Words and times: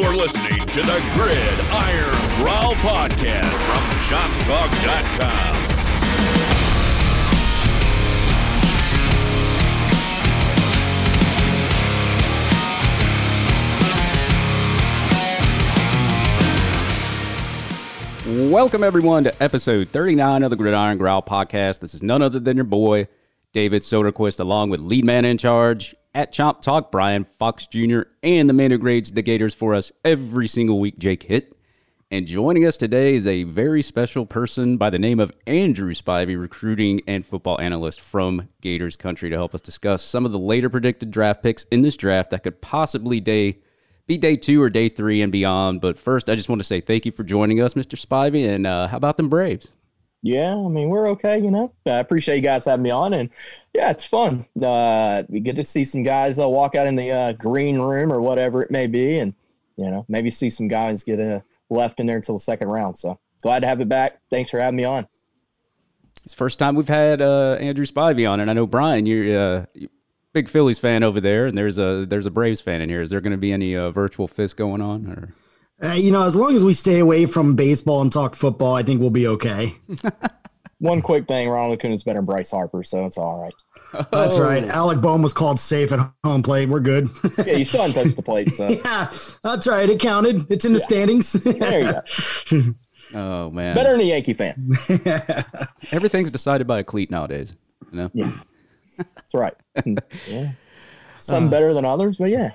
You're 0.00 0.16
listening 0.16 0.64
to 0.66 0.80
the 0.80 1.00
Grid 1.12 1.60
Iron 1.70 2.16
Growl 2.36 2.74
Podcast 2.76 3.52
from 3.66 3.84
ChopTalk.com. 4.08 5.58
Welcome, 18.50 18.82
everyone, 18.82 19.24
to 19.24 19.42
episode 19.42 19.90
39 19.90 20.44
of 20.44 20.48
the 20.48 20.56
Gridiron 20.56 20.96
Growl 20.96 21.20
podcast. 21.20 21.80
This 21.80 21.92
is 21.92 22.02
none 22.02 22.22
other 22.22 22.40
than 22.40 22.56
your 22.56 22.64
boy, 22.64 23.06
David 23.52 23.82
Soderquist, 23.82 24.40
along 24.40 24.70
with 24.70 24.80
lead 24.80 25.04
man 25.04 25.26
in 25.26 25.36
charge 25.36 25.94
at 26.14 26.32
Chop 26.32 26.62
Talk, 26.62 26.90
Brian 26.90 27.24
Fox 27.24 27.66
Jr., 27.66 28.02
and 28.22 28.48
the 28.48 28.52
man 28.52 28.70
who 28.70 28.78
grades 28.78 29.12
the 29.12 29.22
Gators 29.22 29.54
for 29.54 29.74
us 29.74 29.92
every 30.04 30.48
single 30.48 30.80
week, 30.80 30.98
Jake 30.98 31.24
Hitt. 31.24 31.56
And 32.12 32.26
joining 32.26 32.66
us 32.66 32.76
today 32.76 33.14
is 33.14 33.26
a 33.26 33.44
very 33.44 33.82
special 33.82 34.26
person 34.26 34.76
by 34.76 34.90
the 34.90 34.98
name 34.98 35.20
of 35.20 35.30
Andrew 35.46 35.94
Spivey, 35.94 36.38
recruiting 36.38 37.02
and 37.06 37.24
football 37.24 37.60
analyst 37.60 38.00
from 38.00 38.48
Gators 38.60 38.96
Country, 38.96 39.30
to 39.30 39.36
help 39.36 39.54
us 39.54 39.60
discuss 39.60 40.02
some 40.02 40.26
of 40.26 40.32
the 40.32 40.38
later 40.38 40.68
predicted 40.68 41.12
draft 41.12 41.40
picks 41.40 41.64
in 41.70 41.82
this 41.82 41.96
draft 41.96 42.30
that 42.30 42.42
could 42.42 42.60
possibly 42.60 43.20
day 43.20 43.58
be 44.08 44.18
day 44.18 44.34
two 44.34 44.60
or 44.60 44.68
day 44.68 44.88
three 44.88 45.22
and 45.22 45.30
beyond. 45.30 45.80
But 45.80 45.96
first, 45.96 46.28
I 46.28 46.34
just 46.34 46.48
want 46.48 46.58
to 46.58 46.66
say 46.66 46.80
thank 46.80 47.06
you 47.06 47.12
for 47.12 47.22
joining 47.22 47.60
us, 47.60 47.74
Mr. 47.74 47.94
Spivey. 47.94 48.44
And 48.44 48.66
uh, 48.66 48.88
how 48.88 48.96
about 48.96 49.16
them 49.16 49.28
Braves? 49.28 49.70
Yeah, 50.22 50.54
I 50.54 50.68
mean 50.68 50.88
we're 50.90 51.08
okay, 51.10 51.38
you 51.38 51.50
know. 51.50 51.72
I 51.86 51.98
appreciate 51.98 52.36
you 52.36 52.42
guys 52.42 52.66
having 52.66 52.82
me 52.82 52.90
on, 52.90 53.14
and 53.14 53.30
yeah, 53.72 53.90
it's 53.90 54.04
fun. 54.04 54.44
Uh, 54.62 55.22
we 55.28 55.40
get 55.40 55.56
to 55.56 55.64
see 55.64 55.84
some 55.84 56.02
guys 56.02 56.38
uh, 56.38 56.48
walk 56.48 56.74
out 56.74 56.86
in 56.86 56.96
the 56.96 57.10
uh, 57.10 57.32
green 57.32 57.78
room 57.78 58.12
or 58.12 58.20
whatever 58.20 58.62
it 58.62 58.70
may 58.70 58.86
be, 58.86 59.18
and 59.18 59.34
you 59.76 59.90
know 59.90 60.04
maybe 60.08 60.30
see 60.30 60.50
some 60.50 60.68
guys 60.68 61.04
get 61.04 61.18
uh, 61.18 61.40
left 61.70 62.00
in 62.00 62.06
there 62.06 62.16
until 62.16 62.34
the 62.34 62.40
second 62.40 62.68
round. 62.68 62.98
So 62.98 63.18
glad 63.42 63.60
to 63.60 63.66
have 63.66 63.80
it 63.80 63.88
back. 63.88 64.20
Thanks 64.28 64.50
for 64.50 64.60
having 64.60 64.76
me 64.76 64.84
on. 64.84 65.08
It's 66.24 66.34
first 66.34 66.58
time 66.58 66.74
we've 66.74 66.86
had 66.86 67.22
uh, 67.22 67.56
Andrew 67.58 67.86
Spivey 67.86 68.30
on, 68.30 68.40
and 68.40 68.50
I 68.50 68.52
know 68.52 68.66
Brian, 68.66 69.06
you're 69.06 69.38
uh, 69.38 69.64
big 70.32 70.48
Phillies 70.48 70.78
fan 70.78 71.02
over 71.02 71.20
there, 71.20 71.46
and 71.46 71.56
there's 71.56 71.78
a 71.78 72.04
there's 72.06 72.26
a 72.26 72.30
Braves 72.30 72.60
fan 72.60 72.80
in 72.80 72.88
here. 72.88 73.02
Is 73.02 73.10
there 73.10 73.20
going 73.20 73.32
to 73.32 73.38
be 73.38 73.52
any 73.52 73.76
uh, 73.76 73.90
virtual 73.90 74.28
fist 74.28 74.56
going 74.56 74.82
on? 74.82 75.06
Or 75.06 75.34
Uh, 75.82 75.92
you 75.92 76.10
know, 76.12 76.24
as 76.24 76.36
long 76.36 76.54
as 76.54 76.64
we 76.64 76.74
stay 76.74 76.98
away 76.98 77.26
from 77.26 77.54
baseball 77.56 78.02
and 78.02 78.12
talk 78.12 78.34
football, 78.34 78.74
I 78.74 78.82
think 78.82 79.00
we'll 79.00 79.10
be 79.10 79.26
okay. 79.26 79.74
One 80.78 81.02
quick 81.02 81.26
thing: 81.28 81.48
Ronald 81.48 81.74
Acuna's 81.74 82.02
better 82.02 82.18
than 82.18 82.26
Bryce 82.26 82.50
Harper, 82.50 82.82
so 82.82 83.04
it's 83.06 83.18
all 83.18 83.42
right. 83.42 83.54
That's 84.10 84.38
right. 84.38 84.64
Alec 84.64 85.00
Bohm 85.00 85.20
was 85.20 85.32
called 85.32 85.58
safe 85.58 85.92
at 85.92 86.10
home 86.24 86.42
plate. 86.42 86.68
We're 86.68 86.80
good. 86.80 87.08
Yeah, 87.44 87.56
you 87.56 87.64
still 87.64 87.82
haven't 87.82 88.02
touched 88.02 88.16
the 88.16 88.22
plate, 88.22 88.52
so 88.52 88.68
yeah, 88.84 89.10
that's 89.42 89.66
right. 89.66 89.88
It 89.88 90.00
counted. 90.00 90.50
It's 90.50 90.64
in 90.64 90.72
the 90.72 90.80
standings. 90.80 91.32
there 91.32 91.80
you 91.80 91.92
go. 91.92 92.74
oh 93.18 93.50
man, 93.50 93.74
Better 93.74 93.92
than 93.92 94.00
a 94.00 94.04
Yankee 94.04 94.34
fan. 94.34 94.70
everything's 95.90 96.30
decided 96.30 96.66
by 96.66 96.78
a 96.78 96.84
cleat 96.84 97.10
nowadays. 97.10 97.54
You 97.90 97.98
know? 97.98 98.10
Yeah, 98.14 98.32
that's 98.96 99.34
right. 99.34 99.54
Yeah, 100.28 100.52
some 101.18 101.50
better 101.50 101.74
than 101.74 101.84
others, 101.84 102.16
but 102.18 102.30
yeah. 102.30 102.50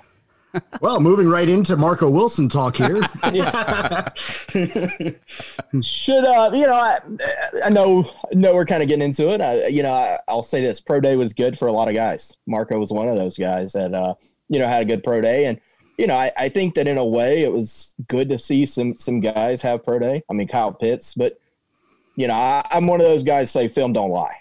Well, 0.81 0.99
moving 0.99 1.27
right 1.29 1.47
into 1.47 1.75
Marco 1.77 2.09
Wilson 2.09 2.49
talk 2.49 2.77
here. 2.77 3.01
Should 5.81 6.25
uh, 6.25 6.51
you 6.53 6.67
know, 6.67 6.73
I, 6.73 6.99
I 7.63 7.69
know, 7.69 8.09
know 8.33 8.53
we're 8.55 8.65
kind 8.65 8.81
of 8.81 8.87
getting 8.87 9.05
into 9.05 9.29
it. 9.29 9.41
I, 9.41 9.67
you 9.67 9.83
know, 9.83 9.93
I, 9.93 10.19
I'll 10.27 10.43
say 10.43 10.61
this: 10.61 10.79
pro 10.79 10.99
day 10.99 11.15
was 11.15 11.33
good 11.33 11.57
for 11.57 11.67
a 11.67 11.71
lot 11.71 11.87
of 11.87 11.93
guys. 11.93 12.35
Marco 12.45 12.77
was 12.79 12.91
one 12.91 13.07
of 13.07 13.15
those 13.15 13.37
guys 13.37 13.73
that 13.73 13.93
uh, 13.93 14.15
you 14.49 14.59
know 14.59 14.67
had 14.67 14.81
a 14.83 14.85
good 14.85 15.03
pro 15.03 15.21
day, 15.21 15.45
and 15.45 15.59
you 15.97 16.07
know, 16.07 16.15
I, 16.15 16.31
I 16.37 16.49
think 16.49 16.75
that 16.75 16.87
in 16.87 16.97
a 16.97 17.05
way 17.05 17.43
it 17.43 17.51
was 17.51 17.95
good 18.07 18.29
to 18.29 18.39
see 18.39 18.65
some 18.65 18.97
some 18.97 19.19
guys 19.19 19.61
have 19.61 19.83
pro 19.83 19.99
day. 19.99 20.23
I 20.29 20.33
mean, 20.33 20.47
Kyle 20.47 20.73
Pitts, 20.73 21.13
but 21.13 21.39
you 22.15 22.27
know, 22.27 22.33
I, 22.33 22.65
I'm 22.71 22.87
one 22.87 23.01
of 23.01 23.07
those 23.07 23.23
guys 23.23 23.51
say 23.51 23.67
film 23.67 23.93
don't 23.93 24.11
lie. 24.11 24.37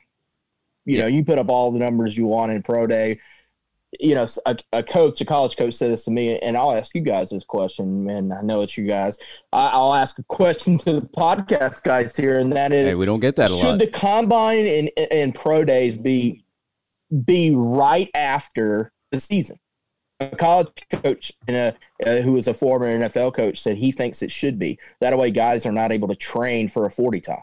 You 0.84 0.98
know, 0.98 1.06
you 1.06 1.24
put 1.24 1.38
up 1.38 1.48
all 1.48 1.70
the 1.70 1.78
numbers 1.78 2.16
you 2.16 2.26
want 2.26 2.52
in 2.52 2.62
pro 2.62 2.86
day. 2.86 3.20
You 4.00 4.14
know, 4.14 4.26
a, 4.46 4.56
a 4.72 4.82
coach, 4.82 5.20
a 5.20 5.24
college 5.24 5.56
coach 5.56 5.74
said 5.74 5.90
this 5.90 6.04
to 6.04 6.10
me, 6.10 6.38
and 6.38 6.56
I'll 6.56 6.74
ask 6.74 6.94
you 6.94 7.00
guys 7.00 7.30
this 7.30 7.44
question, 7.44 8.08
and 8.10 8.32
I 8.32 8.40
know 8.42 8.62
it's 8.62 8.76
you 8.76 8.86
guys. 8.86 9.18
I, 9.52 9.68
I'll 9.68 9.94
ask 9.94 10.18
a 10.18 10.22
question 10.24 10.78
to 10.78 11.00
the 11.00 11.02
podcast 11.02 11.82
guys 11.82 12.16
here, 12.16 12.38
and 12.38 12.52
that 12.52 12.72
is 12.72 12.92
Hey, 12.92 12.94
we 12.94 13.06
don't 13.06 13.20
get 13.20 13.36
that 13.36 13.50
a 13.50 13.54
should 13.56 13.66
lot. 13.66 13.78
the 13.78 13.86
combine 13.86 14.66
and, 14.66 14.90
and 15.10 15.34
pro 15.34 15.64
days 15.64 15.96
be 15.96 16.44
be 17.24 17.54
right 17.54 18.10
after 18.14 18.92
the 19.12 19.20
season? 19.20 19.58
A 20.20 20.28
college 20.36 20.68
coach 20.90 21.32
and 21.48 21.56
a, 21.56 21.76
uh, 22.06 22.22
who 22.22 22.32
was 22.32 22.46
a 22.48 22.54
former 22.54 22.86
NFL 22.86 23.34
coach 23.34 23.60
said 23.60 23.76
he 23.76 23.92
thinks 23.92 24.22
it 24.22 24.30
should 24.30 24.58
be. 24.58 24.78
That 25.00 25.16
way, 25.18 25.30
guys 25.30 25.66
are 25.66 25.72
not 25.72 25.92
able 25.92 26.08
to 26.08 26.16
train 26.16 26.68
for 26.68 26.86
a 26.86 26.90
forty 26.90 27.20
time. 27.20 27.42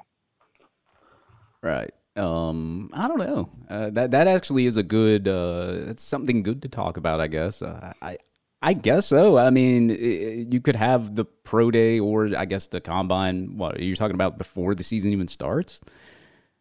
Right. 1.62 1.94
Um, 2.16 2.90
I 2.94 3.08
don't 3.08 3.20
know. 3.20 3.50
Uh, 3.70 3.90
that 3.92 4.12
that 4.12 4.28
actually 4.28 4.66
is 4.66 4.78
a 4.78 4.84
good. 4.84 5.28
Uh, 5.28 5.74
it's 5.88 6.04
something 6.04 6.44
good 6.44 6.62
to 6.64 6.68
talk 6.68 6.98
about. 6.98 7.22
I 7.22 7.28
guess. 7.28 7.62
Uh, 7.62 7.94
I 8.02 8.18
I 8.62 8.74
guess 8.74 9.08
so. 9.08 9.38
I 9.38 9.50
mean, 9.50 9.90
i- 9.90 9.94
i- 9.94 10.48
you 10.52 10.62
could 10.62 10.76
have 10.76 11.16
the 11.16 11.26
pro 11.26 11.72
day, 11.72 12.00
or 12.00 12.36
I 12.38 12.46
guess 12.46 12.68
the 12.68 12.82
combine. 12.82 13.58
What 13.58 13.80
you're 13.82 13.96
talking 13.96 14.14
about 14.16 14.38
before 14.38 14.76
the 14.76 14.84
season 14.84 15.12
even 15.14 15.28
starts? 15.28 15.82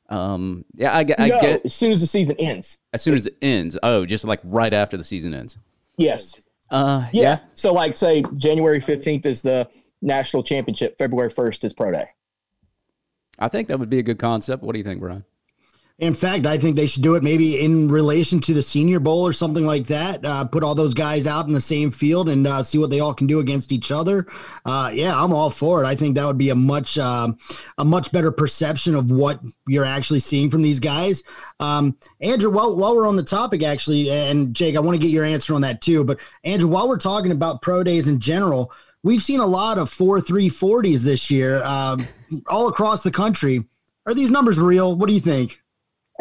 Um, 0.08 0.64
yeah, 0.74 0.96
I, 0.96 1.04
get- 1.04 1.20
I 1.20 1.28
no, 1.28 1.40
get 1.40 1.64
as 1.66 1.74
soon 1.74 1.92
as 1.92 2.00
the 2.00 2.06
season 2.06 2.34
ends. 2.38 2.78
as 2.92 3.00
soon 3.02 3.14
as 3.14 3.26
it 3.26 3.36
ends. 3.42 3.76
Oh, 3.82 4.04
just 4.06 4.24
like 4.24 4.40
right 4.44 4.72
after 4.72 4.96
the 4.96 5.04
season 5.04 5.34
ends. 5.34 5.56
Yes. 5.98 6.36
Uh, 6.70 7.06
Yeah. 7.12 7.22
yeah. 7.22 7.38
So, 7.54 7.72
like, 7.72 7.96
say 7.96 8.22
January 8.36 8.80
fifteenth 8.80 9.26
is 9.26 9.42
the 9.42 9.68
national 10.00 10.42
championship. 10.42 10.96
February 10.98 11.30
first 11.30 11.62
is 11.64 11.72
pro 11.74 11.90
day. 11.92 12.06
I 13.38 13.48
think 13.48 13.68
that 13.68 13.78
would 13.78 13.90
be 13.90 13.98
a 13.98 14.02
good 14.02 14.18
concept. 14.18 14.62
What 14.62 14.72
do 14.72 14.78
you 14.78 14.84
think, 14.84 15.00
Brian? 15.00 15.24
In 16.00 16.14
fact, 16.14 16.46
I 16.46 16.56
think 16.56 16.76
they 16.76 16.86
should 16.86 17.02
do 17.02 17.14
it 17.14 17.22
maybe 17.22 17.60
in 17.60 17.88
relation 17.88 18.40
to 18.40 18.54
the 18.54 18.62
Senior 18.62 19.00
Bowl 19.00 19.26
or 19.26 19.34
something 19.34 19.66
like 19.66 19.84
that. 19.88 20.24
Uh, 20.24 20.46
put 20.46 20.64
all 20.64 20.74
those 20.74 20.94
guys 20.94 21.26
out 21.26 21.46
in 21.46 21.52
the 21.52 21.60
same 21.60 21.90
field 21.90 22.30
and 22.30 22.46
uh, 22.46 22.62
see 22.62 22.78
what 22.78 22.88
they 22.88 23.00
all 23.00 23.12
can 23.12 23.26
do 23.26 23.38
against 23.38 23.70
each 23.70 23.92
other. 23.92 24.26
Uh, 24.64 24.90
yeah, 24.94 25.14
I'm 25.14 25.34
all 25.34 25.50
for 25.50 25.84
it. 25.84 25.86
I 25.86 25.94
think 25.94 26.14
that 26.14 26.24
would 26.24 26.38
be 26.38 26.48
a 26.48 26.54
much 26.54 26.96
um 26.96 27.36
a 27.76 27.84
much 27.84 28.10
better 28.12 28.30
perception 28.30 28.94
of 28.94 29.10
what 29.10 29.40
you're 29.68 29.84
actually 29.84 30.20
seeing 30.20 30.48
from 30.48 30.62
these 30.62 30.80
guys. 30.80 31.22
Um, 31.60 31.98
Andrew, 32.22 32.50
while 32.50 32.74
while 32.76 32.96
we're 32.96 33.06
on 33.06 33.16
the 33.16 33.22
topic, 33.22 33.62
actually, 33.62 34.10
and 34.10 34.54
Jake, 34.54 34.76
I 34.76 34.80
want 34.80 34.98
to 34.98 35.06
get 35.06 35.12
your 35.12 35.24
answer 35.24 35.52
on 35.52 35.60
that 35.60 35.82
too. 35.82 36.02
But 36.02 36.18
Andrew, 36.44 36.70
while 36.70 36.88
we're 36.88 36.96
talking 36.96 37.30
about 37.30 37.60
pro 37.60 37.84
days 37.84 38.08
in 38.08 38.20
general, 38.20 38.72
we've 39.02 39.22
seen 39.22 39.40
a 39.40 39.46
lot 39.46 39.76
of 39.76 39.90
four 39.90 40.18
three 40.18 40.48
forties 40.48 41.04
this 41.04 41.30
year, 41.30 41.62
um, 41.62 42.06
all 42.46 42.68
across 42.68 43.02
the 43.02 43.10
country. 43.10 43.64
Are 44.06 44.14
these 44.14 44.30
numbers 44.30 44.58
real? 44.58 44.96
What 44.96 45.08
do 45.08 45.12
you 45.12 45.20
think? 45.20 45.60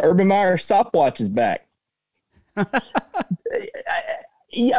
Urban 0.01 0.27
Meyer 0.27 0.57
stopwatch 0.57 1.21
is 1.21 1.29
back. 1.29 1.67
I 2.57 2.81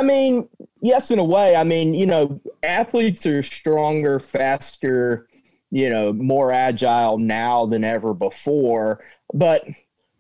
mean, 0.03 0.49
yes, 0.81 1.11
in 1.11 1.19
a 1.19 1.25
way. 1.25 1.57
I 1.57 1.65
mean, 1.65 1.95
you 1.95 2.07
know, 2.07 2.41
athletes 2.63 3.27
are 3.27 3.43
stronger, 3.43 4.19
faster, 4.19 5.29
you 5.71 5.89
know, 5.89 6.13
more 6.13 6.53
agile 6.53 7.19
now 7.19 7.67
than 7.67 7.85
ever 7.85 8.15
before. 8.15 9.03
But 9.33 9.65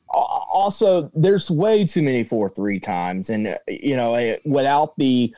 also, 0.09 1.10
there's 1.15 1.50
way 1.50 1.84
too 1.84 2.03
many 2.03 2.25
four 2.25 2.49
three 2.49 2.78
times, 2.78 3.31
and 3.31 3.56
you 3.69 3.97
know, 3.97 4.37
without 4.44 4.97
the 4.99 5.34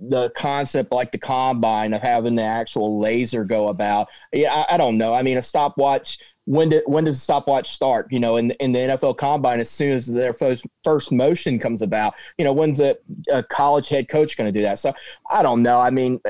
the 0.00 0.30
concept 0.30 0.92
like 0.92 1.10
the 1.10 1.18
combine 1.18 1.92
of 1.92 2.00
having 2.00 2.36
the 2.36 2.42
actual 2.42 3.00
laser 3.00 3.44
go 3.44 3.68
about. 3.68 4.08
Yeah, 4.32 4.54
I, 4.54 4.74
I 4.74 4.76
don't 4.76 4.98
know. 4.98 5.14
I 5.14 5.22
mean, 5.22 5.38
a 5.38 5.42
stopwatch. 5.42 6.18
When 6.48 6.70
did 6.70 6.82
when 6.86 7.04
does 7.04 7.16
the 7.16 7.20
stopwatch 7.20 7.68
start? 7.70 8.10
You 8.10 8.20
know, 8.20 8.38
in 8.38 8.52
in 8.52 8.72
the 8.72 8.78
NFL 8.78 9.18
combine, 9.18 9.60
as 9.60 9.68
soon 9.68 9.92
as 9.92 10.06
their 10.06 10.32
first 10.32 10.66
first 10.82 11.12
motion 11.12 11.58
comes 11.58 11.82
about, 11.82 12.14
you 12.38 12.44
know, 12.44 12.54
when's 12.54 12.80
a, 12.80 12.96
a 13.30 13.42
college 13.42 13.90
head 13.90 14.08
coach 14.08 14.36
going 14.36 14.52
to 14.52 14.58
do 14.58 14.62
that? 14.64 14.78
So 14.78 14.94
I 15.30 15.42
don't 15.42 15.62
know. 15.62 15.78
I 15.78 15.90
mean, 15.90 16.20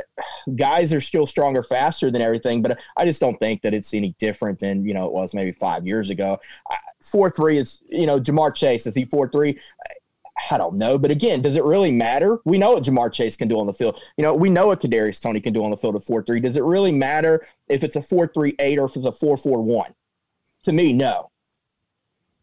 guys 0.57 0.93
are 0.93 1.01
still 1.01 1.27
stronger, 1.27 1.63
faster 1.63 2.11
than 2.11 2.21
everything, 2.21 2.63
but 2.63 2.81
I 2.97 3.05
just 3.05 3.21
don't 3.21 3.39
think 3.39 3.63
that 3.63 3.75
it's 3.75 3.95
any 3.95 4.17
different 4.19 4.59
than 4.59 4.85
you 4.85 4.93
know 4.93 5.07
it 5.07 5.13
was 5.13 5.35
maybe 5.35 5.53
five 5.53 5.87
years 5.87 6.11
ago. 6.11 6.41
Four 7.01 7.31
three 7.31 7.59
is 7.59 7.83
you 7.89 8.07
know 8.07 8.19
Ja'Marr 8.19 8.55
Chase 8.55 8.89
is 8.89 8.97
he 8.97 9.05
four 9.05 9.29
three? 9.29 9.59
I 10.51 10.59
don't 10.59 10.77
know. 10.77 10.99
But 10.99 11.11
again, 11.11 11.43
does 11.43 11.57
it 11.57 11.65
really 11.65 11.91
matter? 11.91 12.39
We 12.45 12.59
know 12.59 12.73
what 12.73 12.85
Ja'Marr 12.85 13.13
Chase 13.13 13.37
can 13.37 13.49
do 13.49 13.59
on 13.59 13.67
the 13.67 13.73
field. 13.73 14.01
You 14.17 14.25
know, 14.25 14.35
we 14.35 14.51
know 14.51 14.69
what 14.69 14.81
Kadarius 14.81 15.21
Toney 15.21 15.41
can 15.41 15.53
do 15.53 15.65
on 15.65 15.71
the 15.71 15.77
field 15.77 15.97
at 15.97 16.03
4 16.03 16.23
3. 16.23 16.41
Does 16.41 16.57
it 16.57 16.63
really 16.65 16.93
matter 16.93 17.47
if 17.69 17.83
it's 17.83 17.97
a 17.97 18.03
4 18.03 18.29
3 18.29 18.57
or 18.79 18.85
if 18.85 18.97
it's 18.97 19.07
a 19.07 19.13
4 19.13 19.37
4 19.37 19.63
1? 19.63 19.95
To 20.69 20.75
me, 20.75 20.93
no. 20.93 21.31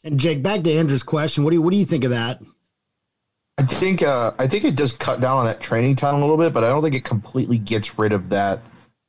And 0.04 0.20
Jake, 0.20 0.42
back 0.42 0.64
to 0.64 0.74
Andrew's 0.74 1.04
question. 1.04 1.44
What 1.44 1.52
do 1.52 1.58
you 1.58 1.62
what 1.62 1.70
do 1.70 1.78
you 1.78 1.86
think 1.86 2.04
of 2.04 2.10
that? 2.10 2.42
I 3.60 3.62
think 3.62 4.02
uh, 4.02 4.32
I 4.40 4.48
think 4.48 4.64
it 4.64 4.76
does 4.76 4.94
cut 4.98 5.22
down 5.22 5.38
on 5.38 5.46
that 5.46 5.62
training 5.62 5.96
time 5.96 6.16
a 6.16 6.20
little 6.22 6.36
bit, 6.36 6.52
but 6.52 6.64
I 6.64 6.70
don't 6.70 6.82
think 6.82 6.96
it 6.96 7.04
completely 7.04 7.60
gets 7.60 8.00
rid 8.00 8.14
of 8.14 8.30
that. 8.30 8.62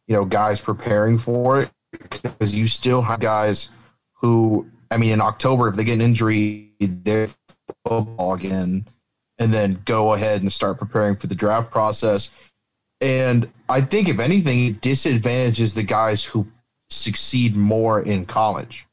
You 0.06 0.16
know, 0.16 0.26
guys 0.26 0.60
preparing 0.60 1.16
for 1.16 1.62
it 1.62 1.70
because 1.98 2.58
you 2.58 2.68
still 2.68 3.00
have 3.00 3.20
guys 3.20 3.70
who, 4.12 4.66
I 4.90 4.98
mean, 4.98 5.12
in 5.12 5.22
October 5.22 5.68
if 5.68 5.76
they 5.76 5.84
get 5.84 5.94
an 5.94 6.02
injury, 6.02 6.72
they're 6.78 7.30
football 7.86 8.34
again, 8.34 8.86
and 9.38 9.50
then 9.50 9.80
go 9.86 10.12
ahead 10.12 10.42
and 10.42 10.52
start 10.52 10.78
preparing 10.78 11.16
for 11.16 11.26
the 11.26 11.34
draft 11.34 11.70
process. 11.70 12.34
And 13.00 13.50
I 13.66 13.80
think 13.80 14.10
if 14.10 14.18
anything, 14.18 14.66
it 14.66 14.82
disadvantages 14.82 15.72
the 15.72 15.84
guys 15.84 16.22
who 16.22 16.46
succeed 16.90 17.56
more 17.56 18.02
in 18.02 18.26
college. 18.26 18.85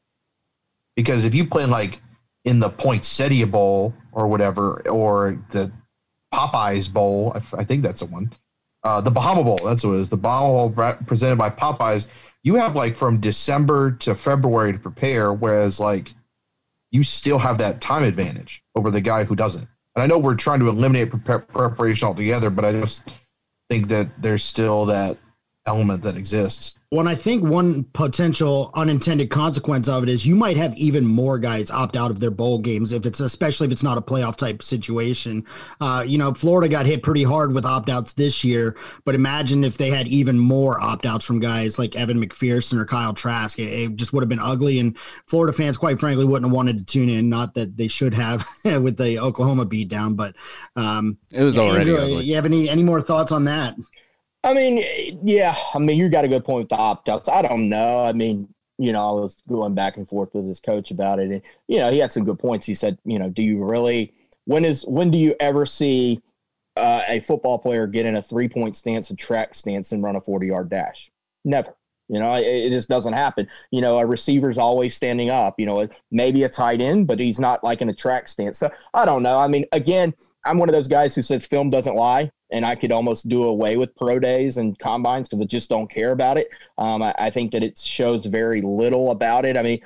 Because 0.96 1.24
if 1.24 1.34
you 1.34 1.44
play 1.46 1.66
like 1.66 2.00
in 2.44 2.60
the 2.60 2.68
Poinsettia 2.68 3.46
Bowl 3.46 3.94
or 4.12 4.28
whatever, 4.28 4.86
or 4.88 5.42
the 5.50 5.72
Popeyes 6.32 6.92
Bowl, 6.92 7.32
I, 7.34 7.60
I 7.60 7.64
think 7.64 7.82
that's 7.82 8.00
the 8.00 8.06
one, 8.06 8.32
uh, 8.82 9.00
the 9.00 9.10
Bahama 9.10 9.44
Bowl, 9.44 9.58
that's 9.64 9.84
what 9.84 9.94
it 9.94 10.00
is, 10.00 10.08
the 10.08 10.16
Bahama 10.16 10.68
Bowl 10.68 10.94
presented 11.06 11.36
by 11.36 11.50
Popeyes, 11.50 12.06
you 12.42 12.56
have 12.56 12.76
like 12.76 12.94
from 12.94 13.18
December 13.18 13.92
to 13.92 14.14
February 14.14 14.72
to 14.72 14.78
prepare, 14.78 15.32
whereas 15.32 15.80
like 15.80 16.14
you 16.90 17.02
still 17.02 17.38
have 17.38 17.58
that 17.58 17.80
time 17.80 18.04
advantage 18.04 18.62
over 18.76 18.90
the 18.90 19.00
guy 19.00 19.24
who 19.24 19.34
doesn't. 19.34 19.66
And 19.96 20.02
I 20.02 20.06
know 20.06 20.18
we're 20.18 20.34
trying 20.34 20.60
to 20.60 20.68
eliminate 20.68 21.10
pre- 21.10 21.38
preparation 21.40 22.06
altogether, 22.06 22.50
but 22.50 22.64
I 22.64 22.72
just 22.72 23.10
think 23.70 23.88
that 23.88 24.08
there's 24.20 24.44
still 24.44 24.86
that 24.86 25.16
element 25.66 26.02
that 26.02 26.16
exists. 26.16 26.78
Well, 26.94 27.08
I 27.08 27.16
think 27.16 27.42
one 27.42 27.82
potential 27.92 28.70
unintended 28.72 29.28
consequence 29.28 29.88
of 29.88 30.04
it 30.04 30.08
is 30.08 30.24
you 30.24 30.36
might 30.36 30.56
have 30.56 30.76
even 30.76 31.04
more 31.04 31.40
guys 31.40 31.68
opt 31.68 31.96
out 31.96 32.12
of 32.12 32.20
their 32.20 32.30
bowl 32.30 32.60
games 32.60 32.92
if 32.92 33.04
it's 33.04 33.18
especially 33.18 33.66
if 33.66 33.72
it's 33.72 33.82
not 33.82 33.98
a 33.98 34.00
playoff 34.00 34.36
type 34.36 34.62
situation. 34.62 35.44
Uh, 35.80 36.04
you 36.06 36.18
know, 36.18 36.32
Florida 36.32 36.68
got 36.68 36.86
hit 36.86 37.02
pretty 37.02 37.24
hard 37.24 37.52
with 37.52 37.66
opt 37.66 37.90
outs 37.90 38.12
this 38.12 38.44
year, 38.44 38.76
but 39.04 39.16
imagine 39.16 39.64
if 39.64 39.76
they 39.76 39.90
had 39.90 40.06
even 40.06 40.38
more 40.38 40.80
opt 40.80 41.04
outs 41.04 41.24
from 41.24 41.40
guys 41.40 41.80
like 41.80 41.96
Evan 41.96 42.24
McPherson 42.24 42.78
or 42.78 42.84
Kyle 42.84 43.12
Trask. 43.12 43.58
It, 43.58 43.72
it, 43.72 43.96
just 43.96 44.12
would 44.12 44.22
have 44.22 44.28
been 44.28 44.38
ugly, 44.38 44.78
and 44.78 44.96
Florida 45.26 45.52
fans, 45.52 45.76
quite 45.76 45.98
frankly, 45.98 46.24
wouldn't 46.24 46.48
have 46.48 46.54
wanted 46.54 46.78
to 46.78 46.84
tune 46.84 47.08
in. 47.08 47.28
Not 47.28 47.54
that 47.54 47.76
they 47.76 47.88
should 47.88 48.14
have 48.14 48.46
with 48.64 48.98
the 48.98 49.18
Oklahoma 49.18 49.66
beatdown, 49.66 50.14
but 50.14 50.36
um, 50.76 51.18
it 51.32 51.42
was 51.42 51.58
already. 51.58 51.90
Andrew, 51.90 52.20
you 52.20 52.36
have 52.36 52.46
any 52.46 52.68
any 52.68 52.84
more 52.84 53.00
thoughts 53.00 53.32
on 53.32 53.46
that? 53.46 53.74
I 54.44 54.52
mean, 54.52 55.18
yeah. 55.24 55.56
I 55.72 55.78
mean, 55.78 55.98
you 55.98 56.08
got 56.10 56.24
a 56.24 56.28
good 56.28 56.44
point 56.44 56.64
with 56.64 56.68
the 56.68 56.76
opt 56.76 57.08
outs. 57.08 57.28
I 57.28 57.42
don't 57.42 57.70
know. 57.70 58.04
I 58.04 58.12
mean, 58.12 58.48
you 58.78 58.92
know, 58.92 59.08
I 59.08 59.12
was 59.12 59.42
going 59.48 59.74
back 59.74 59.96
and 59.96 60.06
forth 60.06 60.34
with 60.34 60.46
his 60.46 60.60
coach 60.60 60.90
about 60.90 61.18
it, 61.18 61.30
and 61.30 61.42
you 61.66 61.78
know, 61.78 61.90
he 61.90 61.98
had 61.98 62.12
some 62.12 62.24
good 62.24 62.38
points. 62.38 62.66
He 62.66 62.74
said, 62.74 62.98
you 63.04 63.18
know, 63.18 63.30
do 63.30 63.42
you 63.42 63.64
really? 63.64 64.12
When 64.44 64.64
is 64.64 64.82
when 64.82 65.10
do 65.10 65.16
you 65.16 65.34
ever 65.40 65.64
see 65.64 66.20
uh, 66.76 67.02
a 67.08 67.20
football 67.20 67.58
player 67.58 67.86
get 67.86 68.04
in 68.04 68.16
a 68.16 68.22
three 68.22 68.48
point 68.48 68.76
stance, 68.76 69.10
a 69.10 69.16
track 69.16 69.54
stance, 69.54 69.92
and 69.92 70.02
run 70.02 70.16
a 70.16 70.20
forty 70.20 70.48
yard 70.48 70.68
dash? 70.68 71.10
Never. 71.44 71.74
You 72.08 72.18
know, 72.18 72.34
it, 72.34 72.44
it, 72.44 72.70
just 72.70 72.90
doesn't 72.90 73.14
happen. 73.14 73.48
You 73.70 73.80
know, 73.80 73.98
a 73.98 74.04
receiver's 74.04 74.58
always 74.58 74.94
standing 74.94 75.30
up. 75.30 75.58
You 75.58 75.64
know, 75.64 75.88
maybe 76.10 76.42
a 76.42 76.50
tight 76.50 76.82
end, 76.82 77.06
but 77.06 77.18
he's 77.18 77.40
not 77.40 77.64
like 77.64 77.80
in 77.80 77.88
a 77.88 77.94
track 77.94 78.28
stance. 78.28 78.58
So 78.58 78.70
I 78.92 79.06
don't 79.06 79.22
know. 79.22 79.38
I 79.38 79.48
mean, 79.48 79.64
again, 79.72 80.12
I'm 80.44 80.58
one 80.58 80.68
of 80.68 80.74
those 80.74 80.88
guys 80.88 81.14
who 81.14 81.22
says 81.22 81.46
film 81.46 81.70
doesn't 81.70 81.96
lie 81.96 82.30
and 82.54 82.64
I 82.64 82.76
could 82.76 82.92
almost 82.92 83.28
do 83.28 83.44
away 83.44 83.76
with 83.76 83.96
pro 83.96 84.20
days 84.20 84.58
and 84.58 84.78
combines 84.78 85.28
because 85.28 85.42
I 85.42 85.46
just 85.46 85.68
don't 85.68 85.90
care 85.90 86.12
about 86.12 86.38
it. 86.38 86.48
Um, 86.78 87.02
I, 87.02 87.14
I, 87.18 87.30
think 87.30 87.52
that 87.52 87.64
it 87.64 87.78
shows 87.78 88.26
very 88.26 88.60
little 88.60 89.10
about 89.10 89.44
it. 89.44 89.56
I 89.56 89.62
mean, 89.62 89.80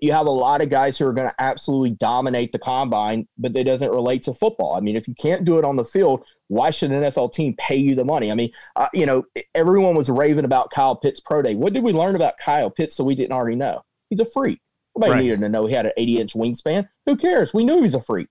you 0.00 0.12
have 0.12 0.26
a 0.26 0.30
lot 0.30 0.62
of 0.62 0.68
guys 0.68 0.96
who 0.96 1.06
are 1.06 1.12
going 1.12 1.28
to 1.28 1.34
absolutely 1.40 1.90
dominate 1.90 2.52
the 2.52 2.60
combine, 2.60 3.26
but 3.38 3.56
it 3.56 3.64
doesn't 3.64 3.90
relate 3.90 4.22
to 4.24 4.34
football. 4.34 4.76
I 4.76 4.80
mean, 4.80 4.94
if 4.94 5.08
you 5.08 5.14
can't 5.14 5.44
do 5.44 5.58
it 5.58 5.64
on 5.64 5.76
the 5.76 5.84
field, 5.84 6.24
why 6.46 6.70
should 6.70 6.92
an 6.92 7.02
NFL 7.02 7.32
team 7.32 7.56
pay 7.58 7.76
you 7.76 7.94
the 7.94 8.04
money? 8.04 8.30
I 8.30 8.34
mean, 8.34 8.50
uh, 8.76 8.88
you 8.92 9.06
know, 9.06 9.24
everyone 9.54 9.96
was 9.96 10.08
raving 10.08 10.44
about 10.44 10.70
Kyle 10.70 10.94
Pitts 10.94 11.18
pro 11.18 11.42
day. 11.42 11.56
What 11.56 11.72
did 11.72 11.82
we 11.82 11.92
learn 11.92 12.14
about 12.14 12.38
Kyle 12.38 12.70
Pitts 12.70 12.94
so 12.94 13.04
we 13.04 13.14
didn't 13.14 13.32
already 13.32 13.56
know? 13.56 13.82
He's 14.10 14.20
a 14.20 14.26
freak. 14.26 14.60
Nobody 14.94 15.12
right. 15.12 15.22
needed 15.22 15.40
to 15.40 15.48
know 15.48 15.66
he 15.66 15.74
had 15.74 15.86
an 15.86 15.92
80 15.96 16.20
inch 16.20 16.34
wingspan. 16.34 16.88
Who 17.06 17.16
cares? 17.16 17.54
We 17.54 17.64
knew 17.64 17.76
he 17.76 17.82
was 17.82 17.94
a 17.94 18.02
freak. 18.02 18.28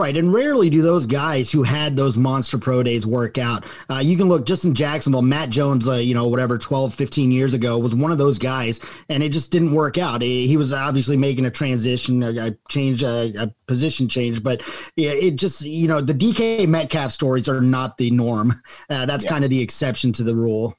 Right. 0.00 0.16
And 0.16 0.32
rarely 0.32 0.70
do 0.70 0.80
those 0.80 1.04
guys 1.04 1.52
who 1.52 1.62
had 1.62 1.94
those 1.94 2.16
monster 2.16 2.56
pro 2.56 2.82
days 2.82 3.06
work 3.06 3.36
out. 3.36 3.66
Uh, 3.90 3.98
you 3.98 4.16
can 4.16 4.30
look 4.30 4.46
just 4.46 4.64
in 4.64 4.74
Jacksonville, 4.74 5.20
Matt 5.20 5.50
Jones, 5.50 5.86
uh, 5.86 5.96
you 5.96 6.14
know, 6.14 6.26
whatever, 6.26 6.56
12, 6.56 6.94
15 6.94 7.30
years 7.30 7.52
ago 7.52 7.78
was 7.78 7.94
one 7.94 8.10
of 8.10 8.16
those 8.16 8.38
guys, 8.38 8.80
and 9.10 9.22
it 9.22 9.28
just 9.28 9.52
didn't 9.52 9.74
work 9.74 9.98
out. 9.98 10.22
He, 10.22 10.46
he 10.46 10.56
was 10.56 10.72
obviously 10.72 11.18
making 11.18 11.44
a 11.44 11.50
transition, 11.50 12.22
a, 12.22 12.46
a 12.46 12.56
change, 12.70 13.02
a, 13.02 13.34
a, 13.36 13.54
position 13.66 14.08
change, 14.08 14.42
but 14.42 14.62
it 14.96 15.32
just, 15.32 15.60
you 15.60 15.86
know, 15.86 16.00
the 16.00 16.14
DK 16.14 16.66
Metcalf 16.66 17.12
stories 17.12 17.46
are 17.46 17.60
not 17.60 17.98
the 17.98 18.10
norm. 18.10 18.62
Uh, 18.88 19.06
that's 19.06 19.24
yeah. 19.24 19.30
kind 19.30 19.44
of 19.44 19.50
the 19.50 19.60
exception 19.60 20.12
to 20.12 20.24
the 20.24 20.34
rule. 20.34 20.74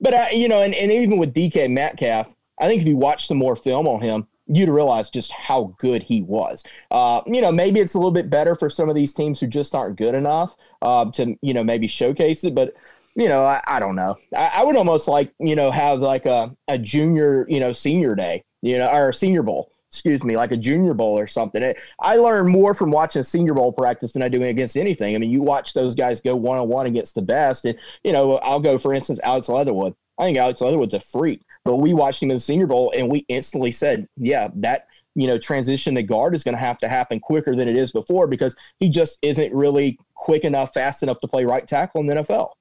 But, 0.00 0.14
uh, 0.14 0.26
you 0.32 0.48
know, 0.48 0.62
and, 0.62 0.74
and 0.74 0.92
even 0.92 1.18
with 1.18 1.34
DK 1.34 1.68
Metcalf, 1.70 2.32
I 2.60 2.68
think 2.68 2.82
if 2.82 2.86
you 2.86 2.96
watch 2.96 3.26
some 3.26 3.38
more 3.38 3.56
film 3.56 3.88
on 3.88 4.00
him, 4.00 4.26
you'd 4.48 4.68
realize 4.68 5.10
just 5.10 5.30
how 5.32 5.74
good 5.78 6.02
he 6.02 6.22
was. 6.22 6.64
Uh, 6.90 7.20
you 7.26 7.40
know, 7.40 7.52
maybe 7.52 7.80
it's 7.80 7.94
a 7.94 7.98
little 7.98 8.10
bit 8.10 8.30
better 8.30 8.54
for 8.54 8.70
some 8.70 8.88
of 8.88 8.94
these 8.94 9.12
teams 9.12 9.38
who 9.38 9.46
just 9.46 9.74
aren't 9.74 9.96
good 9.96 10.14
enough 10.14 10.56
uh, 10.82 11.10
to, 11.12 11.36
you 11.42 11.54
know, 11.54 11.62
maybe 11.62 11.86
showcase 11.86 12.44
it. 12.44 12.54
But, 12.54 12.74
you 13.14 13.28
know, 13.28 13.44
I, 13.44 13.60
I 13.66 13.78
don't 13.78 13.96
know. 13.96 14.16
I, 14.36 14.50
I, 14.54 14.64
would 14.64 14.76
almost 14.76 15.08
like, 15.08 15.32
you 15.38 15.54
know, 15.54 15.70
have 15.70 16.00
like 16.00 16.26
a, 16.26 16.54
a 16.66 16.78
junior, 16.78 17.46
you 17.48 17.60
know, 17.60 17.72
senior 17.72 18.14
day, 18.14 18.42
you 18.62 18.78
know, 18.78 18.90
or 18.90 19.12
senior 19.12 19.42
bowl. 19.42 19.70
Excuse 19.90 20.22
me, 20.22 20.36
like 20.36 20.52
a 20.52 20.56
junior 20.56 20.92
bowl 20.92 21.18
or 21.18 21.26
something. 21.26 21.62
It, 21.62 21.78
I 21.98 22.16
learn 22.16 22.48
more 22.48 22.74
from 22.74 22.90
watching 22.90 23.20
a 23.20 23.24
senior 23.24 23.54
bowl 23.54 23.72
practice 23.72 24.12
than 24.12 24.22
I 24.22 24.28
do 24.28 24.42
against 24.42 24.76
anything. 24.76 25.14
I 25.14 25.18
mean, 25.18 25.30
you 25.30 25.40
watch 25.40 25.72
those 25.72 25.94
guys 25.94 26.20
go 26.20 26.36
one 26.36 26.58
on 26.58 26.68
one 26.68 26.86
against 26.86 27.14
the 27.14 27.22
best, 27.22 27.64
and 27.64 27.78
you 28.04 28.12
know, 28.12 28.36
I'll 28.38 28.60
go 28.60 28.76
for 28.76 28.92
instance, 28.92 29.18
Alex 29.24 29.48
Leatherwood. 29.48 29.94
I 30.18 30.24
think 30.24 30.36
Alex 30.36 30.60
Leatherwood's 30.60 30.92
a 30.92 31.00
freak. 31.00 31.40
But 31.68 31.76
we 31.76 31.92
watched 31.92 32.22
him 32.22 32.30
in 32.30 32.36
the 32.38 32.40
Senior 32.40 32.66
Bowl, 32.66 32.90
and 32.96 33.10
we 33.10 33.26
instantly 33.28 33.72
said, 33.72 34.08
"Yeah, 34.16 34.48
that 34.54 34.86
you 35.14 35.26
know 35.26 35.36
transition 35.36 35.94
to 35.96 36.02
guard 36.02 36.34
is 36.34 36.42
going 36.42 36.54
to 36.54 36.60
have 36.60 36.78
to 36.78 36.88
happen 36.88 37.20
quicker 37.20 37.54
than 37.54 37.68
it 37.68 37.76
is 37.76 37.92
before 37.92 38.26
because 38.26 38.56
he 38.80 38.88
just 38.88 39.18
isn't 39.20 39.52
really 39.52 39.98
quick 40.14 40.44
enough, 40.44 40.72
fast 40.72 41.02
enough 41.02 41.20
to 41.20 41.28
play 41.28 41.44
right 41.44 41.68
tackle 41.68 42.00
in 42.00 42.06
the 42.06 42.14
NFL." 42.14 42.52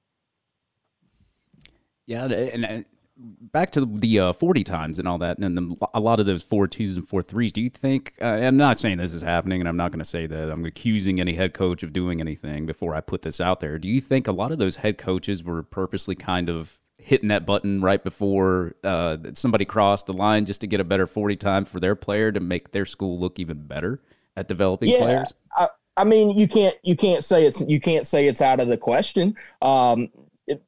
Yeah, 2.06 2.26
and 2.26 2.84
back 3.18 3.72
to 3.72 3.86
the 3.86 4.20
uh, 4.20 4.34
40 4.34 4.64
times 4.66 5.00
and 5.00 5.08
all 5.08 5.18
that, 5.20 5.38
and 5.38 5.78
a 5.94 6.00
lot 6.02 6.20
of 6.20 6.26
those 6.26 6.44
four 6.44 6.68
twos 6.68 6.98
and 6.98 7.08
four 7.08 7.22
threes. 7.22 7.54
Do 7.54 7.62
you 7.62 7.70
think? 7.70 8.14
Uh, 8.22 8.26
I'm 8.26 8.58
not 8.58 8.78
saying 8.78 8.98
this 8.98 9.14
is 9.14 9.22
happening, 9.22 9.62
and 9.62 9.70
I'm 9.70 9.78
not 9.78 9.92
going 9.92 10.00
to 10.00 10.06
say 10.06 10.28
that 10.28 10.52
I'm 10.52 10.66
accusing 10.66 11.22
any 11.22 11.34
head 11.34 11.54
coach 11.54 11.82
of 11.82 11.94
doing 11.94 12.20
anything 12.20 12.66
before 12.66 12.94
I 12.94 13.00
put 13.00 13.22
this 13.22 13.40
out 13.40 13.62
there. 13.62 13.80
Do 13.80 13.88
you 13.88 14.02
think 14.02 14.28
a 14.28 14.34
lot 14.34 14.52
of 14.52 14.58
those 14.58 14.78
head 14.78 14.98
coaches 14.98 15.46
were 15.46 15.64
purposely 15.64 16.14
kind 16.14 16.50
of 16.50 16.78
hitting 17.08 17.30
that 17.30 17.46
button 17.46 17.80
right 17.80 18.04
before 18.04 18.76
uh, 18.84 19.16
somebody 19.32 19.64
crossed 19.64 20.08
the 20.08 20.14
line 20.14 20.46
just 20.46 20.60
to 20.60 20.68
get 20.68 20.82
a 20.82 20.84
better 20.84 21.08
40 21.08 21.38
time 21.38 21.64
for 21.64 21.80
their 21.80 21.96
player 21.96 22.34
to 22.34 22.42
make 22.42 22.74
their 22.74 22.84
school 22.86 23.18
look 23.18 23.40
even 23.40 23.66
better 23.66 24.02
at 24.36 24.50
developing 24.50 24.90
yeah, 24.90 24.98
players? 24.98 25.34
I, 25.56 25.70
I 25.96 26.04
mean, 26.04 26.38
you 26.38 26.50
can't 26.50 26.76
you 26.84 26.98
can't 26.98 27.24
say 27.24 27.46
it's 27.46 27.62
you 27.62 27.80
can't 27.80 28.06
say 28.06 28.28
it's 28.28 28.42
out 28.42 28.60
of 28.60 28.68
the 28.68 28.78
question 28.78 29.38
um, 29.62 30.10
it, 30.48 30.62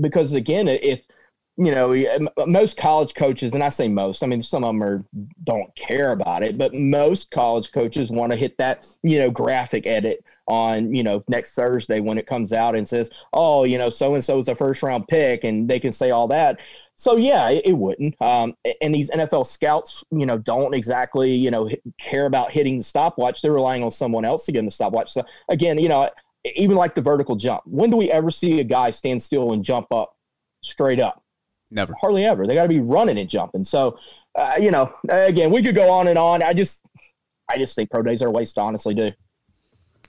because 0.00 0.32
again, 0.32 0.66
if 0.66 1.06
you 1.56 1.72
know 1.72 1.94
most 2.44 2.76
college 2.76 3.14
coaches, 3.14 3.54
and 3.54 3.62
I 3.62 3.68
say 3.68 3.86
most, 3.86 4.24
I 4.24 4.26
mean 4.26 4.42
some 4.42 4.64
of 4.64 4.70
them 4.70 4.82
are 4.82 5.04
don't 5.44 5.74
care 5.76 6.10
about 6.10 6.42
it, 6.42 6.58
but 6.58 6.74
most 6.74 7.30
college 7.30 7.70
coaches 7.70 8.10
want 8.10 8.32
to 8.32 8.36
hit 8.36 8.58
that 8.58 8.84
you 9.04 9.20
know 9.20 9.30
graphic 9.30 9.86
edit 9.86 10.24
on 10.46 10.94
you 10.94 11.02
know 11.02 11.24
next 11.28 11.54
Thursday 11.54 12.00
when 12.00 12.18
it 12.18 12.26
comes 12.26 12.52
out 12.52 12.76
and 12.76 12.86
says, 12.86 13.10
oh, 13.32 13.64
you 13.64 13.78
know, 13.78 13.90
so 13.90 14.14
and 14.14 14.24
so 14.24 14.38
is 14.38 14.48
a 14.48 14.54
first 14.54 14.82
round 14.82 15.08
pick, 15.08 15.44
and 15.44 15.68
they 15.68 15.80
can 15.80 15.92
say 15.92 16.10
all 16.10 16.28
that. 16.28 16.60
So 16.96 17.16
yeah, 17.16 17.50
it, 17.50 17.66
it 17.66 17.72
wouldn't. 17.72 18.20
Um, 18.20 18.54
and 18.80 18.94
these 18.94 19.10
NFL 19.10 19.46
scouts, 19.46 20.04
you 20.10 20.26
know, 20.26 20.38
don't 20.38 20.74
exactly 20.74 21.32
you 21.32 21.50
know 21.50 21.68
care 21.98 22.26
about 22.26 22.52
hitting 22.52 22.78
the 22.78 22.84
stopwatch. 22.84 23.42
They're 23.42 23.52
relying 23.52 23.82
on 23.82 23.90
someone 23.90 24.24
else 24.24 24.46
to 24.46 24.52
get 24.52 24.58
them 24.58 24.66
the 24.66 24.70
stopwatch. 24.70 25.12
So 25.12 25.24
again, 25.48 25.78
you 25.78 25.88
know, 25.88 26.10
even 26.56 26.76
like 26.76 26.94
the 26.94 27.02
vertical 27.02 27.36
jump. 27.36 27.62
When 27.66 27.90
do 27.90 27.96
we 27.96 28.10
ever 28.10 28.30
see 28.30 28.60
a 28.60 28.64
guy 28.64 28.90
stand 28.90 29.22
still 29.22 29.52
and 29.52 29.64
jump 29.64 29.92
up 29.92 30.16
straight 30.62 31.00
up? 31.00 31.22
Never. 31.70 31.94
Hardly 32.00 32.24
ever. 32.24 32.46
They 32.46 32.54
got 32.54 32.64
to 32.64 32.68
be 32.68 32.80
running 32.80 33.18
and 33.18 33.28
jumping. 33.28 33.64
So, 33.64 33.98
uh, 34.34 34.54
you 34.60 34.70
know, 34.70 34.94
again, 35.08 35.50
we 35.50 35.62
could 35.62 35.74
go 35.74 35.90
on 35.90 36.08
and 36.08 36.18
on. 36.18 36.42
I 36.42 36.52
just, 36.52 36.86
I 37.48 37.58
just 37.58 37.74
think 37.74 37.90
pro 37.90 38.02
days 38.02 38.22
are 38.22 38.28
a 38.28 38.30
waste. 38.30 38.58
Honestly, 38.58 38.94
do. 38.94 39.12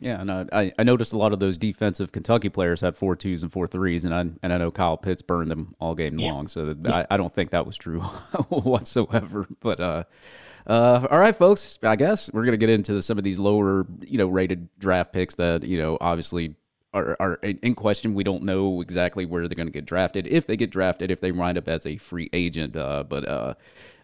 Yeah, 0.06 0.22
and 0.22 0.32
I, 0.32 0.72
I 0.78 0.84
noticed 0.84 1.14
a 1.14 1.18
lot 1.18 1.34
of 1.34 1.40
those 1.40 1.58
defensive 1.58 2.12
Kentucky 2.12 2.50
players 2.50 2.80
had 2.80 2.96
four 2.96 3.16
twos 3.16 3.42
and 3.42 3.52
four 3.52 3.66
threes, 3.66 4.06
and 4.06 4.14
I 4.14 4.20
and 4.44 4.54
I 4.54 4.60
know 4.60 4.70
Kyle 4.70 4.98
Pitts 4.98 5.24
burned 5.24 5.50
them 5.50 5.74
all 5.80 5.96
game 5.96 6.20
yeah. 6.20 6.32
long, 6.32 6.46
so 6.46 6.76
yeah. 6.80 6.96
I, 7.10 7.16
I 7.16 7.18
don't 7.18 7.34
think 7.34 7.50
that 7.50 7.66
was 7.66 7.76
true 7.76 8.02
whatsoever. 8.50 9.48
But 9.62 9.80
uh, 9.80 10.04
uh, 10.68 11.08
all 11.10 11.18
right, 11.18 11.36
folks, 11.36 11.80
I 11.82 11.96
guess 11.96 12.32
we're 12.32 12.46
gonna 12.46 12.56
get 12.58 12.70
into 12.70 13.02
some 13.02 13.18
of 13.18 13.24
these 13.24 13.40
lower, 13.40 13.88
you 14.02 14.20
know, 14.20 14.28
rated 14.28 14.70
draft 14.78 15.12
picks 15.12 15.34
that 15.36 15.64
you 15.64 15.80
know 15.80 15.98
obviously 16.00 16.54
are, 16.94 17.18
are 17.20 17.34
in 17.42 17.74
question. 17.74 18.14
We 18.14 18.24
don't 18.24 18.44
know 18.44 18.82
exactly 18.82 19.26
where 19.26 19.48
they're 19.48 19.56
going 19.56 19.68
to 19.68 19.74
get 19.74 19.86
drafted, 19.86 20.28
if 20.28 20.46
they 20.46 20.56
get 20.56 20.70
drafted, 20.70 21.10
if 21.10 21.20
they 21.20 21.32
wind 21.32 21.58
up 21.58 21.68
as 21.68 21.84
a 21.88 21.98
free 21.98 22.30
agent. 22.32 22.76
Uh, 22.76 23.04
but 23.04 23.28
uh, 23.28 23.56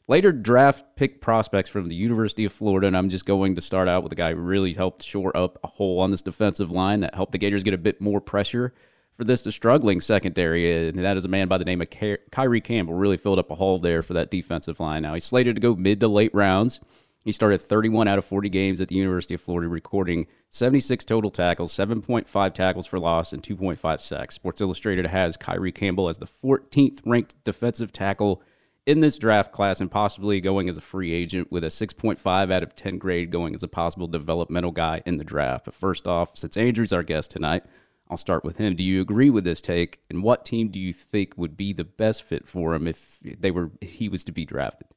Later 0.07 0.31
draft 0.31 0.95
pick 0.95 1.21
prospects 1.21 1.69
from 1.69 1.87
the 1.87 1.95
University 1.95 2.43
of 2.43 2.51
Florida, 2.51 2.87
and 2.87 2.97
I'm 2.97 3.09
just 3.09 3.25
going 3.25 3.55
to 3.55 3.61
start 3.61 3.87
out 3.87 4.03
with 4.03 4.11
a 4.11 4.15
guy 4.15 4.33
who 4.33 4.41
really 4.41 4.73
helped 4.73 5.03
shore 5.03 5.35
up 5.37 5.59
a 5.63 5.67
hole 5.67 5.99
on 5.99 6.11
this 6.11 6.21
defensive 6.21 6.71
line 6.71 6.99
that 7.01 7.15
helped 7.15 7.31
the 7.31 7.37
Gators 7.37 7.63
get 7.63 7.73
a 7.73 7.77
bit 7.77 8.01
more 8.01 8.19
pressure 8.19 8.73
for 9.15 9.23
this 9.23 9.43
struggling 9.43 10.01
secondary, 10.01 10.89
and 10.89 10.97
that 10.97 11.17
is 11.17 11.25
a 11.25 11.29
man 11.29 11.47
by 11.47 11.57
the 11.57 11.65
name 11.65 11.81
of 11.81 11.89
Kyree 11.89 12.63
Campbell. 12.63 12.95
Really 12.95 13.17
filled 13.17 13.39
up 13.39 13.51
a 13.51 13.55
hole 13.55 13.77
there 13.77 14.01
for 14.01 14.13
that 14.13 14.31
defensive 14.31 14.79
line. 14.79 15.03
Now 15.03 15.13
he's 15.13 15.25
slated 15.25 15.55
to 15.55 15.61
go 15.61 15.75
mid 15.75 15.99
to 15.99 16.07
late 16.07 16.33
rounds. 16.33 16.79
He 17.23 17.31
started 17.31 17.61
31 17.61 18.07
out 18.07 18.17
of 18.17 18.25
40 18.25 18.49
games 18.49 18.81
at 18.81 18.87
the 18.87 18.95
University 18.95 19.35
of 19.35 19.41
Florida, 19.41 19.69
recording 19.69 20.25
76 20.49 21.05
total 21.05 21.29
tackles, 21.29 21.71
7.5 21.71 22.53
tackles 22.55 22.87
for 22.87 22.97
loss, 22.97 23.31
and 23.31 23.43
2.5 23.43 24.01
sacks. 24.01 24.33
Sports 24.33 24.59
Illustrated 24.59 25.05
has 25.05 25.37
Kyree 25.37 25.75
Campbell 25.75 26.09
as 26.09 26.17
the 26.17 26.25
14th 26.25 27.01
ranked 27.05 27.35
defensive 27.43 27.91
tackle 27.91 28.41
in 28.85 28.99
this 28.99 29.17
draft 29.17 29.51
class 29.51 29.79
and 29.79 29.91
possibly 29.91 30.41
going 30.41 30.67
as 30.67 30.77
a 30.77 30.81
free 30.81 31.13
agent 31.13 31.51
with 31.51 31.63
a 31.63 31.67
6.5 31.67 32.51
out 32.51 32.63
of 32.63 32.75
10 32.75 32.97
grade 32.97 33.29
going 33.29 33.53
as 33.53 33.63
a 33.63 33.67
possible 33.67 34.07
developmental 34.07 34.71
guy 34.71 35.01
in 35.05 35.17
the 35.17 35.23
draft. 35.23 35.65
But 35.65 35.73
first 35.73 36.07
off, 36.07 36.37
since 36.37 36.57
Andrew's 36.57 36.93
our 36.93 37.03
guest 37.03 37.31
tonight, 37.31 37.63
I'll 38.09 38.17
start 38.17 38.43
with 38.43 38.57
him. 38.57 38.75
Do 38.75 38.83
you 38.83 38.99
agree 38.99 39.29
with 39.29 39.45
this 39.45 39.61
take? 39.61 39.99
And 40.09 40.21
what 40.21 40.43
team 40.43 40.69
do 40.69 40.79
you 40.79 40.91
think 40.91 41.37
would 41.37 41.55
be 41.55 41.71
the 41.71 41.85
best 41.85 42.23
fit 42.23 42.47
for 42.47 42.73
him 42.73 42.85
if 42.85 43.19
they 43.21 43.51
were 43.51 43.71
if 43.79 43.93
he 43.93 44.09
was 44.09 44.23
to 44.25 44.33
be 44.33 44.45
drafted? 44.45 44.87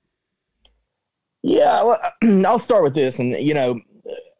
Yeah, 1.43 1.97
I'll 2.23 2.59
start 2.59 2.83
with 2.83 2.95
this, 2.95 3.21
and 3.21 3.33
you 3.33 3.55
know, 3.55 3.79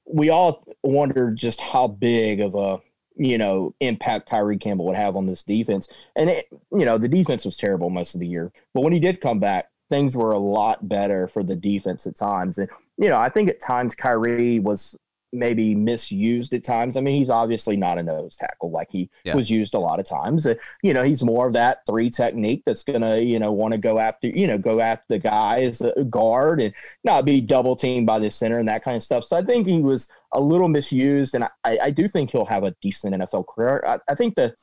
we 0.07 0.31
all 0.31 0.65
wonder 0.83 1.31
just 1.31 1.61
how 1.61 1.87
big 1.87 2.41
of 2.41 2.55
a 2.57 2.81
you 3.17 3.39
know 3.39 3.75
impact 3.81 4.29
Kyree 4.29 4.61
Campbell 4.61 4.87
would 4.87 4.97
have 4.97 5.17
on 5.17 5.27
this 5.27 5.43
defense, 5.43 5.89
and 6.17 6.31
it, 6.31 6.47
you 6.73 6.85
know 6.85 6.99
the 6.99 7.09
defense 7.09 7.45
was 7.45 7.57
terrible 7.57 7.91
most 7.91 8.15
of 8.15 8.21
the 8.21 8.27
year, 8.27 8.53
but 8.73 8.83
when 8.83 8.93
he 8.93 9.01
did 9.01 9.21
come 9.21 9.41
back, 9.41 9.71
things 9.91 10.17
were 10.17 10.33
a 10.33 10.39
lot 10.39 10.89
better 10.89 11.29
for 11.29 11.43
the 11.43 11.57
defense 11.57 12.07
at 12.07 12.17
times, 12.17 12.59
and 12.59 12.69
you 12.97 13.09
know 13.09 13.19
I 13.19 13.29
think 13.29 13.49
at 13.49 13.61
times 13.61 13.95
Kyree 13.95 14.63
was 14.63 14.97
maybe 15.35 15.75
misused 15.75 16.55
at 16.55 16.65
times. 16.65 16.97
I 16.97 17.01
mean, 17.01 17.17
he's 17.17 17.31
obviously 17.31 17.77
not 17.77 17.99
a 17.99 18.03
nose 18.03 18.37
tackle 18.37 18.71
like 18.71 18.89
he 18.91 19.11
yeah. 19.25 19.35
was 19.35 19.51
used 19.51 19.75
a 19.75 19.79
lot 19.79 19.99
of 19.99 20.07
times. 20.07 20.47
Uh, 20.47 20.55
you 20.83 20.95
know, 20.95 21.03
he's 21.03 21.23
more 21.23 21.47
of 21.47 21.53
that 21.55 21.85
three 21.87 22.11
technique 22.11 22.63
that's 22.65 22.85
gonna, 22.85 23.19
you 23.19 23.39
know, 23.39 23.53
want 23.53 23.73
to 23.73 23.79
go 23.79 23.99
after, 23.99 24.29
you 24.29 24.47
know, 24.47 24.59
go 24.59 24.81
after 24.81 25.05
the 25.09 25.19
guys 25.19 25.83
uh, 25.83 25.93
guard 26.09 26.61
and 26.61 26.73
not 27.03 27.25
be 27.25 27.41
double 27.41 27.77
teamed 27.77 28.07
by 28.07 28.19
the 28.19 28.31
center 28.31 28.59
and 28.59 28.69
that 28.69 28.85
kind 28.85 28.97
of 28.97 29.03
stuff. 29.03 29.25
So 29.25 29.37
I 29.37 29.43
think 29.43 29.67
he 29.67 29.81
was 29.81 30.11
a 30.33 30.41
little 30.41 30.69
misused, 30.69 31.35
and 31.35 31.45
I, 31.45 31.79
I 31.83 31.91
do 31.91 32.09
think 32.09 32.31
he'll 32.31 32.45
have 32.45 32.65
a 32.65 32.75
decent 32.83 33.15
NFL 33.15 33.47
career. 33.47 33.85
I, 33.87 33.99
I 34.09 34.15
think 34.15 34.35
the 34.35 34.55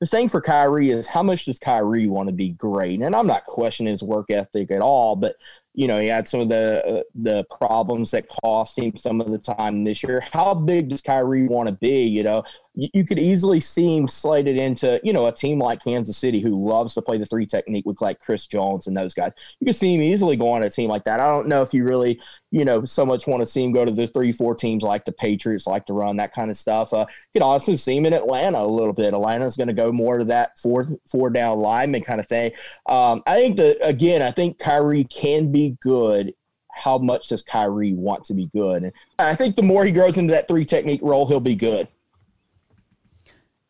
the 0.00 0.06
thing 0.06 0.28
for 0.28 0.40
Kyree 0.40 0.90
is 0.90 1.08
how 1.08 1.22
much 1.22 1.46
does 1.46 1.58
Kyree 1.58 2.08
want 2.08 2.28
to 2.28 2.32
be 2.32 2.50
great? 2.50 3.00
And 3.00 3.16
I'm 3.16 3.26
not 3.26 3.44
questioning 3.46 3.90
his 3.90 4.02
work 4.02 4.30
ethic 4.30 4.70
at 4.70 4.80
all, 4.80 5.16
but 5.16 5.34
you 5.78 5.86
know, 5.86 6.00
he 6.00 6.08
had 6.08 6.26
some 6.26 6.40
of 6.40 6.48
the 6.48 6.84
uh, 6.84 7.02
the 7.14 7.44
problems 7.56 8.10
that 8.10 8.26
cost 8.26 8.76
him 8.76 8.96
some 8.96 9.20
of 9.20 9.30
the 9.30 9.38
time 9.38 9.84
this 9.84 10.02
year. 10.02 10.24
How 10.32 10.52
big 10.52 10.88
does 10.88 11.02
Kyree 11.02 11.46
want 11.46 11.68
to 11.68 11.72
be? 11.72 12.02
You 12.02 12.24
know, 12.24 12.42
you, 12.78 12.88
you, 12.94 13.04
could 13.04 13.18
easily 13.18 13.60
see 13.60 13.96
him 13.96 14.06
slated 14.06 14.56
into, 14.56 15.00
you 15.02 15.12
know, 15.12 15.26
a 15.26 15.32
team 15.32 15.58
like 15.58 15.82
Kansas 15.82 16.16
City 16.16 16.40
who 16.40 16.56
loves 16.56 16.94
to 16.94 17.02
play 17.02 17.18
the 17.18 17.26
three 17.26 17.44
technique 17.44 17.84
with 17.86 18.00
like 18.00 18.20
Chris 18.20 18.46
Jones 18.46 18.86
and 18.86 18.96
those 18.96 19.14
guys. 19.14 19.32
You 19.58 19.66
could 19.66 19.76
see 19.76 19.94
him 19.94 20.00
easily 20.00 20.36
going 20.36 20.62
to 20.62 20.68
a 20.68 20.70
team 20.70 20.88
like 20.88 21.02
that. 21.04 21.18
I 21.18 21.26
don't 21.26 21.48
know 21.48 21.62
if 21.62 21.74
you 21.74 21.84
really, 21.84 22.20
you 22.52 22.64
know, 22.64 22.84
so 22.84 23.04
much 23.04 23.26
want 23.26 23.40
to 23.40 23.46
see 23.46 23.64
him 23.64 23.72
go 23.72 23.84
to 23.84 23.90
the 23.90 24.06
three, 24.06 24.30
four 24.30 24.54
teams 24.54 24.84
like 24.84 25.04
the 25.04 25.12
Patriots 25.12 25.66
like 25.66 25.86
to 25.86 25.92
run 25.92 26.16
that 26.18 26.32
kind 26.32 26.50
of 26.50 26.56
stuff. 26.56 26.92
Uh, 26.92 27.06
you 27.08 27.40
could 27.40 27.42
also 27.42 27.74
see 27.74 27.96
him 27.96 28.06
in 28.06 28.12
Atlanta 28.14 28.60
a 28.60 28.66
little 28.66 28.92
bit. 28.92 29.12
Atlanta's 29.12 29.56
going 29.56 29.68
to 29.68 29.72
go 29.72 29.90
more 29.90 30.18
to 30.18 30.24
that 30.26 30.58
four 30.58 30.86
four 31.06 31.30
down 31.30 31.58
lineman 31.58 32.02
kind 32.02 32.20
of 32.20 32.28
thing. 32.28 32.52
Um, 32.86 33.22
I 33.26 33.36
think 33.36 33.56
that 33.56 33.78
again, 33.80 34.22
I 34.22 34.30
think 34.30 34.58
Kyree 34.58 35.08
can 35.08 35.50
be 35.50 35.67
good, 35.80 36.32
how 36.70 36.98
much 36.98 37.28
does 37.28 37.42
Kyree 37.42 37.94
want 37.94 38.24
to 38.24 38.34
be 38.34 38.46
good? 38.54 38.84
And 38.84 38.92
I 39.18 39.34
think 39.34 39.56
the 39.56 39.62
more 39.62 39.84
he 39.84 39.92
grows 39.92 40.18
into 40.18 40.32
that 40.32 40.48
three 40.48 40.64
technique 40.64 41.00
role, 41.02 41.26
he'll 41.26 41.40
be 41.40 41.56
good. 41.56 41.88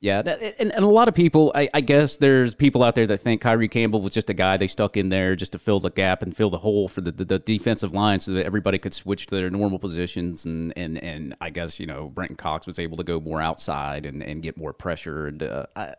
Yeah, 0.01 0.21
and, 0.21 0.71
and 0.73 0.85
a 0.85 0.89
lot 0.89 1.09
of 1.09 1.15
people, 1.15 1.51
I, 1.57 1.69
I, 1.75 1.81
guess 1.81 2.19
there's 2.19 2.55
people 2.55 2.85
out 2.85 2.95
there 2.95 3.07
that 3.09 3.19
think 3.19 3.43
Kyree 3.43 3.69
Campbell 3.69 4.01
was 4.01 4.15
just 4.15 4.31
a 4.31 4.35
guy 4.35 4.57
they 4.57 4.69
stuck 4.69 4.97
in 4.97 5.09
there 5.09 5.35
just 5.35 5.51
to 5.53 5.59
fill 5.59 5.81
the 5.81 5.91
gap 5.91 6.23
and 6.23 6.37
fill 6.37 6.51
the 6.51 6.59
hole 6.59 6.87
for 6.87 7.01
the, 7.01 7.11
the, 7.11 7.25
the 7.25 7.39
defensive 7.41 7.93
line 7.93 8.21
so 8.21 8.31
that 8.35 8.47
everybody 8.47 8.79
could 8.79 8.95
switch 8.95 9.27
to 9.27 9.35
their 9.35 9.51
normal 9.51 9.81
positions. 9.81 10.45
And, 10.45 10.73
and, 10.77 11.03
and 11.03 11.35
I 11.41 11.51
guess, 11.51 11.81
you 11.81 11.87
know, 11.87 12.07
Brenton 12.11 12.37
Cox 12.37 12.65
was 12.65 12.79
able 12.79 12.97
to 12.99 13.03
go 13.03 13.19
more 13.19 13.43
outside 13.43 14.07
and, 14.07 14.23
and 14.23 14.41
get 14.41 14.57
more 14.57 14.73
pressure. 14.73 15.27
And 15.27 15.43
uh, 15.43 15.67
I, 15.75 15.95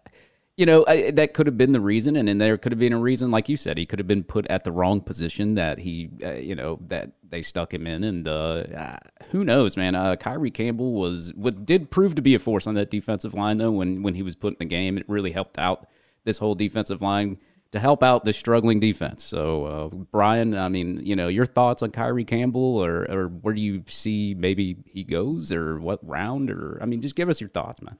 you 0.59 0.65
know, 0.65 0.83
I, 0.85 1.11
that 1.11 1.33
could 1.33 1.47
have 1.47 1.57
been 1.57 1.71
the 1.71 1.79
reason, 1.79 2.17
and 2.17 2.27
then 2.27 2.37
there 2.37 2.57
could 2.57 2.73
have 2.73 2.79
been 2.79 2.91
a 2.91 2.99
reason, 2.99 3.31
like 3.31 3.47
you 3.47 3.55
said, 3.55 3.77
he 3.77 3.85
could 3.85 3.97
have 3.97 4.09
been 4.09 4.25
put 4.25 4.45
at 4.47 4.65
the 4.65 4.73
wrong 4.73 4.99
position 4.99 5.55
that 5.55 5.79
he, 5.79 6.09
uh, 6.21 6.33
you 6.33 6.53
know, 6.53 6.79
that 6.87 7.11
they 7.23 7.41
stuck 7.41 7.73
him 7.73 7.87
in, 7.87 8.03
and 8.03 8.27
uh, 8.27 8.65
uh, 8.75 8.97
who 9.31 9.45
knows, 9.45 9.77
man? 9.77 9.95
Uh, 9.95 10.17
Kyree 10.17 10.53
Campbell 10.53 10.91
was 10.91 11.31
what 11.33 11.65
did 11.65 11.89
prove 11.89 12.13
to 12.15 12.21
be 12.21 12.35
a 12.35 12.39
force 12.39 12.67
on 12.67 12.75
that 12.75 12.91
defensive 12.91 13.33
line, 13.33 13.55
though. 13.55 13.71
When 13.71 14.03
when 14.03 14.15
he 14.15 14.21
was 14.21 14.35
put 14.35 14.51
in 14.51 14.57
the 14.59 14.65
game, 14.65 14.97
it 14.97 15.07
really 15.07 15.31
helped 15.31 15.57
out 15.57 15.87
this 16.25 16.39
whole 16.39 16.55
defensive 16.55 17.01
line 17.01 17.37
to 17.71 17.79
help 17.79 18.03
out 18.03 18.25
the 18.25 18.33
struggling 18.33 18.81
defense. 18.81 19.23
So, 19.23 19.65
uh, 19.65 19.87
Brian, 20.11 20.57
I 20.57 20.67
mean, 20.67 21.05
you 21.05 21.15
know, 21.15 21.29
your 21.29 21.45
thoughts 21.45 21.81
on 21.83 21.91
Kyree 21.91 22.27
Campbell, 22.27 22.83
or 22.83 23.09
or 23.09 23.27
where 23.29 23.53
do 23.53 23.61
you 23.61 23.85
see 23.87 24.35
maybe 24.37 24.75
he 24.85 25.05
goes, 25.05 25.53
or 25.53 25.79
what 25.79 26.05
round, 26.05 26.51
or 26.51 26.79
I 26.81 26.85
mean, 26.85 26.99
just 26.99 27.15
give 27.15 27.29
us 27.29 27.39
your 27.39 27.49
thoughts, 27.49 27.81
man. 27.81 27.97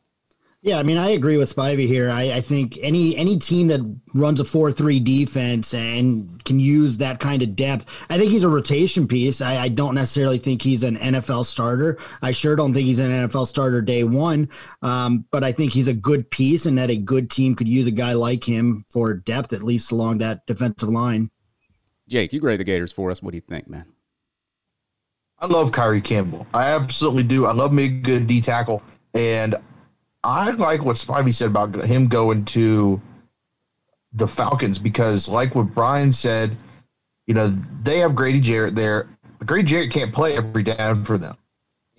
Yeah, 0.62 0.78
I 0.78 0.84
mean, 0.84 0.98
I 0.98 1.12
agree 1.12 1.38
with 1.38 1.56
Spivey 1.56 1.88
here. 1.88 2.10
I, 2.10 2.34
I 2.34 2.42
think 2.42 2.78
any 2.82 3.16
any 3.16 3.38
team 3.38 3.68
that 3.68 3.80
runs 4.14 4.42
a 4.42 4.44
four 4.44 4.74
three 4.74 5.00
defense 5.00 5.74
and 5.74 6.44
can 6.44 6.60
use 6.60 6.98
that 6.98 7.22
kind 7.22 7.42
of 7.42 7.56
depth, 7.56 7.86
I 8.10 8.18
think 8.18 8.30
he's 8.30 8.44
a 8.44 8.50
rotation 8.50 9.08
piece. 9.08 9.40
I, 9.40 9.56
I, 9.56 9.68
don't 9.70 9.96
necessarily 9.96 10.38
think 10.38 10.62
he's 10.62 10.84
an 10.84 10.98
NFL 10.98 11.46
starter. 11.46 11.98
I 12.22 12.34
sure 12.34 12.58
don't 12.58 12.74
think 12.74 12.88
he's 12.88 13.00
an 13.00 13.10
NFL 13.10 13.48
starter 13.48 13.82
day 13.82 14.04
one. 14.04 14.50
Um, 14.82 15.24
but 15.32 15.46
I 15.46 15.54
think 15.54 15.72
he's 15.72 15.88
a 15.88 15.94
good 15.94 16.30
piece, 16.30 16.66
and 16.66 16.78
that 16.78 16.90
a 16.90 16.98
good 16.98 17.30
team 17.30 17.56
could 17.56 17.70
use 17.70 17.88
a 17.88 17.92
guy 17.92 18.12
like 18.12 18.44
him 18.44 18.84
for 18.90 19.14
depth, 19.14 19.54
at 19.54 19.64
least 19.64 19.94
along 19.94 20.18
that 20.18 20.46
defensive 20.46 20.90
line. 20.90 21.32
Jake, 22.10 22.34
you 22.34 22.42
grade 22.42 22.60
the 22.60 22.66
Gators 22.66 22.92
for 22.92 23.12
us. 23.12 23.24
What 23.24 23.32
do 23.32 23.38
you 23.38 23.44
think, 23.48 23.70
man? 23.70 23.86
I 25.38 25.46
love 25.46 25.72
Kyree 25.72 26.04
Campbell. 26.04 26.46
I 26.54 26.72
absolutely 26.72 27.24
do. 27.24 27.46
I 27.46 27.54
love 27.54 27.72
me 27.72 27.86
a 27.86 27.88
good 27.88 28.28
D 28.28 28.42
tackle. 28.42 28.84
And 29.14 29.56
I 30.24 30.52
like 30.52 30.84
what 30.84 30.98
Spivey 30.98 31.34
said 31.34 31.48
about 31.50 31.76
him 31.84 32.08
going 32.08 32.46
to 32.46 33.02
the 34.14 34.28
Falcons 34.28 34.80
because, 34.80 35.30
like 35.30 35.56
what 35.56 35.74
Brian 35.74 36.12
said, 36.12 36.56
you 37.28 37.34
know, 37.34 37.48
they 37.84 38.00
have 38.00 38.16
Grady 38.16 38.40
Jarrett 38.40 38.76
there. 38.76 39.08
Grady 39.46 39.68
Jarrett 39.68 39.92
can't 39.92 40.14
play 40.14 40.36
every 40.36 40.64
down 40.64 41.06
for 41.06 41.18
them. 41.18 41.38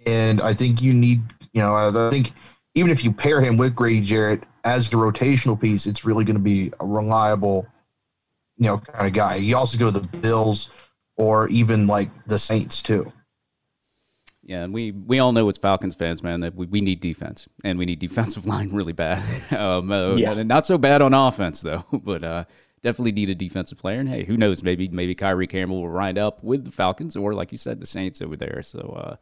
And 0.07 0.41
I 0.41 0.55
think 0.55 0.83
you 0.83 0.93
need, 0.93 1.21
you 1.53 1.63
know, 1.63 1.75
I 1.75 2.11
think 2.11 2.33
even 2.75 2.91
if 2.91 3.05
you 3.05 3.13
pair 3.13 3.41
him 3.41 3.57
with 3.57 3.75
Grady 3.75 4.01
Jarrett 4.01 4.43
as 4.65 4.91
the 4.91 4.97
rotational 4.97 5.59
piece, 5.59 5.87
it's 5.87 6.05
really 6.05 6.25
going 6.25 6.37
to 6.37 6.43
be 6.43 6.73
a 6.81 6.87
reliable, 6.87 7.67
you 8.57 8.67
know, 8.67 8.79
kind 8.79 9.07
of 9.07 9.13
guy. 9.13 9.37
You 9.37 9.57
also 9.57 9.79
go 9.79 9.91
to 9.91 9.99
the 9.99 10.19
Bills 10.19 10.71
or 11.17 11.49
even 11.49 11.87
like 11.87 12.09
the 12.27 12.39
Saints 12.39 12.83
too. 12.83 13.13
Yeah, 14.51 14.65
and 14.65 14.75
we 14.75 14.91
we 14.91 15.21
all 15.21 15.31
know 15.31 15.49
it's 15.49 15.59
Falcons 15.59 15.95
fans, 15.95 16.25
man, 16.25 16.41
that 16.41 16.57
we, 16.57 16.67
we 16.67 16.81
need 16.81 16.99
defense 16.99 17.49
and 17.63 17.79
we 17.79 17.87
need 17.87 18.01
defensive 18.01 18.47
line 18.53 18.73
really 18.73 18.93
bad. 18.93 19.23
um, 19.57 19.93
uh, 19.93 20.17
yeah. 20.17 20.43
not 20.43 20.67
so 20.67 20.77
bad 20.77 21.01
on 21.03 21.15
offense 21.15 21.61
though, 21.61 21.85
but 21.93 22.25
uh, 22.25 22.45
definitely 22.83 23.13
need 23.13 23.31
a 23.31 23.35
defensive 23.37 23.79
player. 23.79 24.01
And 24.01 24.09
hey, 24.09 24.25
who 24.25 24.37
knows? 24.37 24.65
Maybe 24.65 24.89
maybe 24.89 25.15
Kyree 25.15 25.49
Campbell 25.49 25.83
will 25.83 25.93
wind 25.93 26.19
up 26.19 26.43
with 26.43 26.65
the 26.65 26.73
Falcons 26.73 27.15
or, 27.15 27.33
like 27.33 27.53
you 27.53 27.59
said, 27.59 27.79
the 27.79 27.87
Saints 27.87 28.21
over 28.21 28.35
there. 28.35 28.61
So, 28.65 28.81
uh, 28.81 29.17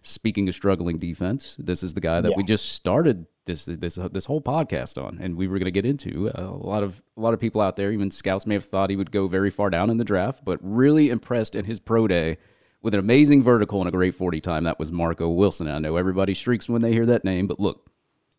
speaking 0.00 0.48
of 0.48 0.56
struggling 0.56 0.98
defense, 0.98 1.54
this 1.60 1.84
is 1.84 1.94
the 1.94 2.00
guy 2.00 2.20
that 2.20 2.30
yeah. 2.30 2.36
we 2.36 2.42
just 2.42 2.72
started 2.72 3.26
this 3.44 3.66
this 3.66 3.94
this 4.10 4.24
whole 4.24 4.40
podcast 4.40 5.00
on, 5.00 5.20
and 5.22 5.36
we 5.36 5.46
were 5.46 5.60
going 5.60 5.66
to 5.66 5.70
get 5.70 5.86
into. 5.86 6.28
Uh, 6.30 6.42
a 6.42 6.66
lot 6.66 6.82
of 6.82 7.00
a 7.16 7.20
lot 7.20 7.34
of 7.34 7.38
people 7.38 7.60
out 7.60 7.76
there, 7.76 7.92
even 7.92 8.10
scouts, 8.10 8.48
may 8.48 8.54
have 8.54 8.64
thought 8.64 8.90
he 8.90 8.96
would 8.96 9.12
go 9.12 9.28
very 9.28 9.50
far 9.50 9.70
down 9.70 9.90
in 9.90 9.98
the 9.98 10.04
draft, 10.04 10.44
but 10.44 10.58
really 10.60 11.08
impressed 11.08 11.54
in 11.54 11.66
his 11.66 11.78
pro 11.78 12.08
day 12.08 12.36
with 12.82 12.94
an 12.94 13.00
amazing 13.00 13.42
vertical 13.42 13.80
and 13.80 13.88
a 13.88 13.92
great 13.92 14.14
40 14.14 14.40
time. 14.40 14.64
That 14.64 14.78
was 14.78 14.92
Marco 14.92 15.28
Wilson. 15.28 15.68
I 15.68 15.78
know 15.78 15.96
everybody 15.96 16.34
shrieks 16.34 16.68
when 16.68 16.82
they 16.82 16.92
hear 16.92 17.06
that 17.06 17.24
name, 17.24 17.46
but 17.46 17.60
look, 17.60 17.88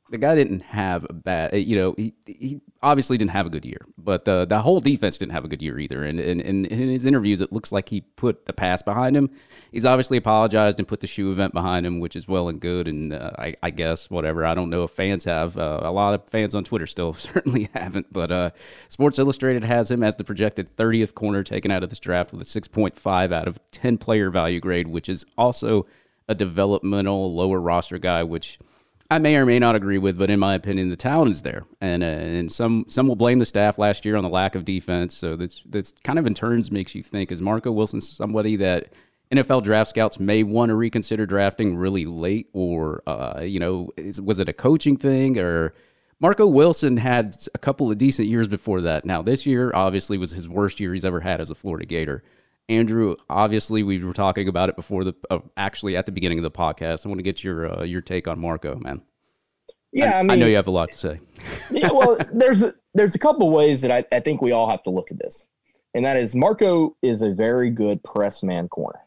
the 0.09 0.17
guy 0.17 0.35
didn't 0.35 0.61
have 0.61 1.05
a 1.09 1.13
bad, 1.13 1.53
you 1.55 1.77
know, 1.77 1.95
he, 1.97 2.13
he 2.25 2.61
obviously 2.83 3.17
didn't 3.17 3.31
have 3.31 3.45
a 3.45 3.49
good 3.49 3.63
year, 3.65 3.79
but 3.97 4.25
the, 4.25 4.45
the 4.45 4.61
whole 4.61 4.81
defense 4.81 5.17
didn't 5.17 5.31
have 5.31 5.45
a 5.45 5.47
good 5.47 5.61
year 5.61 5.79
either. 5.79 6.03
And, 6.03 6.19
and, 6.19 6.41
and 6.41 6.65
in 6.65 6.89
his 6.89 7.05
interviews, 7.05 7.39
it 7.39 7.53
looks 7.53 7.71
like 7.71 7.89
he 7.89 8.01
put 8.01 8.45
the 8.45 8.53
pass 8.53 8.81
behind 8.81 9.15
him. 9.15 9.31
He's 9.71 9.85
obviously 9.85 10.17
apologized 10.17 10.79
and 10.79 10.87
put 10.87 10.99
the 10.99 11.07
shoe 11.07 11.31
event 11.31 11.53
behind 11.53 11.85
him, 11.85 11.99
which 11.99 12.15
is 12.15 12.27
well 12.27 12.49
and 12.49 12.59
good. 12.59 12.87
And 12.87 13.13
uh, 13.13 13.31
I, 13.39 13.55
I, 13.63 13.69
guess 13.69 14.09
whatever. 14.09 14.45
I 14.45 14.53
don't 14.53 14.69
know 14.69 14.83
if 14.83 14.91
fans 14.91 15.23
have. 15.23 15.57
Uh, 15.57 15.79
a 15.81 15.91
lot 15.91 16.13
of 16.13 16.29
fans 16.29 16.53
on 16.53 16.65
Twitter 16.65 16.85
still 16.85 17.13
certainly 17.13 17.69
haven't. 17.73 18.11
But 18.11 18.31
uh, 18.31 18.49
Sports 18.89 19.17
Illustrated 19.17 19.63
has 19.63 19.89
him 19.89 20.03
as 20.03 20.17
the 20.17 20.25
projected 20.25 20.75
30th 20.75 21.13
corner 21.13 21.41
taken 21.41 21.71
out 21.71 21.83
of 21.83 21.89
this 21.89 21.99
draft 21.99 22.33
with 22.33 22.41
a 22.41 22.45
6.5 22.45 23.31
out 23.31 23.47
of 23.47 23.59
10 23.71 23.97
player 23.97 24.29
value 24.29 24.59
grade, 24.59 24.89
which 24.89 25.07
is 25.07 25.25
also 25.37 25.87
a 26.27 26.35
developmental 26.35 27.33
lower 27.33 27.59
roster 27.59 27.97
guy, 27.97 28.23
which– 28.23 28.59
I 29.11 29.19
may 29.19 29.35
or 29.35 29.45
may 29.45 29.59
not 29.59 29.75
agree 29.75 29.97
with, 29.97 30.17
but 30.17 30.29
in 30.29 30.39
my 30.39 30.55
opinion, 30.55 30.89
the 30.89 30.95
talent 30.95 31.31
is 31.31 31.41
there, 31.41 31.65
and 31.81 32.03
uh, 32.03 32.07
and 32.07 32.51
some 32.51 32.85
some 32.87 33.07
will 33.07 33.15
blame 33.15 33.39
the 33.39 33.45
staff 33.45 33.77
last 33.77 34.05
year 34.05 34.15
on 34.15 34.23
the 34.23 34.29
lack 34.29 34.55
of 34.55 34.65
defense. 34.65 35.15
So 35.15 35.35
that's 35.35 35.61
that's 35.65 35.93
kind 36.03 36.17
of 36.17 36.25
in 36.25 36.33
turns 36.33 36.71
makes 36.71 36.95
you 36.95 37.03
think: 37.03 37.31
Is 37.31 37.41
Marco 37.41 37.71
Wilson 37.71 38.01
somebody 38.01 38.55
that 38.57 38.91
NFL 39.31 39.63
draft 39.63 39.89
scouts 39.89 40.19
may 40.19 40.43
want 40.43 40.69
to 40.69 40.75
reconsider 40.75 41.25
drafting 41.25 41.75
really 41.75 42.05
late, 42.05 42.49
or 42.53 43.03
uh, 43.05 43.41
you 43.41 43.59
know, 43.59 43.89
is, 43.97 44.19
was 44.21 44.39
it 44.39 44.49
a 44.49 44.53
coaching 44.53 44.97
thing 44.97 45.37
or? 45.37 45.73
Marco 46.19 46.47
Wilson 46.47 46.95
had 46.95 47.35
a 47.53 47.57
couple 47.57 47.91
of 47.91 47.97
decent 47.97 48.29
years 48.29 48.47
before 48.47 48.79
that. 48.81 49.03
Now, 49.03 49.21
this 49.21 49.45
year 49.45 49.73
obviously 49.75 50.17
was 50.17 50.31
his 50.31 50.47
worst 50.47 50.79
year 50.79 50.93
he's 50.93 51.03
ever 51.03 51.19
had 51.19 51.41
as 51.41 51.49
a 51.49 51.55
Florida 51.55 51.85
Gator. 51.85 52.23
Andrew, 52.69 53.15
obviously, 53.29 53.83
we 53.83 54.03
were 54.03 54.13
talking 54.13 54.47
about 54.47 54.69
it 54.69 54.75
before 54.75 55.03
the 55.03 55.13
uh, 55.29 55.39
actually 55.57 55.97
at 55.97 56.05
the 56.05 56.11
beginning 56.11 56.39
of 56.39 56.43
the 56.43 56.51
podcast. 56.51 57.05
I 57.05 57.09
want 57.09 57.19
to 57.19 57.23
get 57.23 57.43
your 57.43 57.79
uh, 57.79 57.83
your 57.83 58.01
take 58.01 58.27
on 58.27 58.39
Marco, 58.39 58.75
man. 58.75 59.01
Yeah, 59.91 60.15
I, 60.15 60.19
I, 60.19 60.21
mean, 60.23 60.31
I 60.31 60.35
know 60.35 60.47
you 60.47 60.55
have 60.55 60.67
a 60.67 60.71
lot 60.71 60.91
to 60.91 60.97
say. 60.97 61.19
yeah, 61.71 61.91
well, 61.91 62.17
there's 62.31 62.63
a, 62.63 62.73
there's 62.93 63.15
a 63.15 63.19
couple 63.19 63.51
ways 63.51 63.81
that 63.81 63.91
I, 63.91 64.05
I 64.15 64.21
think 64.21 64.41
we 64.41 64.51
all 64.51 64.69
have 64.69 64.81
to 64.83 64.89
look 64.89 65.11
at 65.11 65.19
this, 65.19 65.45
and 65.93 66.05
that 66.05 66.17
is 66.17 66.35
Marco 66.35 66.95
is 67.01 67.21
a 67.21 67.31
very 67.31 67.69
good 67.69 68.03
press 68.03 68.41
man 68.41 68.67
corner. 68.69 69.01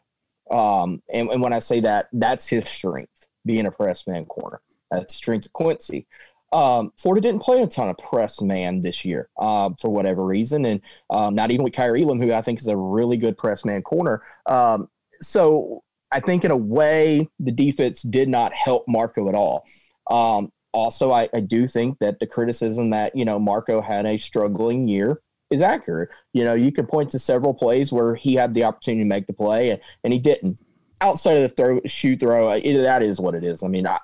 Um, 0.49 1.01
and, 1.11 1.29
and 1.29 1.41
when 1.41 1.51
I 1.51 1.59
say 1.59 1.81
that, 1.81 2.07
that's 2.13 2.47
his 2.47 2.69
strength, 2.69 3.27
being 3.45 3.65
a 3.65 3.71
press 3.71 4.07
man 4.07 4.25
corner. 4.25 4.61
That's 4.91 5.13
the 5.13 5.17
strength 5.17 5.47
of 5.47 5.53
Quincy. 5.53 6.07
Um, 6.53 6.93
Florida 6.97 7.27
didn't 7.27 7.41
play 7.41 7.61
a 7.61 7.67
ton 7.67 7.89
of 7.89 7.97
press 7.97 8.41
man 8.41 8.81
this 8.81 9.03
year 9.03 9.29
uh, 9.37 9.69
for 9.79 9.89
whatever 9.89 10.23
reason, 10.23 10.65
and 10.65 10.81
um, 11.09 11.35
not 11.35 11.51
even 11.51 11.63
with 11.63 11.73
Kaiir 11.73 12.01
Elam, 12.01 12.21
who 12.21 12.31
I 12.31 12.41
think 12.41 12.59
is 12.59 12.67
a 12.67 12.77
really 12.77 13.17
good 13.17 13.37
press 13.37 13.65
man 13.65 13.81
corner. 13.81 14.23
Um, 14.45 14.89
so 15.21 15.83
I 16.11 16.19
think 16.19 16.45
in 16.45 16.51
a 16.51 16.57
way 16.57 17.29
the 17.39 17.51
defense 17.51 18.01
did 18.01 18.29
not 18.29 18.53
help 18.53 18.85
Marco 18.87 19.27
at 19.27 19.35
all. 19.35 19.65
Um, 20.09 20.51
also, 20.73 21.11
I, 21.11 21.27
I 21.33 21.39
do 21.41 21.67
think 21.67 21.99
that 21.99 22.19
the 22.19 22.27
criticism 22.27 22.91
that 22.91 23.15
you 23.15 23.25
know 23.25 23.39
Marco 23.39 23.81
had 23.81 24.05
a 24.05 24.17
struggling 24.17 24.87
year 24.87 25.21
is 25.49 25.61
accurate. 25.61 26.09
You 26.33 26.43
know, 26.43 26.53
you 26.53 26.71
could 26.71 26.87
point 26.87 27.11
to 27.11 27.19
several 27.19 27.53
plays 27.53 27.91
where 27.91 28.15
he 28.15 28.35
had 28.35 28.53
the 28.53 28.63
opportunity 28.63 29.03
to 29.03 29.09
make 29.09 29.27
the 29.27 29.33
play 29.33 29.71
and, 29.71 29.81
and 30.03 30.13
he 30.13 30.19
didn't. 30.19 30.59
Outside 30.99 31.37
of 31.37 31.43
the 31.43 31.49
throw, 31.49 31.79
shoot, 31.85 32.19
throw, 32.19 32.49
it, 32.51 32.81
that 32.81 33.03
is 33.03 33.19
what 33.19 33.35
it 33.35 33.43
is. 33.43 33.61
I 33.63 33.67
mean, 33.67 33.85
I, 33.85 33.99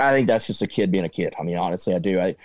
I 0.00 0.12
think 0.12 0.26
that's 0.26 0.46
just 0.46 0.62
a 0.62 0.66
kid 0.66 0.90
being 0.90 1.04
a 1.04 1.08
kid. 1.08 1.34
I 1.38 1.42
mean, 1.42 1.56
honestly, 1.56 1.94
I 1.94 1.98
do. 1.98 2.20
I, 2.20 2.36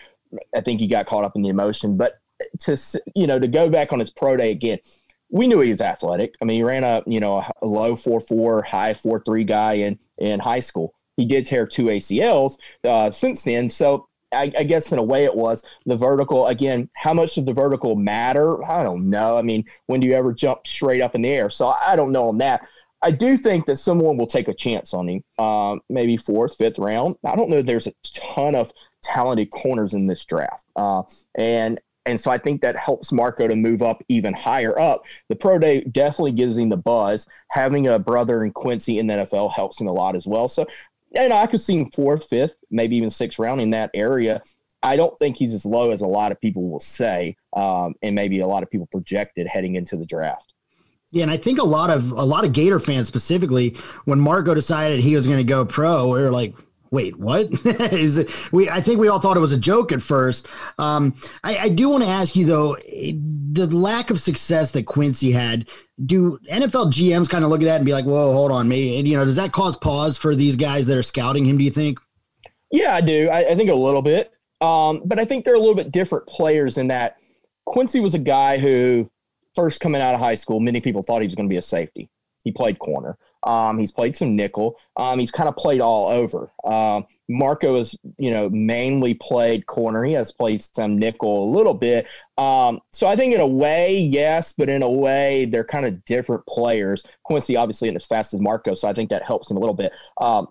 I 0.56 0.62
think 0.62 0.80
he 0.80 0.88
got 0.88 1.06
caught 1.06 1.24
up 1.24 1.36
in 1.36 1.42
the 1.42 1.50
emotion. 1.50 1.98
But 1.98 2.20
to 2.62 2.78
you 3.16 3.28
know, 3.28 3.40
to 3.40 3.48
go 3.48 3.70
back 3.70 3.94
on 3.94 4.00
his 4.00 4.10
pro 4.10 4.38
day 4.38 4.52
again, 4.52 4.80
we 5.30 5.48
knew 5.48 5.60
he 5.62 5.70
was 5.70 5.82
athletic. 5.82 6.36
I 6.42 6.46
mean, 6.46 6.58
he 6.58 6.64
ran 6.64 6.84
a 6.84 7.04
you 7.06 7.20
know 7.20 7.44
a 7.62 7.66
low 7.66 7.96
four 7.96 8.20
four, 8.20 8.62
high 8.62 8.94
four 8.94 9.22
three 9.26 9.44
guy 9.44 9.74
in 9.74 10.00
in 10.18 10.40
high 10.40 10.60
school. 10.60 10.94
He 11.18 11.26
did 11.26 11.46
tear 11.46 11.66
two 11.66 11.86
ACLs 11.86 12.58
uh, 12.84 13.10
since 13.10 13.44
then, 13.44 13.70
so 13.70 14.10
I, 14.34 14.52
I, 14.58 14.64
guess 14.64 14.92
in 14.92 15.00
a 15.00 15.04
way 15.04 15.24
it 15.24 15.36
was 15.36 15.64
the 15.86 15.96
vertical. 15.96 16.48
Again, 16.48 16.90
how 16.96 17.14
much 17.14 17.36
does 17.36 17.46
the 17.46 17.54
vertical 17.54 17.96
matter? 17.96 18.64
I 18.66 18.84
don't 18.84 19.10
know. 19.10 19.38
I 19.38 19.42
mean, 19.42 19.66
when 19.86 20.02
do 20.02 20.08
you 20.08 20.14
ever 20.14 20.34
jump 20.34 20.68
straight 20.68 21.02
up 21.02 21.16
in 21.16 21.22
the 21.22 21.30
air? 21.30 21.50
So 21.50 21.68
I 21.68 21.96
don't 21.96 22.12
know 22.12 22.28
on 22.30 22.38
that. 22.40 22.68
I 23.06 23.12
do 23.12 23.38
think 23.38 23.68
that 23.68 23.78
someone 23.78 24.18
will 24.18 24.26
take 24.26 24.48
a 24.48 24.54
chance 24.54 24.92
on 24.92 25.08
him, 25.08 25.24
uh, 25.38 25.76
maybe 25.90 26.18
fourth, 26.18 26.58
fifth 26.58 26.80
round. 26.80 27.16
I 27.24 27.36
don't 27.36 27.52
know. 27.52 27.62
There's 27.62 27.86
a 27.86 27.94
ton 28.04 28.56
of 28.56 28.74
talented 29.04 29.52
corners 29.52 29.94
in 29.94 30.08
this 30.08 30.26
draft, 30.26 30.66
uh, 30.76 31.04
and 31.36 31.80
and 32.08 32.20
so 32.20 32.32
I 32.32 32.40
think 32.40 32.62
that 32.62 32.76
helps 32.76 33.12
Marco 33.12 33.48
to 33.48 33.56
move 33.56 33.84
up 33.84 34.04
even 34.10 34.34
higher 34.34 34.78
up. 34.80 35.04
The 35.30 35.36
pro 35.36 35.60
day 35.60 35.82
definitely 35.82 36.32
gives 36.32 36.58
him 36.58 36.70
the 36.70 36.78
buzz. 36.78 37.28
Having 37.50 37.88
a 37.88 38.00
brother 38.00 38.44
in 38.44 38.52
Quincy 38.52 38.98
in 38.98 39.06
the 39.06 39.14
NFL 39.14 39.54
helps 39.54 39.80
him 39.80 39.88
a 39.88 39.94
lot 39.94 40.16
as 40.16 40.26
well. 40.26 40.48
So 40.48 40.66
and 41.16 41.32
I 41.32 41.46
could 41.46 41.62
see 41.62 41.78
him 41.78 41.86
fourth, 41.92 42.28
fifth, 42.28 42.56
maybe 42.72 42.98
even 42.98 43.12
sixth 43.12 43.38
round 43.38 43.62
in 43.62 43.70
that 43.70 43.92
area. 43.94 44.42
I 44.82 44.96
don't 44.96 45.18
think 45.20 45.38
he's 45.38 45.54
as 45.54 45.66
low 45.66 45.92
as 45.92 46.02
a 46.02 46.08
lot 46.08 46.32
of 46.32 46.42
people 46.42 46.70
will 46.70 46.80
say, 46.80 47.38
um, 47.56 47.94
and 48.02 48.16
maybe 48.16 48.40
a 48.40 48.48
lot 48.48 48.64
of 48.64 48.72
people 48.72 48.88
projected 48.88 49.48
heading 49.48 49.76
into 49.76 49.96
the 49.96 50.06
draft. 50.06 50.55
Yeah, 51.16 51.22
and 51.22 51.32
I 51.32 51.38
think 51.38 51.60
a 51.60 51.64
lot 51.64 51.90
of 51.90 52.12
a 52.12 52.26
lot 52.26 52.44
of 52.44 52.52
Gator 52.52 52.78
fans 52.78 53.08
specifically, 53.08 53.78
when 54.04 54.20
Marco 54.20 54.54
decided 54.54 55.00
he 55.00 55.16
was 55.16 55.28
going 55.28 55.38
to 55.38 55.46
go 55.46 55.64
pro, 55.64 56.10
we 56.10 56.20
were 56.20 56.30
like, 56.30 56.54
wait, 56.92 57.18
what 57.18 57.48
is 57.94 58.18
it? 58.18 58.52
We 58.52 58.70
I 58.70 58.82
think 58.82 59.00
we 59.00 59.08
all 59.08 59.22
thought 59.22 59.38
it 59.38 59.40
was 59.40 59.54
a 59.54 59.58
joke 59.58 59.94
at 59.94 60.02
first. 60.02 60.46
Um, 60.78 61.16
I, 61.42 61.58
I 61.58 61.70
do 61.70 61.88
want 61.88 62.04
to 62.04 62.10
ask 62.10 62.36
you 62.36 62.46
though, 62.46 62.76
the 62.76 63.70
lack 63.72 64.10
of 64.10 64.20
success 64.20 64.72
that 64.72 64.88
Quincy 64.88 65.32
had. 65.32 65.70
Do 66.06 66.38
NFL 66.52 66.92
GMs 66.92 67.30
kind 67.30 67.46
of 67.46 67.50
look 67.50 67.62
at 67.62 67.66
that 67.66 67.78
and 67.78 67.86
be 67.86 67.94
like, 67.94 68.04
"Whoa, 68.04 68.34
hold 68.34 68.52
on, 68.52 68.68
me"? 68.68 69.00
You 69.00 69.18
know, 69.18 69.24
does 69.24 69.38
that 69.38 69.54
cause 69.54 69.78
pause 69.78 70.18
for 70.18 70.36
these 70.36 70.58
guys 70.58 70.86
that 70.88 70.98
are 70.98 71.04
scouting 71.04 71.46
him? 71.46 71.58
Do 71.58 71.64
you 71.64 71.72
think? 71.72 71.98
Yeah, 72.74 72.94
I 72.94 73.00
do. 73.00 73.30
I, 73.30 73.52
I 73.52 73.56
think 73.56 73.70
a 73.70 73.74
little 73.74 74.02
bit, 74.02 74.34
um, 74.60 75.02
but 75.06 75.18
I 75.18 75.24
think 75.24 75.46
they're 75.46 75.56
a 75.56 75.60
little 75.60 75.76
bit 75.76 75.94
different 75.94 76.28
players 76.28 76.78
in 76.78 76.90
that 76.90 77.16
Quincy 77.66 78.02
was 78.02 78.16
a 78.16 78.20
guy 78.20 78.58
who 78.58 79.10
first 79.56 79.82
coming 79.82 80.02
out 80.02 80.14
of 80.14 80.20
high 80.20 80.36
school, 80.36 80.60
many 80.60 80.82
people 80.82 81.04
thought 81.04 81.22
he 81.22 81.28
was 81.28 81.36
going 81.36 81.48
to 81.48 81.54
be 81.54 81.58
a 81.58 81.62
safety. 81.62 82.10
He 82.44 82.52
played 82.52 82.78
corner. 82.80 83.18
Um, 83.44 83.78
he's 83.80 83.92
played 83.92 84.16
some 84.16 84.36
nickel. 84.36 84.76
Um, 84.98 85.20
he's 85.20 85.32
kind 85.32 85.50
of 85.50 85.56
played 85.56 85.82
all 85.82 86.08
over. 86.10 86.52
Um, 86.64 87.06
Marco 87.28 87.78
has, 87.78 87.96
you 88.18 88.30
know, 88.30 88.50
mainly 88.50 89.16
played 89.16 89.66
corner. 89.66 90.04
He 90.04 90.14
has 90.14 90.32
played 90.32 90.62
some 90.62 90.98
nickel 90.98 91.50
a 91.50 91.52
little 91.56 91.74
bit. 91.74 92.08
Um, 92.38 92.82
so 92.92 93.08
I 93.08 93.16
think 93.16 93.34
in 93.34 93.42
a 93.42 93.48
way, 93.48 93.98
yes, 93.98 94.54
but 94.54 94.70
in 94.70 94.84
a 94.84 94.90
way, 94.90 95.46
they're 95.46 95.64
kind 95.64 95.86
of 95.86 96.06
different 96.06 96.46
players. 96.46 97.04
Quincy 97.24 97.56
obviously 97.56 97.88
isn't 97.88 97.96
as 97.96 98.06
fast 98.06 98.34
as 98.34 98.40
Marco, 98.40 98.76
so 98.76 98.88
I 98.88 98.94
think 98.94 99.10
that 99.10 99.24
helps 99.24 99.50
him 99.50 99.58
a 99.58 99.60
little 99.60 99.76
bit. 99.76 99.92
Um, 100.22 100.48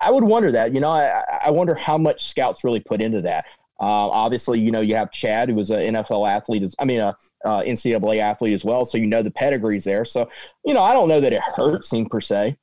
I 0.00 0.10
would 0.10 0.24
wonder 0.24 0.52
that, 0.52 0.74
you 0.74 0.80
know, 0.80 0.90
I, 0.90 1.24
I 1.46 1.50
wonder 1.50 1.74
how 1.74 1.96
much 1.96 2.24
scouts 2.24 2.64
really 2.64 2.80
put 2.80 3.00
into 3.00 3.22
that. 3.22 3.46
Uh, 3.80 4.08
obviously, 4.08 4.60
you 4.60 4.70
know, 4.70 4.80
you 4.80 4.94
have 4.94 5.10
Chad, 5.10 5.48
who 5.48 5.56
was 5.56 5.70
an 5.70 5.94
NFL 5.94 6.28
athlete, 6.28 6.74
I 6.78 6.84
mean, 6.84 7.00
a, 7.00 7.16
NCAA 7.44 8.18
athlete 8.18 8.54
as 8.54 8.64
well. 8.64 8.84
So, 8.84 8.98
you 8.98 9.06
know, 9.06 9.22
the 9.22 9.30
pedigree's 9.30 9.84
there. 9.84 10.04
So, 10.04 10.28
you 10.64 10.74
know, 10.74 10.82
I 10.82 10.92
don't 10.92 11.08
know 11.08 11.20
that 11.20 11.32
it 11.32 11.42
hurts 11.42 11.92
him 11.92 12.06
per 12.06 12.20
se. 12.20 12.56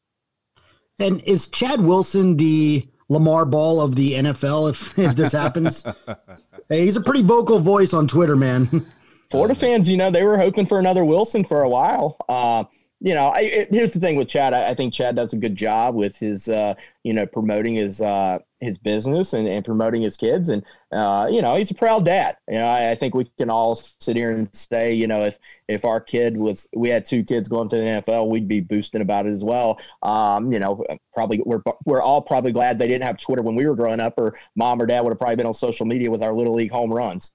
And 1.00 1.22
is 1.24 1.48
Chad 1.48 1.82
Wilson 1.82 2.38
the 2.38 2.88
Lamar 3.10 3.46
Ball 3.46 3.82
of 3.82 3.96
the 3.96 4.14
NFL 4.14 4.70
if, 4.70 4.98
if 5.00 5.16
this 5.16 5.34
happens? 5.34 5.84
hey, 6.70 6.86
he's 6.86 6.96
a 6.96 7.02
pretty 7.02 7.24
vocal 7.24 7.60
voice 7.60 7.94
on 7.94 8.08
Twitter, 8.08 8.36
man. 8.36 8.86
Florida 9.30 9.56
fans, 9.56 9.88
you 9.88 9.98
know, 9.98 10.12
they 10.12 10.24
were 10.24 10.38
hoping 10.38 10.66
for 10.66 10.80
another 10.80 11.06
Wilson 11.06 11.44
for 11.44 11.62
a 11.62 11.70
while. 11.70 12.18
Uh, 12.28 12.66
you 13.04 13.16
know, 13.16 13.30
I, 13.30 13.40
it, 13.42 13.74
here's 13.74 13.94
the 13.94 14.00
thing 14.00 14.16
with 14.16 14.28
Chad. 14.28 14.54
I, 14.54 14.70
I, 14.70 14.74
think 14.76 14.94
Chad 14.94 15.16
does 15.16 15.34
a 15.34 15.38
good 15.38 15.56
job 15.56 15.96
with 15.96 16.20
his, 16.20 16.48
uh, 16.48 16.76
you 17.04 17.14
know, 17.14 17.26
promoting 17.26 17.74
his 17.74 18.00
uh, 18.00 18.38
his 18.60 18.78
business 18.78 19.34
and, 19.34 19.48
and 19.48 19.66
promoting 19.66 20.04
his 20.04 20.16
kids, 20.16 20.50
and 20.50 20.64
uh, 20.92 21.28
you 21.32 21.42
know, 21.42 21.56
he's 21.56 21.72
a 21.72 21.76
proud 21.76 22.06
dad. 22.06 22.38
You 22.48 22.56
know, 22.56 22.66
I, 22.66 22.92
I, 22.92 22.96
think 22.96 23.16
we 23.16 23.26
can 23.40 23.50
all 23.50 23.74
sit 23.74 24.16
here 24.16 24.32
and 24.32 24.48
say, 24.56 24.94
you 24.94 25.08
know, 25.08 25.24
if 25.24 25.40
if 25.68 25.84
our 25.84 26.00
kid 26.00 26.38
was, 26.38 26.68
we 26.76 26.90
had 26.90 27.04
two 27.04 27.24
kids 27.24 27.50
going 27.50 27.70
to 27.70 27.76
the 27.76 27.82
NFL, 27.84 28.30
we'd 28.30 28.48
be 28.48 28.60
boosting 28.60 29.02
about 29.02 29.26
it 29.26 29.32
as 29.32 29.44
well. 29.44 29.82
Um, 30.04 30.52
you 30.52 30.60
know, 30.60 30.86
probably 31.12 31.42
we're 31.44 31.64
we're 31.86 32.04
all 32.04 32.22
probably 32.22 32.52
glad 32.52 32.78
they 32.78 32.88
didn't 32.88 33.08
have 33.08 33.18
Twitter 33.18 33.42
when 33.42 33.56
we 33.56 33.66
were 33.66 33.76
growing 33.76 34.00
up, 34.00 34.14
or 34.18 34.38
mom 34.56 34.80
or 34.80 34.86
dad 34.86 35.02
would 35.02 35.10
have 35.10 35.20
probably 35.20 35.38
been 35.38 35.48
on 35.48 35.56
social 35.56 35.88
media 35.88 36.12
with 36.12 36.22
our 36.22 36.34
little 36.34 36.54
league 36.54 36.72
home 36.72 36.94
runs. 36.94 37.34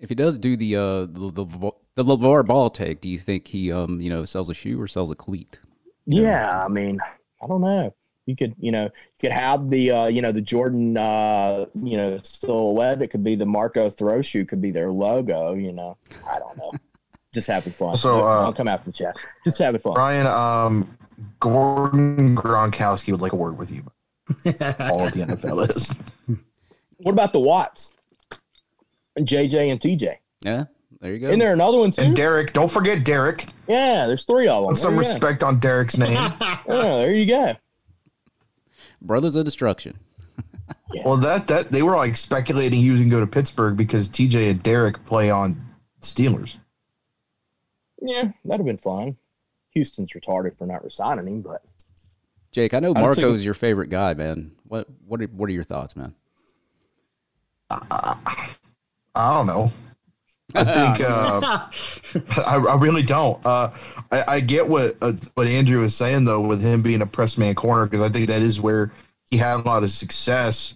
If 0.00 0.08
he 0.08 0.14
does 0.14 0.38
do 0.38 0.56
the 0.56 0.76
uh, 0.76 1.00
the, 1.06 1.30
the 1.32 1.72
the 1.94 2.04
LaVar 2.04 2.46
Ball 2.46 2.70
take, 2.70 3.00
do 3.00 3.08
you 3.08 3.18
think 3.18 3.48
he 3.48 3.72
um 3.72 4.00
you 4.00 4.10
know 4.10 4.24
sells 4.24 4.50
a 4.50 4.54
shoe 4.54 4.80
or 4.80 4.88
sells 4.88 5.10
a 5.10 5.14
cleat? 5.14 5.60
Yeah, 6.06 6.64
I 6.64 6.68
mean, 6.68 7.00
I 7.42 7.46
don't 7.46 7.60
know. 7.60 7.94
You 8.26 8.36
could, 8.36 8.54
you 8.58 8.72
know, 8.72 8.84
you 8.84 8.90
could 9.20 9.32
have 9.32 9.68
the, 9.68 9.90
uh, 9.90 10.06
you 10.06 10.22
know, 10.22 10.32
the 10.32 10.40
Jordan, 10.40 10.96
uh, 10.96 11.66
you 11.82 11.96
know, 11.96 12.18
silhouette. 12.22 13.02
It 13.02 13.08
could 13.08 13.22
be 13.22 13.36
the 13.36 13.44
Marco 13.44 13.90
throw 13.90 14.22
shoe. 14.22 14.46
Could 14.46 14.62
be 14.62 14.70
their 14.70 14.90
logo. 14.90 15.52
You 15.52 15.72
know, 15.72 15.98
I 16.28 16.38
don't 16.38 16.56
know. 16.56 16.72
Just 17.34 17.48
having 17.48 17.72
fun. 17.72 17.96
So 17.96 18.20
uh, 18.20 18.44
I'll 18.44 18.52
come 18.52 18.68
after 18.68 18.90
the 18.90 18.96
chat. 18.96 19.16
Just 19.44 19.58
having 19.58 19.80
fun. 19.80 19.94
Ryan, 19.94 20.26
um, 20.26 20.98
Gordon 21.40 22.34
Gronkowski 22.36 23.10
would 23.12 23.20
like 23.20 23.32
a 23.32 23.36
word 23.36 23.58
with 23.58 23.70
you. 23.70 23.82
All 24.80 25.04
of 25.04 25.12
the 25.12 25.26
NFL 25.26 25.68
is. 25.76 25.92
What 26.98 27.12
about 27.12 27.32
the 27.32 27.40
Watts? 27.40 27.93
JJ 29.18 29.70
and 29.70 29.80
TJ. 29.80 30.16
Yeah, 30.42 30.64
there 31.00 31.12
you 31.12 31.18
go. 31.18 31.28
Isn't 31.28 31.38
there 31.38 31.52
another 31.52 31.78
one 31.78 31.90
too? 31.90 32.02
And 32.02 32.16
Derek, 32.16 32.52
don't 32.52 32.70
forget 32.70 33.04
Derek. 33.04 33.46
Yeah, 33.68 34.06
there's 34.06 34.24
three 34.24 34.48
of 34.48 34.64
them. 34.64 34.72
Put 34.72 34.78
some 34.78 34.98
respect 34.98 35.40
go. 35.40 35.48
on 35.48 35.60
Derek's 35.60 35.96
name. 35.96 36.12
yeah, 36.40 36.62
there 36.66 37.14
you 37.14 37.26
go. 37.26 37.56
Brothers 39.00 39.36
of 39.36 39.44
Destruction. 39.44 39.98
yeah. 40.92 41.02
Well, 41.04 41.16
that 41.18 41.46
that 41.48 41.70
they 41.70 41.82
were 41.82 41.96
like 41.96 42.16
speculating 42.16 42.80
he 42.80 42.90
was 42.90 43.00
going 43.00 43.10
to 43.10 43.16
go 43.16 43.20
to 43.20 43.26
Pittsburgh 43.26 43.76
because 43.76 44.08
TJ 44.08 44.50
and 44.50 44.62
Derek 44.62 45.04
play 45.04 45.30
on 45.30 45.56
Steelers. 46.00 46.58
Yeah, 48.00 48.32
that'd 48.44 48.60
have 48.60 48.66
been 48.66 48.76
fun. 48.76 49.16
Houston's 49.70 50.12
retarded 50.12 50.56
for 50.56 50.66
not 50.66 50.84
resigning 50.84 51.26
him, 51.26 51.42
but 51.42 51.62
Jake, 52.52 52.72
I 52.72 52.78
know 52.78 52.94
Marco's 52.94 53.44
your 53.44 53.54
favorite 53.54 53.90
guy, 53.90 54.14
man. 54.14 54.52
What 54.68 54.86
what 55.06 55.20
are, 55.20 55.26
what 55.26 55.48
are 55.48 55.52
your 55.52 55.64
thoughts, 55.64 55.96
man? 55.96 56.14
Uh, 57.70 58.14
I 59.14 59.34
don't 59.34 59.46
know. 59.46 59.72
I 60.54 60.64
think 60.64 61.00
uh, 61.08 62.40
I, 62.46 62.56
I, 62.56 62.76
really 62.76 63.02
don't. 63.02 63.44
Uh, 63.44 63.70
I, 64.12 64.24
I, 64.28 64.40
get 64.40 64.68
what 64.68 64.96
uh, 65.02 65.12
what 65.34 65.48
Andrew 65.48 65.80
was 65.80 65.96
saying 65.96 66.24
though, 66.24 66.40
with 66.40 66.62
him 66.62 66.80
being 66.82 67.02
a 67.02 67.06
press 67.06 67.36
man 67.36 67.54
corner, 67.54 67.86
because 67.86 68.00
I 68.00 68.12
think 68.12 68.28
that 68.28 68.42
is 68.42 68.60
where 68.60 68.92
he 69.30 69.36
had 69.36 69.60
a 69.60 69.62
lot 69.62 69.82
of 69.82 69.90
success. 69.90 70.74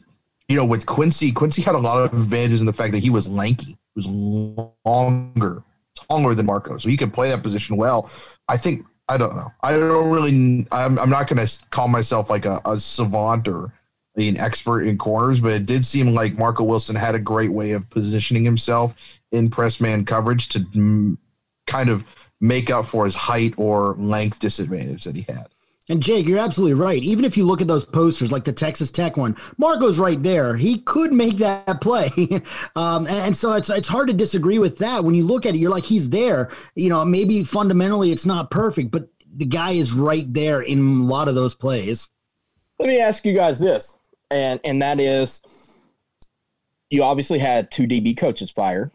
You 0.48 0.57
know, 0.57 0.64
with 0.64 0.87
Quincy, 0.87 1.31
Quincy 1.31 1.62
had 1.62 1.74
a 1.74 1.79
lot 1.79 2.03
of 2.03 2.12
advantages 2.12 2.61
in 2.61 2.66
the 2.66 2.72
fact 2.72 2.92
that 2.92 3.01
he 3.01 3.11
was 3.11 3.29
lanky, 3.29 3.66
he 3.66 3.77
was 3.94 4.09
longer, 4.09 5.62
taller 5.94 6.35
than 6.35 6.46
Marco, 6.46 6.79
so 6.79 6.88
he 6.88 6.96
could 6.96 7.12
play 7.12 7.29
that 7.29 7.42
position 7.42 7.77
well. 7.77 8.11
I 8.48 8.57
think 8.57 8.85
I 9.09 9.16
don't 9.16 9.37
know. 9.37 9.53
I 9.62 9.72
don't 9.72 10.11
really. 10.11 10.66
I'm, 10.72 10.98
I'm 10.98 11.11
not 11.11 11.29
going 11.29 11.44
to 11.44 11.66
call 11.70 11.88
myself 11.88 12.31
like 12.31 12.46
a, 12.46 12.61
a 12.64 12.79
savant 12.81 13.46
or 13.46 13.72
an 14.26 14.37
expert 14.37 14.83
in 14.83 14.98
corners, 14.98 15.40
but 15.40 15.52
it 15.52 15.66
did 15.66 15.87
seem 15.87 16.14
like 16.14 16.37
Marco 16.37 16.64
Wilson 16.64 16.96
had 16.96 17.14
a 17.14 17.20
great 17.20 17.52
way 17.52 17.70
of 17.72 17.88
positioning 17.90 18.44
himself 18.44 19.20
in 19.31 19.50
press 19.50 19.81
man 19.81 20.04
coverage 20.04 20.48
to 20.48 20.61
mm, 20.61 21.16
kind 21.66 21.88
of 21.88 22.04
make 22.40 22.70
up 22.70 22.87
for 22.87 23.04
his 23.04 23.14
height 23.14 23.54
or 23.57 23.94
length 23.98 24.40
disadvantage 24.40 25.04
that 25.04 25.16
he 25.16 25.22
had. 25.22 25.46
And 25.90 26.02
Jake, 26.02 26.26
you're 26.26 26.38
absolutely 26.38 26.74
right. 26.74 27.02
Even 27.02 27.24
if 27.24 27.37
you 27.37 27.46
look 27.46 27.62
at 27.62 27.68
those 27.68 27.85
posters, 27.85 28.31
like 28.31 28.44
the 28.44 28.52
Texas 28.52 28.90
Tech 28.90 29.16
one, 29.16 29.37
Marco's 29.57 29.98
right 29.98 30.22
there. 30.22 30.54
He 30.54 30.81
could 30.81 31.12
make 31.12 31.38
that 31.38 31.81
play, 31.81 32.11
um, 32.76 33.07
and, 33.07 33.16
and, 33.16 33.37
so 33.37 33.54
it's 33.54 33.70
it's 33.70 33.88
hard 33.88 34.09
to 34.09 34.14
disagree 34.14 34.59
with 34.59 34.78
that. 34.78 35.04
When 35.04 35.14
you 35.14 35.26
look 35.26 35.46
at 35.46 35.54
it, 35.54 35.59
you're 35.59 35.70
like, 35.70 35.85
he's 35.85 36.11
there. 36.11 36.50
You 36.74 36.90
know, 36.90 37.04
maybe 37.07 37.42
fundamentally 37.42 38.12
it's 38.12 38.26
not 38.26 38.50
perfect, 38.50 38.90
but 38.90 39.09
the 39.35 39.46
guy 39.46 39.72
is 39.72 39.94
right 39.94 40.31
there 40.33 40.61
in 40.61 40.78
a 40.78 41.04
lot 41.04 41.28
of 41.28 41.35
those 41.35 41.54
plays. 41.54 42.11
Let 42.78 42.88
me 42.88 43.00
ask 43.00 43.24
you 43.24 43.33
guys 43.33 43.59
this, 43.59 43.97
and 44.31 44.61
and 44.64 44.83
that 44.83 45.01
is, 45.01 45.43
you 46.91 47.03
obviously 47.03 47.38
had 47.38 47.71
two 47.71 47.87
DB 47.87 48.17
coaches 48.17 48.51
fired 48.51 48.91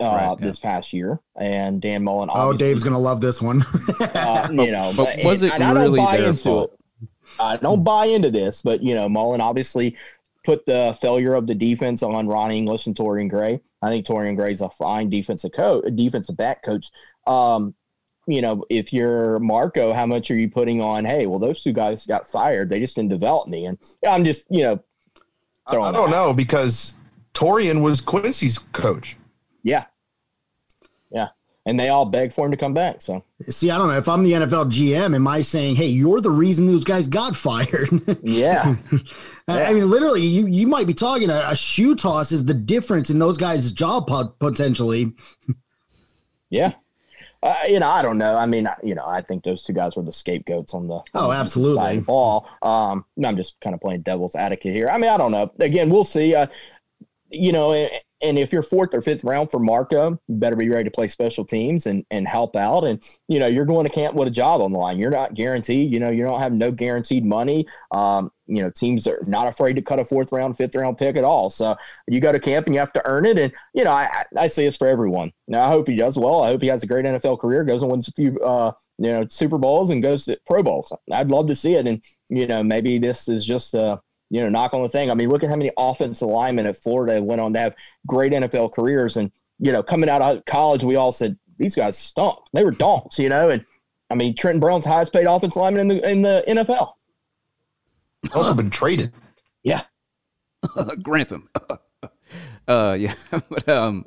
uh, 0.00 0.04
right, 0.04 0.36
yeah. 0.38 0.46
this 0.46 0.58
past 0.58 0.92
year, 0.92 1.20
and 1.38 1.80
Dan 1.80 2.04
Mullen. 2.04 2.28
Oh, 2.32 2.52
Dave's 2.52 2.82
gonna 2.82 2.98
love 2.98 3.20
this 3.20 3.40
one. 3.40 3.64
uh, 4.00 4.48
you 4.50 4.70
know, 4.70 4.92
but, 4.96 5.16
but 5.16 5.24
was 5.24 5.42
it 5.42 5.52
really? 5.52 6.00
I 6.00 6.14
really 6.14 6.22
their 6.22 6.34
fault? 6.34 6.72
It. 6.72 7.08
I 7.40 7.56
don't 7.56 7.82
buy 7.82 8.06
into 8.06 8.30
this, 8.30 8.62
but 8.62 8.82
you 8.82 8.94
know, 8.94 9.08
Mullen 9.08 9.40
obviously 9.40 9.96
put 10.44 10.64
the 10.64 10.96
failure 11.00 11.34
of 11.34 11.46
the 11.46 11.54
defense 11.54 12.02
on 12.02 12.28
Ron 12.28 12.52
English 12.52 12.86
and 12.86 12.94
Torian 12.94 13.28
Gray. 13.28 13.60
I 13.82 13.88
think 13.90 14.06
Torian 14.06 14.36
Gray 14.36 14.52
is 14.52 14.60
a 14.60 14.70
fine 14.70 15.10
defensive 15.10 15.52
coach, 15.52 15.84
defensive 15.94 16.36
back 16.36 16.62
coach. 16.62 16.90
Um, 17.26 17.74
you 18.26 18.42
know, 18.42 18.64
if 18.70 18.92
you're 18.92 19.38
Marco, 19.38 19.92
how 19.92 20.06
much 20.06 20.30
are 20.30 20.36
you 20.36 20.50
putting 20.50 20.80
on? 20.80 21.04
Hey, 21.04 21.26
well, 21.26 21.38
those 21.38 21.62
two 21.62 21.72
guys 21.72 22.06
got 22.06 22.28
fired. 22.28 22.68
They 22.68 22.80
just 22.80 22.96
didn't 22.96 23.10
develop 23.10 23.48
me, 23.48 23.66
and 23.66 23.78
I'm 24.06 24.24
just, 24.24 24.46
you 24.50 24.62
know, 24.62 24.82
I, 25.66 25.76
I 25.76 25.92
don't 25.92 26.10
know 26.10 26.32
because 26.32 26.94
Torian 27.34 27.82
was 27.82 28.00
Quincy's 28.00 28.58
coach. 28.58 29.16
Yeah. 29.62 29.84
Yeah. 31.10 31.28
And 31.66 31.78
they 31.78 31.88
all 31.88 32.04
begged 32.04 32.32
for 32.32 32.46
him 32.46 32.52
to 32.52 32.56
come 32.56 32.72
back. 32.72 33.02
So 33.02 33.24
see, 33.48 33.70
I 33.70 33.76
don't 33.76 33.88
know 33.88 33.98
if 33.98 34.08
I'm 34.08 34.22
the 34.22 34.32
NFL 34.32 34.70
GM, 34.70 35.14
am 35.14 35.26
I 35.26 35.42
saying, 35.42 35.76
hey, 35.76 35.86
you're 35.86 36.20
the 36.20 36.30
reason 36.30 36.66
those 36.66 36.84
guys 36.84 37.08
got 37.08 37.34
fired? 37.34 37.88
yeah. 38.22 38.76
I 39.48 39.74
mean, 39.74 39.90
literally, 39.90 40.22
you 40.22 40.46
you 40.46 40.68
might 40.68 40.86
be 40.86 40.94
talking 40.94 41.28
a, 41.28 41.42
a 41.48 41.56
shoe 41.56 41.96
toss 41.96 42.30
is 42.30 42.44
the 42.44 42.54
difference 42.54 43.10
in 43.10 43.18
those 43.18 43.36
guys' 43.36 43.72
job 43.72 44.08
potentially. 44.38 45.12
yeah. 46.50 46.72
Uh, 47.42 47.54
you 47.68 47.78
know, 47.78 47.88
I 47.88 48.02
don't 48.02 48.18
know. 48.18 48.36
I 48.36 48.46
mean, 48.46 48.68
you 48.82 48.94
know, 48.94 49.06
I 49.06 49.20
think 49.20 49.44
those 49.44 49.62
two 49.62 49.72
guys 49.72 49.94
were 49.96 50.02
the 50.02 50.12
scapegoats 50.12 50.74
on 50.74 50.88
the 50.88 51.00
oh, 51.14 51.32
absolutely 51.32 52.00
ball. 52.00 52.48
Um, 52.62 53.04
I'm 53.22 53.36
just 53.36 53.60
kind 53.60 53.74
of 53.74 53.80
playing 53.80 54.02
devil's 54.02 54.34
advocate 54.34 54.74
here. 54.74 54.88
I 54.88 54.98
mean, 54.98 55.10
I 55.10 55.16
don't 55.16 55.32
know. 55.32 55.52
Again, 55.60 55.90
we'll 55.90 56.04
see. 56.04 56.34
Uh, 56.34 56.46
you 57.30 57.52
know, 57.52 57.72
and 58.22 58.38
if 58.38 58.52
you're 58.52 58.62
fourth 58.62 58.94
or 58.94 59.02
fifth 59.02 59.24
round 59.24 59.50
for 59.50 59.58
Marco, 59.58 60.18
you 60.26 60.36
better 60.36 60.56
be 60.56 60.68
ready 60.68 60.84
to 60.84 60.90
play 60.90 61.06
special 61.06 61.44
teams 61.44 61.86
and, 61.86 62.04
and 62.10 62.26
help 62.26 62.56
out. 62.56 62.84
And, 62.84 63.02
you 63.28 63.38
know, 63.38 63.46
you're 63.46 63.66
going 63.66 63.84
to 63.86 63.92
camp 63.92 64.14
with 64.14 64.28
a 64.28 64.30
job 64.30 64.62
on 64.62 64.72
the 64.72 64.78
line. 64.78 64.98
You're 64.98 65.10
not 65.10 65.34
guaranteed, 65.34 65.92
you 65.92 66.00
know, 66.00 66.08
you 66.08 66.24
don't 66.24 66.40
have 66.40 66.52
no 66.52 66.70
guaranteed 66.70 67.24
money. 67.26 67.66
Um, 67.90 68.32
you 68.46 68.62
know, 68.62 68.70
teams 68.70 69.06
are 69.06 69.22
not 69.26 69.48
afraid 69.48 69.74
to 69.74 69.82
cut 69.82 69.98
a 69.98 70.04
fourth 70.04 70.32
round, 70.32 70.56
fifth 70.56 70.74
round 70.74 70.96
pick 70.96 71.16
at 71.16 71.24
all. 71.24 71.50
So 71.50 71.76
you 72.08 72.20
go 72.20 72.32
to 72.32 72.40
camp 72.40 72.66
and 72.66 72.74
you 72.74 72.80
have 72.80 72.92
to 72.94 73.06
earn 73.06 73.26
it. 73.26 73.38
And, 73.38 73.52
you 73.74 73.84
know, 73.84 73.90
I, 73.90 74.24
I 74.36 74.46
see 74.46 74.64
this 74.64 74.76
for 74.76 74.86
everyone. 74.86 75.32
Now, 75.46 75.64
I 75.64 75.68
hope 75.68 75.88
he 75.88 75.96
does 75.96 76.16
well. 76.16 76.42
I 76.42 76.48
hope 76.48 76.62
he 76.62 76.68
has 76.68 76.82
a 76.82 76.86
great 76.86 77.04
NFL 77.04 77.38
career, 77.40 77.64
goes 77.64 77.82
and 77.82 77.90
wins 77.90 78.08
a 78.08 78.12
few, 78.12 78.38
uh, 78.40 78.72
you 78.98 79.12
know, 79.12 79.26
Super 79.28 79.58
Bowls 79.58 79.90
and 79.90 80.02
goes 80.02 80.24
to 80.24 80.38
Pro 80.46 80.62
Bowls. 80.62 80.92
I'd 81.12 81.30
love 81.30 81.48
to 81.48 81.54
see 81.54 81.74
it. 81.74 81.86
And, 81.86 82.02
you 82.28 82.46
know, 82.46 82.62
maybe 82.62 82.98
this 82.98 83.28
is 83.28 83.44
just, 83.44 83.74
uh, 83.74 83.98
you 84.30 84.40
know, 84.40 84.48
knock 84.48 84.74
on 84.74 84.82
the 84.82 84.88
thing. 84.88 85.10
I 85.10 85.14
mean, 85.14 85.28
look 85.28 85.42
at 85.42 85.50
how 85.50 85.56
many 85.56 85.70
offensive 85.76 86.28
linemen 86.28 86.66
at 86.66 86.76
Florida 86.76 87.22
went 87.22 87.40
on 87.40 87.52
to 87.52 87.58
have 87.58 87.76
great 88.06 88.32
NFL 88.32 88.72
careers. 88.72 89.16
And, 89.16 89.30
you 89.58 89.72
know, 89.72 89.82
coming 89.82 90.08
out 90.10 90.22
of 90.22 90.44
college, 90.44 90.82
we 90.82 90.96
all 90.96 91.12
said, 91.12 91.38
these 91.58 91.74
guys 91.74 91.96
stunk. 91.96 92.38
They 92.52 92.64
were 92.64 92.70
donks, 92.70 93.18
you 93.18 93.28
know. 93.28 93.50
And 93.50 93.64
I 94.10 94.14
mean, 94.14 94.34
Trenton 94.34 94.60
Brown's 94.60 94.84
highest 94.84 95.12
paid 95.12 95.26
offensive 95.26 95.60
lineman 95.60 95.80
in 95.80 95.88
the 95.88 96.10
in 96.10 96.22
the 96.22 96.44
NFL. 96.46 96.92
Also 98.34 98.54
been 98.54 98.70
traded. 98.70 99.12
Yeah. 99.62 99.82
Grantham. 101.02 101.48
uh 102.68 102.96
yeah. 102.98 103.14
but 103.48 103.68
um 103.68 104.04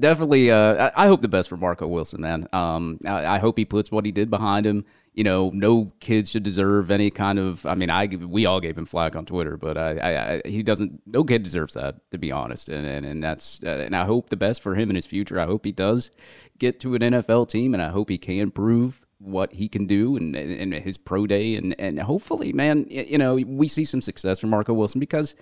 definitely 0.00 0.50
uh 0.50 0.90
I, 0.96 1.04
I, 1.04 1.06
hope 1.06 1.22
the 1.22 1.28
best 1.28 1.48
for 1.48 1.56
Marco 1.56 1.86
Wilson, 1.86 2.20
man. 2.20 2.48
Um 2.52 2.98
I, 3.06 3.26
I 3.26 3.38
hope 3.38 3.58
he 3.58 3.64
puts 3.64 3.90
what 3.90 4.04
he 4.04 4.12
did 4.12 4.30
behind 4.30 4.66
him 4.66 4.84
you 5.14 5.22
know, 5.22 5.50
no 5.54 5.92
kid 6.00 6.26
should 6.26 6.42
deserve 6.42 6.90
any 6.90 7.08
kind 7.08 7.38
of. 7.38 7.64
I 7.64 7.76
mean, 7.76 7.88
I 7.88 8.06
we 8.06 8.46
all 8.46 8.60
gave 8.60 8.76
him 8.76 8.84
flack 8.84 9.14
on 9.14 9.24
Twitter, 9.24 9.56
but 9.56 9.78
I, 9.78 9.96
I, 9.96 10.32
I 10.32 10.42
he 10.44 10.62
doesn't. 10.62 11.02
No 11.06 11.22
kid 11.22 11.44
deserves 11.44 11.74
that, 11.74 12.10
to 12.10 12.18
be 12.18 12.32
honest. 12.32 12.68
And 12.68 12.84
and, 12.84 13.06
and 13.06 13.22
that's 13.22 13.62
uh, 13.62 13.84
and 13.84 13.94
I 13.94 14.04
hope 14.04 14.30
the 14.30 14.36
best 14.36 14.60
for 14.60 14.74
him 14.74 14.90
in 14.90 14.96
his 14.96 15.06
future. 15.06 15.38
I 15.38 15.46
hope 15.46 15.64
he 15.64 15.72
does 15.72 16.10
get 16.58 16.80
to 16.80 16.96
an 16.96 17.02
NFL 17.02 17.48
team, 17.48 17.74
and 17.74 17.82
I 17.82 17.90
hope 17.90 18.10
he 18.10 18.18
can 18.18 18.50
prove 18.50 19.06
what 19.18 19.52
he 19.52 19.68
can 19.68 19.86
do 19.86 20.16
and, 20.16 20.34
and 20.36 20.74
his 20.74 20.98
pro 20.98 21.28
day, 21.28 21.54
and 21.54 21.76
and 21.78 22.00
hopefully, 22.00 22.52
man, 22.52 22.86
you 22.90 23.16
know, 23.16 23.36
we 23.36 23.68
see 23.68 23.84
some 23.84 24.02
success 24.02 24.40
from 24.40 24.50
Marco 24.50 24.74
Wilson 24.74 25.00
because. 25.00 25.34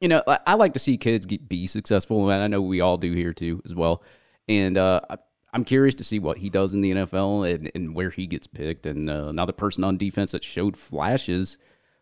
You 0.00 0.08
know, 0.08 0.22
I 0.26 0.54
like 0.54 0.74
to 0.74 0.80
see 0.80 0.98
kids 0.98 1.24
be 1.24 1.66
successful, 1.66 2.28
and 2.28 2.42
I 2.42 2.48
know 2.48 2.60
we 2.60 2.82
all 2.82 2.98
do 2.98 3.12
here 3.12 3.32
too, 3.32 3.62
as 3.64 3.74
well. 3.74 4.02
And 4.48 4.76
uh, 4.76 5.00
I'm 5.54 5.64
curious 5.64 5.94
to 5.96 6.04
see 6.04 6.18
what 6.18 6.38
he 6.38 6.50
does 6.50 6.74
in 6.74 6.80
the 6.80 6.92
NFL 6.92 7.54
and, 7.54 7.70
and 7.76 7.94
where 7.94 8.10
he 8.10 8.26
gets 8.26 8.48
picked. 8.48 8.86
And 8.86 9.08
uh, 9.08 9.28
another 9.28 9.52
person 9.52 9.84
on 9.84 9.96
defense 9.96 10.32
that 10.32 10.42
showed 10.42 10.76
flashes 10.76 11.58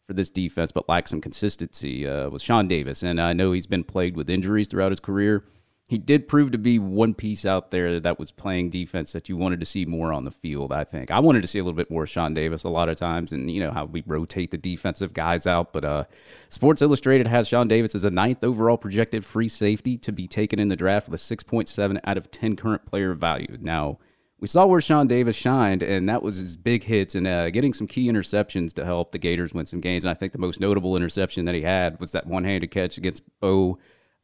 for 0.06 0.14
this 0.14 0.30
defense 0.30 0.72
but 0.72 0.88
lacked 0.88 1.10
some 1.10 1.20
consistency 1.20 2.08
uh, 2.08 2.30
was 2.30 2.42
Sean 2.42 2.66
Davis. 2.66 3.02
And 3.02 3.20
I 3.20 3.34
know 3.34 3.52
he's 3.52 3.66
been 3.66 3.84
plagued 3.84 4.16
with 4.16 4.30
injuries 4.30 4.68
throughout 4.68 4.90
his 4.90 5.00
career 5.00 5.44
he 5.92 5.98
did 5.98 6.26
prove 6.26 6.50
to 6.52 6.56
be 6.56 6.78
one 6.78 7.12
piece 7.12 7.44
out 7.44 7.70
there 7.70 8.00
that 8.00 8.18
was 8.18 8.32
playing 8.32 8.70
defense 8.70 9.12
that 9.12 9.28
you 9.28 9.36
wanted 9.36 9.60
to 9.60 9.66
see 9.66 9.84
more 9.84 10.10
on 10.10 10.24
the 10.24 10.30
field. 10.30 10.72
I 10.72 10.84
think 10.84 11.10
I 11.10 11.20
wanted 11.20 11.42
to 11.42 11.48
see 11.48 11.58
a 11.58 11.62
little 11.62 11.76
bit 11.76 11.90
more 11.90 12.06
Sean 12.06 12.32
Davis 12.32 12.64
a 12.64 12.70
lot 12.70 12.88
of 12.88 12.96
times, 12.96 13.30
and 13.30 13.50
you 13.50 13.60
know 13.60 13.70
how 13.70 13.84
we 13.84 14.02
rotate 14.06 14.52
the 14.52 14.56
defensive 14.56 15.12
guys 15.12 15.46
out. 15.46 15.74
But 15.74 15.84
uh, 15.84 16.04
Sports 16.48 16.80
Illustrated 16.80 17.26
has 17.26 17.46
Sean 17.46 17.68
Davis 17.68 17.94
as 17.94 18.04
a 18.04 18.10
ninth 18.10 18.42
overall 18.42 18.78
projected 18.78 19.22
free 19.22 19.48
safety 19.48 19.98
to 19.98 20.12
be 20.12 20.26
taken 20.26 20.58
in 20.58 20.68
the 20.68 20.76
draft 20.76 21.10
with 21.10 21.20
a 21.20 21.36
6.7 21.36 22.00
out 22.04 22.16
of 22.16 22.30
10 22.30 22.56
current 22.56 22.86
player 22.86 23.12
value. 23.12 23.58
Now 23.60 23.98
we 24.40 24.48
saw 24.48 24.64
where 24.64 24.80
Sean 24.80 25.06
Davis 25.06 25.36
shined, 25.36 25.82
and 25.82 26.08
that 26.08 26.22
was 26.22 26.36
his 26.38 26.56
big 26.56 26.84
hits 26.84 27.14
and 27.14 27.26
uh, 27.26 27.50
getting 27.50 27.74
some 27.74 27.86
key 27.86 28.10
interceptions 28.10 28.72
to 28.72 28.86
help 28.86 29.12
the 29.12 29.18
Gators 29.18 29.52
win 29.52 29.66
some 29.66 29.82
games. 29.82 30.04
And 30.04 30.10
I 30.10 30.14
think 30.14 30.32
the 30.32 30.38
most 30.38 30.58
notable 30.58 30.96
interception 30.96 31.44
that 31.44 31.54
he 31.54 31.60
had 31.60 32.00
was 32.00 32.12
that 32.12 32.26
one-handed 32.26 32.70
catch 32.70 32.96
against 32.96 33.24
Bo 33.40 33.78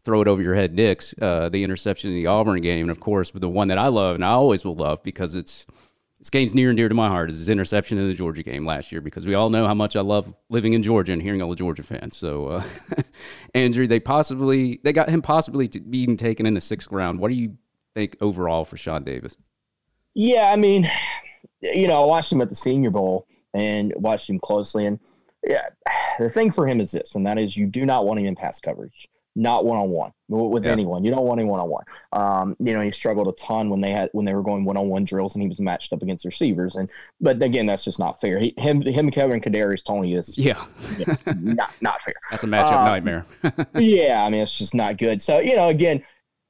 throw 0.05 0.23
it 0.23 0.29
over 0.29 0.43
your 0.43 0.55
head, 0.55 0.75
Nix 0.75 1.15
uh, 1.21 1.49
the 1.49 1.65
interception 1.65 2.11
in 2.11 2.17
the 2.17 2.27
Auburn 2.27 2.61
game, 2.61 2.83
and 2.83 2.91
of 2.91 3.01
course, 3.01 3.31
the 3.31 3.49
one 3.49 3.69
that 3.69 3.79
I 3.79 3.89
love 3.89 4.15
and 4.15 4.25
I 4.25 4.31
always 4.31 4.65
will 4.65 4.75
love 4.75 5.03
because 5.03 5.37
it's 5.37 5.67
this 6.19 6.31
game's 6.31 6.55
near 6.55 6.69
and 6.69 6.77
dear 6.77 6.89
to 6.89 6.95
my 6.95 7.09
heart 7.09 7.31
is 7.31 7.39
his 7.39 7.49
interception 7.49 7.97
in 7.97 8.09
the 8.09 8.15
Georgia 8.15 8.43
game 8.43 8.67
last 8.67 8.91
year 8.91 9.01
because 9.01 9.25
we 9.25 9.35
all 9.35 9.51
know 9.51 9.67
how 9.67 9.75
much 9.75 9.95
I 9.95 10.01
love 10.01 10.35
living 10.49 10.73
in 10.73 10.83
Georgia 10.83 11.13
and 11.13 11.23
hearing 11.23 11.41
all 11.41 11.51
the 11.51 11.57
Georgia 11.57 11.85
fans. 11.85 12.17
So, 12.17 12.47
uh, 12.47 12.65
Andrew, 13.55 13.87
they 13.87 14.01
possibly 14.01 14.81
they 14.83 14.93
got 14.93 15.09
him 15.09 15.23
possibly 15.23 15.69
to 15.69 15.81
being 15.81 16.17
taken 16.17 16.45
in 16.45 16.55
the 16.55 16.61
sixth 16.61 16.91
round. 16.91 17.21
What 17.21 17.29
do 17.29 17.35
you 17.35 17.57
think 17.95 18.17
overall 18.21 18.65
for 18.65 18.77
Sean 18.77 19.05
Davis? 19.05 19.37
Yeah, 20.15 20.51
I 20.53 20.57
mean, 20.57 20.91
you 21.61 21.87
know, 21.87 22.03
I 22.03 22.07
watched 22.07 22.33
him 22.33 22.41
at 22.41 22.49
the 22.49 22.57
Senior 22.57 22.91
Bowl 22.91 23.27
and 23.55 23.93
watched 23.97 24.29
him 24.29 24.41
closely, 24.41 24.87
and 24.87 24.99
yeah, 25.47 25.69
the 26.19 26.31
thing 26.31 26.51
for 26.51 26.67
him 26.67 26.81
is 26.81 26.91
this, 26.91 27.15
and 27.15 27.27
that 27.27 27.39
is 27.39 27.57
you 27.57 27.67
do 27.67 27.87
not 27.87 28.05
want 28.05 28.19
him 28.19 28.27
in 28.27 28.35
pass 28.35 28.59
coverage 28.59 29.09
not 29.39 29.65
one 29.65 29.79
on 29.79 29.91
one 29.91 30.13
with 30.29 30.67
yeah. 30.67 30.73
anyone. 30.73 31.05
You 31.05 31.13
don't 31.13 31.25
want 31.25 31.41
any 31.41 31.49
one 31.49 31.61
on 31.61 31.71
one. 31.71 32.55
You 32.59 32.75
know, 32.75 32.81
he 32.81 32.91
struggled 32.91 33.29
a 33.29 33.33
ton 33.33 33.71
when 33.71 33.81
they 33.81 33.91
had 33.91 34.11
when 34.13 34.25
they 34.25 34.35
were 34.35 34.43
going 34.43 34.65
one 34.65 34.77
on 34.77 34.89
one 34.89 35.05
drills 35.05 35.35
and 35.35 35.43
he 35.43 35.49
was 35.49 35.61
matched 35.61 35.93
up 35.93 36.03
against 36.03 36.25
receivers. 36.25 36.75
And 36.75 36.91
but 37.21 37.41
again, 37.41 37.67
that's 37.67 37.85
just 37.85 38.01
not 38.01 38.21
fair. 38.21 38.39
He, 38.39 38.53
him, 38.59 38.83
him, 38.83 39.11
Kevin 39.11 39.41
Kadarius 39.41 39.85
Toney 39.85 40.15
is 40.15 40.37
yeah, 40.37 40.63
yeah 40.99 41.15
not 41.37 41.73
not 41.81 42.03
fair. 42.03 42.15
That's 42.31 42.43
a 42.43 42.49
matchup 42.49 42.73
um, 42.73 42.85
nightmare. 42.85 43.27
yeah, 43.77 44.25
I 44.25 44.29
mean 44.29 44.43
it's 44.43 44.59
just 44.59 44.75
not 44.75 44.99
good. 44.99 45.23
So 45.23 45.39
you 45.39 45.57
know, 45.57 45.69
again, 45.69 46.03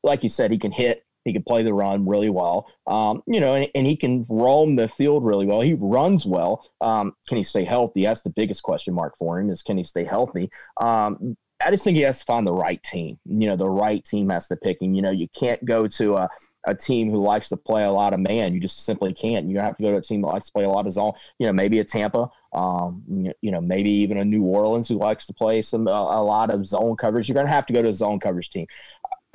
like 0.03 0.23
you 0.23 0.31
said, 0.31 0.51
he 0.51 0.59
can 0.59 0.73
hit. 0.73 1.05
He 1.25 1.35
can 1.35 1.43
play 1.43 1.63
the 1.63 1.75
run 1.75 2.07
really 2.07 2.31
well, 2.31 2.73
um, 2.87 3.23
you 3.27 3.39
know, 3.39 3.55
and, 3.55 3.69
and, 3.75 3.87
he 3.87 3.97
can 3.97 4.25
roam 4.31 4.77
the 4.77 4.89
field 4.89 5.27
really 5.27 5.45
well. 5.45 5.61
He 5.61 5.75
runs 5.75 6.25
well. 6.25 6.65
Um, 6.81 7.13
can 7.27 7.37
he 7.37 7.43
stay 7.43 7.65
healthy? 7.65 8.05
That's 8.05 8.23
the 8.23 8.31
biggest 8.31 8.63
question 8.63 8.95
mark 8.95 9.15
for 9.19 9.39
him 9.39 9.51
is 9.51 9.63
can 9.63 9.77
he 9.77 9.85
stay 9.85 10.05
healthy? 10.05 10.49
Um, 10.81 11.37
I 11.65 11.71
just 11.73 11.83
think 11.83 11.97
he 11.97 12.03
has 12.03 12.21
to 12.21 12.25
find 12.25 12.47
the 12.47 12.53
right 12.53 12.81
team. 12.83 13.19
You 13.25 13.49
know, 13.49 13.57
the 13.57 13.69
right 13.69 14.05
team 14.05 14.29
has 14.29 14.47
to 14.49 14.57
pick 14.57 14.81
him. 14.81 14.95
You 14.95 15.03
know, 15.03 15.11
you 15.11 15.27
can't 15.29 15.65
go 15.65 15.89
to 15.89 16.17
a, 16.17 16.29
a 16.65 16.75
team 16.75 17.11
who 17.11 17.21
likes 17.21 17.49
to 17.49 17.57
play 17.57 17.85
a 17.85 17.91
lot 17.91 18.15
of 18.15 18.21
man. 18.21 18.55
You 18.55 18.61
just 18.61 18.85
simply 18.85 19.13
can't. 19.13 19.51
You 19.51 19.59
have 19.59 19.77
to 19.77 19.83
go 19.83 19.91
to 19.91 19.97
a 19.97 20.03
team 20.03 20.23
that 20.23 20.29
likes 20.29 20.47
to 20.47 20.53
play 20.53 20.65
a 20.65 20.69
lot 20.69 20.87
of 20.87 20.93
zone. 20.93 21.13
You 21.39 21.47
know, 21.47 21.53
maybe 21.53 21.81
a 21.81 21.85
Tampa. 21.85 22.31
Um, 22.53 23.03
you 23.43 23.51
know, 23.51 23.61
maybe 23.61 23.91
even 23.91 24.19
a 24.19 24.25
New 24.25 24.45
Orleans 24.45 24.89
who 24.89 24.99
likes 24.99 25.27
to 25.27 25.35
play 25.35 25.61
some 25.63 25.89
a, 25.89 25.91
a 25.91 26.23
lot 26.23 26.51
of 26.51 26.67
zone 26.67 26.97
coverage. 26.97 27.29
You're 27.29 27.35
going 27.35 27.47
to 27.47 27.53
have 27.53 27.67
to 27.67 27.73
go 27.73 27.83
to 27.83 27.89
a 27.89 27.95
zone 27.95 28.21
coverage 28.21 28.51
team. 28.51 28.67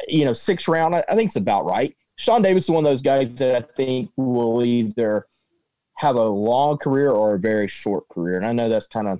You 0.08 0.24
know, 0.24 0.34
six 0.34 0.68
round. 0.68 0.96
I, 0.96 1.04
I 1.10 1.16
think 1.16 1.28
it's 1.28 1.36
about 1.36 1.66
right. 1.66 1.96
Sean 2.16 2.42
Davis 2.42 2.66
is 2.66 2.70
one 2.70 2.86
of 2.86 2.90
those 2.90 3.02
guys 3.02 3.36
that 3.36 3.56
I 3.56 3.68
think 3.76 4.12
will 4.16 4.64
either 4.64 5.26
have 5.96 6.16
a 6.16 6.26
long 6.26 6.78
career 6.78 7.12
or 7.12 7.36
a 7.36 7.40
very 7.40 7.68
short 7.68 8.08
career. 8.10 8.38
And 8.38 8.46
I 8.46 8.54
know 8.54 8.70
that's 8.70 8.88
kind 8.88 9.08
of 9.08 9.20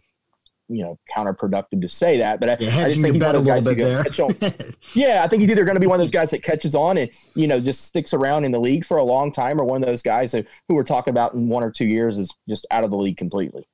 you 0.70 0.84
know 0.84 0.98
counterproductive 1.16 1.82
to 1.82 1.88
say 1.90 2.18
that, 2.18 2.40
but 2.40 2.50
I, 2.50 2.58
Yeah, 2.60 2.78
I 2.78 2.90
just 2.90 3.02
think 3.02 3.16
he's 3.16 3.24
one 3.24 3.36
of 3.36 3.44
those 3.44 3.64
guys 3.64 3.66
bit 3.66 3.78
who 3.78 4.04
catch 4.04 4.20
on. 4.20 4.36
yeah, 4.94 5.22
I 5.24 5.28
think 5.28 5.42
he's 5.42 5.52
either 5.52 5.66
going 5.66 5.76
to 5.76 5.82
be 5.82 5.88
one 5.88 5.96
of 5.96 6.02
those 6.02 6.12
guys 6.12 6.32
that 6.32 6.42
catches 6.44 6.74
on 6.76 6.98
and 6.98 7.10
you 7.36 7.48
know 7.48 7.60
just 7.60 7.82
sticks 7.86 8.14
around 8.14 8.46
in 8.46 8.52
the 8.52 8.60
league 8.60 8.86
for 8.86 8.98
a 8.98 9.04
long 9.04 9.32
time, 9.32 9.60
or 9.60 9.66
one 9.66 9.82
of 9.84 9.88
those 9.88 10.02
guys 10.02 10.32
who, 10.32 10.44
who 10.68 10.76
we're 10.76 10.84
talking 10.84 11.12
about 11.12 11.34
in 11.34 11.48
one 11.50 11.64
or 11.64 11.72
two 11.72 11.86
years 11.86 12.18
is 12.18 12.34
just 12.48 12.66
out 12.72 12.84
of 12.84 12.92
the 12.92 12.98
league 12.98 13.18
completely. 13.18 13.68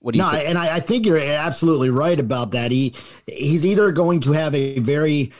What 0.00 0.12
do 0.12 0.18
you 0.18 0.24
No, 0.24 0.30
think? 0.32 0.48
and 0.48 0.58
I, 0.58 0.76
I 0.76 0.80
think 0.80 1.06
you're 1.06 1.18
absolutely 1.18 1.90
right 1.90 2.18
about 2.18 2.50
that. 2.52 2.70
He 2.70 2.94
he's 3.26 3.64
either 3.64 3.92
going 3.92 4.20
to 4.20 4.32
have 4.32 4.54
a 4.54 4.80
very 4.80 5.32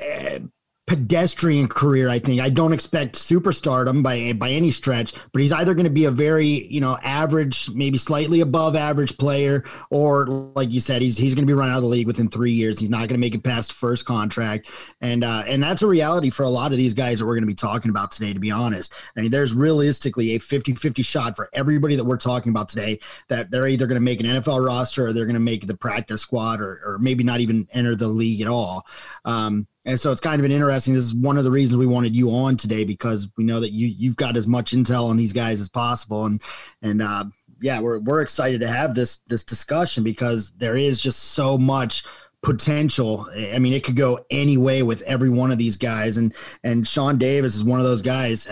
uh, 0.00 0.38
pedestrian 0.86 1.68
career. 1.68 2.08
I 2.08 2.18
think 2.18 2.40
I 2.40 2.48
don't 2.48 2.72
expect 2.72 3.14
superstardom 3.14 4.02
by 4.02 4.32
by 4.32 4.50
any 4.50 4.70
stretch, 4.70 5.14
but 5.32 5.40
he's 5.40 5.52
either 5.52 5.74
going 5.74 5.84
to 5.84 5.90
be 5.90 6.06
a 6.06 6.10
very 6.10 6.66
you 6.66 6.80
know 6.80 6.98
average, 7.02 7.70
maybe 7.70 7.98
slightly 7.98 8.40
above 8.40 8.74
average 8.74 9.16
player, 9.16 9.64
or 9.90 10.26
like 10.26 10.72
you 10.72 10.80
said, 10.80 11.00
he's 11.00 11.16
he's 11.16 11.34
going 11.34 11.46
to 11.46 11.50
be 11.50 11.54
run 11.54 11.70
out 11.70 11.76
of 11.76 11.82
the 11.82 11.88
league 11.88 12.06
within 12.06 12.28
three 12.28 12.52
years. 12.52 12.80
He's 12.80 12.90
not 12.90 13.00
going 13.00 13.10
to 13.10 13.18
make 13.18 13.34
it 13.34 13.44
past 13.44 13.72
first 13.72 14.06
contract, 14.06 14.70
and 15.00 15.22
uh, 15.22 15.44
and 15.46 15.62
that's 15.62 15.82
a 15.82 15.86
reality 15.86 16.30
for 16.30 16.42
a 16.42 16.50
lot 16.50 16.72
of 16.72 16.78
these 16.78 16.94
guys 16.94 17.20
that 17.20 17.26
we're 17.26 17.34
going 17.34 17.44
to 17.44 17.46
be 17.46 17.54
talking 17.54 17.90
about 17.90 18.10
today. 18.10 18.32
To 18.32 18.40
be 18.40 18.50
honest, 18.50 18.92
I 19.16 19.20
mean, 19.20 19.30
there's 19.30 19.54
realistically 19.54 20.34
a 20.34 20.38
50-50 20.38 21.04
shot 21.04 21.36
for 21.36 21.48
everybody 21.52 21.94
that 21.94 22.04
we're 22.04 22.16
talking 22.16 22.50
about 22.50 22.68
today 22.68 22.98
that 23.28 23.50
they're 23.50 23.68
either 23.68 23.86
going 23.86 23.96
to 23.96 24.00
make 24.00 24.20
an 24.20 24.26
NFL 24.26 24.66
roster 24.66 25.06
or 25.06 25.12
they're 25.12 25.26
going 25.26 25.34
to 25.34 25.40
make 25.40 25.66
the 25.66 25.76
practice 25.76 26.22
squad 26.22 26.60
or, 26.60 26.80
or 26.84 26.98
maybe 26.98 27.22
not 27.22 27.40
even 27.40 27.68
enter 27.72 27.94
the 27.94 28.08
league 28.08 28.40
at 28.40 28.48
all. 28.48 28.84
Um, 29.24 29.66
and 29.84 29.98
so 29.98 30.12
it's 30.12 30.20
kind 30.20 30.40
of 30.40 30.44
an 30.44 30.52
interesting. 30.52 30.94
This 30.94 31.04
is 31.04 31.14
one 31.14 31.38
of 31.38 31.44
the 31.44 31.50
reasons 31.50 31.76
we 31.76 31.86
wanted 31.86 32.14
you 32.14 32.30
on 32.30 32.56
today 32.56 32.84
because 32.84 33.28
we 33.36 33.44
know 33.44 33.60
that 33.60 33.70
you 33.70 33.88
you've 33.88 34.16
got 34.16 34.36
as 34.36 34.46
much 34.46 34.72
intel 34.72 35.08
on 35.08 35.16
these 35.16 35.32
guys 35.32 35.60
as 35.60 35.68
possible, 35.68 36.24
and 36.24 36.40
and 36.82 37.02
uh, 37.02 37.24
yeah, 37.60 37.80
we're 37.80 37.98
we're 37.98 38.20
excited 38.20 38.60
to 38.60 38.68
have 38.68 38.94
this 38.94 39.18
this 39.28 39.44
discussion 39.44 40.04
because 40.04 40.52
there 40.52 40.76
is 40.76 41.00
just 41.00 41.18
so 41.18 41.58
much 41.58 42.04
potential. 42.42 43.28
I 43.36 43.58
mean, 43.58 43.72
it 43.72 43.84
could 43.84 43.96
go 43.96 44.24
any 44.30 44.56
way 44.56 44.82
with 44.82 45.02
every 45.02 45.30
one 45.30 45.50
of 45.50 45.58
these 45.58 45.76
guys, 45.76 46.16
and 46.16 46.34
and 46.62 46.86
Sean 46.86 47.18
Davis 47.18 47.54
is 47.54 47.64
one 47.64 47.80
of 47.80 47.84
those 47.84 48.02
guys. 48.02 48.46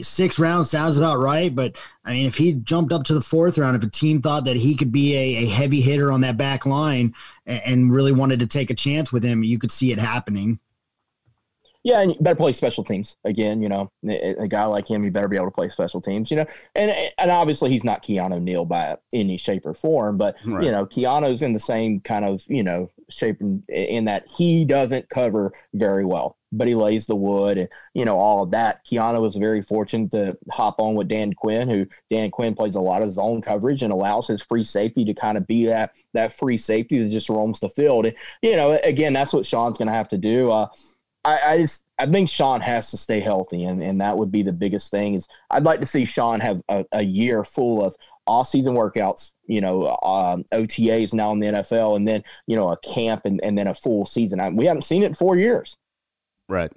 Six 0.00 0.38
rounds 0.38 0.70
sounds 0.70 0.96
about 0.96 1.18
right, 1.18 1.54
but 1.54 1.76
I 2.04 2.12
mean, 2.12 2.26
if 2.26 2.36
he 2.36 2.52
jumped 2.52 2.92
up 2.92 3.04
to 3.04 3.14
the 3.14 3.20
fourth 3.20 3.58
round, 3.58 3.76
if 3.76 3.82
a 3.82 3.90
team 3.90 4.22
thought 4.22 4.44
that 4.46 4.56
he 4.56 4.74
could 4.74 4.92
be 4.92 5.14
a, 5.14 5.44
a 5.44 5.46
heavy 5.46 5.80
hitter 5.80 6.10
on 6.10 6.22
that 6.22 6.36
back 6.36 6.64
line 6.64 7.14
and, 7.46 7.62
and 7.64 7.92
really 7.92 8.12
wanted 8.12 8.40
to 8.40 8.46
take 8.46 8.70
a 8.70 8.74
chance 8.74 9.12
with 9.12 9.22
him, 9.22 9.42
you 9.42 9.58
could 9.58 9.70
see 9.70 9.92
it 9.92 9.98
happening. 9.98 10.58
Yeah, 11.84 12.00
and 12.00 12.12
you 12.12 12.16
better 12.20 12.36
play 12.36 12.52
special 12.52 12.84
teams 12.84 13.16
again. 13.24 13.60
You 13.62 13.68
know, 13.68 13.90
a, 14.08 14.34
a 14.42 14.48
guy 14.48 14.64
like 14.66 14.88
him, 14.88 15.04
you 15.04 15.10
better 15.10 15.28
be 15.28 15.36
able 15.36 15.46
to 15.46 15.50
play 15.52 15.68
special 15.68 16.00
teams. 16.00 16.30
You 16.30 16.38
know, 16.38 16.46
and 16.74 16.92
and 17.18 17.30
obviously 17.30 17.70
he's 17.70 17.84
not 17.84 18.02
Keanu 18.02 18.40
Neal 18.40 18.64
by 18.64 18.96
any 19.12 19.36
shape 19.36 19.66
or 19.66 19.74
form, 19.74 20.16
but 20.16 20.36
Right. 20.46 20.64
you 20.64 20.70
know, 20.70 20.86
Keanu's 20.86 21.42
in 21.42 21.52
the 21.54 21.58
same 21.58 22.00
kind 22.00 22.24
of 22.24 22.44
you 22.48 22.62
know 22.62 22.90
shape 23.10 23.40
in, 23.40 23.62
in 23.68 24.04
that 24.06 24.26
he 24.30 24.64
doesn't 24.64 25.08
cover 25.10 25.52
very 25.74 26.04
well, 26.04 26.36
but 26.50 26.66
he 26.68 26.74
lays 26.74 27.06
the 27.06 27.16
wood 27.16 27.58
and 27.58 27.68
you 27.94 28.04
know 28.04 28.16
all 28.16 28.42
of 28.44 28.52
that. 28.52 28.86
Keanu 28.86 29.20
was 29.20 29.34
very 29.34 29.60
fortunate 29.60 30.12
to 30.12 30.38
hop 30.52 30.76
on 30.78 30.94
with 30.94 31.08
Dan 31.08 31.32
Quinn, 31.32 31.68
who 31.68 31.86
Dan 32.10 32.30
Quinn 32.30 32.54
plays 32.54 32.76
a 32.76 32.80
lot 32.80 33.02
of 33.02 33.10
zone 33.10 33.42
coverage 33.42 33.82
and 33.82 33.92
allows 33.92 34.28
his 34.28 34.40
free 34.40 34.62
safety 34.64 35.04
to 35.04 35.14
kind 35.14 35.36
of 35.36 35.46
be 35.48 35.66
that 35.66 35.96
that 36.14 36.32
free 36.32 36.56
safety 36.56 37.02
that 37.02 37.08
just 37.10 37.28
roams 37.28 37.58
the 37.60 37.68
field. 37.68 38.06
And, 38.06 38.14
you 38.40 38.54
know, 38.56 38.78
again, 38.84 39.12
that's 39.12 39.32
what 39.32 39.44
Sean's 39.46 39.78
going 39.78 39.88
to 39.88 39.94
have 39.94 40.08
to 40.10 40.18
do. 40.18 40.50
Uh, 40.50 40.68
I, 41.24 41.40
I 41.44 41.58
just 41.58 41.84
I 41.98 42.06
think 42.06 42.28
Sean 42.28 42.60
has 42.60 42.90
to 42.90 42.96
stay 42.96 43.20
healthy, 43.20 43.64
and, 43.64 43.82
and 43.82 44.00
that 44.00 44.18
would 44.18 44.32
be 44.32 44.42
the 44.42 44.52
biggest 44.52 44.90
thing. 44.90 45.14
Is 45.14 45.28
I'd 45.50 45.64
like 45.64 45.80
to 45.80 45.86
see 45.86 46.04
Sean 46.04 46.40
have 46.40 46.60
a, 46.68 46.84
a 46.92 47.02
year 47.02 47.44
full 47.44 47.84
of 47.84 47.94
off 48.26 48.48
season 48.48 48.74
workouts, 48.74 49.32
you 49.46 49.60
know, 49.60 49.88
um, 50.02 50.44
OTAs 50.52 51.12
now 51.12 51.32
in 51.32 51.40
the 51.40 51.46
NFL, 51.46 51.96
and 51.96 52.06
then 52.06 52.22
you 52.46 52.56
know 52.56 52.70
a 52.70 52.76
camp 52.78 53.22
and, 53.24 53.40
and 53.42 53.56
then 53.56 53.66
a 53.66 53.74
full 53.74 54.04
season. 54.04 54.40
I, 54.40 54.48
we 54.48 54.66
haven't 54.66 54.82
seen 54.82 55.02
it 55.02 55.06
in 55.06 55.14
four 55.14 55.36
years. 55.36 55.76
Right. 56.48 56.72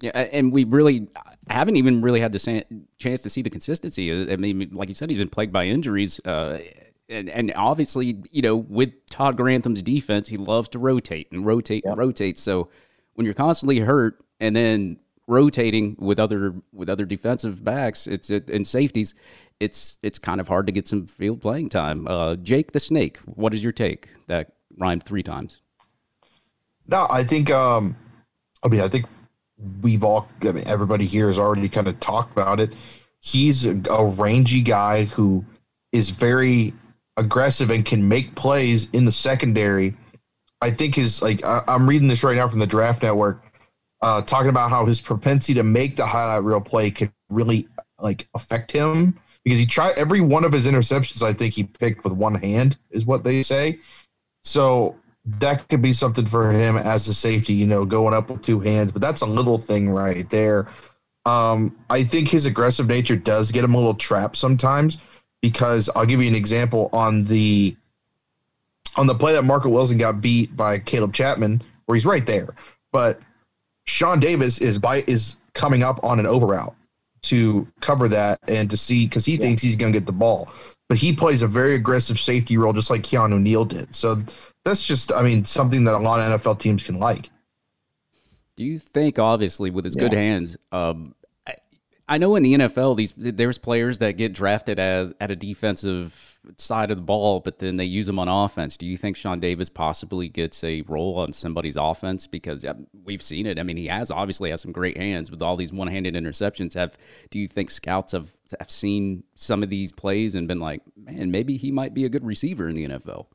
Yeah, 0.00 0.10
and 0.10 0.52
we 0.52 0.62
really 0.62 1.08
haven't 1.48 1.76
even 1.76 2.02
really 2.02 2.20
had 2.20 2.30
the 2.30 2.64
chance 2.98 3.20
to 3.22 3.28
see 3.28 3.42
the 3.42 3.50
consistency. 3.50 4.32
I 4.32 4.36
mean, 4.36 4.70
like 4.72 4.88
you 4.88 4.94
said, 4.94 5.10
he's 5.10 5.18
been 5.18 5.28
plagued 5.28 5.52
by 5.52 5.66
injuries, 5.66 6.20
uh, 6.24 6.58
and 7.08 7.28
and 7.28 7.52
obviously, 7.56 8.22
you 8.30 8.40
know, 8.40 8.56
with 8.56 8.92
Todd 9.10 9.36
Grantham's 9.36 9.82
defense, 9.82 10.28
he 10.28 10.36
loves 10.36 10.68
to 10.70 10.78
rotate 10.78 11.26
and 11.32 11.44
rotate 11.44 11.84
and 11.84 11.98
rotate. 11.98 12.38
So 12.38 12.68
when 13.18 13.24
you're 13.24 13.34
constantly 13.34 13.80
hurt 13.80 14.24
and 14.38 14.54
then 14.54 14.96
rotating 15.26 15.96
with 15.98 16.20
other 16.20 16.54
with 16.72 16.88
other 16.88 17.04
defensive 17.04 17.64
backs, 17.64 18.06
it's 18.06 18.30
it, 18.30 18.48
and 18.48 18.64
safeties, 18.64 19.16
it's 19.58 19.98
it's 20.04 20.20
kind 20.20 20.40
of 20.40 20.46
hard 20.46 20.66
to 20.66 20.72
get 20.72 20.86
some 20.86 21.08
field 21.08 21.40
playing 21.40 21.68
time. 21.68 22.06
Uh, 22.06 22.36
Jake 22.36 22.70
the 22.70 22.78
Snake, 22.78 23.18
what 23.24 23.52
is 23.52 23.64
your 23.64 23.72
take? 23.72 24.08
That 24.28 24.52
rhymed 24.78 25.02
three 25.02 25.24
times. 25.24 25.60
No, 26.86 27.08
I 27.10 27.24
think. 27.24 27.50
Um, 27.50 27.96
I 28.62 28.68
mean, 28.68 28.82
I 28.82 28.88
think 28.88 29.06
we've 29.82 30.04
all. 30.04 30.28
I 30.42 30.52
mean, 30.52 30.68
everybody 30.68 31.04
here 31.04 31.26
has 31.26 31.40
already 31.40 31.68
kind 31.68 31.88
of 31.88 31.98
talked 31.98 32.30
about 32.30 32.60
it. 32.60 32.72
He's 33.18 33.66
a, 33.66 33.80
a 33.90 34.04
rangy 34.06 34.60
guy 34.60 35.06
who 35.06 35.44
is 35.90 36.10
very 36.10 36.72
aggressive 37.16 37.72
and 37.72 37.84
can 37.84 38.06
make 38.06 38.36
plays 38.36 38.88
in 38.92 39.06
the 39.06 39.12
secondary. 39.12 39.96
I 40.60 40.70
think 40.70 40.94
his 40.94 41.22
like 41.22 41.44
I, 41.44 41.62
I'm 41.68 41.88
reading 41.88 42.08
this 42.08 42.22
right 42.22 42.36
now 42.36 42.48
from 42.48 42.58
the 42.58 42.66
Draft 42.66 43.02
Network, 43.02 43.42
uh, 44.02 44.22
talking 44.22 44.50
about 44.50 44.70
how 44.70 44.86
his 44.86 45.00
propensity 45.00 45.54
to 45.54 45.62
make 45.62 45.96
the 45.96 46.06
highlight 46.06 46.44
reel 46.44 46.60
play 46.60 46.90
can 46.90 47.12
really 47.30 47.68
like 47.98 48.28
affect 48.34 48.72
him 48.72 49.18
because 49.44 49.58
he 49.58 49.66
tried 49.66 49.96
every 49.96 50.20
one 50.20 50.44
of 50.44 50.52
his 50.52 50.66
interceptions. 50.66 51.22
I 51.22 51.32
think 51.32 51.54
he 51.54 51.64
picked 51.64 52.04
with 52.04 52.12
one 52.12 52.34
hand 52.34 52.78
is 52.90 53.06
what 53.06 53.24
they 53.24 53.42
say. 53.42 53.78
So 54.44 54.96
that 55.24 55.68
could 55.68 55.82
be 55.82 55.92
something 55.92 56.26
for 56.26 56.50
him 56.50 56.76
as 56.76 57.06
a 57.08 57.14
safety, 57.14 57.52
you 57.52 57.66
know, 57.66 57.84
going 57.84 58.14
up 58.14 58.30
with 58.30 58.42
two 58.42 58.60
hands, 58.60 58.92
but 58.92 59.02
that's 59.02 59.20
a 59.20 59.26
little 59.26 59.58
thing 59.58 59.90
right 59.90 60.28
there. 60.30 60.68
Um, 61.26 61.76
I 61.90 62.04
think 62.04 62.28
his 62.28 62.46
aggressive 62.46 62.86
nature 62.86 63.16
does 63.16 63.52
get 63.52 63.64
him 63.64 63.74
a 63.74 63.76
little 63.76 63.94
trapped 63.94 64.36
sometimes 64.36 64.98
because 65.42 65.90
I'll 65.94 66.06
give 66.06 66.22
you 66.22 66.28
an 66.28 66.34
example 66.34 66.88
on 66.92 67.24
the 67.24 67.76
on 68.98 69.06
the 69.06 69.14
play 69.14 69.32
that 69.32 69.44
Marco 69.44 69.68
Wilson 69.68 69.96
got 69.96 70.20
beat 70.20 70.54
by 70.56 70.78
Caleb 70.78 71.14
Chapman, 71.14 71.62
where 71.86 71.94
he's 71.94 72.04
right 72.04 72.26
there. 72.26 72.48
But 72.92 73.20
Sean 73.86 74.18
Davis 74.20 74.58
is 74.58 74.78
by 74.78 75.04
is 75.06 75.36
coming 75.54 75.82
up 75.82 76.02
on 76.02 76.18
an 76.18 76.26
over 76.26 76.46
route 76.46 76.74
to 77.22 77.66
cover 77.80 78.08
that 78.08 78.40
and 78.48 78.68
to 78.70 78.76
see 78.76 79.06
because 79.06 79.24
he 79.24 79.36
thinks 79.36 79.62
he's 79.62 79.76
going 79.76 79.92
to 79.92 79.98
get 79.98 80.06
the 80.06 80.12
ball. 80.12 80.48
But 80.88 80.98
he 80.98 81.12
plays 81.12 81.42
a 81.42 81.46
very 81.46 81.74
aggressive 81.74 82.18
safety 82.18 82.56
role, 82.56 82.72
just 82.72 82.90
like 82.90 83.02
Keanu 83.02 83.40
Neal 83.40 83.64
did. 83.64 83.94
So 83.94 84.16
that's 84.64 84.86
just, 84.86 85.12
I 85.12 85.22
mean, 85.22 85.44
something 85.44 85.84
that 85.84 85.94
a 85.94 85.98
lot 85.98 86.20
of 86.20 86.40
NFL 86.40 86.58
teams 86.58 86.82
can 86.82 86.98
like. 86.98 87.30
Do 88.56 88.64
you 88.64 88.78
think, 88.78 89.18
obviously, 89.18 89.70
with 89.70 89.84
his 89.84 89.94
good 89.94 90.12
hands, 90.12 90.56
um, 90.72 91.14
I, 91.46 91.54
I 92.08 92.18
know 92.18 92.34
in 92.36 92.42
the 92.42 92.54
NFL, 92.54 92.96
these 92.96 93.12
there's 93.16 93.58
players 93.58 93.98
that 93.98 94.16
get 94.16 94.32
drafted 94.32 94.78
as 94.78 95.12
at 95.20 95.30
a 95.30 95.36
defensive 95.36 96.27
side 96.56 96.90
of 96.90 96.96
the 96.96 97.02
ball, 97.02 97.40
but 97.40 97.58
then 97.58 97.76
they 97.76 97.84
use 97.84 98.08
him 98.08 98.18
on 98.18 98.28
offense. 98.28 98.76
Do 98.76 98.86
you 98.86 98.96
think 98.96 99.16
Sean 99.16 99.40
Davis 99.40 99.68
possibly 99.68 100.28
gets 100.28 100.62
a 100.64 100.82
role 100.82 101.18
on 101.18 101.32
somebody's 101.32 101.76
offense? 101.76 102.26
Because 102.26 102.64
we've 103.04 103.22
seen 103.22 103.46
it. 103.46 103.58
I 103.58 103.62
mean, 103.62 103.76
he 103.76 103.86
has 103.86 104.10
obviously 104.10 104.50
has 104.50 104.62
some 104.62 104.72
great 104.72 104.96
hands 104.96 105.30
with 105.30 105.42
all 105.42 105.56
these 105.56 105.72
one-handed 105.72 106.14
interceptions. 106.14 106.74
Have 106.74 106.96
do 107.30 107.38
you 107.38 107.48
think 107.48 107.70
scouts 107.70 108.12
have 108.12 108.32
have 108.58 108.70
seen 108.70 109.24
some 109.34 109.62
of 109.62 109.68
these 109.68 109.92
plays 109.92 110.34
and 110.34 110.48
been 110.48 110.60
like, 110.60 110.80
man, 110.96 111.30
maybe 111.30 111.56
he 111.56 111.70
might 111.70 111.92
be 111.94 112.04
a 112.04 112.08
good 112.08 112.24
receiver 112.24 112.68
in 112.68 112.76
the 112.76 112.88
NFL? 112.88 113.26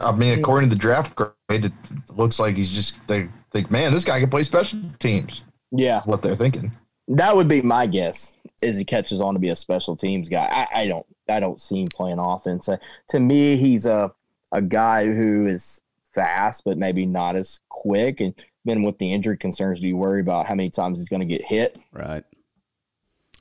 I 0.00 0.12
mean, 0.12 0.38
according 0.38 0.70
to 0.70 0.74
the 0.74 0.80
draft 0.80 1.14
grade, 1.14 1.32
it 1.66 1.72
looks 2.08 2.40
like 2.40 2.56
he's 2.56 2.70
just, 2.70 3.06
they 3.06 3.28
think, 3.52 3.70
man, 3.70 3.92
this 3.92 4.02
guy 4.02 4.18
can 4.18 4.28
play 4.28 4.42
special 4.42 4.80
teams. 4.98 5.42
Yeah, 5.70 6.02
what 6.02 6.22
they're 6.22 6.34
thinking. 6.36 6.72
that 7.08 7.36
would 7.36 7.48
be 7.48 7.62
my 7.62 7.86
guess. 7.86 8.36
Is 8.62 8.76
he 8.76 8.84
catches 8.84 9.20
on 9.20 9.34
to 9.34 9.40
be 9.40 9.48
a 9.48 9.56
special 9.56 9.96
teams 9.96 10.28
guy? 10.28 10.48
I, 10.50 10.82
I 10.82 10.86
don't. 10.88 11.06
I 11.28 11.40
don't 11.40 11.60
see 11.60 11.82
him 11.82 11.88
playing 11.88 12.18
offense. 12.18 12.68
Uh, 12.68 12.76
to 13.08 13.20
me, 13.20 13.56
he's 13.56 13.86
a 13.86 14.12
a 14.52 14.62
guy 14.62 15.06
who 15.06 15.46
is 15.46 15.80
fast, 16.12 16.64
but 16.64 16.78
maybe 16.78 17.04
not 17.04 17.36
as 17.36 17.60
quick. 17.68 18.20
And 18.20 18.34
then 18.64 18.82
with 18.82 18.98
the 18.98 19.12
injury 19.12 19.36
concerns, 19.36 19.80
do 19.80 19.88
you 19.88 19.96
worry 19.96 20.20
about 20.20 20.46
how 20.46 20.54
many 20.54 20.70
times 20.70 20.98
he's 20.98 21.08
going 21.08 21.20
to 21.20 21.26
get 21.26 21.44
hit? 21.44 21.78
Right. 21.92 22.24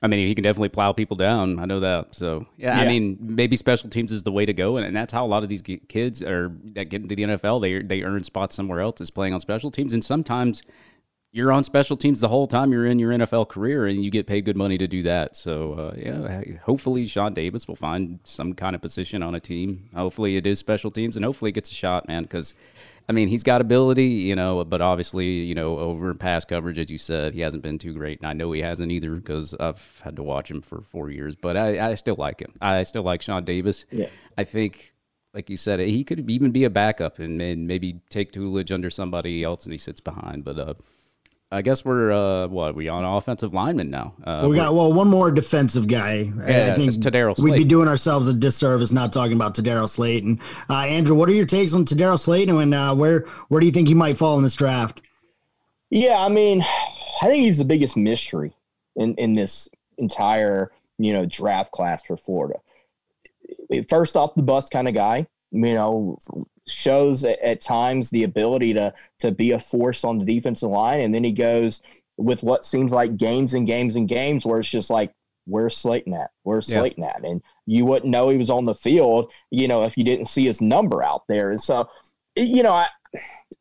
I 0.02 0.08
mean, 0.08 0.28
he 0.28 0.36
can 0.36 0.44
definitely 0.44 0.70
plow 0.70 0.92
people 0.92 1.16
down. 1.16 1.60
I 1.60 1.66
know 1.66 1.80
that. 1.80 2.14
So, 2.14 2.46
yeah, 2.58 2.78
I 2.78 2.86
mean, 2.86 3.18
maybe 3.22 3.56
special 3.56 3.90
teams 3.90 4.12
is 4.12 4.24
the 4.24 4.34
way 4.34 4.46
to 4.46 4.52
go, 4.52 4.76
and, 4.76 4.86
and 4.86 4.94
that's 4.94 5.14
how 5.14 5.26
a 5.26 5.28
lot 5.28 5.44
of 5.44 5.50
these 5.50 5.62
kids 5.62 6.22
are 6.22 6.52
that 6.74 6.90
get 6.90 7.04
into 7.04 7.16
the 7.16 7.24
NFL. 7.24 7.62
They 7.62 7.82
they 7.82 8.04
earn 8.04 8.22
spots 8.24 8.54
somewhere 8.54 8.82
else 8.82 9.00
is 9.00 9.10
playing 9.10 9.34
on 9.34 9.40
special 9.40 9.72
teams, 9.72 9.94
and 9.94 10.04
sometimes 10.04 10.62
you're 11.34 11.52
on 11.52 11.64
special 11.64 11.98
teams 11.98 12.22
the 12.22 12.28
whole 12.28 12.46
time 12.46 12.72
you're 12.72 12.86
in 12.86 13.00
your 13.00 13.12
NFL 13.12 13.50
career, 13.50 13.88
and 13.88 14.06
you 14.06 14.12
get 14.12 14.28
paid 14.28 14.46
good 14.46 14.56
money 14.56 14.78
to 14.78 14.88
do 14.88 15.02
that. 15.04 15.36
So, 15.36 15.74
uh, 15.74 15.96
yeah, 15.98 16.58
hopefully 16.62 17.06
Sean 17.06 17.34
Davis 17.34 17.68
will 17.68 17.76
find 17.76 18.20
some 18.24 18.54
kind 18.54 18.76
of 18.76 18.84
position 18.84 19.24
on 19.24 19.34
a 19.34 19.40
team. 19.40 19.90
Hopefully 19.96 20.38
it 20.38 20.46
is 20.46 20.60
special 20.60 20.92
teams, 20.92 21.16
and 21.16 21.26
hopefully 21.26 21.50
he 21.50 21.54
gets 21.54 21.72
a 21.72 21.74
shot, 21.74 22.08
man, 22.08 22.22
because 22.22 22.54
I 23.10 23.14
mean, 23.14 23.28
he's 23.28 23.42
got 23.44 23.62
ability, 23.62 24.06
you 24.06 24.36
know, 24.36 24.64
but 24.64 24.80
obviously, 24.80 25.26
you 25.26 25.56
know, 25.56 25.78
over 25.80 26.12
in 26.12 26.18
pass 26.18 26.46
coverage, 26.46 26.78
as 26.78 26.90
you 26.90 27.00
said, 27.00 27.34
he 27.34 27.42
hasn't 27.42 27.64
been 27.64 27.80
too 27.80 27.94
great. 27.94 28.20
And 28.20 28.28
I 28.28 28.34
know 28.34 28.52
he 28.52 28.62
hasn't 28.62 28.92
either 28.92 29.16
because 29.16 29.54
I've 29.60 30.02
had 30.04 30.16
to 30.18 30.24
watch 30.24 30.50
him 30.50 30.62
for 30.62 30.84
four 30.84 31.10
years, 31.10 31.36
but 31.36 31.58
I, 31.58 31.90
I 31.90 31.96
still 31.96 32.16
like 32.16 32.40
him. 32.40 32.54
I 32.62 32.84
still 32.84 33.04
like 33.04 33.22
Sean 33.22 33.44
Davis. 33.44 33.86
Yeah. 33.92 34.08
I 34.38 34.46
think, 34.46 34.94
like 35.34 35.50
you 35.50 35.58
said, 35.58 35.80
he 35.80 36.04
could 36.04 36.30
even 36.30 36.52
be 36.52 36.64
a 36.64 36.70
backup 36.70 37.20
and, 37.20 37.42
and 37.42 37.68
maybe 37.68 38.00
take 38.10 38.32
Tulich 38.32 38.72
under 38.72 38.90
somebody 38.90 39.44
else 39.44 39.66
and 39.66 39.74
he 39.74 39.80
sits 39.80 40.00
behind. 40.00 40.46
But 40.46 40.60
uh, 40.60 40.74
I 41.54 41.62
guess 41.62 41.86
we're, 41.86 42.12
uh, 42.12 42.48
what, 42.48 42.72
are 42.72 42.74
we 42.74 42.88
on 42.88 43.06
offensive 43.06 43.54
lineman 43.54 43.92
now? 43.92 44.16
Uh, 44.22 44.40
Well, 44.42 44.50
we 44.50 44.56
got 44.56 44.74
well 44.74 44.92
one 44.92 45.08
more 45.08 45.32
defensive 45.32 45.88
guy. 45.88 46.32
Yeah, 46.48 46.72
I 46.72 46.76
think 46.76 46.88
it's 46.88 46.98
Tedarrell 46.98 47.40
we'd 47.40 47.56
be 47.56 47.64
doing 47.64 47.88
ourselves 47.88 48.28
a 48.28 48.34
disservice 48.34 48.92
not 48.92 49.14
talking 49.14 49.34
about 49.34 49.56
Tedarrell 49.56 49.88
Slaton. 49.88 50.42
Uh, 50.70 50.86
Andrew, 50.88 51.16
what 51.16 51.30
are 51.30 51.34
your 51.34 51.46
takes 51.46 51.74
on 51.74 51.86
Tedarrell 51.86 52.18
Slaton, 52.18 52.62
and 52.62 52.74
uh, 52.74 52.96
where 52.96 53.22
where 53.50 53.60
do 53.60 53.68
you 53.68 53.72
think 53.72 53.88
he 53.88 53.94
might 53.94 54.18
fall 54.18 54.36
in 54.38 54.44
this 54.44 54.56
draft? 54.56 55.02
Yeah, 55.92 56.18
I 56.18 56.30
mean, 56.30 56.64
I 57.22 57.28
think 57.28 57.44
he's 57.44 57.60
the 57.60 57.66
biggest 57.66 57.96
mystery 57.96 58.56
in 58.96 59.14
in 59.16 59.34
this 59.34 59.70
entire 59.98 60.72
you 60.98 61.14
know 61.14 61.26
draft 61.26 61.72
class 61.72 62.04
for 62.04 62.18
Florida. 62.18 62.60
First 63.88 64.16
off 64.16 64.34
the 64.36 64.44
bus 64.44 64.70
kind 64.70 64.88
of 64.88 64.94
guy, 64.94 65.28
you 65.52 65.74
know, 65.74 66.18
shows 66.68 67.24
at, 67.24 67.40
at 67.40 67.62
times 67.62 68.10
the 68.10 68.24
ability 68.24 68.74
to 68.74 68.94
to 69.20 69.32
be 69.32 69.52
a 69.52 69.60
force 69.60 70.04
on 70.04 70.18
the 70.20 70.26
defensive 70.26 70.70
line, 70.70 71.02
and 71.02 71.14
then 71.14 71.24
he 71.24 71.32
goes 71.32 71.82
with 72.18 72.44
what 72.44 72.64
seems 72.66 72.92
like 72.92 73.18
games 73.18 73.54
and 73.54 73.66
games 73.68 73.96
and 73.96 74.08
games 74.08 74.46
where 74.46 74.60
it's 74.60 74.70
just 74.70 74.90
like. 74.90 75.14
Where's 75.46 75.76
Slaton 75.76 76.18
at? 76.18 76.32
Where's 76.44 76.70
Yeah. 76.70 76.78
Slaton 76.80 77.04
at? 77.06 77.26
And 77.26 77.42
you 77.66 77.86
wouldn't 77.86 78.10
know 78.10 78.30
he 78.30 78.38
was 78.38 78.50
on 78.50 78.64
the 78.64 78.74
field, 78.74 79.30
you 79.52 79.68
know, 79.68 79.84
if 79.84 79.98
you 79.98 80.06
didn't 80.06 80.28
see 80.28 80.46
his 80.46 80.62
number 80.62 81.04
out 81.04 81.24
there. 81.28 81.52
And 81.52 81.60
so, 81.60 81.90
you 82.38 82.64
know, 82.64 82.72
I, 82.72 82.88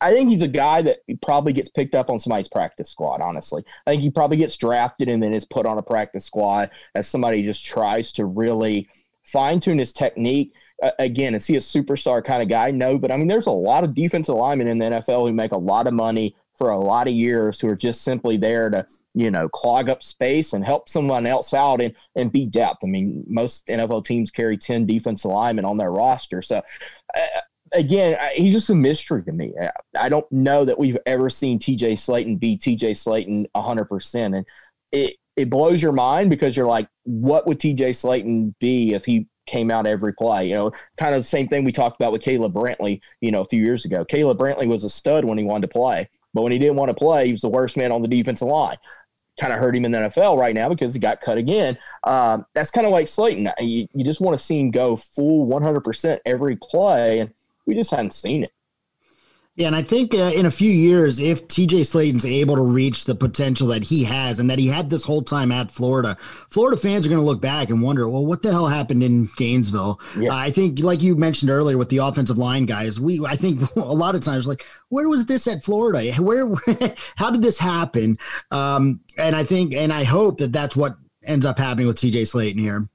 I 0.00 0.12
think 0.12 0.30
he's 0.30 0.42
a 0.42 0.48
guy 0.48 0.80
that 0.82 0.98
probably 1.22 1.52
gets 1.52 1.68
picked 1.68 1.96
up 1.96 2.08
on 2.08 2.20
somebody's 2.20 2.46
practice 2.46 2.88
squad. 2.88 3.20
Honestly, 3.20 3.64
I 3.84 3.90
think 3.90 4.02
he 4.02 4.10
probably 4.10 4.36
gets 4.36 4.56
drafted 4.56 5.08
and 5.08 5.20
then 5.20 5.32
is 5.32 5.44
put 5.44 5.66
on 5.66 5.76
a 5.76 5.82
practice 5.82 6.24
squad 6.24 6.70
as 6.94 7.08
somebody 7.08 7.42
just 7.42 7.64
tries 7.66 8.12
to 8.12 8.26
really 8.26 8.88
fine 9.24 9.58
tune 9.58 9.80
his 9.80 9.92
technique. 9.92 10.52
Again, 10.98 11.34
is 11.34 11.46
he 11.46 11.56
a 11.56 11.60
superstar 11.60 12.24
kind 12.24 12.42
of 12.42 12.48
guy? 12.48 12.70
No, 12.72 12.98
but 12.98 13.12
I 13.12 13.16
mean, 13.16 13.28
there's 13.28 13.46
a 13.46 13.52
lot 13.52 13.84
of 13.84 13.94
defensive 13.94 14.34
linemen 14.34 14.66
in 14.68 14.78
the 14.78 14.86
NFL 14.86 15.26
who 15.28 15.32
make 15.32 15.52
a 15.52 15.56
lot 15.56 15.86
of 15.86 15.94
money 15.94 16.34
for 16.58 16.70
a 16.70 16.78
lot 16.78 17.06
of 17.08 17.14
years 17.14 17.60
who 17.60 17.68
are 17.68 17.76
just 17.76 18.02
simply 18.02 18.36
there 18.36 18.68
to 18.70 18.86
you 19.14 19.30
know 19.30 19.48
clog 19.48 19.88
up 19.88 20.02
space 20.02 20.52
and 20.52 20.64
help 20.64 20.88
someone 20.88 21.24
else 21.26 21.54
out 21.54 21.80
and 21.80 21.94
and 22.16 22.32
be 22.32 22.46
depth. 22.46 22.78
I 22.84 22.88
mean, 22.88 23.24
most 23.28 23.66
NFL 23.68 24.04
teams 24.04 24.30
carry 24.30 24.56
ten 24.58 24.84
defensive 24.86 25.30
linemen 25.30 25.64
on 25.64 25.76
their 25.76 25.90
roster, 25.92 26.42
so. 26.42 26.62
Uh, 27.16 27.40
again, 27.74 28.16
I- 28.20 28.34
he's 28.34 28.52
just 28.52 28.70
a 28.70 28.74
mystery 28.74 29.22
to 29.24 29.32
me. 29.32 29.52
I- 29.60 29.70
I 29.98 30.08
don't 30.08 30.30
know 30.30 30.64
that 30.64 30.78
we've 30.78 30.98
ever 31.06 31.30
seen 31.30 31.58
TJ 31.58 31.94
Slaton 31.96 32.38
be 32.38 32.56
TJ 32.58 32.92
Slaton 32.92 33.46
100%. 33.54 34.34
And 34.34 34.46
it, 34.92 35.16
it 35.36 35.48
blows 35.48 35.82
your 35.82 35.92
mind 35.92 36.28
because 36.28 36.56
you're 36.56 36.66
like, 36.66 36.88
what 37.04 37.46
would 37.46 37.58
TJ 37.58 37.90
Slaton 37.92 38.54
be 38.60 38.92
if 38.92 39.06
he 39.06 39.26
came 39.46 39.70
out 39.70 39.86
every 39.86 40.12
play? 40.14 40.48
You 40.48 40.54
know, 40.54 40.72
kind 40.96 41.14
of 41.14 41.20
the 41.20 41.28
same 41.28 41.48
thing 41.48 41.64
we 41.64 41.72
talked 41.72 42.00
about 42.00 42.12
with 42.12 42.22
Caleb 42.22 42.54
Brantley, 42.54 43.00
you 43.20 43.30
know, 43.30 43.40
a 43.40 43.44
few 43.44 43.62
years 43.62 43.84
ago. 43.84 44.04
Caleb 44.04 44.38
Brantley 44.38 44.66
was 44.66 44.84
a 44.84 44.90
stud 44.90 45.24
when 45.24 45.38
he 45.38 45.44
wanted 45.44 45.68
to 45.68 45.72
play, 45.72 46.08
but 46.34 46.42
when 46.42 46.52
he 46.52 46.58
didn't 46.58 46.76
want 46.76 46.90
to 46.90 46.94
play, 46.94 47.26
he 47.26 47.32
was 47.32 47.42
the 47.42 47.48
worst 47.48 47.76
man 47.76 47.92
on 47.92 48.02
the 48.02 48.08
defensive 48.08 48.48
line. 48.48 48.76
Kind 49.40 49.52
of 49.52 49.58
hurt 49.58 49.74
him 49.74 49.84
in 49.84 49.92
the 49.92 49.98
NFL 49.98 50.38
right 50.38 50.54
now 50.54 50.68
because 50.68 50.92
he 50.92 51.00
got 51.00 51.20
cut 51.20 51.38
again. 51.38 51.78
Um, 52.04 52.44
that's 52.54 52.70
kind 52.70 52.86
of 52.86 52.92
like 52.92 53.06
Slaton. 53.06 53.50
You, 53.60 53.88
you 53.94 54.04
just 54.04 54.20
want 54.20 54.36
to 54.36 54.44
see 54.44 54.60
him 54.60 54.70
go 54.70 54.96
full 54.96 55.46
100% 55.46 56.18
every 56.26 56.56
play. 56.56 57.20
And 57.20 57.32
we 57.64 57.74
just 57.74 57.90
hadn't 57.90 58.12
seen 58.12 58.44
it. 58.44 58.52
Yeah, 59.54 59.66
and 59.66 59.76
I 59.76 59.82
think 59.82 60.14
uh, 60.14 60.32
in 60.34 60.46
a 60.46 60.50
few 60.50 60.70
years, 60.70 61.20
if 61.20 61.46
TJ 61.46 61.80
Slaton's 61.80 62.24
able 62.24 62.56
to 62.56 62.62
reach 62.62 63.04
the 63.04 63.14
potential 63.14 63.66
that 63.66 63.84
he 63.84 64.02
has 64.04 64.40
and 64.40 64.48
that 64.48 64.58
he 64.58 64.66
had 64.66 64.88
this 64.88 65.04
whole 65.04 65.20
time 65.20 65.52
at 65.52 65.70
Florida, 65.70 66.16
Florida 66.48 66.74
fans 66.74 67.04
are 67.04 67.10
going 67.10 67.20
to 67.20 67.24
look 67.24 67.42
back 67.42 67.68
and 67.68 67.82
wonder, 67.82 68.08
well, 68.08 68.24
what 68.24 68.40
the 68.40 68.50
hell 68.50 68.66
happened 68.66 69.02
in 69.02 69.28
Gainesville? 69.36 70.00
Yeah. 70.18 70.30
Uh, 70.30 70.36
I 70.36 70.50
think, 70.50 70.78
like 70.78 71.02
you 71.02 71.16
mentioned 71.16 71.50
earlier 71.50 71.76
with 71.76 71.90
the 71.90 71.98
offensive 71.98 72.38
line 72.38 72.64
guys, 72.64 72.98
we 72.98 73.22
I 73.26 73.36
think 73.36 73.60
a 73.76 73.80
lot 73.80 74.14
of 74.14 74.22
times 74.22 74.46
like, 74.46 74.64
where 74.88 75.10
was 75.10 75.26
this 75.26 75.46
at 75.46 75.62
Florida? 75.62 76.14
Where, 76.14 76.50
how 77.16 77.30
did 77.30 77.42
this 77.42 77.58
happen? 77.58 78.16
Um, 78.50 79.00
and 79.18 79.36
I 79.36 79.44
think, 79.44 79.74
and 79.74 79.92
I 79.92 80.04
hope 80.04 80.38
that 80.38 80.54
that's 80.54 80.76
what 80.76 80.96
ends 81.24 81.44
up 81.44 81.58
happening 81.58 81.88
with 81.88 81.96
TJ 81.96 82.22
Slaton 82.22 82.58
here. 82.58 82.88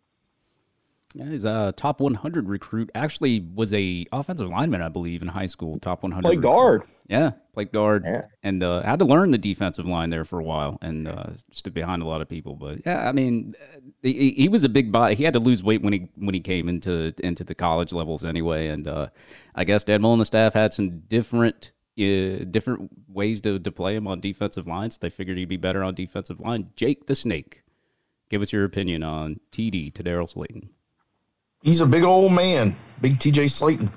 Yeah, 1.18 1.26
he's 1.32 1.46
a 1.46 1.74
top 1.76 2.00
100 2.00 2.48
recruit. 2.48 2.92
Actually, 2.94 3.40
was 3.40 3.74
a 3.74 4.06
offensive 4.12 4.50
lineman, 4.50 4.84
I 4.84 4.90
believe, 4.90 5.24
in 5.24 5.30
high 5.30 5.48
school. 5.48 5.80
Top 5.80 6.04
100. 6.04 6.22
Play 6.22 6.36
recruit. 6.36 6.42
guard. 6.48 6.84
Yeah, 7.08 7.32
played 7.54 7.72
guard, 7.72 8.04
Yeah. 8.06 8.26
and 8.44 8.62
uh, 8.62 8.84
had 8.84 9.00
to 9.00 9.06
learn 9.06 9.32
the 9.32 9.40
defensive 9.40 9.88
line 9.88 10.12
there 10.12 10.26
for 10.26 10.40
a 10.40 10.44
while, 10.44 10.78
and 10.82 11.08
uh, 11.08 11.32
stood 11.52 11.74
behind 11.74 12.04
a 12.04 12.06
lot 12.06 12.22
of 12.22 12.30
people. 12.30 12.56
But 12.56 12.86
yeah, 12.86 13.10
I 13.10 13.14
mean, 13.14 13.56
he, 14.04 14.30
he 14.32 14.48
was 14.48 14.64
a 14.64 14.70
big 14.70 14.92
body. 14.92 15.16
He 15.16 15.24
had 15.24 15.34
to 15.34 15.40
lose 15.40 15.64
weight 15.64 15.82
when 15.82 15.94
he 15.94 16.10
when 16.18 16.36
he 16.36 16.40
came 16.40 16.70
into 16.70 17.14
into 17.24 17.44
the 17.44 17.56
college 17.56 17.94
levels 17.94 18.24
anyway. 18.24 18.68
And 18.68 18.88
uh, 18.88 19.08
I 19.56 19.64
guess 19.64 19.84
Dedmore 19.86 20.12
and 20.14 20.22
the 20.22 20.26
staff 20.26 20.54
had 20.54 20.72
some 20.72 21.00
different 21.08 21.72
uh, 22.00 22.46
different 22.52 22.92
ways 23.08 23.42
to 23.42 23.58
to 23.58 23.72
play 23.72 23.96
him 23.96 24.06
on 24.06 24.20
defensive 24.20 24.68
lines. 24.68 25.00
They 25.00 25.10
figured 25.10 25.40
he'd 25.40 25.46
be 25.50 25.58
better 25.58 25.82
on 25.84 25.96
defensive 25.96 26.40
line. 26.42 26.70
Jake 26.76 27.08
the 27.08 27.16
Snake, 27.16 27.64
give 28.30 28.44
us 28.44 28.54
your 28.54 28.66
opinion 28.66 29.02
on 29.02 29.40
TD 29.52 29.94
to 29.96 30.04
Daryl 30.04 30.32
Slaton. 30.32 30.70
He's 31.62 31.82
a 31.82 31.86
big 31.86 32.04
old 32.04 32.32
man, 32.32 32.76
big 33.02 33.14
TJ 33.14 33.46
Slaton. 33.46 33.90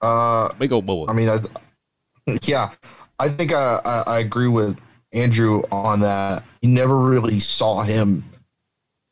Uh, 0.00 0.52
Big 0.54 0.72
old 0.72 0.86
boy. 0.86 1.06
I 1.08 1.12
mean, 1.12 1.28
I, 1.28 1.38
yeah, 2.42 2.72
I 3.18 3.28
think 3.28 3.52
I, 3.52 3.80
I, 3.84 4.02
I 4.06 4.18
agree 4.18 4.48
with 4.48 4.78
Andrew 5.12 5.62
on 5.72 6.00
that. 6.00 6.44
You 6.60 6.68
never 6.68 6.96
really 6.96 7.40
saw 7.40 7.82
him 7.82 8.24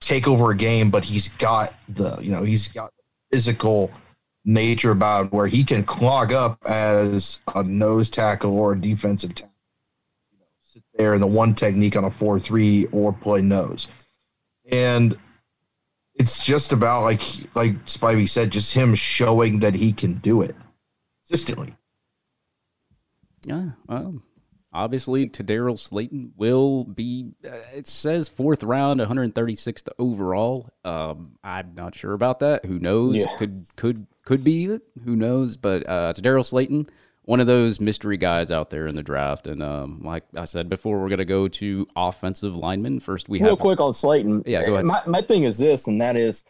take 0.01 0.29
over 0.29 0.51
a 0.51 0.57
game, 0.57 0.91
but 0.91 1.05
he's 1.05 1.29
got 1.29 1.75
the, 1.89 2.19
you 2.21 2.31
know, 2.31 2.43
he's 2.43 2.69
got 2.69 2.93
physical 3.33 3.91
nature 4.45 4.91
about 4.91 5.33
where 5.33 5.47
he 5.47 5.65
can 5.65 5.83
clog 5.83 6.33
up 6.33 6.59
as 6.69 7.39
a 7.55 7.63
nose 7.63 8.11
tackle 8.11 8.57
or 8.57 8.73
a 8.73 8.81
defensive 8.81 9.35
tackle. 9.35 9.55
You 10.33 10.41
know, 10.41 10.47
sit 10.61 10.83
there 10.95 11.15
in 11.15 11.21
the 11.21 11.27
one 11.27 11.55
technique 11.55 11.97
on 11.97 12.05
a 12.05 12.11
4 12.11 12.39
3 12.39 12.87
or 12.93 13.13
play 13.13 13.41
nose. 13.41 13.89
And 14.71 15.17
it's 16.15 16.45
just 16.45 16.73
about 16.73 17.03
like 17.03 17.21
like 17.55 17.73
Spivey 17.87 18.29
said, 18.29 18.51
just 18.51 18.75
him 18.75 18.95
showing 18.95 19.61
that 19.61 19.75
he 19.75 19.93
can 19.93 20.15
do 20.15 20.43
it 20.43 20.55
consistently. 21.27 21.75
Yeah, 23.47 23.71
well, 23.87 24.23
obviously, 24.73 25.29
Tedarrell 25.29 25.77
Slaton 25.77 26.31
will 26.37 26.85
be. 26.85 27.33
Uh, 27.45 27.57
it 27.75 27.87
says 27.87 28.29
fourth 28.29 28.63
round, 28.63 29.01
136th 29.01 29.89
overall. 29.99 30.71
Um, 30.85 31.37
I'm 31.43 31.75
not 31.75 31.95
sure 31.95 32.13
about 32.13 32.41
that. 32.41 32.65
Who 32.65 32.79
knows? 32.79 33.17
Yeah. 33.17 33.37
Could 33.37 33.67
could 33.77 34.07
could 34.25 34.45
be 34.45 34.67
it. 34.67 34.83
Who 35.05 35.17
knows? 35.17 35.57
But 35.57 35.89
uh, 35.89 36.13
Tedarrell 36.15 36.45
Slaton, 36.45 36.89
one 37.25 37.41
of 37.41 37.47
those 37.47 37.81
mystery 37.81 38.17
guys 38.17 38.51
out 38.51 38.71
there 38.71 38.87
in 38.87 38.97
the 38.97 39.03
draft. 39.03 39.47
And 39.47 39.63
um, 39.63 40.01
like 40.03 40.25
I 40.37 40.45
said 40.45 40.69
before, 40.69 41.01
we're 41.01 41.09
gonna 41.09 41.25
go 41.25 41.49
to 41.49 41.87
offensive 41.97 42.55
linemen 42.55 43.01
first. 43.01 43.29
We 43.29 43.41
Real 43.41 43.51
have 43.51 43.59
quick 43.59 43.81
on 43.81 43.93
Slaton. 43.93 44.43
Yeah, 44.47 44.65
go 44.65 44.75
ahead. 44.75 44.85
My, 44.85 45.03
my 45.07 45.23
thing 45.23 45.45
is 45.45 45.59
this, 45.59 45.87
and 45.87 46.01
that 46.01 46.17
is, 46.17 46.45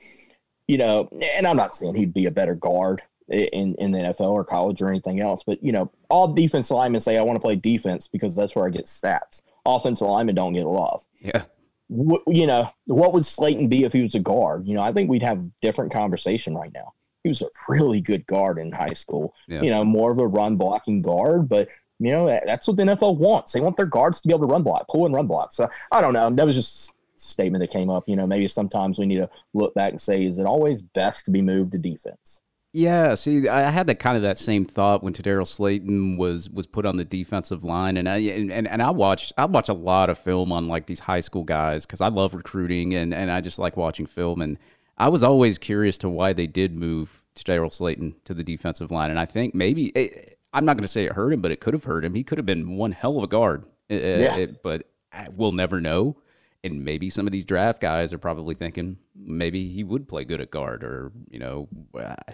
you 0.67 0.79
know, 0.79 1.09
and 1.37 1.47
I'm 1.47 1.57
not 1.57 1.75
saying 1.75 1.95
he'd 1.95 2.15
be 2.15 2.27
a 2.27 2.31
better 2.31 2.55
guard 2.55 3.03
in, 3.29 3.75
in 3.77 3.93
the 3.93 3.99
NFL 3.99 4.31
or 4.31 4.45
college 4.45 4.83
or 4.83 4.89
anything 4.89 5.21
else, 5.21 5.43
but, 5.45 5.63
you 5.63 5.73
know, 5.73 5.91
all 6.11 6.33
defense 6.33 6.71
linemen 6.71 7.01
say, 7.01 7.17
I 7.17 7.23
want 7.23 7.37
to 7.37 7.41
play 7.41 7.57
defense 7.57 8.09
because 8.09 8.35
that's 8.35 8.55
where 8.55 8.67
I 8.67 8.71
get 8.71 8.85
stats. 8.85 9.43
Offensive 9.65 10.09
linemen 10.09 10.35
don't 10.35 10.53
get 10.53 10.67
love. 10.67 11.05
yeah. 11.21 11.45
What, 11.89 12.23
you 12.27 12.47
know, 12.47 12.71
what 12.87 13.13
would 13.13 13.25
Slaton 13.25 13.69
be 13.69 13.85
if 13.85 13.93
he 13.93 14.03
was 14.03 14.15
a 14.15 14.19
guard? 14.19 14.67
You 14.67 14.75
know, 14.75 14.81
I 14.81 14.93
think 14.93 15.11
we'd 15.11 15.23
have 15.23 15.39
a 15.39 15.51
different 15.61 15.93
conversation 15.93 16.55
right 16.55 16.73
now. 16.73 16.95
He 17.25 17.29
was 17.29 17.43
a 17.43 17.49
really 17.69 18.01
good 18.01 18.27
guard 18.27 18.59
in 18.59 18.71
high 18.71 18.93
school. 18.93 19.35
Yeah. 19.49 19.63
You 19.63 19.71
know, 19.71 19.85
more 19.85 20.13
of 20.13 20.19
a 20.19 20.27
run 20.27 20.57
blocking 20.57 21.03
guard, 21.03 21.49
but 21.49 21.69
you 21.99 22.11
know 22.11 22.29
that's 22.45 22.69
what 22.69 22.77
the 22.77 22.83
NFL 22.83 23.17
wants. 23.17 23.53
They 23.53 23.61
want 23.61 23.77
their 23.77 23.87
guards 23.87 24.21
to 24.21 24.29
be 24.29 24.35
able 24.35 24.47
to 24.47 24.53
run 24.53 24.63
block, 24.63 24.87
pull 24.89 25.07
and 25.07 25.15
run 25.15 25.27
block. 25.27 25.53
So 25.53 25.69
I 25.91 26.01
don't 26.01 26.13
know. 26.13 26.31
That 26.31 26.47
was 26.47 26.57
just 26.57 26.91
a 26.91 27.19
statement 27.19 27.63
that 27.63 27.71
came 27.71 27.89
up. 27.89 28.05
You 28.07 28.17
know, 28.17 28.27
maybe 28.27 28.47
sometimes 28.47 28.99
we 28.99 29.07
need 29.07 29.17
to 29.17 29.31
look 29.55 29.75
back 29.75 29.91
and 29.91 30.01
say, 30.01 30.25
is 30.25 30.39
it 30.39 30.47
always 30.47 30.83
best 30.83 31.25
to 31.25 31.31
be 31.31 31.43
moved 31.43 31.73
to 31.73 31.79
defense? 31.79 32.41
Yeah, 32.77 33.15
see, 33.15 33.49
I 33.49 33.71
had 33.71 33.87
that 33.87 34.01
kind 34.01 34.17
of 34.17 34.25
that 34.25 34.37
same 34.37 34.65
thought 34.65 35.05
when 35.05 35.13
Tedarrell 35.13 35.47
Slaton 35.47 36.19
was 36.19 36.51
was 36.51 36.67
put 36.67 36.85
on 36.85 36.97
the 36.97 37.05
defensive 37.05 37.65
line, 37.65 37.97
and 37.97 38.09
I 38.09 38.17
and, 38.17 38.51
and, 38.51 38.67
and 38.67 38.83
I 38.83 38.91
watched 38.91 39.33
I 39.39 39.45
watch 39.45 39.69
a 39.69 39.75
lot 39.75 40.11
of 40.11 40.19
film 40.19 40.51
on 40.51 40.67
like 40.67 40.87
these 40.87 40.99
high 40.99 41.21
school 41.21 41.45
guys 41.45 41.87
because 41.87 42.01
I 42.01 42.09
love 42.09 42.35
recruiting 42.35 42.93
and 42.93 43.15
and 43.15 43.31
I 43.31 43.41
just 43.41 43.61
like 43.61 43.77
watching 43.77 44.07
film, 44.07 44.43
and 44.43 44.59
I 44.99 45.09
was 45.09 45.23
always 45.23 45.57
curious 45.57 45.97
to 45.99 46.09
why 46.09 46.33
they 46.33 46.49
did 46.49 46.75
move 46.75 47.24
Tedarrell 47.35 47.71
Slaton 47.73 48.15
to 48.25 48.35
the 48.35 48.45
defensive 48.45 48.91
line, 48.91 49.11
and 49.11 49.19
I 49.19 49.25
think 49.25 49.55
maybe 49.55 49.87
it, 49.89 50.39
I'm 50.53 50.65
not 50.65 50.77
going 50.77 50.83
to 50.83 50.89
say 50.89 51.05
it 51.05 51.13
hurt 51.13 51.33
him, 51.33 51.41
but 51.41 51.51
it 51.51 51.61
could 51.61 51.75
have 51.75 51.85
hurt 51.85 52.05
him. 52.05 52.15
He 52.15 52.23
could 52.25 52.39
have 52.39 52.47
been 52.47 52.77
one 52.77 52.93
hell 52.93 53.17
of 53.19 53.25
a 53.25 53.27
guard, 53.27 53.65
Uh, 53.91 53.95
Yeah. 53.97 54.47
but 54.63 54.87
we'll 55.33 55.53
never 55.53 55.81
know. 55.81 56.17
And 56.63 56.83
maybe 56.85 57.11
some 57.11 57.27
of 57.27 57.33
these 57.33 57.45
draft 57.45 57.81
guys 57.81 58.13
are 58.15 58.19
probably 58.19 58.55
thinking 58.55 58.97
maybe 59.15 59.69
he 59.69 59.85
would 59.85 60.09
play 60.09 60.25
good 60.25 60.41
at 60.41 60.51
guard, 60.51 60.83
or 60.83 61.13
you 61.31 61.39
know, 61.39 61.69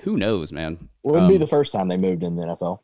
who 0.03 0.17
knows, 0.17 0.53
man. 0.53 0.89
It 1.05 1.09
wouldn't 1.11 1.29
be 1.29 1.35
Um, 1.35 1.41
the 1.41 1.47
first 1.49 1.73
time 1.73 1.89
they 1.89 1.97
moved 1.97 2.23
in 2.23 2.37
the 2.37 2.43
NFL. 2.45 2.81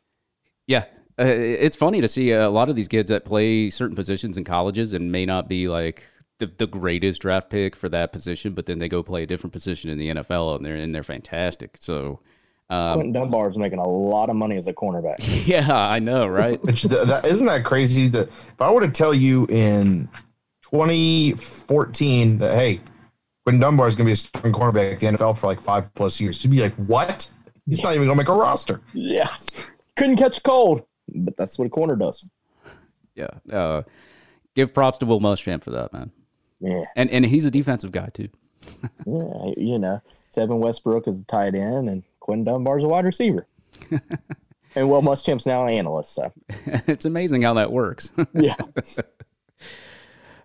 yeah, 0.67 0.85
Uh, 1.19 1.23
it's 1.25 1.75
funny 1.77 1.99
to 2.01 2.07
see 2.07 2.31
a 2.31 2.49
lot 2.49 2.69
of 2.69 2.75
these 2.75 2.87
kids 2.87 3.09
that 3.09 3.23
play 3.25 3.69
certain 3.69 3.95
positions 3.95 4.37
in 4.37 4.43
colleges 4.43 4.93
and 4.93 5.11
may 5.11 5.25
not 5.25 5.47
be 5.47 5.67
like 5.69 6.03
the, 6.39 6.47
the 6.57 6.67
greatest 6.67 7.21
draft 7.21 7.49
pick 7.49 7.75
for 7.75 7.89
that 7.89 8.11
position, 8.11 8.53
but 8.53 8.65
then 8.65 8.79
they 8.79 8.87
go 8.87 9.01
play 9.03 9.23
a 9.23 9.25
different 9.25 9.53
position 9.53 9.89
in 9.89 9.97
the 9.97 10.09
NFL 10.09 10.55
and 10.57 10.65
they're 10.65 10.75
and 10.75 10.93
they're 10.93 11.03
fantastic. 11.03 11.77
So 11.79 12.19
um, 12.69 12.95
Quinton 12.95 13.13
Dunbar 13.13 13.49
is 13.49 13.57
making 13.57 13.79
a 13.79 13.87
lot 13.87 14.29
of 14.29 14.35
money 14.35 14.57
as 14.57 14.67
a 14.67 14.73
cornerback. 14.73 15.15
Yeah, 15.47 15.73
I 15.73 15.99
know, 15.99 16.27
right? 16.27 16.61
Which 16.63 16.83
that, 16.83 17.25
isn't 17.25 17.45
that 17.45 17.63
crazy? 17.63 18.09
That 18.09 18.27
if 18.27 18.61
I 18.61 18.69
were 18.69 18.81
to 18.81 18.89
tell 18.89 19.13
you 19.13 19.45
in 19.47 20.09
2014 20.63 22.37
that 22.39 22.53
hey, 22.53 22.81
Quinton 23.45 23.61
Dunbar 23.61 23.87
is 23.87 23.95
going 23.95 24.05
to 24.05 24.09
be 24.09 24.13
a 24.13 24.17
starting 24.17 24.51
cornerback 24.51 24.93
at 24.93 24.99
the 24.99 25.05
NFL 25.05 25.37
for 25.37 25.47
like 25.47 25.61
five 25.61 25.93
plus 25.95 26.19
years, 26.19 26.43
you'd 26.43 26.51
be 26.51 26.59
like, 26.59 26.75
what? 26.75 27.31
He's 27.65 27.81
not 27.81 27.95
even 27.95 28.07
going 28.07 28.17
to 28.17 28.23
make 28.23 28.29
a 28.29 28.33
roster. 28.33 28.81
Yeah, 28.93 29.27
couldn't 29.95 30.17
catch 30.17 30.37
a 30.39 30.41
cold, 30.41 30.85
but 31.13 31.37
that's 31.37 31.57
what 31.57 31.65
a 31.65 31.69
corner 31.69 31.95
does. 31.95 32.29
Yeah, 33.15 33.29
uh, 33.51 33.83
give 34.55 34.73
props 34.73 34.97
to 34.99 35.05
Will 35.05 35.21
Muschamp 35.21 35.63
for 35.63 35.71
that, 35.71 35.93
man. 35.93 36.11
Yeah, 36.59 36.85
and 36.95 37.09
and 37.09 37.25
he's 37.25 37.45
a 37.45 37.51
defensive 37.51 37.91
guy 37.91 38.09
too. 38.13 38.29
yeah, 39.05 39.51
you 39.57 39.77
know, 39.77 40.01
Seven 40.31 40.59
Westbrook 40.59 41.07
is 41.07 41.19
a 41.19 41.23
tight 41.25 41.55
end, 41.55 41.89
and 41.89 42.03
Quinn 42.19 42.43
Dunbar's 42.43 42.83
a 42.83 42.87
wide 42.87 43.05
receiver. 43.05 43.47
and 44.75 44.89
Will 44.89 45.01
Muschamp's 45.01 45.45
now 45.45 45.63
an 45.63 45.73
analyst. 45.73 46.15
So 46.15 46.31
it's 46.87 47.05
amazing 47.05 47.43
how 47.43 47.53
that 47.55 47.71
works. 47.71 48.11
yeah. 48.33 48.55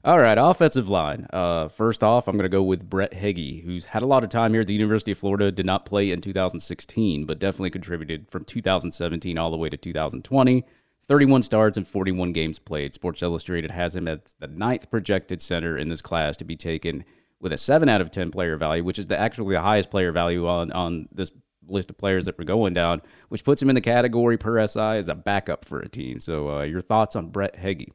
All 0.05 0.19
right, 0.19 0.37
offensive 0.37 0.89
line. 0.89 1.29
Uh, 1.33 1.69
first 1.69 2.03
off, 2.03 2.27
I'm 2.27 2.37
going 2.37 2.43
to 2.43 2.49
go 2.49 2.63
with 2.63 2.91
Brett 2.91 3.15
Heggie, 3.15 3.61
who's 3.61 3.85
had 3.85 4.03
a 4.03 4.07
lot 4.07 4.25
of 4.25 4.31
time 4.31 4.53
here 4.53 4.63
at 4.63 4.67
the 4.67 4.75
University 4.75 5.13
of 5.13 5.19
Florida. 5.19 5.53
Did 5.53 5.65
not 5.65 5.87
play 5.87 6.11
in 6.11 6.21
2016, 6.21 7.25
but 7.25 7.39
definitely 7.39 7.71
contributed 7.71 8.29
from 8.29 8.45
2017 8.45 9.39
all 9.39 9.53
the 9.53 9.57
way 9.57 9.69
to 9.69 9.77
2020. 9.77 10.65
31 11.13 11.43
starts 11.43 11.77
and 11.77 11.87
41 11.87 12.33
games 12.33 12.59
played. 12.59 12.95
Sports 12.95 13.21
Illustrated 13.21 13.71
has 13.71 13.95
him 13.95 14.09
at 14.09 14.33
the 14.39 14.47
ninth 14.47 14.91
projected 14.91 15.43
center 15.43 15.77
in 15.77 15.91
this 15.91 16.01
class 16.01 16.39
to 16.39 16.45
be 16.45 16.57
taken 16.57 17.05
with 17.39 17.53
a 17.53 17.59
seven 17.59 17.91
out 17.91 18.01
of 18.01 18.11
10 18.11 18.31
player 18.31 18.57
value, 18.57 18.83
which 18.83 18.99
is 18.99 19.09
the 19.09 19.21
actually 19.21 19.55
the 19.55 19.61
highest 19.61 19.91
player 19.91 20.11
value 20.11 20.49
on 20.49 20.73
on 20.73 21.11
this 21.13 21.31
list 21.69 21.91
of 21.91 21.99
players 21.99 22.25
that 22.25 22.39
were 22.39 22.45
going 22.45 22.73
down, 22.73 23.03
which 23.29 23.45
puts 23.45 23.61
him 23.61 23.69
in 23.69 23.75
the 23.75 23.83
category 23.83 24.39
per 24.39 24.67
SI 24.67 24.81
as 24.81 25.11
a 25.11 25.15
backup 25.15 25.67
for 25.67 25.81
a 25.81 25.89
team. 25.89 26.19
So, 26.19 26.49
uh, 26.49 26.63
your 26.63 26.81
thoughts 26.81 27.15
on 27.15 27.29
Brett 27.29 27.57
Heggie? 27.57 27.93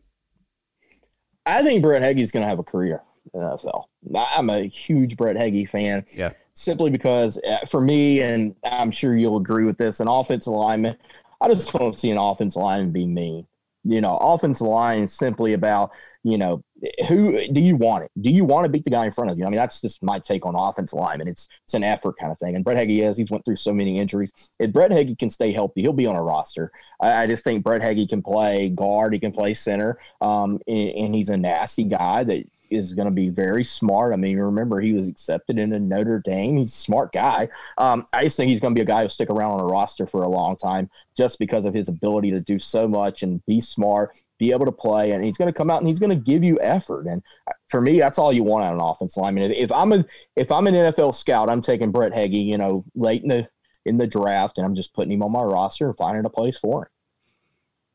I 1.47 1.63
think 1.63 1.82
Brett 1.82 2.03
is 2.20 2.32
going 2.32 2.43
to 2.43 2.49
have 2.49 2.59
a 2.59 2.63
career 2.63 3.01
in 3.34 3.41
NFL. 3.41 3.86
I'm 4.15 4.51
a 4.51 4.61
huge 4.68 5.18
Brett 5.18 5.36
Heggie 5.36 5.65
fan. 5.65 6.05
Yeah. 6.13 6.34
Simply 6.53 6.91
because 6.91 7.39
uh, 7.49 7.65
for 7.65 7.82
me, 7.82 8.22
and 8.22 8.55
I'm 8.63 8.91
sure 8.91 9.18
you'll 9.18 9.38
agree 9.38 9.65
with 9.65 9.80
this, 9.80 10.01
an 10.01 10.07
offensive 10.07 10.53
lineman, 10.53 10.97
I 11.42 11.54
just 11.54 11.72
don't 11.72 11.94
see 11.94 12.12
an 12.12 12.18
offensive 12.18 12.62
lineman 12.62 12.92
be 12.92 13.06
mean. 13.06 13.48
You 13.84 14.02
know, 14.02 14.18
offensive 14.18 14.68
line 14.68 15.04
is 15.04 15.14
simply 15.14 15.54
about 15.54 15.92
you 16.28 16.38
know, 16.38 16.62
who 17.08 17.48
do 17.54 17.62
you 17.62 17.78
want 17.78 18.04
it? 18.04 18.12
Do 18.20 18.30
you 18.30 18.44
want 18.44 18.66
to 18.66 18.70
beat 18.70 18.84
the 18.84 18.90
guy 18.90 19.06
in 19.06 19.12
front 19.12 19.32
of 19.32 19.40
you? 19.40 19.46
I 19.46 19.50
mean, 19.50 19.56
that's 19.56 19.80
just 19.80 20.04
my 20.04 20.20
take 20.20 20.46
on 20.46 20.56
offensive 20.56 21.00
line, 21.00 21.22
and 21.22 21.30
it's 21.30 21.48
it's 21.64 21.74
an 21.74 21.84
effort 21.84 22.18
kind 22.20 22.34
of 22.34 22.38
thing. 22.38 22.54
And 22.54 22.66
Brett 22.66 22.76
Heggie 22.76 23.02
is 23.02 23.16
he's 23.16 23.32
went 23.32 23.46
through 23.46 23.56
so 23.56 23.74
many 23.74 23.98
injuries. 23.98 24.34
If 24.60 24.74
Brett 24.74 24.92
Heggie 24.92 25.16
can 25.16 25.30
stay 25.30 25.54
healthy, 25.54 25.82
he'll 25.82 25.94
be 25.94 26.06
on 26.06 26.18
a 26.18 26.22
roster. 26.22 26.72
I, 27.02 27.24
I 27.24 27.28
just 27.28 27.46
think 27.46 27.64
Brett 27.64 27.82
Heggie 27.82 28.08
can 28.08 28.22
play 28.22 28.68
guard, 28.68 29.14
he 29.14 29.20
can 29.20 29.32
play 29.32 29.54
center, 29.54 30.00
um, 30.20 30.60
and, 30.68 30.90
and 30.90 31.16
he's 31.16 31.30
a 31.30 31.38
nasty 31.38 31.86
guy 31.86 32.26
that 32.26 32.46
is 32.70 32.93
going 32.93 33.07
to 33.07 33.11
be 33.11 33.30
very 33.30 33.63
smart. 33.63 34.13
I 34.13 34.18
mean, 34.18 34.38
remember 34.38 34.80
he 34.80 34.93
was 34.93 35.07
accepted 35.07 35.57
into 35.57 35.80
Notre 35.80 36.22
Dame. 36.24 36.57
He's 36.57 36.74
a 36.74 36.78
smart 36.78 37.11
guy. 37.11 37.49
Um, 37.78 38.05
I 38.13 38.24
just 38.24 38.38
think 38.38 38.49
he's 38.49 38.59
going 38.59 38.74
to 38.74 38.78
be 38.78 38.84
a 38.84 38.86
guy 38.86 39.01
who'll 39.01 39.09
stick 39.09 39.30
around 39.30 39.53
on 39.53 39.59
a 39.61 39.65
roster 39.65 40.07
for 40.07 40.24
a 40.24 40.30
long 40.30 40.55
time 40.55 40.89
just 41.15 41.39
because 41.39 41.65
of 41.65 41.74
his 41.74 41.88
ability 41.88 42.32
to 42.32 42.39
do 42.39 42.59
so 42.59 42.88
much 42.88 43.24
and 43.24 43.45
be 43.45 43.59
smart, 43.59 44.18
be 44.38 44.51
able 44.51 44.65
to 44.65 44.72
play, 44.72 45.11
and 45.11 45.24
he's 45.24 45.38
going 45.38 45.51
to 45.51 45.57
come 45.57 45.70
out 45.70 45.80
and 45.80 45.88
he's 45.88 45.99
going 45.99 46.09
to 46.09 46.15
give 46.15 46.43
you 46.43 46.59
effort. 46.61 47.07
And 47.07 47.24
for 47.68 47.82
me, 47.82 47.99
that's 47.99 48.18
all 48.18 48.32
you 48.32 48.43
want 48.43 48.65
of 48.65 48.74
an 48.74 48.82
offense 48.82 49.18
lineman. 49.18 49.51
If 49.51 49.72
I'm 49.72 49.93
a 49.93 50.05
if 50.36 50.51
I'm 50.51 50.68
an 50.68 50.76
NFL 50.76 51.15
scout, 51.15 51.49
I'm 51.49 51.61
taking 51.61 51.91
Brett 51.91 52.13
Heggie, 52.13 52.39
you 52.39 52.57
know, 52.57 52.86
late 52.95 53.24
in 53.24 53.30
the 53.30 53.47
in 53.86 53.97
the 53.97 54.07
draft, 54.07 54.57
and 54.57 54.65
I'm 54.65 54.76
just 54.76 54.93
putting 54.93 55.13
him 55.13 55.24
on 55.24 55.32
my 55.32 55.41
roster 55.41 55.88
and 55.88 55.97
finding 55.97 56.26
a 56.26 56.30
place 56.30 56.57
for 56.57 56.84
him. 56.84 56.89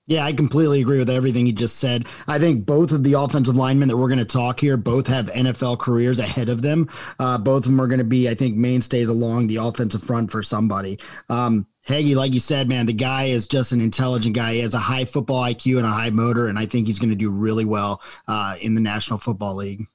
Yeah, 0.06 0.24
I 0.24 0.32
completely 0.32 0.80
agree 0.80 0.98
with 0.98 1.10
everything 1.10 1.46
you 1.46 1.52
just 1.52 1.76
said. 1.76 2.06
I 2.26 2.40
think 2.40 2.66
both 2.66 2.90
of 2.90 3.04
the 3.04 3.12
offensive 3.12 3.56
linemen 3.56 3.88
that 3.88 3.96
we're 3.96 4.08
going 4.08 4.18
to 4.18 4.24
talk 4.24 4.58
here 4.58 4.76
both 4.76 5.06
have 5.06 5.26
NFL 5.26 5.78
careers 5.78 6.18
ahead 6.18 6.48
of 6.48 6.60
them. 6.60 6.88
Uh, 7.20 7.38
both 7.38 7.64
of 7.64 7.70
them 7.70 7.80
are 7.80 7.86
going 7.86 7.98
to 7.98 8.04
be, 8.04 8.28
I 8.28 8.34
think, 8.34 8.56
mainstays 8.56 9.08
along 9.08 9.46
the 9.46 9.56
offensive 9.56 10.02
front 10.02 10.32
for 10.32 10.42
somebody. 10.42 10.98
Um, 11.28 11.68
Heggie, 11.84 12.16
like 12.16 12.32
you 12.32 12.40
said, 12.40 12.68
man, 12.68 12.86
the 12.86 12.92
guy 12.92 13.24
is 13.24 13.46
just 13.46 13.70
an 13.70 13.80
intelligent 13.80 14.34
guy. 14.34 14.54
He 14.54 14.60
has 14.60 14.74
a 14.74 14.78
high 14.78 15.04
football 15.04 15.42
IQ 15.44 15.78
and 15.78 15.86
a 15.86 15.90
high 15.90 16.10
motor, 16.10 16.48
and 16.48 16.58
I 16.58 16.66
think 16.66 16.88
he's 16.88 16.98
going 16.98 17.10
to 17.10 17.16
do 17.16 17.30
really 17.30 17.64
well 17.64 18.02
uh, 18.26 18.56
in 18.60 18.74
the 18.74 18.80
National 18.80 19.18
Football 19.18 19.56
League. 19.56 19.86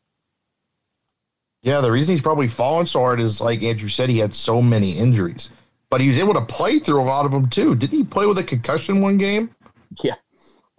Yeah, 1.64 1.82
the 1.82 1.92
reason 1.92 2.14
he's 2.14 2.22
probably 2.22 2.48
fallen 2.48 2.86
so 2.86 3.00
hard 3.00 3.20
is, 3.20 3.42
like 3.42 3.62
Andrew 3.62 3.90
said, 3.90 4.10
he 4.10 4.20
had 4.20 4.36
so 4.36 4.62
many 4.62 4.92
injuries, 4.92 5.50
but 5.90 6.00
he 6.00 6.08
was 6.08 6.18
able 6.18 6.34
to 6.34 6.46
play 6.46 6.80
through 6.80 7.02
a 7.02 7.04
lot 7.04 7.26
of 7.26 7.32
them 7.32 7.50
too. 7.50 7.76
Didn't 7.76 7.98
he 7.98 8.04
play 8.06 8.26
with 8.26 8.38
a 8.38 8.44
concussion 8.44 9.02
one 9.02 9.18
game? 9.18 9.50
Yeah. 10.04 10.16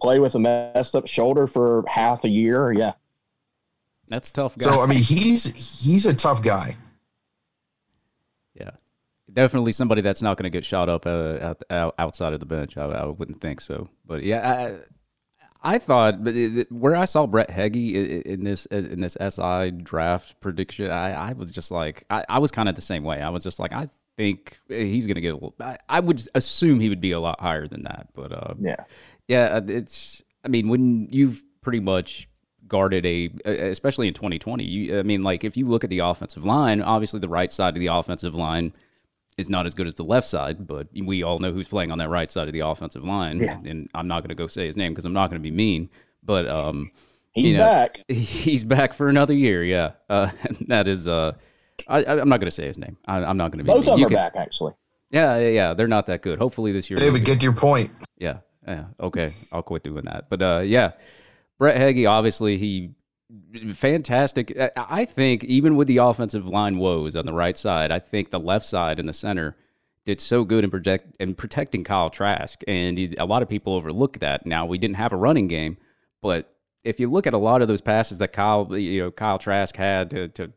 Play 0.01 0.19
with 0.19 0.33
a 0.35 0.39
messed 0.39 0.95
up 0.95 1.07
shoulder 1.07 1.45
for 1.45 1.83
half 1.87 2.23
a 2.23 2.29
year. 2.29 2.71
Yeah. 2.71 2.93
That's 4.07 4.29
tough 4.29 4.57
guy. 4.57 4.71
So 4.71 4.81
I 4.81 4.85
mean 4.85 4.99
he's 4.99 5.83
he's 5.83 6.05
a 6.05 6.13
tough 6.13 6.41
guy. 6.41 6.77
Yeah. 8.53 8.71
Definitely 9.31 9.73
somebody 9.73 10.01
that's 10.01 10.21
not 10.21 10.37
going 10.37 10.45
to 10.45 10.49
get 10.49 10.63
shot 10.63 10.87
up 10.89 11.05
uh, 11.05 11.53
out, 11.69 11.95
outside 11.99 12.33
of 12.33 12.39
the 12.39 12.45
bench. 12.45 12.77
I, 12.77 12.85
I, 12.85 13.05
wouldn't 13.05 13.41
think 13.41 13.61
so. 13.61 13.89
But 14.05 14.23
yeah, 14.23 14.79
I, 15.61 15.75
I 15.75 15.77
thought 15.77 16.23
but 16.23 16.33
where 16.71 16.95
I 16.95 17.05
saw 17.05 17.27
Brett 17.27 17.49
Heggie 17.49 18.21
in 18.21 18.43
this 18.43 18.65
in 18.67 19.01
this 19.01 19.17
SI 19.19 19.71
draft 19.71 20.39
prediction, 20.39 20.89
I, 20.89 21.29
I 21.29 21.33
was 21.33 21.51
just 21.51 21.71
like 21.71 22.05
I, 22.09 22.23
I 22.29 22.39
was 22.39 22.51
kind 22.51 22.69
of 22.69 22.75
the 22.75 22.81
same 22.81 23.03
way. 23.03 23.21
I 23.21 23.29
was 23.29 23.43
just 23.43 23.59
like 23.59 23.73
I 23.73 23.89
think 24.19 24.59
he's 24.67 25.07
going 25.07 25.15
to 25.15 25.21
get 25.21 25.29
a 25.29 25.35
little. 25.35 25.55
I, 25.61 25.77
I, 25.87 25.99
would 26.01 26.21
assume 26.35 26.81
he 26.81 26.89
would 26.89 26.99
be 26.99 27.11
a 27.11 27.19
lot 27.21 27.39
higher 27.39 27.67
than 27.67 27.83
that, 27.83 28.09
but 28.13 28.33
uh, 28.33 28.53
yeah, 28.59 28.83
yeah. 29.27 29.43
Uh, 29.45 29.61
it's. 29.67 30.21
I 30.43 30.49
mean, 30.49 30.67
when 30.67 31.07
you've 31.09 31.43
pretty 31.61 31.79
much 31.79 32.27
guarded 32.67 33.05
a, 33.05 33.31
especially 33.45 34.07
in 34.07 34.13
2020. 34.13 34.63
You, 34.63 34.99
I 34.99 35.03
mean, 35.03 35.23
like 35.23 35.43
if 35.43 35.57
you 35.57 35.67
look 35.67 35.83
at 35.83 35.89
the 35.89 35.99
offensive 35.99 36.45
line, 36.45 36.81
obviously 36.81 37.19
the 37.19 37.27
right 37.27 37.51
side 37.51 37.75
of 37.75 37.79
the 37.79 37.87
offensive 37.87 38.35
line 38.35 38.73
is 39.37 39.49
not 39.49 39.65
as 39.65 39.73
good 39.73 39.87
as 39.87 39.95
the 39.95 40.03
left 40.03 40.27
side, 40.27 40.67
but 40.67 40.87
we 40.93 41.23
all 41.23 41.39
know 41.39 41.51
who's 41.51 41.67
playing 41.67 41.91
on 41.91 41.97
that 41.97 42.09
right 42.09 42.29
side 42.29 42.47
of 42.47 42.53
the 42.53 42.59
offensive 42.59 43.03
line. 43.03 43.39
Yeah. 43.39 43.59
And 43.65 43.89
I'm 43.93 44.07
not 44.07 44.19
going 44.19 44.29
to 44.29 44.35
go 44.35 44.47
say 44.47 44.67
his 44.67 44.77
name 44.77 44.91
because 44.91 45.05
I'm 45.05 45.13
not 45.13 45.29
going 45.29 45.41
to 45.41 45.43
be 45.43 45.55
mean, 45.55 45.89
but 46.21 46.47
um, 46.47 46.91
he's 47.31 47.53
you 47.53 47.53
know, 47.53 47.63
back. 47.63 48.03
He's 48.07 48.63
back 48.63 48.93
for 48.93 49.09
another 49.09 49.33
year. 49.33 49.63
Yeah, 49.63 49.93
uh, 50.09 50.29
that 50.67 50.87
is 50.87 51.07
uh 51.07 51.33
I, 51.87 52.03
am 52.03 52.29
not 52.29 52.39
going 52.39 52.47
to 52.47 52.51
say 52.51 52.65
his 52.65 52.77
name. 52.77 52.97
I, 53.05 53.29
am 53.29 53.37
not 53.37 53.51
going 53.51 53.59
to 53.59 53.63
be. 53.63 53.67
Both 53.67 53.87
of 53.87 53.97
them 53.97 54.05
are 54.05 54.09
can, 54.09 54.15
back, 54.15 54.35
actually. 54.35 54.73
Yeah, 55.11 55.37
yeah, 55.39 55.49
yeah, 55.49 55.73
they're 55.73 55.87
not 55.87 56.05
that 56.07 56.21
good. 56.21 56.39
Hopefully 56.39 56.71
this 56.71 56.89
year. 56.89 56.99
David, 56.99 57.25
get 57.25 57.41
your 57.41 57.53
point. 57.53 57.91
Yeah, 58.17 58.37
yeah. 58.67 58.85
Okay, 58.99 59.31
I'll 59.51 59.63
quit 59.63 59.83
doing 59.83 60.05
that. 60.05 60.29
But 60.29 60.41
uh, 60.41 60.61
yeah, 60.63 60.91
Brett 61.57 61.77
Heggie, 61.77 62.05
obviously 62.05 62.57
he 62.57 62.91
fantastic. 63.73 64.57
I 64.75 65.05
think 65.05 65.43
even 65.43 65.75
with 65.75 65.87
the 65.87 65.97
offensive 65.97 66.45
line 66.45 66.77
woes 66.77 67.15
on 67.15 67.25
the 67.25 67.33
right 67.33 67.57
side, 67.57 67.91
I 67.91 67.99
think 67.99 68.31
the 68.31 68.39
left 68.39 68.65
side 68.65 68.99
and 68.99 69.07
the 69.07 69.13
center 69.13 69.55
did 70.05 70.19
so 70.19 70.43
good 70.43 70.63
in 70.63 70.71
project 70.71 71.15
in 71.19 71.35
protecting 71.35 71.83
Kyle 71.83 72.09
Trask, 72.09 72.61
and 72.67 72.97
he, 72.97 73.15
a 73.17 73.25
lot 73.25 73.41
of 73.41 73.49
people 73.49 73.73
overlook 73.73 74.19
that. 74.19 74.45
Now 74.45 74.65
we 74.65 74.77
didn't 74.77 74.95
have 74.95 75.13
a 75.13 75.17
running 75.17 75.47
game, 75.47 75.77
but 76.21 76.55
if 76.83 76.99
you 76.99 77.09
look 77.09 77.27
at 77.27 77.33
a 77.33 77.37
lot 77.37 77.61
of 77.61 77.67
those 77.67 77.81
passes 77.81 78.17
that 78.19 78.31
Kyle, 78.33 78.75
you 78.77 79.03
know, 79.03 79.11
Kyle 79.11 79.37
Trask 79.37 79.75
had 79.75 80.09
to 80.11 80.27
to 80.29 80.51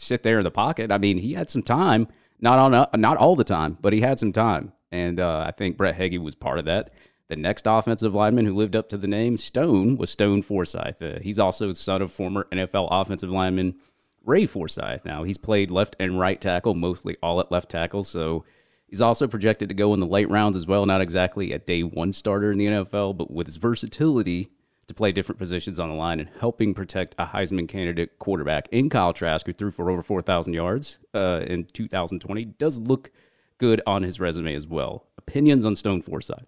sit 0.00 0.22
there 0.22 0.38
in 0.38 0.44
the 0.44 0.50
pocket. 0.50 0.90
I 0.90 0.98
mean, 0.98 1.18
he 1.18 1.34
had 1.34 1.50
some 1.50 1.62
time, 1.62 2.08
not 2.40 2.58
on 2.58 2.74
uh, 2.74 2.86
not 2.96 3.18
all 3.18 3.36
the 3.36 3.44
time, 3.44 3.76
but 3.80 3.92
he 3.92 4.00
had 4.00 4.18
some 4.18 4.32
time, 4.32 4.72
and 4.90 5.20
uh, 5.20 5.44
I 5.46 5.50
think 5.50 5.76
Brett 5.76 5.94
Heggie 5.94 6.18
was 6.18 6.34
part 6.34 6.58
of 6.58 6.64
that. 6.64 6.90
The 7.28 7.36
next 7.36 7.66
offensive 7.68 8.14
lineman 8.14 8.46
who 8.46 8.54
lived 8.54 8.74
up 8.74 8.88
to 8.88 8.96
the 8.96 9.06
name 9.06 9.36
Stone 9.36 9.96
was 9.96 10.10
Stone 10.10 10.42
Forsythe. 10.42 11.00
Uh, 11.00 11.20
he's 11.20 11.38
also 11.38 11.72
son 11.72 12.02
of 12.02 12.10
former 12.10 12.48
NFL 12.50 12.88
offensive 12.90 13.30
lineman 13.30 13.76
Ray 14.24 14.46
Forsythe. 14.46 15.04
Now 15.04 15.22
he's 15.22 15.38
played 15.38 15.70
left 15.70 15.94
and 16.00 16.18
right 16.18 16.40
tackle, 16.40 16.74
mostly 16.74 17.16
all 17.22 17.40
at 17.40 17.52
left 17.52 17.70
tackle, 17.70 18.04
so. 18.04 18.44
He's 18.86 19.00
also 19.00 19.28
projected 19.28 19.68
to 19.68 19.74
go 19.76 19.94
in 19.94 20.00
the 20.00 20.06
late 20.06 20.28
rounds 20.28 20.56
as 20.56 20.66
well, 20.66 20.84
not 20.84 21.00
exactly 21.00 21.52
a 21.52 21.60
day 21.60 21.84
one 21.84 22.12
starter 22.12 22.50
in 22.50 22.58
the 22.58 22.66
NFL, 22.66 23.16
but 23.16 23.30
with 23.30 23.46
his 23.46 23.56
versatility, 23.56 24.48
to 24.90 24.94
play 24.94 25.12
different 25.12 25.38
positions 25.38 25.78
on 25.78 25.88
the 25.88 25.94
line 25.94 26.18
and 26.20 26.28
helping 26.40 26.74
protect 26.74 27.14
a 27.16 27.24
Heisman 27.24 27.68
candidate 27.68 28.18
quarterback 28.18 28.68
in 28.72 28.90
Kyle 28.90 29.12
Trask, 29.12 29.46
who 29.46 29.52
threw 29.52 29.70
for 29.70 29.88
over 29.88 30.02
4,000 30.02 30.52
yards 30.52 30.98
uh, 31.14 31.42
in 31.46 31.64
2020, 31.64 32.44
does 32.44 32.80
look 32.80 33.10
good 33.58 33.80
on 33.86 34.02
his 34.02 34.18
resume 34.18 34.54
as 34.54 34.66
well. 34.66 35.06
Opinions 35.16 35.64
on 35.64 35.76
Stone 35.76 36.02
Forsythe? 36.02 36.44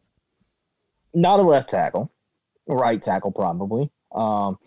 Not 1.15 1.39
a 1.39 1.43
left 1.43 1.71
tackle, 1.71 2.11
right 2.67 3.01
tackle, 3.01 3.31
probably. 3.31 3.91
Um, 4.13 4.59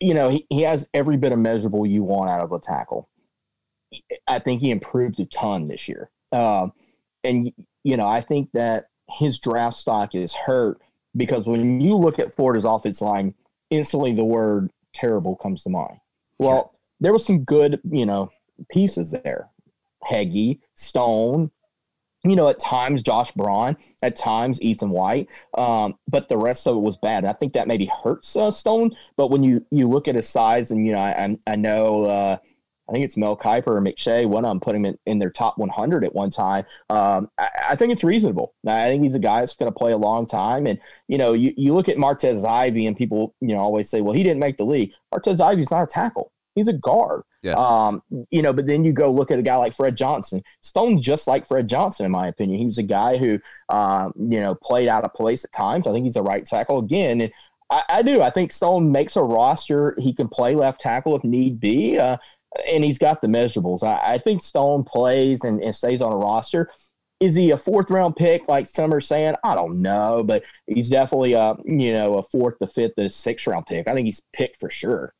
you 0.00 0.14
know, 0.14 0.28
he, 0.28 0.46
he 0.48 0.62
has 0.62 0.88
every 0.94 1.16
bit 1.16 1.32
of 1.32 1.38
measurable 1.38 1.84
you 1.84 2.04
want 2.04 2.30
out 2.30 2.42
of 2.42 2.52
a 2.52 2.60
tackle. 2.60 3.08
I 4.28 4.38
think 4.38 4.60
he 4.60 4.70
improved 4.70 5.18
a 5.18 5.26
ton 5.26 5.66
this 5.66 5.88
year. 5.88 6.10
Um, 6.32 6.72
and, 7.24 7.50
you 7.82 7.96
know, 7.96 8.06
I 8.06 8.20
think 8.20 8.50
that 8.52 8.84
his 9.08 9.38
draft 9.38 9.76
stock 9.76 10.14
is 10.14 10.32
hurt 10.32 10.80
because 11.16 11.46
when 11.46 11.80
you 11.80 11.96
look 11.96 12.18
at 12.18 12.34
Florida's 12.34 12.64
offense 12.64 13.00
line, 13.00 13.34
instantly 13.70 14.12
the 14.12 14.24
word 14.24 14.70
terrible 14.92 15.36
comes 15.36 15.62
to 15.64 15.70
mind. 15.70 15.98
Well, 16.38 16.74
there 17.00 17.12
was 17.12 17.24
some 17.24 17.44
good, 17.44 17.80
you 17.84 18.06
know, 18.06 18.30
pieces 18.70 19.10
there. 19.10 19.50
Heggie, 20.02 20.60
Stone, 20.74 21.50
you 22.24 22.36
know, 22.36 22.48
at 22.48 22.58
times 22.58 23.02
Josh 23.02 23.32
Braun, 23.32 23.76
at 24.02 24.16
times 24.16 24.60
Ethan 24.62 24.90
White, 24.90 25.28
um, 25.56 25.98
but 26.08 26.28
the 26.28 26.36
rest 26.36 26.66
of 26.66 26.76
it 26.76 26.80
was 26.80 26.96
bad. 26.96 27.24
I 27.24 27.32
think 27.32 27.52
that 27.52 27.68
maybe 27.68 27.90
hurts 28.02 28.34
uh, 28.36 28.50
Stone. 28.50 28.96
But 29.16 29.30
when 29.30 29.42
you 29.42 29.64
you 29.70 29.88
look 29.88 30.08
at 30.08 30.14
his 30.14 30.28
size, 30.28 30.70
and 30.70 30.86
you 30.86 30.92
know, 30.92 30.98
I 30.98 31.36
I 31.46 31.56
know 31.56 32.04
uh, 32.04 32.36
I 32.88 32.92
think 32.92 33.04
it's 33.04 33.16
Mel 33.16 33.36
Kiper 33.36 33.68
or 33.68 33.80
McShay, 33.80 34.26
one 34.26 34.44
of 34.44 34.50
them 34.50 34.60
put 34.60 34.76
him 34.76 34.84
in, 34.84 34.98
in 35.06 35.18
their 35.18 35.30
top 35.30 35.56
100 35.56 36.04
at 36.04 36.14
one 36.14 36.30
time. 36.30 36.66
Um, 36.90 37.30
I, 37.38 37.48
I, 37.70 37.76
think 37.76 37.92
it's 37.92 38.04
reasonable. 38.04 38.54
I 38.66 38.88
think 38.88 39.02
he's 39.02 39.14
a 39.14 39.20
guy 39.20 39.40
that's 39.40 39.54
going 39.54 39.72
to 39.72 39.78
play 39.78 39.92
a 39.92 39.96
long 39.96 40.26
time. 40.26 40.66
And, 40.66 40.78
you 41.08 41.16
know, 41.16 41.32
you, 41.32 41.54
you 41.56 41.72
look 41.72 41.88
at 41.88 41.96
Martez 41.96 42.44
Ivey 42.44 42.86
and 42.86 42.96
people, 42.96 43.34
you 43.40 43.54
know, 43.54 43.60
always 43.60 43.88
say, 43.88 44.02
well, 44.02 44.12
he 44.12 44.22
didn't 44.22 44.40
make 44.40 44.58
the 44.58 44.66
league. 44.66 44.92
Martez 45.12 45.40
Ivey's 45.40 45.70
not 45.70 45.82
a 45.82 45.86
tackle. 45.86 46.30
He's 46.54 46.68
a 46.68 46.72
guard. 46.72 47.22
Yeah. 47.42 47.54
Um, 47.54 48.02
you 48.30 48.42
know, 48.42 48.52
but 48.52 48.66
then 48.66 48.84
you 48.84 48.92
go 48.92 49.10
look 49.10 49.30
at 49.30 49.38
a 49.38 49.42
guy 49.42 49.56
like 49.56 49.74
Fred 49.74 49.96
Johnson. 49.96 50.42
Stone 50.60 51.00
just 51.00 51.26
like 51.26 51.46
Fred 51.46 51.68
Johnson, 51.68 52.06
in 52.06 52.12
my 52.12 52.28
opinion. 52.28 52.58
He 52.58 52.66
was 52.66 52.78
a 52.78 52.82
guy 52.82 53.16
who, 53.16 53.40
um, 53.70 54.12
you 54.16 54.40
know, 54.40 54.54
played 54.54 54.88
out 54.88 55.04
of 55.04 55.12
place 55.14 55.44
at 55.44 55.52
times. 55.52 55.86
I 55.86 55.92
think 55.92 56.04
he's 56.04 56.16
a 56.16 56.22
right 56.22 56.44
tackle 56.44 56.78
again. 56.78 57.20
And 57.22 57.32
I, 57.70 57.82
I, 57.88 58.02
do. 58.02 58.22
I 58.22 58.30
think 58.30 58.52
Stone 58.52 58.92
makes 58.92 59.16
a 59.16 59.22
roster. 59.22 59.96
He 59.98 60.12
can 60.12 60.28
play 60.28 60.54
left 60.54 60.80
tackle 60.80 61.16
if 61.16 61.24
need 61.24 61.58
be. 61.58 61.98
Uh, 61.98 62.18
and 62.68 62.84
he's 62.84 62.98
got 62.98 63.22
the 63.22 63.28
measurables. 63.28 63.82
I, 63.82 64.14
I 64.14 64.18
think 64.18 64.42
Stone 64.42 64.84
plays 64.84 65.44
and, 65.44 65.62
and, 65.62 65.74
stays 65.74 66.02
on 66.02 66.12
a 66.12 66.16
roster. 66.16 66.70
Is 67.20 67.34
he 67.34 67.50
a 67.50 67.56
fourth 67.56 67.90
round 67.90 68.16
pick 68.16 68.48
like 68.48 68.66
some 68.66 68.92
are 68.92 69.00
saying? 69.00 69.34
I 69.44 69.54
don't 69.54 69.80
know, 69.82 70.22
but 70.24 70.42
he's 70.66 70.88
definitely 70.88 71.32
a 71.32 71.54
you 71.64 71.92
know 71.92 72.18
a 72.18 72.22
fourth, 72.22 72.56
the 72.60 72.66
fifth, 72.66 72.92
the 72.96 73.08
sixth 73.08 73.46
round 73.46 73.66
pick. 73.66 73.88
I 73.88 73.94
think 73.94 74.06
he's 74.06 74.22
picked 74.32 74.60
for 74.60 74.70
sure. 74.70 75.14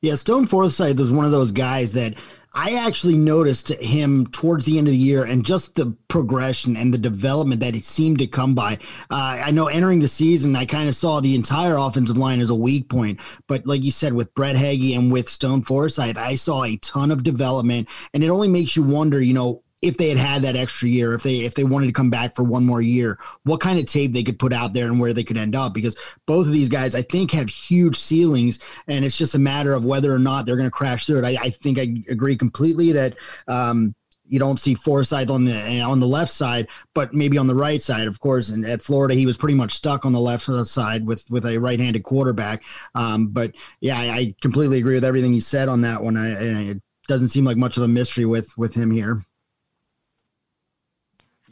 Yeah, 0.00 0.14
Stone 0.14 0.46
Forsythe 0.46 1.00
was 1.00 1.12
one 1.12 1.24
of 1.24 1.32
those 1.32 1.50
guys 1.50 1.92
that 1.94 2.14
I 2.54 2.74
actually 2.74 3.16
noticed 3.16 3.68
him 3.68 4.26
towards 4.28 4.64
the 4.64 4.78
end 4.78 4.88
of 4.88 4.92
the 4.92 4.98
year 4.98 5.24
and 5.24 5.44
just 5.44 5.74
the 5.74 5.96
progression 6.08 6.76
and 6.76 6.92
the 6.92 6.98
development 6.98 7.60
that 7.60 7.76
it 7.76 7.84
seemed 7.84 8.18
to 8.20 8.26
come 8.26 8.54
by. 8.54 8.78
Uh, 9.10 9.40
I 9.44 9.50
know 9.50 9.66
entering 9.66 9.98
the 10.00 10.08
season, 10.08 10.56
I 10.56 10.64
kind 10.64 10.88
of 10.88 10.96
saw 10.96 11.20
the 11.20 11.34
entire 11.34 11.76
offensive 11.76 12.16
line 12.16 12.40
as 12.40 12.50
a 12.50 12.54
weak 12.54 12.88
point, 12.88 13.20
but 13.46 13.66
like 13.66 13.82
you 13.82 13.90
said, 13.90 14.14
with 14.14 14.34
Brett 14.34 14.56
Heggie 14.56 14.94
and 14.94 15.12
with 15.12 15.28
Stone 15.28 15.62
Forsythe, 15.62 16.18
I 16.18 16.34
saw 16.36 16.64
a 16.64 16.76
ton 16.76 17.10
of 17.10 17.22
development, 17.22 17.88
and 18.14 18.24
it 18.24 18.28
only 18.28 18.48
makes 18.48 18.76
you 18.76 18.82
wonder, 18.82 19.20
you 19.20 19.34
know, 19.34 19.62
if 19.80 19.96
they 19.96 20.08
had 20.08 20.18
had 20.18 20.42
that 20.42 20.56
extra 20.56 20.88
year, 20.88 21.14
if 21.14 21.22
they 21.22 21.40
if 21.40 21.54
they 21.54 21.64
wanted 21.64 21.86
to 21.86 21.92
come 21.92 22.10
back 22.10 22.34
for 22.34 22.42
one 22.42 22.64
more 22.64 22.80
year, 22.80 23.18
what 23.44 23.60
kind 23.60 23.78
of 23.78 23.86
tape 23.86 24.12
they 24.12 24.22
could 24.22 24.38
put 24.38 24.52
out 24.52 24.72
there 24.72 24.86
and 24.86 24.98
where 24.98 25.12
they 25.12 25.24
could 25.24 25.36
end 25.36 25.54
up. 25.54 25.72
Because 25.72 25.96
both 26.26 26.46
of 26.46 26.52
these 26.52 26.68
guys, 26.68 26.94
I 26.94 27.02
think, 27.02 27.30
have 27.32 27.48
huge 27.48 27.96
ceilings, 27.96 28.58
and 28.88 29.04
it's 29.04 29.16
just 29.16 29.34
a 29.34 29.38
matter 29.38 29.72
of 29.72 29.84
whether 29.84 30.12
or 30.12 30.18
not 30.18 30.46
they're 30.46 30.56
going 30.56 30.66
to 30.66 30.70
crash 30.70 31.06
through 31.06 31.18
it. 31.18 31.24
I, 31.24 31.36
I, 31.40 31.50
think 31.50 31.78
I 31.78 31.94
agree 32.08 32.36
completely 32.36 32.92
that. 32.92 33.16
Um, 33.46 33.94
you 34.30 34.38
don't 34.38 34.60
see 34.60 34.74
Forsythe 34.74 35.30
on 35.30 35.46
the 35.46 35.80
on 35.80 36.00
the 36.00 36.06
left 36.06 36.30
side, 36.30 36.68
but 36.94 37.14
maybe 37.14 37.38
on 37.38 37.46
the 37.46 37.54
right 37.54 37.80
side, 37.80 38.06
of 38.06 38.20
course. 38.20 38.50
And 38.50 38.62
at 38.66 38.82
Florida, 38.82 39.14
he 39.14 39.24
was 39.24 39.38
pretty 39.38 39.54
much 39.54 39.72
stuck 39.72 40.04
on 40.04 40.12
the 40.12 40.20
left 40.20 40.44
side 40.68 41.06
with 41.06 41.24
with 41.30 41.46
a 41.46 41.56
right-handed 41.56 42.02
quarterback. 42.02 42.62
Um, 42.94 43.28
but 43.28 43.54
yeah, 43.80 43.98
I, 43.98 44.04
I, 44.14 44.34
completely 44.42 44.80
agree 44.80 44.96
with 44.96 45.04
everything 45.04 45.32
you 45.32 45.40
said 45.40 45.70
on 45.70 45.80
that 45.80 46.02
one. 46.02 46.18
I, 46.18 46.72
it 46.72 46.82
doesn't 47.06 47.28
seem 47.28 47.46
like 47.46 47.56
much 47.56 47.78
of 47.78 47.84
a 47.84 47.88
mystery 47.88 48.26
with 48.26 48.56
with 48.58 48.74
him 48.74 48.90
here. 48.90 49.22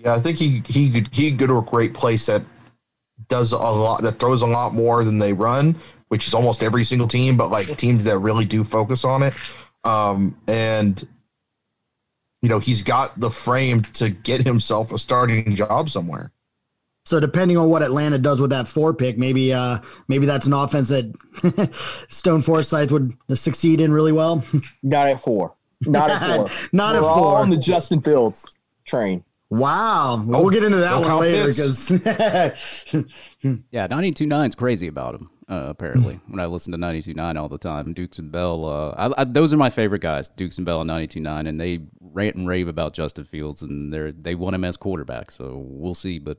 Yeah, 0.07 0.15
I 0.15 0.21
think 0.21 0.39
he 0.39 0.63
he 0.69 0.89
could 0.89 1.13
he 1.13 1.31
could 1.31 1.39
go 1.39 1.47
to 1.49 1.59
a 1.59 1.63
great 1.63 1.93
place 1.93 2.27
that 2.27 2.43
does 3.27 3.51
a 3.51 3.59
lot 3.59 4.03
that 4.03 4.21
throws 4.21 4.41
a 4.41 4.47
lot 4.47 4.73
more 4.73 5.03
than 5.03 5.19
they 5.19 5.33
run, 5.33 5.75
which 6.07 6.29
is 6.29 6.33
almost 6.33 6.63
every 6.63 6.85
single 6.85 7.09
team, 7.09 7.37
but 7.37 7.51
like 7.51 7.67
teams 7.77 8.05
that 8.05 8.17
really 8.19 8.45
do 8.45 8.63
focus 8.63 9.05
on 9.05 9.25
it. 9.25 9.35
Um, 9.83 10.41
and 10.47 11.05
you 12.41 12.49
know, 12.49 12.61
he's 12.61 12.85
got 12.85 13.19
the 13.19 13.31
frame 13.31 13.83
to 13.83 14.09
get 14.09 14.43
himself 14.47 14.93
a 14.93 14.99
starting 14.99 15.57
job 15.57 15.91
somewhere. 15.91 16.31
So 17.05 17.19
depending 17.19 17.57
on 17.57 17.69
what 17.69 17.83
Atlanta 17.83 18.19
does 18.19 18.41
with 18.41 18.51
that 18.51 18.69
four 18.69 18.95
pick, 18.95 19.19
maybe 19.19 19.53
uh 19.53 19.79
maybe 20.07 20.25
that's 20.25 20.47
an 20.47 20.53
offense 20.53 20.89
that 20.91 21.75
Stone 22.09 22.43
Forsythe 22.43 22.93
would 22.93 23.13
succeed 23.35 23.81
in 23.81 23.93
really 23.93 24.13
well. 24.13 24.45
Not 24.85 25.09
at 25.09 25.21
four. 25.21 25.57
Not 25.81 26.11
at 26.11 26.21
four. 26.37 26.49
Not 26.73 26.95
We're 26.95 27.09
at 27.09 27.15
four. 27.17 27.39
on 27.39 27.51
the 27.51 27.57
Justin 27.57 28.01
Fields 28.01 28.57
train. 28.85 29.25
Wow. 29.49 30.25
Well, 30.27 30.43
we'll 30.43 30.51
get 30.51 30.65
into 30.65 30.79
that 30.79 31.01
one 31.01 31.21
later 31.21 31.47
because 31.47 31.91
yeah, 33.71 33.87
92.9 33.87 34.49
is 34.49 34.55
crazy 34.57 34.89
about 34.89 35.15
him. 35.15 35.31
Uh, 35.49 35.67
apparently, 35.69 36.19
when 36.27 36.41
I 36.41 36.47
listen 36.47 36.73
to 36.73 36.79
92.9 36.79 37.41
all 37.41 37.49
the 37.49 37.57
time, 37.57 37.93
Dukes 37.93 38.19
and 38.19 38.33
Bell, 38.33 38.65
uh, 38.65 38.91
I, 38.97 39.21
I, 39.21 39.25
those 39.25 39.55
are 39.55 39.57
my 39.57 39.71
favorite 39.71 40.01
guys, 40.03 40.29
Dukes 40.29 40.57
and 40.59 40.67
Bell 40.67 40.81
and 40.81 40.91
92.9, 40.91 41.49
and 41.49 41.61
they 41.61 41.83
rant 42.01 42.35
and 42.35 42.49
rave 42.49 42.67
about 42.67 42.95
Justin 42.95 43.25
Fields, 43.25 43.63
and 43.63 43.93
they 43.93 44.11
they 44.11 44.35
want 44.35 44.57
him 44.57 44.65
as 44.65 44.77
quarterback. 44.77 45.31
So 45.31 45.63
we'll 45.65 45.95
see. 45.95 46.19
But 46.19 46.39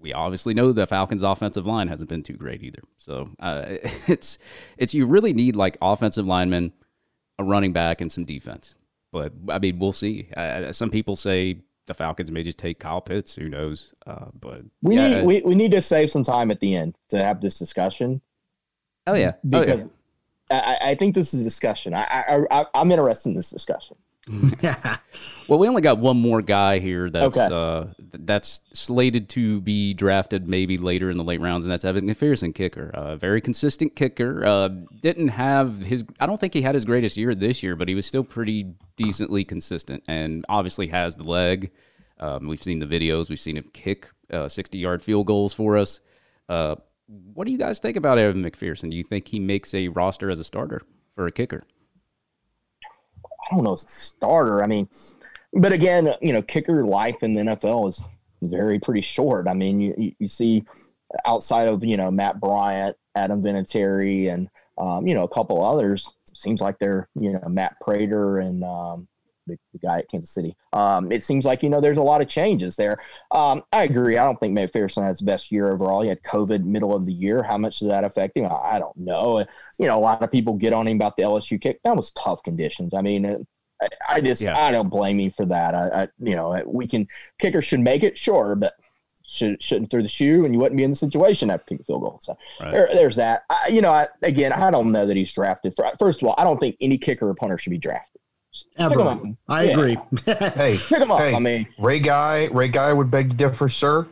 we 0.00 0.12
obviously 0.12 0.52
know 0.52 0.72
the 0.72 0.86
Falcons' 0.86 1.22
offensive 1.22 1.64
line 1.64 1.88
hasn't 1.88 2.10
been 2.10 2.22
too 2.22 2.36
great 2.36 2.62
either. 2.62 2.82
So 2.98 3.30
uh, 3.40 3.62
it's 4.06 4.36
it's 4.76 4.92
you 4.92 5.06
really 5.06 5.32
need 5.32 5.56
like 5.56 5.78
offensive 5.80 6.26
linemen, 6.26 6.74
a 7.38 7.44
running 7.44 7.72
back, 7.72 8.02
and 8.02 8.12
some 8.12 8.26
defense. 8.26 8.76
But 9.12 9.32
I 9.48 9.58
mean, 9.60 9.78
we'll 9.78 9.92
see. 9.92 10.28
Uh, 10.36 10.72
some 10.72 10.90
people 10.90 11.16
say 11.16 11.62
the 11.86 11.94
Falcons 11.94 12.30
may 12.30 12.42
just 12.42 12.58
take 12.58 12.78
Kyle 12.78 13.00
Pitts. 13.00 13.34
Who 13.34 13.48
knows? 13.48 13.94
Uh, 14.06 14.26
but 14.38 14.62
we 14.82 14.96
yeah. 14.96 15.08
need 15.08 15.24
we, 15.24 15.40
we 15.42 15.54
need 15.54 15.72
to 15.72 15.82
save 15.82 16.10
some 16.10 16.24
time 16.24 16.50
at 16.50 16.60
the 16.60 16.74
end 16.74 16.96
to 17.10 17.22
have 17.22 17.40
this 17.40 17.58
discussion. 17.58 18.20
Oh 19.06 19.14
yeah, 19.14 19.32
because 19.48 19.86
oh, 19.86 19.90
yeah. 20.50 20.76
I, 20.80 20.90
I 20.90 20.94
think 20.94 21.14
this 21.14 21.34
is 21.34 21.40
a 21.40 21.44
discussion. 21.44 21.94
I, 21.94 22.04
I, 22.04 22.60
I 22.60 22.66
I'm 22.74 22.90
interested 22.90 23.30
in 23.30 23.36
this 23.36 23.50
discussion. 23.50 23.96
well, 25.48 25.58
we 25.58 25.66
only 25.66 25.82
got 25.82 25.98
one 25.98 26.16
more 26.16 26.42
guy 26.42 26.78
here 26.78 27.10
that's 27.10 27.36
okay. 27.36 27.52
uh, 27.52 27.86
that's 27.98 28.60
slated 28.72 29.28
to 29.30 29.60
be 29.60 29.94
drafted 29.94 30.48
maybe 30.48 30.78
later 30.78 31.10
in 31.10 31.16
the 31.16 31.24
late 31.24 31.40
rounds, 31.40 31.64
and 31.64 31.72
that's 31.72 31.84
Evan 31.84 32.06
McPherson, 32.06 32.54
kicker. 32.54 32.90
A 32.94 32.98
uh, 32.98 33.16
very 33.16 33.40
consistent 33.40 33.96
kicker. 33.96 34.44
Uh, 34.44 34.68
didn't 35.00 35.28
have 35.28 35.80
his. 35.80 36.04
I 36.20 36.26
don't 36.26 36.38
think 36.38 36.54
he 36.54 36.62
had 36.62 36.76
his 36.76 36.84
greatest 36.84 37.16
year 37.16 37.34
this 37.34 37.64
year, 37.64 37.74
but 37.74 37.88
he 37.88 37.96
was 37.96 38.06
still 38.06 38.22
pretty 38.22 38.74
decently 38.96 39.44
consistent, 39.44 40.04
and 40.06 40.44
obviously 40.48 40.86
has 40.88 41.16
the 41.16 41.24
leg. 41.24 41.72
Um, 42.20 42.46
we've 42.46 42.62
seen 42.62 42.78
the 42.78 42.86
videos. 42.86 43.28
We've 43.28 43.40
seen 43.40 43.56
him 43.56 43.68
kick 43.72 44.08
uh, 44.32 44.48
sixty-yard 44.48 45.02
field 45.02 45.26
goals 45.26 45.52
for 45.52 45.76
us. 45.76 46.00
Uh, 46.48 46.76
what 47.34 47.44
do 47.44 47.50
you 47.50 47.58
guys 47.58 47.80
think 47.80 47.96
about 47.96 48.18
Evan 48.18 48.44
McPherson? 48.44 48.90
Do 48.90 48.96
you 48.96 49.02
think 49.02 49.26
he 49.26 49.40
makes 49.40 49.74
a 49.74 49.88
roster 49.88 50.30
as 50.30 50.38
a 50.38 50.44
starter 50.44 50.82
for 51.16 51.26
a 51.26 51.32
kicker? 51.32 51.64
I 53.50 53.54
don't 53.54 53.64
know, 53.64 53.74
a 53.74 53.78
starter. 53.78 54.62
I 54.62 54.66
mean, 54.66 54.88
but 55.52 55.72
again, 55.72 56.14
you 56.20 56.32
know, 56.32 56.42
kicker 56.42 56.84
life 56.84 57.22
in 57.22 57.34
the 57.34 57.42
NFL 57.42 57.88
is 57.88 58.08
very 58.40 58.78
pretty 58.78 59.02
short. 59.02 59.48
I 59.48 59.54
mean, 59.54 59.80
you, 59.80 60.12
you 60.18 60.28
see 60.28 60.64
outside 61.26 61.68
of, 61.68 61.84
you 61.84 61.96
know, 61.96 62.10
Matt 62.10 62.40
Bryant, 62.40 62.96
Adam 63.14 63.42
Vinatieri, 63.42 64.32
and, 64.32 64.48
um, 64.78 65.06
you 65.06 65.14
know, 65.14 65.24
a 65.24 65.28
couple 65.28 65.62
others, 65.62 66.14
seems 66.34 66.60
like 66.60 66.78
they're, 66.78 67.08
you 67.14 67.32
know, 67.32 67.48
Matt 67.48 67.76
Prater 67.80 68.38
and, 68.38 68.64
um, 68.64 69.08
the, 69.46 69.56
the, 69.72 69.78
guy 69.78 69.98
at 69.98 70.10
Kansas 70.10 70.30
City. 70.30 70.56
Um, 70.72 71.12
it 71.12 71.22
seems 71.22 71.44
like 71.44 71.62
you 71.62 71.68
know 71.68 71.80
there's 71.80 71.98
a 71.98 72.02
lot 72.02 72.20
of 72.20 72.28
changes 72.28 72.76
there. 72.76 72.98
Um, 73.30 73.62
I 73.72 73.84
agree. 73.84 74.18
I 74.18 74.24
don't 74.24 74.38
think 74.38 74.56
McPherson 74.56 75.02
had 75.02 75.10
his 75.10 75.20
best 75.20 75.50
year 75.52 75.70
overall. 75.70 76.02
He 76.02 76.08
had 76.08 76.22
COVID 76.22 76.64
middle 76.64 76.94
of 76.94 77.06
the 77.06 77.12
year. 77.12 77.42
How 77.42 77.58
much 77.58 77.78
did 77.78 77.90
that 77.90 78.04
affect 78.04 78.36
him? 78.36 78.50
I, 78.50 78.78
don't 78.78 78.96
know. 78.96 79.44
You 79.78 79.86
know, 79.86 79.98
a 79.98 80.00
lot 80.00 80.22
of 80.22 80.30
people 80.30 80.54
get 80.54 80.72
on 80.72 80.86
him 80.86 80.96
about 80.96 81.16
the 81.16 81.24
LSU 81.24 81.60
kick. 81.60 81.80
That 81.84 81.96
was 81.96 82.12
tough 82.12 82.42
conditions. 82.42 82.94
I 82.94 83.02
mean. 83.02 83.24
It, 83.24 83.46
I, 84.08 84.20
just 84.20 84.42
yeah. 84.42 84.56
I 84.56 84.70
don't 84.70 84.88
blame 84.90 85.18
him 85.18 85.32
for 85.32 85.44
that. 85.46 85.74
I, 85.74 86.02
I, 86.02 86.08
you 86.20 86.36
know 86.36 86.62
we 86.66 86.86
can 86.86 87.08
kickers 87.40 87.64
should 87.64 87.80
make 87.80 88.04
it 88.04 88.16
sure, 88.16 88.54
but 88.54 88.74
should 89.32 89.62
shouldn't 89.62 89.90
throw 89.90 90.02
the 90.02 90.08
shoe 90.08 90.44
and 90.44 90.54
you 90.54 90.60
wouldn't 90.60 90.76
be 90.76 90.84
in 90.84 90.90
the 90.90 90.96
situation 90.96 91.50
after 91.50 91.64
kicking 91.64 91.84
field 91.84 92.02
goal. 92.02 92.18
So 92.22 92.36
right. 92.60 92.72
there, 92.72 92.88
there's 92.92 93.16
that. 93.16 93.42
I, 93.48 93.68
you 93.68 93.80
know, 93.80 93.90
I, 93.90 94.08
again, 94.22 94.52
I 94.52 94.70
don't 94.70 94.92
know 94.92 95.06
that 95.06 95.16
he's 95.16 95.32
drafted. 95.32 95.74
First 95.98 96.22
of 96.22 96.28
all, 96.28 96.34
I 96.36 96.44
don't 96.44 96.60
think 96.60 96.76
any 96.80 96.98
kicker 96.98 97.28
or 97.28 97.34
punter 97.34 97.56
should 97.56 97.70
be 97.70 97.78
drafted. 97.78 98.11
Ever. 98.76 99.18
I 99.48 99.64
yeah. 99.64 99.70
agree. 99.70 99.96
hey, 100.26 100.78
pick 100.78 101.00
him 101.00 101.10
up. 101.10 101.20
Hey, 101.20 101.34
I 101.34 101.38
mean, 101.38 101.66
Ray 101.78 102.00
Guy, 102.00 102.48
Ray 102.52 102.68
Guy 102.68 102.92
would 102.92 103.10
beg 103.10 103.30
to 103.30 103.36
differ, 103.36 103.68
sir. 103.68 104.06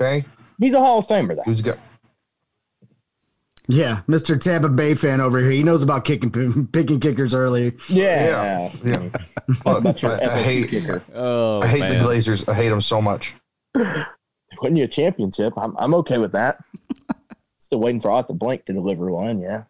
Okay, 0.00 0.26
he's 0.58 0.74
a 0.74 0.80
Hall 0.80 0.98
of 0.98 1.06
Famer. 1.06 1.36
Though. 1.36 1.42
Who's 1.42 1.62
got? 1.62 1.78
Yeah, 3.68 4.02
Mr. 4.08 4.40
Tampa 4.40 4.68
Bay 4.68 4.94
fan 4.94 5.20
over 5.20 5.40
here. 5.40 5.50
He 5.50 5.62
knows 5.62 5.82
about 5.82 6.04
kicking, 6.04 6.30
picking 6.68 7.00
kickers 7.00 7.34
early. 7.34 7.74
Yeah, 7.88 8.70
yeah. 8.84 9.00
yeah. 9.02 9.08
I, 9.66 9.94
I, 10.22 10.42
hate, 10.42 10.68
kicker. 10.68 11.02
Oh, 11.14 11.60
I 11.62 11.66
hate 11.66 11.80
man. 11.80 11.98
the 11.98 12.04
Glazers. 12.04 12.48
I 12.48 12.54
hate 12.54 12.68
them 12.68 12.80
so 12.80 13.02
much. 13.02 13.34
Win 13.74 14.76
you 14.76 14.84
a 14.84 14.88
championship. 14.88 15.52
I'm, 15.56 15.76
I'm 15.78 15.94
okay 15.94 16.18
with 16.18 16.32
that. 16.32 16.62
Still 17.58 17.80
waiting 17.80 18.00
for 18.00 18.12
Arthur 18.12 18.34
Blank 18.34 18.66
to 18.66 18.72
deliver 18.72 19.10
one. 19.10 19.40
Yeah. 19.40 19.64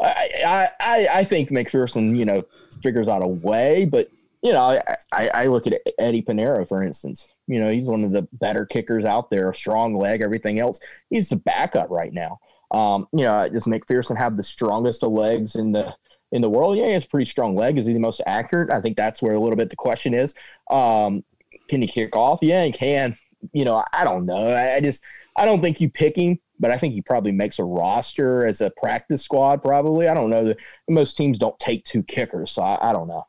I, 0.00 0.68
I, 0.80 1.08
I 1.14 1.24
think 1.24 1.50
McPherson, 1.50 2.16
you 2.16 2.24
know, 2.24 2.44
figures 2.82 3.08
out 3.08 3.22
a 3.22 3.26
way, 3.26 3.84
but 3.84 4.10
you 4.42 4.52
know, 4.52 4.80
I, 5.12 5.28
I 5.28 5.46
look 5.46 5.66
at 5.66 5.80
Eddie 5.98 6.22
Piñeiro, 6.22 6.68
for 6.68 6.82
instance. 6.82 7.32
You 7.46 7.58
know, 7.58 7.70
he's 7.70 7.86
one 7.86 8.04
of 8.04 8.12
the 8.12 8.28
better 8.32 8.64
kickers 8.64 9.04
out 9.04 9.30
there, 9.30 9.52
strong 9.52 9.96
leg, 9.96 10.20
everything 10.20 10.60
else. 10.60 10.78
He's 11.10 11.28
the 11.28 11.36
backup 11.36 11.90
right 11.90 12.12
now. 12.12 12.38
Um, 12.70 13.08
you 13.12 13.24
know, 13.24 13.48
does 13.48 13.64
McPherson 13.64 14.16
have 14.16 14.36
the 14.36 14.42
strongest 14.42 15.02
of 15.02 15.12
legs 15.12 15.56
in 15.56 15.72
the 15.72 15.94
in 16.32 16.42
the 16.42 16.50
world? 16.50 16.76
Yeah, 16.76 16.86
he 16.86 16.92
has 16.92 17.04
a 17.04 17.08
pretty 17.08 17.24
strong 17.24 17.56
leg. 17.56 17.78
Is 17.78 17.86
he 17.86 17.92
the 17.92 17.98
most 17.98 18.20
accurate? 18.26 18.70
I 18.70 18.80
think 18.80 18.96
that's 18.96 19.22
where 19.22 19.32
a 19.32 19.40
little 19.40 19.56
bit 19.56 19.70
the 19.70 19.76
question 19.76 20.14
is. 20.14 20.34
Um, 20.70 21.24
can 21.68 21.80
he 21.80 21.88
kick 21.88 22.14
off? 22.14 22.40
Yeah, 22.42 22.64
he 22.64 22.72
can. 22.72 23.16
You 23.52 23.64
know, 23.64 23.84
I 23.92 24.04
don't 24.04 24.26
know. 24.26 24.54
I 24.54 24.80
just 24.80 25.02
I 25.36 25.44
don't 25.44 25.60
think 25.60 25.80
you 25.80 25.90
pick 25.90 26.16
him, 26.16 26.38
but 26.58 26.70
I 26.70 26.78
think 26.78 26.94
he 26.94 27.02
probably 27.02 27.32
makes 27.32 27.58
a 27.58 27.64
roster 27.64 28.46
as 28.46 28.60
a 28.60 28.70
practice 28.70 29.22
squad. 29.22 29.62
Probably. 29.62 30.08
I 30.08 30.14
don't 30.14 30.30
know. 30.30 30.44
that 30.44 30.58
most 30.88 31.16
teams 31.16 31.38
don't 31.38 31.58
take 31.58 31.84
two 31.84 32.02
kickers, 32.02 32.52
so 32.52 32.62
I, 32.62 32.90
I 32.90 32.92
don't 32.92 33.08
know. 33.08 33.26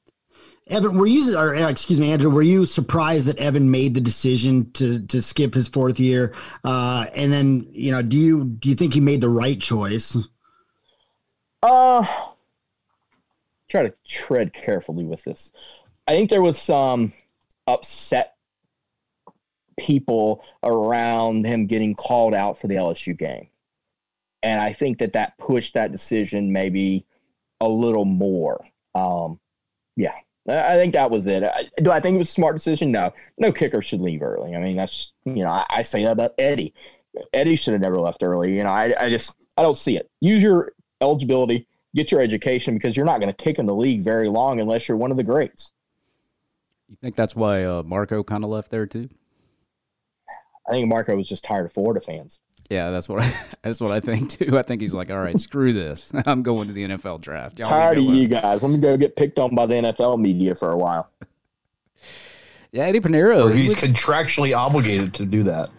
Evan, 0.70 0.98
were 0.98 1.08
you, 1.08 1.38
or 1.38 1.56
uh, 1.56 1.70
excuse 1.70 2.00
me, 2.00 2.12
Andrew, 2.12 2.30
were 2.30 2.42
you 2.42 2.66
surprised 2.66 3.28
that 3.28 3.38
Evan 3.38 3.72
made 3.72 3.94
the 3.94 4.02
decision 4.02 4.72
to 4.74 5.06
to 5.08 5.22
skip 5.22 5.54
his 5.54 5.68
fourth 5.68 6.00
year? 6.00 6.34
Uh, 6.64 7.06
and 7.16 7.32
then, 7.32 7.68
you 7.72 7.92
know, 7.92 8.02
do 8.02 8.18
you 8.18 8.44
do 8.44 8.68
you 8.70 8.76
think 8.76 8.94
he 8.94 9.00
made 9.00 9.22
the 9.22 9.30
right 9.30 9.60
choice? 9.60 10.18
Uh, 11.64 12.06
try 13.70 13.84
to 13.84 13.94
tread 14.06 14.54
carefully 14.54 15.06
with 15.06 15.24
this. 15.24 15.52
I 16.08 16.14
think 16.14 16.30
there 16.30 16.42
was 16.42 16.60
some 16.60 17.14
upset 17.66 18.37
people 19.78 20.44
around 20.64 21.46
him 21.46 21.68
getting 21.68 21.96
called 21.96 22.34
out 22.34 22.58
for 22.58 22.68
the 22.68 22.76
LSU 22.76 23.18
game, 23.18 23.48
and 24.44 24.62
I 24.62 24.74
think 24.74 25.00
that 25.00 25.14
that 25.14 25.38
pushed 25.38 25.74
that 25.74 25.92
decision 25.92 26.52
maybe 26.52 27.06
a 27.60 27.70
little 27.70 28.06
more. 28.06 28.66
Um, 28.96 29.40
yeah, 29.96 30.14
I 30.48 30.76
think 30.76 30.94
that 30.94 31.12
was 31.12 31.28
it. 31.28 31.44
do 31.82 31.92
I 31.92 32.00
think 32.00 32.16
it 32.16 32.20
was 32.20 32.30
a 32.30 32.32
smart 32.32 32.56
decision? 32.56 32.92
No. 32.92 33.14
No 33.38 33.52
kicker 33.52 33.82
should 33.82 34.00
leave 34.00 34.22
early. 34.22 34.56
I 34.56 34.60
mean, 34.60 34.78
that's, 34.78 35.14
you 35.26 35.44
know, 35.44 35.50
I, 35.50 35.66
I 35.70 35.82
say 35.84 36.04
that 36.04 36.12
about 36.12 36.34
Eddie. 36.38 36.74
Eddie 37.34 37.56
should 37.56 37.74
have 37.74 37.82
never 37.82 38.00
left 38.00 38.24
early. 38.24 38.56
You 38.56 38.64
know, 38.64 38.70
I, 38.70 38.94
I 38.98 39.10
just, 39.10 39.36
I 39.58 39.62
don't 39.62 39.78
see 39.78 39.98
it. 39.98 40.10
Use 40.22 40.42
your 40.42 40.72
eligibility, 41.02 41.68
get 41.96 42.12
your 42.12 42.22
education 42.22 42.76
because 42.76 42.96
you're 42.96 43.06
not 43.06 43.20
going 43.20 43.32
to 43.32 43.36
kick 43.36 43.60
in 43.60 43.66
the 43.66 43.76
league 43.76 44.04
very 44.04 44.30
long 44.30 44.62
unless 44.62 44.88
you're 44.88 44.98
one 44.98 45.12
of 45.12 45.18
the 45.18 45.24
greats. 45.24 45.74
You 46.88 46.96
think 47.02 47.16
that's 47.18 47.36
why 47.36 47.66
uh, 47.66 47.84
Marco 47.84 48.24
kind 48.24 48.46
of 48.46 48.50
left 48.50 48.72
there 48.72 48.86
too? 48.86 49.10
I 50.68 50.72
think 50.72 50.88
Marco 50.88 51.16
was 51.16 51.28
just 51.28 51.44
tired 51.44 51.66
of 51.66 51.74
Florida 51.74 52.02
fans. 52.02 52.40
Yeah, 52.70 52.90
that's 52.90 53.08
what 53.08 53.24
I, 53.24 53.34
that's 53.62 53.80
what 53.80 53.92
I 53.92 54.00
think 54.00 54.30
too. 54.32 54.58
I 54.58 54.62
think 54.62 54.82
he's 54.82 54.94
like, 54.94 55.10
all 55.10 55.20
right, 55.20 55.40
screw 55.40 55.74
this. 55.74 56.12
I'm 56.26 56.44
going 56.44 56.68
to 56.68 56.74
the 56.74 56.88
NFL 56.88 57.22
draft. 57.22 57.60
Y'all 57.60 57.70
Tired 57.70 57.98
of 57.98 58.04
you 58.04 58.28
guys. 58.28 58.62
Let 58.62 58.72
me 58.72 58.78
go 58.80 58.98
get 58.98 59.16
picked 59.16 59.40
on 59.40 59.56
by 59.56 59.66
the 59.66 59.76
NFL 59.76 60.20
media 60.20 60.56
for 60.56 60.72
a 60.72 60.78
while. 60.78 61.10
yeah, 62.72 62.84
Eddie 62.84 63.00
Piñeiro. 63.00 63.50
Or 63.50 63.54
he's 63.54 63.76
was, 63.76 63.84
contractually 63.84 64.56
obligated 64.56 65.14
to 65.16 65.26
do 65.26 65.44
that. 65.44 65.70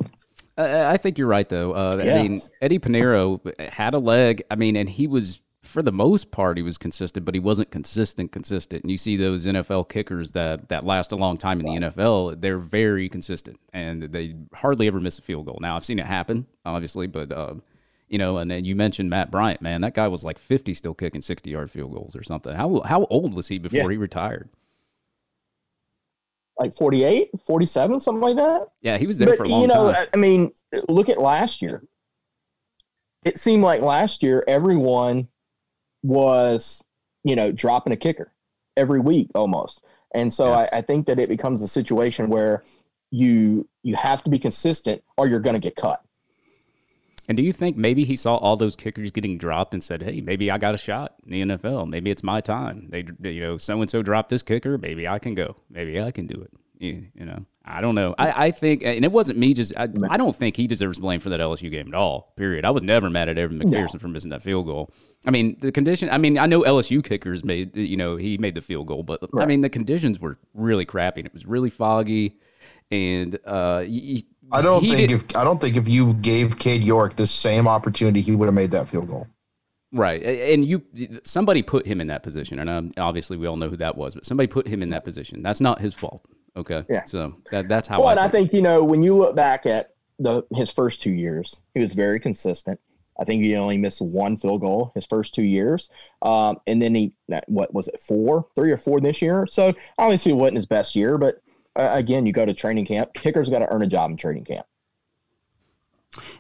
I 0.57 0.97
think 0.97 1.19
you're 1.19 1.29
right, 1.29 1.49
though. 1.49 1.73
Uh, 1.73 2.03
yeah. 2.03 2.17
I 2.17 2.23
mean, 2.23 2.43
Eddie 2.61 2.81
Piñeiro 2.81 3.71
had 3.71 3.95
a 3.95 3.99
leg. 3.99 4.43
I 4.51 4.57
mean, 4.57 4.75
and 4.75 4.89
he 4.89 5.07
was 5.07 5.41
for 5.69 5.83
the 5.83 5.93
most 5.93 6.31
part, 6.31 6.57
he 6.57 6.63
was 6.63 6.79
consistent, 6.79 7.27
but 7.27 7.35
he 7.35 7.41
wasn't 7.41 7.71
consistent, 7.71 8.33
consistent. 8.33 8.83
And 8.83 8.91
you 8.91 8.97
see 8.97 9.17
those 9.17 9.45
NFL 9.45 9.91
kickers 9.91 10.31
that 10.31 10.71
that 10.71 10.85
last 10.85 11.13
a 11.13 11.17
long 11.17 11.37
time 11.37 11.61
in 11.61 11.67
the 11.67 11.89
NFL, 11.89 12.41
they're 12.41 12.59
very 12.59 13.09
consistent 13.11 13.61
and 13.75 14.05
they 14.05 14.35
hardly 14.55 14.87
ever 14.87 14.99
miss 14.99 15.19
a 15.19 15.23
field 15.23 15.45
goal. 15.45 15.59
Now 15.61 15.77
I've 15.77 15.85
seen 15.85 15.99
it 15.99 16.07
happen, 16.07 16.47
obviously, 16.65 17.07
but 17.07 17.31
um, 17.33 17.63
you 18.09 18.17
know, 18.17 18.39
and 18.39 18.51
then 18.51 18.65
you 18.65 18.75
mentioned 18.75 19.11
Matt 19.11 19.31
Bryant, 19.31 19.61
man, 19.61 19.83
that 19.83 19.93
guy 19.93 20.09
was 20.09 20.25
like 20.25 20.39
50 20.39 20.73
still 20.73 20.95
kicking 20.95 21.21
60 21.21 21.51
yard 21.51 21.71
field 21.71 21.93
goals 21.93 22.17
or 22.17 22.23
something. 22.23 22.55
How 22.55 22.81
how 22.81 23.05
old 23.11 23.35
was 23.35 23.49
he 23.49 23.59
before 23.59 23.81
yeah. 23.81 23.91
he 23.91 23.97
retired? 23.99 24.49
Like 26.59 26.73
48, 26.73 27.29
47, 27.45 28.01
something 28.01 28.23
like 28.23 28.37
that. 28.37 28.69
Yeah, 28.81 28.97
he 28.97 29.07
was 29.07 29.19
there 29.19 29.29
but, 29.29 29.37
for 29.37 29.45
a 29.45 29.49
long 29.49 29.69
time. 29.69 29.71
you 29.71 29.75
know, 29.75 29.93
time. 29.93 30.07
I 30.15 30.17
mean, 30.17 30.51
look 30.89 31.11
at 31.11 31.21
last 31.21 31.61
year. 31.61 31.85
It 33.25 33.39
seemed 33.39 33.63
like 33.63 33.83
last 33.83 34.23
year 34.23 34.43
everyone 34.49 35.29
was, 36.03 36.83
you 37.25 37.37
know, 37.37 37.53
dropping 37.53 37.93
a 37.93 37.97
kicker 37.97 38.33
every 38.77 39.01
week 39.01 39.31
almost. 39.35 39.83
And 40.15 40.33
so 40.33 40.51
yeah. 40.51 40.69
I, 40.73 40.79
I, 40.79 40.81
think 40.81 41.07
that 41.07 41.19
it 41.19 41.29
becomes 41.29 41.61
a 41.61 41.69
situation 41.69 42.31
where 42.31 42.63
you 43.11 43.69
you 43.83 43.97
have 43.97 44.23
to 44.25 44.31
be 44.31 44.39
consistent 44.39 45.03
or 45.17 45.27
you're 45.27 45.41
going 45.41 45.55
to 45.55 45.61
get 45.61 45.77
cut. 45.77 46.03
And 47.29 47.37
do 47.37 47.43
you 47.43 47.53
think 47.53 47.77
maybe 47.77 48.05
he 48.05 48.17
saw 48.17 48.37
all 48.37 48.57
those 48.57 48.75
kickers 48.75 49.11
getting 49.11 49.37
dropped 49.37 49.75
and 49.75 49.85
said, 49.85 50.03
"Hey, 50.03 50.23
maybe 50.23 50.51
I 50.51 50.57
got 50.57 50.75
a 50.75 50.79
shot 50.79 51.17
in 51.27 51.31
the 51.31 51.57
NFL. 51.57 51.87
Maybe 51.89 52.11
it's 52.11 52.23
my 52.23 52.41
time." 52.41 52.89
They, 52.89 53.05
you 53.21 53.41
know, 53.41 53.59
so 53.59 53.81
and 53.83 53.91
so 53.91 54.03
dropped 54.03 54.31
this 54.31 54.43
kicker. 54.43 54.79
Maybe 54.79 55.07
I 55.07 55.19
can 55.19 55.35
go. 55.35 55.57
Maybe 55.69 56.01
I 56.01 56.11
can 56.11 56.27
do 56.27 56.41
it. 56.41 56.51
You, 56.81 57.07
you 57.15 57.25
know, 57.25 57.45
I 57.65 57.81
don't 57.81 57.95
know. 57.95 58.15
I, 58.19 58.47
I 58.47 58.51
think, 58.51 58.83
and 58.85 59.05
it 59.05 59.11
wasn't 59.11 59.39
me. 59.39 59.53
Just 59.53 59.73
I, 59.77 59.89
I 60.09 60.17
don't 60.17 60.35
think 60.35 60.57
he 60.57 60.67
deserves 60.67 60.99
blame 60.99 61.21
for 61.21 61.29
that 61.31 61.41
LSU 61.41 61.71
game 61.71 61.89
at 61.89 61.95
all. 61.95 62.33
Period. 62.37 62.65
I 62.65 62.71
was 62.71 62.83
never 62.83 63.11
mad 63.11 63.29
at 63.29 63.37
Evan 63.37 63.59
McPherson 63.59 63.95
no. 63.95 63.99
for 63.99 64.09
missing 64.09 64.31
that 64.31 64.43
field 64.43 64.67
goal. 64.67 64.91
I 65.27 65.31
mean, 65.31 65.57
the 65.61 65.73
condition. 65.73 66.09
I 66.11 66.19
mean, 66.19 66.39
I 66.39 66.47
know 66.47 66.63
LSU 66.63 67.03
kickers 67.03 67.45
made. 67.45 67.77
You 67.77 67.97
know, 67.97 68.17
he 68.17 68.39
made 68.39 68.55
the 68.55 68.61
field 68.61 68.87
goal, 68.87 69.03
but 69.03 69.21
right. 69.33 69.43
I 69.43 69.47
mean, 69.47 69.61
the 69.61 69.69
conditions 69.69 70.21
were 70.21 70.39
really 70.55 70.85
crappy. 70.85 71.21
And 71.21 71.27
it 71.27 71.33
was 71.33 71.47
really 71.47 71.71
foggy, 71.71 72.39
and 72.91 73.39
uh, 73.45 73.81
he, 73.81 74.25
I 74.51 74.63
don't 74.63 74.81
think 74.81 74.97
did, 74.97 75.11
if 75.11 75.37
I 75.37 75.45
don't 75.45 75.61
think 75.61 75.77
if 75.77 75.89
you 75.89 76.15
gave 76.15 76.59
Cade 76.59 76.83
York 76.83 77.17
the 77.17 77.27
same 77.27 77.69
opportunity, 77.69 78.21
he 78.21 78.35
would 78.35 78.47
have 78.47 78.55
made 78.55 78.71
that 78.71 78.89
field 78.89 79.09
goal. 79.09 79.27
Right, 79.91 80.23
and 80.23 80.67
you 80.67 80.83
somebody 81.25 81.63
put 81.63 81.87
him 81.87 82.01
in 82.01 82.09
that 82.09 82.23
position, 82.23 82.59
and 82.59 82.69
um, 82.69 82.93
obviously 82.99 83.37
we 83.37 83.47
all 83.47 83.57
know 83.57 83.69
who 83.69 83.77
that 83.79 83.97
was, 83.97 84.15
but 84.15 84.25
somebody 84.25 84.47
put 84.47 84.69
him 84.69 84.83
in 84.83 84.91
that 84.91 85.05
position. 85.05 85.43
That's 85.43 85.61
not 85.61 85.81
his 85.81 85.95
fault. 85.95 86.27
Okay. 86.59 86.85
Yeah. 86.91 87.05
So 87.05 87.37
that, 87.51 87.69
that's 87.69 87.87
how. 87.87 87.99
Well, 87.99 88.09
I 88.09 88.13
and 88.13 88.21
I 88.21 88.29
think 88.29 88.53
you 88.53 88.61
know 88.61 88.83
when 88.83 89.03
you 89.03 89.15
look 89.15 89.37
back 89.37 89.65
at 89.65 89.95
the 90.19 90.43
his 90.55 90.71
first 90.71 91.01
two 91.01 91.13
years, 91.13 91.61
he 91.75 91.81
was 91.81 91.95
very 91.95 92.19
consistent. 92.19 92.81
I 93.21 93.25
think 93.25 93.43
he 93.43 93.57
only 93.57 93.79
missed 93.79 94.01
one 94.01 94.37
field 94.37 94.61
goal 94.61 94.93
his 94.95 95.07
first 95.07 95.35
two 95.35 95.43
years, 95.43 95.89
um, 96.23 96.59
and 96.67 96.83
then 96.83 96.95
he 96.95 97.15
what 97.47 97.73
was 97.73 97.89
it 97.89 98.01
four, 98.01 98.47
three 98.55 98.73
or 98.73 98.77
four 98.77 99.01
this 99.01 99.23
year. 99.23 99.47
So 99.47 99.73
obviously 99.99 100.33
it 100.33 100.37
wasn't 100.37 100.57
his 100.57 100.67
best 100.67 100.95
year, 100.95 101.17
but 101.17 101.41
uh, 101.77 101.91
again, 101.93 102.27
you 102.27 102.33
go 102.33 102.45
to 102.45 102.55
training 102.55 102.87
camp. 102.87 103.15
Kickers 103.15 103.51
got 103.51 103.61
to 103.61 103.73
earn 103.73 103.83
a 103.83 103.87
job 103.87 104.11
in 104.11 104.17
training 104.17 104.45
camp. 104.45 104.67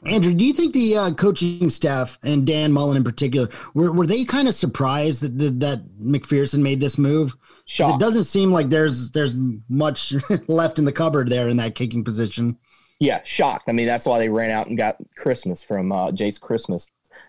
Andrew, 0.05 0.33
do 0.33 0.45
you 0.45 0.53
think 0.53 0.73
the 0.73 0.97
uh, 0.97 1.11
coaching 1.12 1.71
staff 1.71 2.19
and 2.23 2.47
Dan 2.47 2.73
Mullen 2.73 2.97
in 2.97 3.05
particular 3.05 3.49
were, 3.75 3.93
were 3.93 4.07
they 4.07 4.25
kind 4.25 4.49
of 4.49 4.55
surprised 4.55 5.23
that, 5.23 5.39
that, 5.39 5.61
that 5.61 5.99
McPherson 6.01 6.61
made 6.61 6.81
this 6.81 6.99
move? 6.99 7.37
It 7.66 8.01
doesn't 8.01 8.25
seem 8.25 8.51
like 8.51 8.71
there's 8.71 9.11
there's 9.11 9.35
much 9.69 10.14
left 10.49 10.79
in 10.79 10.87
the 10.87 10.93
cupboard 10.93 11.29
there 11.29 11.49
in 11.49 11.59
that 11.59 11.75
kicking 11.75 12.03
position. 12.03 12.57
Yeah, 12.99 13.23
shocked. 13.23 13.69
I 13.69 13.73
mean, 13.73 13.87
that's 13.87 14.07
why 14.07 14.19
they 14.19 14.31
ran 14.31 14.51
out 14.51 14.69
and 14.69 14.77
got 14.77 14.97
Christmann 15.16 15.57
from 15.57 15.93
uh, 15.93 16.11
Jace 16.11 16.41
Christmann 16.41 16.81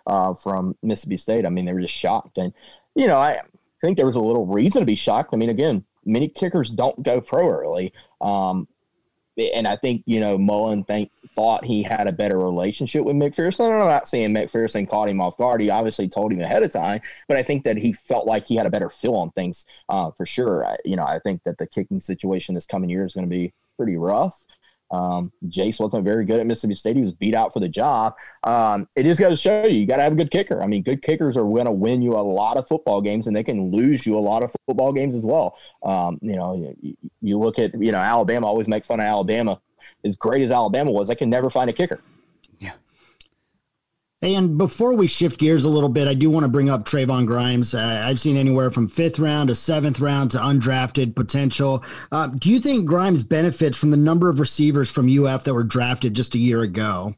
uh, 0.08 0.34
from 0.34 0.78
Mississippi 0.82 1.18
State. 1.18 1.46
I 1.46 1.50
mean, 1.50 1.66
they 1.66 1.74
were 1.74 1.82
just 1.82 1.94
shocked, 1.94 2.38
and 2.38 2.54
you 2.96 3.08
know, 3.08 3.18
I 3.18 3.42
think 3.82 3.98
there 3.98 4.08
was 4.08 4.16
a 4.16 4.22
little 4.22 4.46
reason 4.46 4.80
to 4.80 4.86
be 4.86 4.96
shocked. 4.96 5.34
I 5.34 5.38
mean, 5.38 5.50
again, 5.50 5.84
many 6.06 6.30
kickers 6.30 6.70
don't 6.70 7.04
go 7.04 7.20
pro 7.20 7.50
early. 7.50 7.94
Um, 8.22 8.68
and 9.54 9.68
I 9.68 9.76
think 9.76 10.04
you 10.06 10.20
know 10.20 10.38
Mullen 10.38 10.84
think 10.84 11.12
thought 11.40 11.64
he 11.64 11.82
had 11.82 12.06
a 12.06 12.12
better 12.12 12.38
relationship 12.38 13.06
with 13.06 13.16
McPherson. 13.16 13.72
I'm 13.72 13.88
not 13.88 14.10
saying 14.10 14.34
McPherson 14.34 14.90
caught 14.90 15.08
him 15.08 15.22
off 15.22 15.38
guard. 15.38 15.62
He 15.62 15.70
obviously 15.70 16.10
told 16.10 16.34
him 16.34 16.42
ahead 16.42 16.64
of 16.64 16.74
time, 16.74 17.00
but 17.30 17.38
I 17.38 17.44
think 17.44 17.64
that 17.64 17.78
he 17.78 17.94
felt 17.94 18.28
like 18.28 18.46
he 18.46 18.58
had 18.58 18.66
a 18.66 18.70
better 18.70 18.90
feel 18.90 19.16
on 19.16 19.32
things 19.32 19.66
uh, 19.88 20.12
for 20.12 20.26
sure. 20.26 20.68
I, 20.68 20.76
you 20.84 20.98
know, 20.98 21.06
I 21.06 21.20
think 21.20 21.42
that 21.46 21.58
the 21.58 21.66
kicking 21.66 22.02
situation 22.02 22.56
this 22.56 22.66
coming 22.66 22.90
year 22.90 23.06
is 23.06 23.14
going 23.14 23.26
to 23.26 23.30
be 23.30 23.54
pretty 23.78 23.96
rough. 23.96 24.44
Um, 24.92 25.32
Jace 25.46 25.80
wasn't 25.80 26.04
very 26.04 26.26
good 26.26 26.42
at 26.42 26.46
Mississippi 26.46 26.76
State. 26.76 26.98
He 26.98 27.04
was 27.04 27.14
beat 27.14 27.36
out 27.36 27.54
for 27.54 27.62
the 27.62 27.70
job. 27.70 28.16
Um, 28.44 28.90
it 28.98 29.04
just 29.04 29.22
got 29.22 29.30
to 29.30 29.38
show 29.38 29.66
you, 29.66 29.80
you 29.80 29.86
got 29.86 29.98
to 29.98 30.04
have 30.04 30.12
a 30.12 30.18
good 30.18 30.32
kicker. 30.32 30.62
I 30.62 30.68
mean, 30.68 30.84
good 30.84 31.02
kickers 31.02 31.38
are 31.38 31.44
going 31.44 31.66
to 31.66 31.72
win 31.72 32.02
you 32.02 32.18
a 32.18 32.20
lot 32.20 32.58
of 32.58 32.68
football 32.68 33.00
games 33.00 33.28
and 33.28 33.36
they 33.36 33.46
can 33.46 33.72
lose 33.72 34.06
you 34.06 34.18
a 34.18 34.20
lot 34.20 34.44
of 34.44 34.54
football 34.68 34.92
games 34.92 35.16
as 35.16 35.24
well. 35.24 35.58
Um, 35.84 36.20
you 36.22 36.36
know, 36.36 36.76
you, 36.82 36.98
you, 37.22 37.40
look 37.40 37.60
at, 37.60 37.80
you 37.82 37.94
know, 37.94 38.00
Alabama 38.00 38.46
always 38.46 38.68
make 38.68 38.84
fun 38.84 39.00
of 39.00 39.06
Alabama. 39.06 39.62
As 40.04 40.16
great 40.16 40.42
as 40.42 40.52
Alabama 40.52 40.92
was, 40.92 41.10
I 41.10 41.16
can 41.16 41.30
never 41.30 41.50
find 41.50 41.70
a 41.70 41.74
kicker. 41.74 42.00
Yeah. 42.60 42.74
And 44.22 44.58
before 44.58 44.94
we 44.94 45.08
shift 45.08 45.40
gears 45.40 45.66
a 45.66 45.70
little 45.70 45.90
bit, 45.90 46.08
I 46.08 46.14
do 46.14 46.30
want 46.30 46.44
to 46.44 46.50
bring 46.50 46.70
up 46.70 46.86
Trevon 46.86 47.26
Grimes. 47.26 47.74
Uh, 47.74 48.04
I've 48.06 48.20
seen 48.20 48.38
anywhere 48.38 48.70
from 48.70 48.88
fifth 48.88 49.20
round 49.20 49.50
to 49.50 49.56
seventh 49.56 50.00
round 50.00 50.32
to 50.32 50.38
undrafted 50.38 51.16
potential. 51.16 51.84
Uh, 52.12 52.28
do 52.28 52.50
you 52.50 52.60
think 52.60 52.86
Grimes 52.86 53.24
benefits 53.24 53.78
from 53.78 53.92
the 53.92 53.98
number 53.98 54.30
of 54.30 54.40
receivers 54.40 54.92
from 54.92 55.08
UF 55.10 55.44
that 55.44 55.54
were 55.54 55.64
drafted 55.64 56.14
just 56.14 56.36
a 56.36 56.40
year 56.40 56.62
ago? 56.62 57.16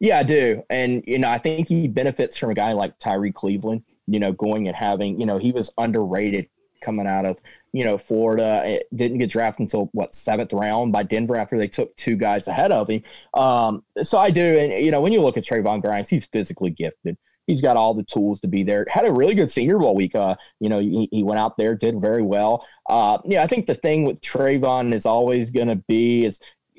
Yeah, 0.00 0.18
I 0.18 0.22
do. 0.22 0.62
And, 0.68 1.02
you 1.06 1.18
know, 1.18 1.30
I 1.30 1.38
think 1.38 1.68
he 1.68 1.88
benefits 1.88 2.36
from 2.36 2.50
a 2.50 2.54
guy 2.54 2.72
like 2.72 2.98
Tyree 2.98 3.32
Cleveland, 3.32 3.84
you 4.06 4.18
know, 4.18 4.32
going 4.32 4.66
and 4.68 4.76
having, 4.76 5.18
you 5.18 5.26
know, 5.26 5.38
he 5.38 5.52
was 5.52 5.72
underrated 5.78 6.48
coming 6.82 7.06
out 7.06 7.24
of 7.24 7.40
you 7.74 7.84
know, 7.84 7.98
Florida 7.98 8.78
didn't 8.94 9.18
get 9.18 9.30
drafted 9.30 9.62
until 9.62 9.90
what 9.92 10.14
seventh 10.14 10.52
round 10.52 10.92
by 10.92 11.02
Denver 11.02 11.36
after 11.36 11.58
they 11.58 11.66
took 11.66 11.94
two 11.96 12.14
guys 12.14 12.46
ahead 12.46 12.70
of 12.70 12.88
him. 12.88 13.02
Um, 13.34 13.82
so 14.00 14.16
I 14.16 14.30
do, 14.30 14.40
and 14.40 14.72
you 14.84 14.92
know, 14.92 15.00
when 15.00 15.12
you 15.12 15.20
look 15.20 15.36
at 15.36 15.42
Trevon 15.42 15.82
Grimes, 15.82 16.08
he's 16.08 16.24
physically 16.24 16.70
gifted. 16.70 17.18
he's 17.48 17.60
got 17.60 17.76
all 17.76 17.92
the 17.92 18.04
tools 18.04 18.38
to 18.40 18.48
be 18.48 18.62
there. 18.62 18.86
Had 18.88 19.06
a 19.06 19.12
really 19.12 19.34
good 19.34 19.50
Senior 19.50 19.78
Bowl 19.80 19.96
week. 19.96 20.14
Uh, 20.14 20.36
you 20.60 20.68
know, 20.68 20.78
he, 20.78 21.08
he 21.10 21.24
went 21.24 21.40
out 21.40 21.56
there, 21.56 21.74
did 21.74 22.00
very 22.00 22.22
well. 22.22 22.64
Uh, 22.88 23.18
yeah, 23.24 23.42
I 23.42 23.48
think 23.48 23.66
the 23.66 23.74
thing 23.74 24.04
with 24.04 24.20
Trevon 24.20 24.94
is 24.94 25.04
always 25.04 25.50
going 25.50 25.68
to 25.68 25.82
be 25.88 26.24
is 26.24 26.38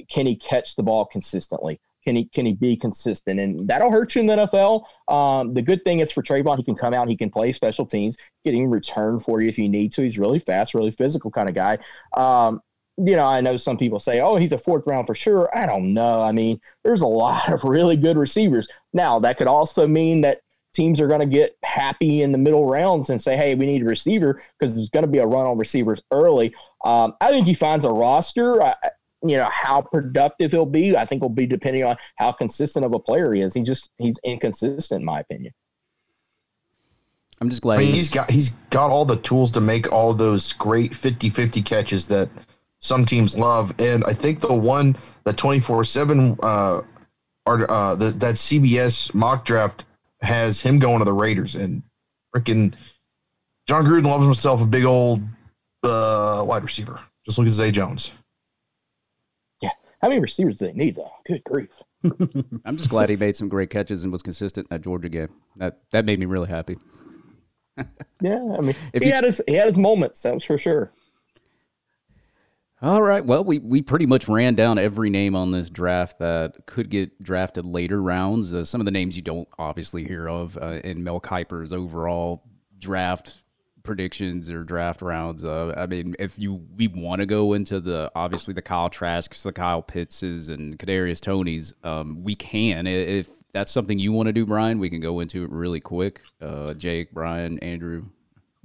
can 0.10 0.26
he 0.26 0.36
catch 0.38 0.78
the 0.78 0.84
ball 0.84 1.06
consistently? 1.06 1.82
Can 2.06 2.16
he 2.16 2.26
can 2.26 2.46
he 2.46 2.54
be 2.54 2.76
consistent? 2.76 3.40
And 3.40 3.68
that'll 3.68 3.92
hurt 3.92 4.16
you 4.16 4.22
in 4.22 4.28
the 4.28 4.36
NFL. 4.36 4.84
Um, 5.14 5.54
the 5.54 5.62
good 5.62 5.84
thing 5.84 6.00
is 6.00 6.12
for 6.12 6.22
Trevon, 6.22 6.58
he 6.58 6.64
can 6.64 6.76
come 6.76 6.94
out, 6.94 7.10
he 7.10 7.18
can 7.18 7.30
play 7.30 7.52
special 7.52 7.86
teams, 7.86 8.16
getting 8.44 8.70
return 8.70 9.20
for 9.20 9.42
you 9.42 9.50
if 9.50 9.58
you 9.58 9.68
need 9.68 9.92
to. 9.94 10.04
He's 10.04 10.20
really 10.20 10.40
fast, 10.40 10.74
really 10.74 10.92
physical 10.92 11.32
kind 11.32 11.50
of 11.50 11.56
guy. 11.56 11.80
Um, 12.16 12.62
you 12.98 13.16
know, 13.16 13.26
I 13.26 13.42
know 13.42 13.58
some 13.58 13.78
people 13.78 14.00
say, 14.00 14.22
oh, 14.22 14.38
he's 14.38 14.52
a 14.52 14.58
fourth 14.58 14.84
round 14.88 15.08
for 15.08 15.16
sure. 15.16 15.50
I 15.56 15.66
don't 15.66 15.94
know. 15.94 16.22
I 16.22 16.32
mean, 16.32 16.62
there's 16.84 17.02
a 17.02 17.08
lot 17.26 17.52
of 17.52 17.64
really 17.64 17.98
good 17.98 18.18
receivers. 18.18 18.68
Now, 18.94 19.20
that 19.20 19.38
could 19.38 19.48
also 19.48 19.88
mean 19.88 20.22
that 20.22 20.42
teams 20.76 21.00
are 21.00 21.08
going 21.08 21.22
to 21.22 21.26
get 21.26 21.58
happy 21.64 22.22
in 22.22 22.32
the 22.32 22.38
middle 22.38 22.66
rounds 22.66 23.10
and 23.10 23.22
say, 23.22 23.38
hey, 23.38 23.56
we 23.56 23.66
need 23.66 23.82
a 23.82 23.86
receiver 23.86 24.44
because 24.60 24.76
there's 24.76 24.90
going 24.90 25.06
to 25.06 25.12
be 25.12 25.20
a 25.20 25.26
run 25.26 25.48
on 25.48 25.58
receivers 25.58 26.04
early. 26.12 26.54
Um, 26.84 27.14
I 27.22 27.30
think 27.30 27.48
he 27.48 27.54
finds 27.54 27.86
a 27.86 27.90
roster. 27.92 28.62
I, 28.62 28.76
you 29.30 29.38
know 29.38 29.50
how 29.52 29.82
productive 29.82 30.52
he'll 30.52 30.66
be. 30.66 30.96
I 30.96 31.06
think 31.06 31.22
will 31.22 31.30
be 31.30 31.46
depending 31.46 31.84
on 31.84 31.98
how 32.18 32.32
consistent 32.32 32.86
of 32.86 32.94
a 32.94 33.00
player 33.00 33.34
he 33.34 33.42
is. 33.42 33.54
He 33.54 33.64
just 33.64 33.90
he's 33.98 34.20
inconsistent, 34.24 35.02
in 35.02 35.06
my 35.06 35.20
opinion. 35.20 35.54
I'm 37.42 37.50
just 37.50 37.62
glad 37.62 37.80
I 37.80 37.84
mean, 37.84 37.94
he's 37.94 38.10
got 38.10 38.32
he's 38.32 38.52
got 38.70 38.90
all 38.90 39.06
the 39.06 39.18
tools 39.18 39.52
to 39.52 39.62
make 39.62 39.92
all 39.92 40.14
those 40.14 40.54
great 40.54 40.92
50-50 40.92 41.66
catches 41.66 42.08
that 42.08 42.30
some 42.80 43.06
teams 43.06 43.38
love. 43.38 43.74
And 43.80 44.04
I 44.06 44.14
think 44.14 44.40
the 44.40 44.54
one 44.54 44.96
the 45.26 45.34
24-7 45.34 46.40
uh 46.42 46.82
or 47.46 47.70
uh 47.70 47.96
the, 47.96 48.12
that 48.12 48.36
CBS 48.36 49.14
mock 49.14 49.46
draft 49.46 49.86
has 50.22 50.62
him 50.62 50.80
going 50.80 51.00
to 51.00 51.06
the 51.06 51.14
Raiders 51.14 51.56
and 51.56 51.84
freaking 52.34 52.74
Jon 53.68 53.86
Gruden 53.86 54.06
loves 54.06 54.24
himself 54.24 54.62
a 54.62 54.66
big 54.66 54.86
old 54.86 55.22
uh 55.84 56.44
wide 56.46 56.64
receiver. 56.64 57.00
Just 57.26 57.38
look 57.38 57.48
at 57.48 57.54
Zay 57.54 57.72
Jones. 57.72 58.12
How 60.06 60.10
many 60.10 60.22
receivers 60.22 60.60
do 60.60 60.68
they 60.68 60.74
need, 60.74 60.98
though? 60.98 61.10
Good 61.26 61.44
grief. 61.44 61.82
I'm 62.64 62.78
just 62.78 62.92
glad 62.92 63.10
he 63.10 63.16
made 63.16 63.36
some 63.36 63.50
great 63.50 63.72
catches 63.72 64.04
and 64.04 64.14
was 64.14 64.22
consistent 64.22 64.68
in 64.70 64.76
that 64.76 64.84
Georgia 64.84 65.10
game. 65.10 65.30
That 65.56 65.80
that 65.90 66.06
made 66.06 66.20
me 66.20 66.28
really 66.28 66.48
happy. 66.48 66.78
yeah, 68.22 68.56
I 68.56 68.62
mean, 68.62 68.76
if 68.94 69.02
he 69.02 69.10
had 69.10 69.24
his 69.24 69.42
he 69.48 69.56
had 69.56 69.66
his 69.66 69.80
moments. 69.80 70.22
That 70.22 70.36
was 70.36 70.44
for 70.44 70.60
sure. 70.60 70.92
All 72.84 73.02
right. 73.02 73.26
Well, 73.26 73.44
we, 73.44 73.58
we 73.58 73.82
pretty 73.82 74.06
much 74.06 74.28
ran 74.30 74.54
down 74.54 74.78
every 74.78 75.10
name 75.10 75.36
on 75.36 75.50
this 75.50 75.72
draft 75.72 76.20
that 76.20 76.68
could 76.68 76.92
get 76.92 77.24
drafted 77.24 77.66
later 77.66 78.00
rounds. 78.00 78.54
Uh, 78.54 78.64
some 78.64 78.80
of 78.80 78.86
the 78.86 78.92
names 78.92 79.16
you 79.16 79.24
don't 79.24 79.48
obviously 79.58 80.06
hear 80.06 80.30
of 80.30 80.56
uh, 80.62 80.82
in 80.84 81.04
Mel 81.04 81.20
Kiper's 81.20 81.74
overall 81.74 82.44
draft 82.78 83.42
predictions 83.86 84.50
or 84.50 84.64
draft 84.64 85.02
rounds. 85.02 85.46
I 85.46 85.86
mean, 85.86 86.16
if 86.20 86.38
you 86.38 86.62
we 86.76 86.88
want 86.88 87.20
to 87.22 87.26
go 87.26 87.54
into 87.54 87.80
the 87.80 88.12
obviously 88.16 88.54
the 88.54 88.62
Kyle 88.62 88.90
Trasks, 88.90 89.44
the 89.44 89.54
Kyle 89.54 89.82
Pittses, 89.82 90.50
and 90.50 90.78
Kadarius 90.78 91.20
Tonys, 91.20 91.74
um, 91.86 92.24
we 92.24 92.36
can. 92.36 92.88
If 92.88 93.30
that's 93.54 93.72
something 93.72 94.00
you 94.00 94.12
want 94.12 94.28
to 94.28 94.34
do, 94.34 94.46
Brian, 94.46 94.80
we 94.80 94.90
can 94.90 95.00
go 95.00 95.22
into 95.22 95.44
it 95.46 95.50
really 95.50 95.80
quick. 95.80 96.22
Uh, 96.42 96.74
Jake, 96.74 97.12
Brian, 97.12 97.58
Andrew. 97.60 98.08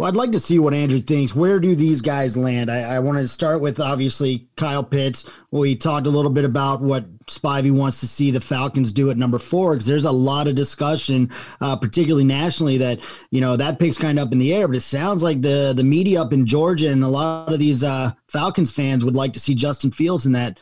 Well, 0.00 0.08
I'd 0.08 0.16
like 0.16 0.32
to 0.32 0.40
see 0.40 0.58
what 0.58 0.72
Andrew 0.72 0.98
thinks. 0.98 1.34
Where 1.34 1.60
do 1.60 1.74
these 1.74 2.00
guys 2.00 2.34
land? 2.34 2.70
I, 2.70 2.94
I 2.94 2.98
want 3.00 3.18
to 3.18 3.28
start 3.28 3.60
with 3.60 3.78
obviously 3.78 4.48
Kyle 4.56 4.82
Pitts. 4.82 5.30
We 5.50 5.76
talked 5.76 6.06
a 6.06 6.10
little 6.10 6.30
bit 6.30 6.46
about 6.46 6.80
what 6.80 7.04
Spivey 7.26 7.70
wants 7.70 8.00
to 8.00 8.08
see 8.08 8.30
the 8.30 8.40
Falcons 8.40 8.92
do 8.92 9.10
at 9.10 9.18
number 9.18 9.38
four 9.38 9.74
because 9.74 9.84
there's 9.84 10.06
a 10.06 10.10
lot 10.10 10.48
of 10.48 10.54
discussion, 10.54 11.30
uh, 11.60 11.76
particularly 11.76 12.24
nationally, 12.24 12.78
that 12.78 13.00
you 13.30 13.42
know 13.42 13.58
that 13.58 13.78
pick's 13.78 13.98
kind 13.98 14.18
of 14.18 14.28
up 14.28 14.32
in 14.32 14.38
the 14.38 14.54
air. 14.54 14.66
But 14.66 14.78
it 14.78 14.80
sounds 14.80 15.22
like 15.22 15.42
the 15.42 15.74
the 15.76 15.84
media 15.84 16.22
up 16.22 16.32
in 16.32 16.46
Georgia 16.46 16.88
and 16.88 17.04
a 17.04 17.08
lot 17.08 17.52
of 17.52 17.58
these 17.58 17.84
uh, 17.84 18.12
Falcons 18.26 18.72
fans 18.72 19.04
would 19.04 19.14
like 19.14 19.34
to 19.34 19.40
see 19.40 19.54
Justin 19.54 19.90
Fields 19.90 20.24
in 20.24 20.32
that 20.32 20.58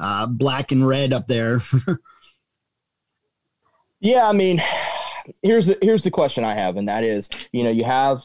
uh, 0.00 0.26
black 0.26 0.72
and 0.72 0.88
red 0.88 1.12
up 1.12 1.28
there. 1.28 1.60
yeah, 4.00 4.26
I 4.26 4.32
mean, 4.32 4.62
here's 5.42 5.66
the, 5.66 5.76
here's 5.82 6.04
the 6.04 6.10
question 6.10 6.42
I 6.42 6.54
have, 6.54 6.78
and 6.78 6.88
that 6.88 7.04
is, 7.04 7.28
you 7.52 7.64
know, 7.64 7.70
you 7.70 7.84
have 7.84 8.24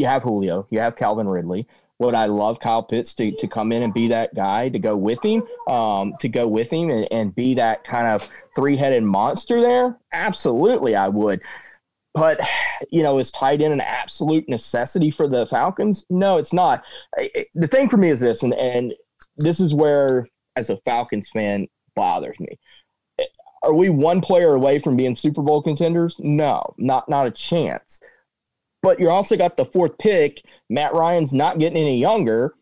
you 0.00 0.06
have 0.06 0.22
Julio, 0.22 0.66
you 0.70 0.80
have 0.80 0.96
Calvin 0.96 1.28
Ridley. 1.28 1.68
Would 1.98 2.14
I 2.14 2.24
love 2.24 2.58
Kyle 2.60 2.82
Pitts 2.82 3.12
to, 3.14 3.30
to 3.32 3.46
come 3.46 3.70
in 3.72 3.82
and 3.82 3.92
be 3.92 4.08
that 4.08 4.34
guy 4.34 4.70
to 4.70 4.78
go 4.78 4.96
with 4.96 5.22
him, 5.22 5.42
um, 5.68 6.14
to 6.20 6.28
go 6.30 6.48
with 6.48 6.72
him 6.72 6.88
and, 6.88 7.06
and 7.12 7.34
be 7.34 7.52
that 7.54 7.84
kind 7.84 8.06
of 8.06 8.26
three 8.56 8.76
headed 8.76 9.02
monster 9.02 9.60
there? 9.60 9.98
Absolutely, 10.14 10.96
I 10.96 11.08
would. 11.08 11.42
But, 12.14 12.40
you 12.90 13.02
know, 13.02 13.18
is 13.18 13.30
tight 13.30 13.60
end 13.60 13.74
an 13.74 13.82
absolute 13.82 14.48
necessity 14.48 15.10
for 15.10 15.28
the 15.28 15.44
Falcons? 15.44 16.06
No, 16.08 16.38
it's 16.38 16.54
not. 16.54 16.86
The 17.54 17.68
thing 17.68 17.90
for 17.90 17.98
me 17.98 18.08
is 18.08 18.20
this, 18.20 18.42
and, 18.42 18.54
and 18.54 18.94
this 19.36 19.60
is 19.60 19.74
where, 19.74 20.26
as 20.56 20.70
a 20.70 20.78
Falcons 20.78 21.28
fan, 21.28 21.68
bothers 21.94 22.40
me. 22.40 22.58
Are 23.62 23.74
we 23.74 23.90
one 23.90 24.22
player 24.22 24.54
away 24.54 24.78
from 24.78 24.96
being 24.96 25.14
Super 25.14 25.42
Bowl 25.42 25.60
contenders? 25.62 26.16
No, 26.18 26.74
not 26.78 27.10
not 27.10 27.26
a 27.26 27.30
chance 27.30 28.00
but 28.82 28.98
you're 28.98 29.10
also 29.10 29.36
got 29.36 29.56
the 29.56 29.64
fourth 29.64 29.98
pick. 29.98 30.42
Matt 30.68 30.94
Ryan's 30.94 31.32
not 31.32 31.58
getting 31.58 31.78
any 31.78 31.98
younger. 31.98 32.54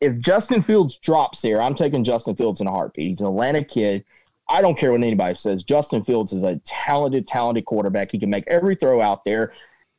If 0.00 0.18
Justin 0.18 0.62
Fields 0.62 0.98
drops 0.98 1.40
here, 1.40 1.60
I'm 1.60 1.74
taking 1.74 2.04
Justin 2.04 2.36
Fields 2.36 2.60
in 2.60 2.66
a 2.66 2.70
heartbeat. 2.70 3.08
He's 3.08 3.20
an 3.20 3.26
Atlanta 3.26 3.64
kid. 3.64 4.04
I 4.48 4.60
don't 4.60 4.76
care 4.76 4.92
what 4.92 5.00
anybody 5.00 5.36
says. 5.36 5.62
Justin 5.62 6.04
Fields 6.04 6.32
is 6.32 6.42
a 6.42 6.60
talented, 6.64 7.26
talented 7.26 7.64
quarterback. 7.64 8.12
He 8.12 8.18
can 8.18 8.28
make 8.28 8.44
every 8.46 8.74
throw 8.74 9.00
out 9.00 9.24
there, 9.24 9.54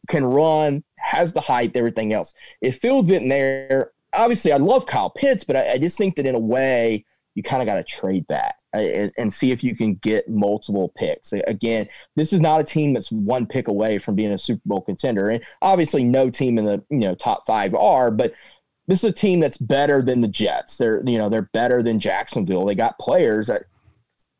can 0.07 0.23
run, 0.23 0.83
has 0.97 1.33
the 1.33 1.41
height, 1.41 1.71
everything 1.75 2.13
else. 2.13 2.35
If 2.61 2.77
Fields 2.77 3.09
isn't 3.09 3.27
there, 3.27 3.91
obviously 4.13 4.51
I 4.51 4.57
love 4.57 4.85
Kyle 4.85 5.09
Pitts, 5.09 5.43
but 5.43 5.55
I, 5.55 5.73
I 5.73 5.77
just 5.79 5.97
think 5.97 6.15
that 6.17 6.27
in 6.27 6.35
a 6.35 6.39
way, 6.39 7.05
you 7.35 7.43
kind 7.43 7.61
of 7.61 7.67
got 7.67 7.75
to 7.75 7.83
trade 7.83 8.25
that 8.29 8.55
uh, 8.73 8.79
and, 8.79 9.11
and, 9.17 9.33
see 9.33 9.51
if 9.51 9.63
you 9.63 9.75
can 9.75 9.95
get 9.95 10.29
multiple 10.29 10.91
picks. 10.95 11.33
Again, 11.33 11.87
this 12.15 12.31
is 12.31 12.39
not 12.39 12.61
a 12.61 12.63
team 12.63 12.93
that's 12.93 13.11
one 13.11 13.45
pick 13.45 13.67
away 13.67 13.97
from 13.97 14.15
being 14.15 14.31
a 14.31 14.37
Super 14.37 14.61
Bowl 14.65 14.81
contender, 14.81 15.29
and 15.29 15.43
obviously 15.61 16.03
no 16.03 16.29
team 16.29 16.57
in 16.57 16.65
the 16.65 16.83
you 16.89 16.99
know 16.99 17.13
top 17.13 17.45
five 17.45 17.75
are, 17.75 18.09
but 18.09 18.33
this 18.87 19.03
is 19.03 19.09
a 19.09 19.13
team 19.13 19.39
that's 19.39 19.57
better 19.57 20.01
than 20.01 20.21
the 20.21 20.27
Jets. 20.27 20.77
They're 20.77 21.03
you 21.05 21.17
know 21.17 21.29
they're 21.29 21.49
better 21.53 21.83
than 21.83 21.99
Jacksonville. 21.99 22.65
They 22.65 22.75
got 22.75 22.97
players 22.97 23.47
that 23.47 23.63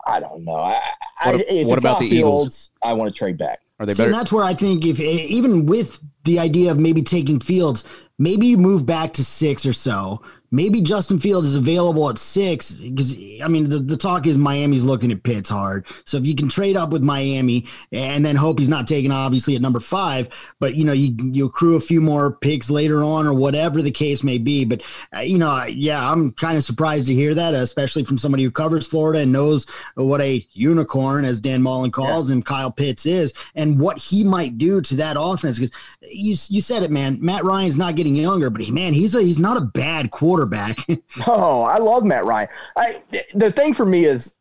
I 0.08 0.20
don't 0.20 0.46
know. 0.46 0.56
I, 0.56 0.82
what, 1.24 1.36
I, 1.36 1.44
if 1.48 1.68
what 1.68 1.80
about 1.80 2.00
the 2.00 2.10
Fields, 2.10 2.44
Eagles? 2.44 2.72
I 2.84 2.94
want 2.94 3.14
to 3.14 3.18
trade 3.18 3.38
back. 3.38 3.60
Are 3.80 3.86
they 3.86 3.94
See, 3.94 4.04
better? 4.04 4.12
and 4.12 4.20
that's 4.20 4.32
where 4.32 4.44
I 4.44 4.54
think 4.54 4.86
if 4.86 5.00
even 5.00 5.66
with 5.66 6.00
the 6.24 6.40
idea 6.40 6.72
of 6.72 6.80
maybe 6.80 7.02
taking 7.02 7.40
Fields, 7.40 7.84
maybe 8.18 8.48
you 8.48 8.58
move 8.58 8.86
back 8.86 9.14
to 9.14 9.26
six 9.26 9.66
or 9.66 9.74
so 9.74 10.22
maybe 10.52 10.82
Justin 10.82 11.20
Fields 11.20 11.48
is 11.48 11.56
available 11.56 12.10
at 12.10 12.18
six 12.18 12.74
because 12.74 13.16
I 13.44 13.48
mean 13.48 13.70
the, 13.70 13.80
the 13.80 13.98
talk 13.98 14.28
is 14.28 14.38
Miami's 14.38 14.84
looking 14.84 15.12
at 15.12 15.24
Pitts 15.24 15.50
hard. 15.50 15.86
So 16.06 16.18
if 16.18 16.26
you 16.26 16.36
can 16.36 16.50
trade 16.50 16.78
up 16.78 16.92
with 16.92 17.04
Miami 17.04 17.66
and 17.92 18.26
then 18.26 18.36
hope 18.36 18.60
he's 18.60 18.70
not 18.70 18.88
taken 18.88 19.12
obviously 19.12 19.56
at 19.56 19.62
number 19.62 19.80
five, 19.80 20.30
but 20.60 20.76
you 20.76 20.86
know 20.86 20.94
you 20.94 21.16
you 21.32 21.46
accrue 21.46 21.76
a 21.76 21.82
few 21.82 22.02
more 22.02 22.32
picks 22.32 22.70
later 22.70 23.04
on 23.04 23.28
or 23.28 23.34
whatever 23.34 23.82
the 23.82 23.92
case 23.92 24.24
may 24.24 24.38
be. 24.38 24.66
But 24.66 24.84
uh, 25.16 25.20
you 25.20 25.38
know, 25.38 25.66
yeah, 25.66 26.10
I'm 26.10 26.32
kind 26.34 26.58
of 26.58 26.64
surprised 26.64 27.08
to 27.08 27.14
hear 27.14 27.34
that, 27.34 27.54
especially 27.54 28.04
from 28.04 28.18
somebody 28.18 28.44
who 28.44 28.52
covers 28.52 28.88
Florida 28.88 29.20
and 29.20 29.32
knows 29.32 29.66
what 29.96 30.22
a 30.22 30.48
unicorn, 30.54 31.26
as 31.26 31.42
Dan 31.42 31.62
Mullen 31.62 31.92
calls 31.92 32.30
yeah. 32.30 32.36
and 32.36 32.46
Kyle 32.46 32.72
Pitts 32.72 33.06
is, 33.06 33.34
and 33.56 33.80
what 33.80 33.98
he 33.98 34.24
might 34.24 34.58
do 34.58 34.82
to 34.82 34.96
that 34.98 35.18
offense. 35.20 35.60
Because 35.60 35.76
you 36.02 36.36
you 36.50 36.62
said 36.62 36.84
it, 36.84 36.92
man. 36.92 37.18
Matt 37.22 37.44
Ryan's 37.44 37.78
not 37.78 37.96
getting 37.96 38.16
younger, 38.16 38.50
but 38.50 38.62
he, 38.62 38.72
man, 38.72 38.94
he's 38.94 39.16
a 39.16 39.22
he's 39.22 39.40
not 39.40 39.58
a 39.58 39.62
bad 39.62 40.12
quarterback 40.12 40.35
quarterback. 40.36 40.86
oh, 41.28 41.62
I 41.62 41.78
love 41.78 42.04
Matt 42.04 42.26
Ryan. 42.26 42.50
I, 42.76 43.02
the 43.34 43.52
thing 43.52 43.74
for 43.74 43.86
me 43.86 44.06
is, 44.06 44.36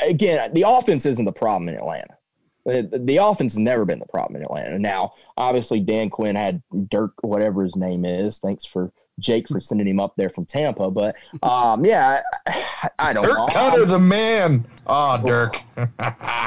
again, 0.00 0.52
the 0.54 0.62
offense 0.66 1.04
isn't 1.06 1.24
the 1.24 1.32
problem 1.32 1.68
in 1.68 1.74
Atlanta. 1.74 2.16
The, 2.64 3.02
the 3.04 3.18
offense 3.18 3.54
has 3.54 3.58
never 3.58 3.84
been 3.84 3.98
the 3.98 4.06
problem 4.06 4.36
in 4.36 4.42
Atlanta. 4.42 4.78
Now, 4.78 5.14
obviously, 5.36 5.80
Dan 5.80 6.08
Quinn 6.08 6.36
had 6.36 6.62
Dirk, 6.88 7.12
whatever 7.22 7.62
his 7.62 7.76
name 7.76 8.04
is. 8.04 8.38
Thanks 8.38 8.64
for 8.64 8.90
Jake 9.20 9.48
for 9.48 9.60
sending 9.60 9.86
him 9.86 10.00
up 10.00 10.14
there 10.16 10.30
from 10.30 10.46
Tampa. 10.46 10.90
But 10.90 11.14
um, 11.42 11.84
yeah, 11.84 12.22
I, 12.46 12.90
I 12.98 13.12
don't 13.12 13.24
Dirk 13.24 13.36
know. 13.36 13.46
Koetter, 13.48 13.86
the 13.86 13.98
man. 13.98 14.66
Oh, 14.86 15.20
Dirk. 15.22 15.60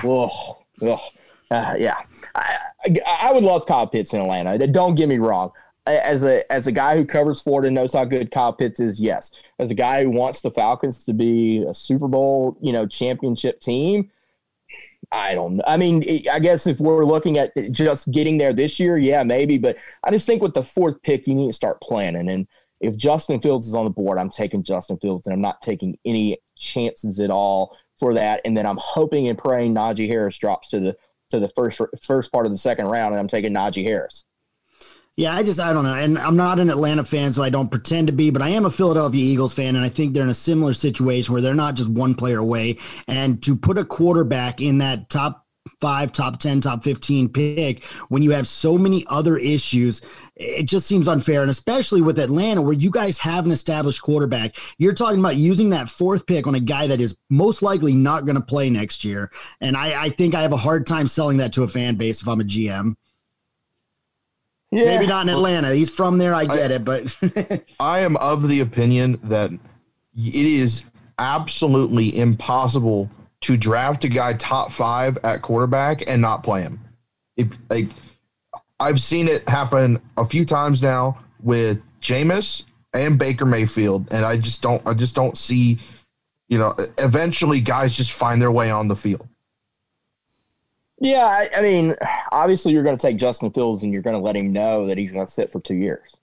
oh, 0.04 0.58
oh. 0.82 1.00
Uh, 1.52 1.76
yeah. 1.78 1.98
I, 2.34 2.58
I, 2.86 3.18
I 3.22 3.32
would 3.32 3.44
love 3.44 3.68
Kyle 3.68 3.88
Pitts 3.88 4.14
in 4.14 4.20
Atlanta. 4.20 4.66
Don't 4.68 4.96
get 4.96 5.08
me 5.08 5.18
wrong 5.18 5.52
as 5.88 6.24
a 6.24 6.50
as 6.52 6.68
a 6.68 6.72
guy 6.72 6.98
who 6.98 7.06
covers 7.06 7.42
Florida 7.42 7.72
knows 7.72 7.94
how 7.94 8.06
good 8.06 8.32
Kyle 8.32 8.54
Pitts 8.54 8.80
is, 8.80 9.00
yes. 9.00 9.32
As 9.60 9.72
a 9.72 9.76
guy 9.76 10.04
who 10.04 10.10
wants 10.10 10.42
the 10.42 10.52
Falcons 10.52 11.04
to 11.06 11.14
be 11.14 11.64
a 11.68 11.74
Super 11.74 12.08
Bowl, 12.08 12.58
you 12.62 12.72
know, 12.72 12.86
championship 12.86 13.60
team, 13.60 14.12
I 15.12 15.36
don't 15.36 15.58
know. 15.58 15.64
I 15.66 15.78
mean, 15.78 16.04
I 16.32 16.40
guess 16.40 16.68
if 16.68 16.80
we're 16.80 17.06
looking 17.06 17.38
at 17.38 17.52
just 17.72 18.12
getting 18.12 18.38
there 18.38 18.54
this 18.54 18.80
year, 18.80 18.98
yeah, 18.98 19.24
maybe. 19.24 19.58
But 19.58 19.78
I 20.04 20.12
just 20.12 20.26
think 20.26 20.42
with 20.42 20.54
the 20.54 20.64
fourth 20.64 21.02
pick, 21.02 21.28
you 21.28 21.36
need 21.36 21.48
to 21.48 21.54
start 21.54 21.82
planning. 21.82 22.30
And 22.30 22.48
if 22.82 22.98
Justin 22.98 23.40
Fields 23.40 23.68
is 23.68 23.76
on 23.76 23.86
the 23.86 23.90
board, 23.90 24.18
I'm 24.18 24.30
taking 24.30 24.64
Justin 24.64 24.98
Fields, 24.98 25.26
and 25.26 25.34
I'm 25.34 25.42
not 25.42 25.62
taking 25.62 25.98
any 26.06 26.38
chances 26.58 27.20
at 27.20 27.32
all 27.32 27.78
for 28.00 28.14
that. 28.14 28.42
And 28.46 28.56
then 28.56 28.66
I'm 28.66 28.78
hoping 28.78 29.28
and 29.28 29.38
praying 29.38 29.74
Najee 29.74 30.08
Harris 30.08 30.38
drops 30.38 30.70
to 30.70 30.80
the 30.80 30.98
to 31.30 31.40
the 31.40 31.50
first 31.50 31.82
first 32.02 32.32
part 32.32 32.46
of 32.46 32.52
the 32.52 32.58
second 32.58 32.88
round, 32.88 33.14
and 33.14 33.20
I'm 33.20 33.28
taking 33.28 33.54
Najee 33.54 33.84
Harris. 33.84 34.26
Yeah, 35.18 35.36
I 35.36 35.42
just 35.42 35.60
I 35.60 35.74
don't 35.74 35.84
know, 35.84 35.96
and 35.96 36.20
I'm 36.20 36.36
not 36.36 36.60
an 36.60 36.70
Atlanta 36.70 37.04
fan, 37.04 37.34
so 37.34 37.42
I 37.42 37.50
don't 37.50 37.72
pretend 37.72 38.06
to 38.06 38.14
be, 38.14 38.30
but 38.30 38.44
I 38.44 38.50
am 38.50 38.66
a 38.66 38.72
Philadelphia 38.72 39.20
Eagles 39.20 39.52
fan, 39.52 39.76
and 39.76 39.84
I 39.84 39.90
think 39.90 40.14
they're 40.14 40.22
in 40.22 40.30
a 40.30 40.34
similar 40.36 40.74
situation 40.74 41.34
where 41.34 41.42
they're 41.42 41.56
not 41.56 41.74
just 41.74 41.90
one 41.90 42.14
player 42.14 42.38
away, 42.38 42.78
and 43.08 43.42
to 43.42 43.56
put 43.56 43.80
a 43.80 43.84
quarterback 43.84 44.62
in 44.62 44.78
that 44.78 45.10
top 45.10 45.48
five, 45.82 46.12
top 46.12 46.40
10, 46.40 46.62
top 46.62 46.84
15 46.84 47.30
pick 47.30 47.84
when 48.10 48.22
you 48.22 48.32
have 48.32 48.48
so 48.48 48.78
many 48.78 49.06
other 49.08 49.38
issues. 49.38 50.02
It 50.36 50.64
just 50.64 50.88
seems 50.88 51.08
unfair. 51.08 51.42
And 51.42 51.52
especially 51.52 52.02
with 52.02 52.20
Atlanta, 52.20 52.62
where 52.62 52.74
you 52.74 52.90
guys 52.90 53.18
have 53.20 53.46
an 53.46 53.52
established 53.52 54.02
quarterback, 54.02 54.56
you're 54.78 54.94
talking 54.94 55.20
about 55.20 55.36
using 55.36 55.72
that 55.72 55.90
fourth 55.90 56.26
pick 56.26 56.48
on 56.48 56.56
a 56.56 56.60
guy 56.60 56.88
that 56.88 57.02
is 57.02 57.18
most 57.30 57.62
likely 57.62 57.94
not 57.94 58.26
going 58.26 58.38
to 58.38 58.42
play 58.42 58.70
next 58.70 59.04
year. 59.04 59.30
And 59.60 59.76
I, 59.76 60.04
I 60.04 60.10
think 60.10 60.36
I 60.36 60.42
have 60.42 60.54
a 60.54 60.58
hard 60.58 60.88
time 60.88 61.08
selling 61.08 61.38
that 61.38 61.54
to 61.54 61.64
a 61.64 61.68
fan 61.68 61.96
base 61.96 62.22
if 62.22 62.28
I'm 62.28 62.42
a 62.42 62.46
GM. 62.46 62.96
Yeah. 64.72 64.86
Maybe 64.86 65.08
not 65.08 65.28
in 65.28 65.34
Atlanta. 65.34 65.74
He's 65.74 65.94
from 65.94 66.18
there. 66.18 66.34
I 66.34 66.46
get 66.46 66.72
I, 66.72 66.76
it, 66.76 66.86
but 66.86 67.16
I 67.80 68.00
am 68.00 68.18
of 68.18 68.48
the 68.48 68.60
opinion 68.60 69.20
that 69.24 69.52
it 69.52 70.36
is 70.36 70.84
absolutely 71.20 72.18
impossible 72.18 73.10
to 73.42 73.56
draft 73.56 74.04
a 74.04 74.10
guy 74.10 74.34
top 74.34 74.72
five 74.72 75.18
at 75.24 75.42
quarterback 75.42 76.10
and 76.10 76.22
not 76.22 76.44
play 76.44 76.62
him. 76.62 76.80
If 77.38 77.58
like 77.70 77.88
I've 78.80 79.00
seen 79.02 79.28
it 79.28 79.48
happen 79.48 80.02
a 80.18 80.26
few 80.26 80.44
times 80.44 80.82
now 80.82 81.20
with 81.42 81.82
Jameis 82.02 82.64
and 82.94 83.18
Baker 83.18 83.46
Mayfield, 83.46 84.08
and 84.12 84.26
I 84.26 84.38
just 84.38 84.62
don't 84.62 84.86
I 84.86 84.94
just 84.94 85.16
don't 85.16 85.38
see, 85.38 85.80
you 86.50 86.58
know, 86.58 86.74
eventually 86.98 87.62
guys 87.62 87.96
just 87.96 88.12
find 88.12 88.42
their 88.42 88.52
way 88.52 88.70
on 88.70 88.88
the 88.88 88.96
field. 88.96 89.28
Yeah, 91.00 91.26
I, 91.26 91.50
I 91.58 91.62
mean, 91.62 91.96
obviously 92.32 92.74
you're 92.74 92.84
going 92.84 92.98
to 92.98 93.02
take 93.02 93.18
Justin 93.18 93.52
Fields 93.52 93.84
and 93.84 93.94
you're 93.94 94.02
going 94.02 94.16
to 94.16 94.22
let 94.22 94.36
him 94.36 94.52
know 94.52 94.88
that 94.88 94.98
he's 94.98 95.12
going 95.12 95.26
to 95.26 95.32
sit 95.32 95.52
for 95.52 95.60
two 95.60 95.76
years, 95.76 96.16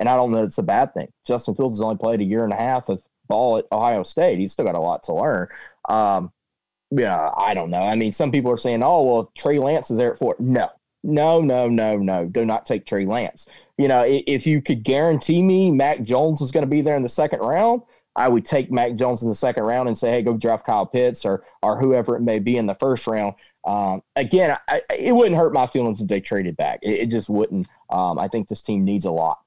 and 0.00 0.08
I 0.08 0.16
don't 0.16 0.32
know 0.32 0.42
it's 0.42 0.58
a 0.58 0.64
bad 0.64 0.94
thing. 0.94 1.08
Justin 1.26 1.54
Fields 1.54 1.78
has 1.78 1.82
only 1.82 1.96
played 1.96 2.20
a 2.20 2.24
year 2.24 2.44
and 2.44 2.52
a 2.52 2.56
half 2.56 2.88
of 2.88 3.02
ball 3.28 3.58
at 3.58 3.66
Ohio 3.70 4.02
State. 4.02 4.38
He's 4.38 4.52
still 4.52 4.64
got 4.64 4.74
a 4.74 4.80
lot 4.80 5.04
to 5.04 5.14
learn. 5.14 5.48
Um, 5.88 6.32
yeah, 6.90 7.30
I 7.36 7.54
don't 7.54 7.70
know. 7.70 7.82
I 7.82 7.94
mean, 7.94 8.12
some 8.12 8.30
people 8.32 8.50
are 8.50 8.58
saying, 8.58 8.82
oh, 8.82 9.02
well, 9.02 9.32
Trey 9.36 9.58
Lance 9.58 9.90
is 9.90 9.96
there 9.96 10.12
at 10.12 10.18
four. 10.18 10.36
No, 10.38 10.70
no, 11.02 11.40
no, 11.40 11.68
no, 11.68 11.96
no. 11.96 12.26
Do 12.26 12.44
not 12.44 12.66
take 12.66 12.86
Trey 12.86 13.06
Lance. 13.06 13.48
You 13.78 13.88
know, 13.88 14.04
if 14.06 14.46
you 14.46 14.62
could 14.62 14.82
guarantee 14.84 15.42
me 15.42 15.70
Mac 15.70 16.02
Jones 16.02 16.40
was 16.40 16.52
going 16.52 16.62
to 16.62 16.70
be 16.70 16.80
there 16.80 16.96
in 16.96 17.02
the 17.02 17.08
second 17.08 17.40
round, 17.40 17.82
I 18.14 18.28
would 18.28 18.46
take 18.46 18.72
Mac 18.72 18.94
Jones 18.94 19.22
in 19.22 19.28
the 19.28 19.34
second 19.34 19.64
round 19.64 19.88
and 19.88 19.98
say, 19.98 20.10
hey, 20.10 20.22
go 20.22 20.36
draft 20.36 20.64
Kyle 20.64 20.86
Pitts 20.86 21.24
or 21.24 21.44
or 21.62 21.78
whoever 21.78 22.16
it 22.16 22.22
may 22.22 22.38
be 22.38 22.56
in 22.56 22.66
the 22.66 22.74
first 22.74 23.06
round. 23.06 23.34
Um, 23.66 24.02
again, 24.14 24.56
I, 24.68 24.80
it 24.96 25.14
wouldn't 25.14 25.36
hurt 25.36 25.52
my 25.52 25.66
feelings 25.66 26.00
if 26.00 26.06
they 26.06 26.20
traded 26.20 26.56
back. 26.56 26.78
It, 26.82 27.00
it 27.00 27.06
just 27.10 27.28
wouldn't. 27.28 27.66
Um, 27.90 28.18
I 28.18 28.28
think 28.28 28.48
this 28.48 28.62
team 28.62 28.84
needs 28.84 29.04
a 29.04 29.10
lot. 29.10 29.40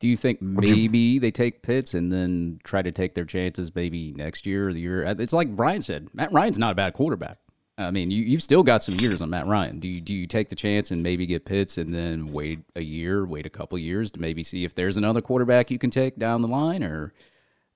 Do 0.00 0.08
you 0.08 0.16
think 0.16 0.40
maybe 0.40 0.98
you, 0.98 1.20
they 1.20 1.32
take 1.32 1.62
Pitts 1.62 1.92
and 1.92 2.10
then 2.10 2.60
try 2.62 2.82
to 2.82 2.92
take 2.92 3.14
their 3.14 3.24
chances 3.24 3.74
maybe 3.74 4.12
next 4.12 4.46
year 4.46 4.68
or 4.68 4.72
the 4.72 4.80
year? 4.80 5.02
It's 5.02 5.32
like 5.32 5.54
Brian 5.54 5.82
said, 5.82 6.08
Matt 6.14 6.32
Ryan's 6.32 6.58
not 6.58 6.72
a 6.72 6.76
bad 6.76 6.94
quarterback. 6.94 7.38
I 7.76 7.90
mean, 7.90 8.10
you, 8.10 8.22
you've 8.22 8.42
still 8.42 8.62
got 8.62 8.82
some 8.82 8.94
years 8.96 9.20
on 9.20 9.30
Matt 9.30 9.46
Ryan. 9.46 9.78
Do 9.78 9.88
you 9.88 10.00
do 10.00 10.14
you 10.14 10.26
take 10.26 10.48
the 10.48 10.56
chance 10.56 10.90
and 10.90 11.02
maybe 11.02 11.26
get 11.26 11.44
Pitts 11.44 11.78
and 11.78 11.92
then 11.92 12.32
wait 12.32 12.60
a 12.76 12.82
year, 12.82 13.26
wait 13.26 13.44
a 13.44 13.50
couple 13.50 13.76
years 13.78 14.10
to 14.12 14.20
maybe 14.20 14.42
see 14.42 14.64
if 14.64 14.74
there's 14.74 14.96
another 14.96 15.20
quarterback 15.20 15.70
you 15.70 15.78
can 15.78 15.90
take 15.90 16.16
down 16.16 16.42
the 16.42 16.48
line 16.48 16.82
or? 16.82 17.12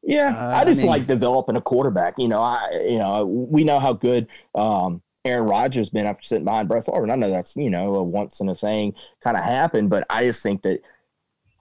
Yeah, 0.03 0.37
uh, 0.37 0.59
I 0.59 0.65
just 0.65 0.81
I 0.81 0.83
mean, 0.83 0.91
like 0.91 1.07
developing 1.07 1.57
a 1.57 1.61
quarterback. 1.61 2.15
You 2.19 2.29
know, 2.29 2.41
I 2.41 2.87
you 2.89 2.99
know 2.99 3.25
we 3.25 3.65
know 3.65 3.79
how 3.79 3.93
good 3.93 4.27
um, 4.55 5.03
Aaron 5.25 5.45
Rodgers 5.45 5.91
been 5.91 6.07
after 6.07 6.25
sitting 6.25 6.45
behind 6.45 6.69
Brett 6.69 6.85
Favre, 6.85 7.03
and 7.03 7.13
I 7.13 7.17
know 7.17 7.31
that's 7.31 7.57
you 7.57 7.71
know 7.71 7.95
a 7.97 8.03
once 8.03 8.41
in 8.41 8.49
a 8.49 8.55
thing 8.55 8.95
kind 9.23 9.37
of 9.37 9.45
happened, 9.45 9.91
but 9.91 10.05
I 10.11 10.25
just 10.25 10.43
think 10.43 10.63
that 10.63 10.81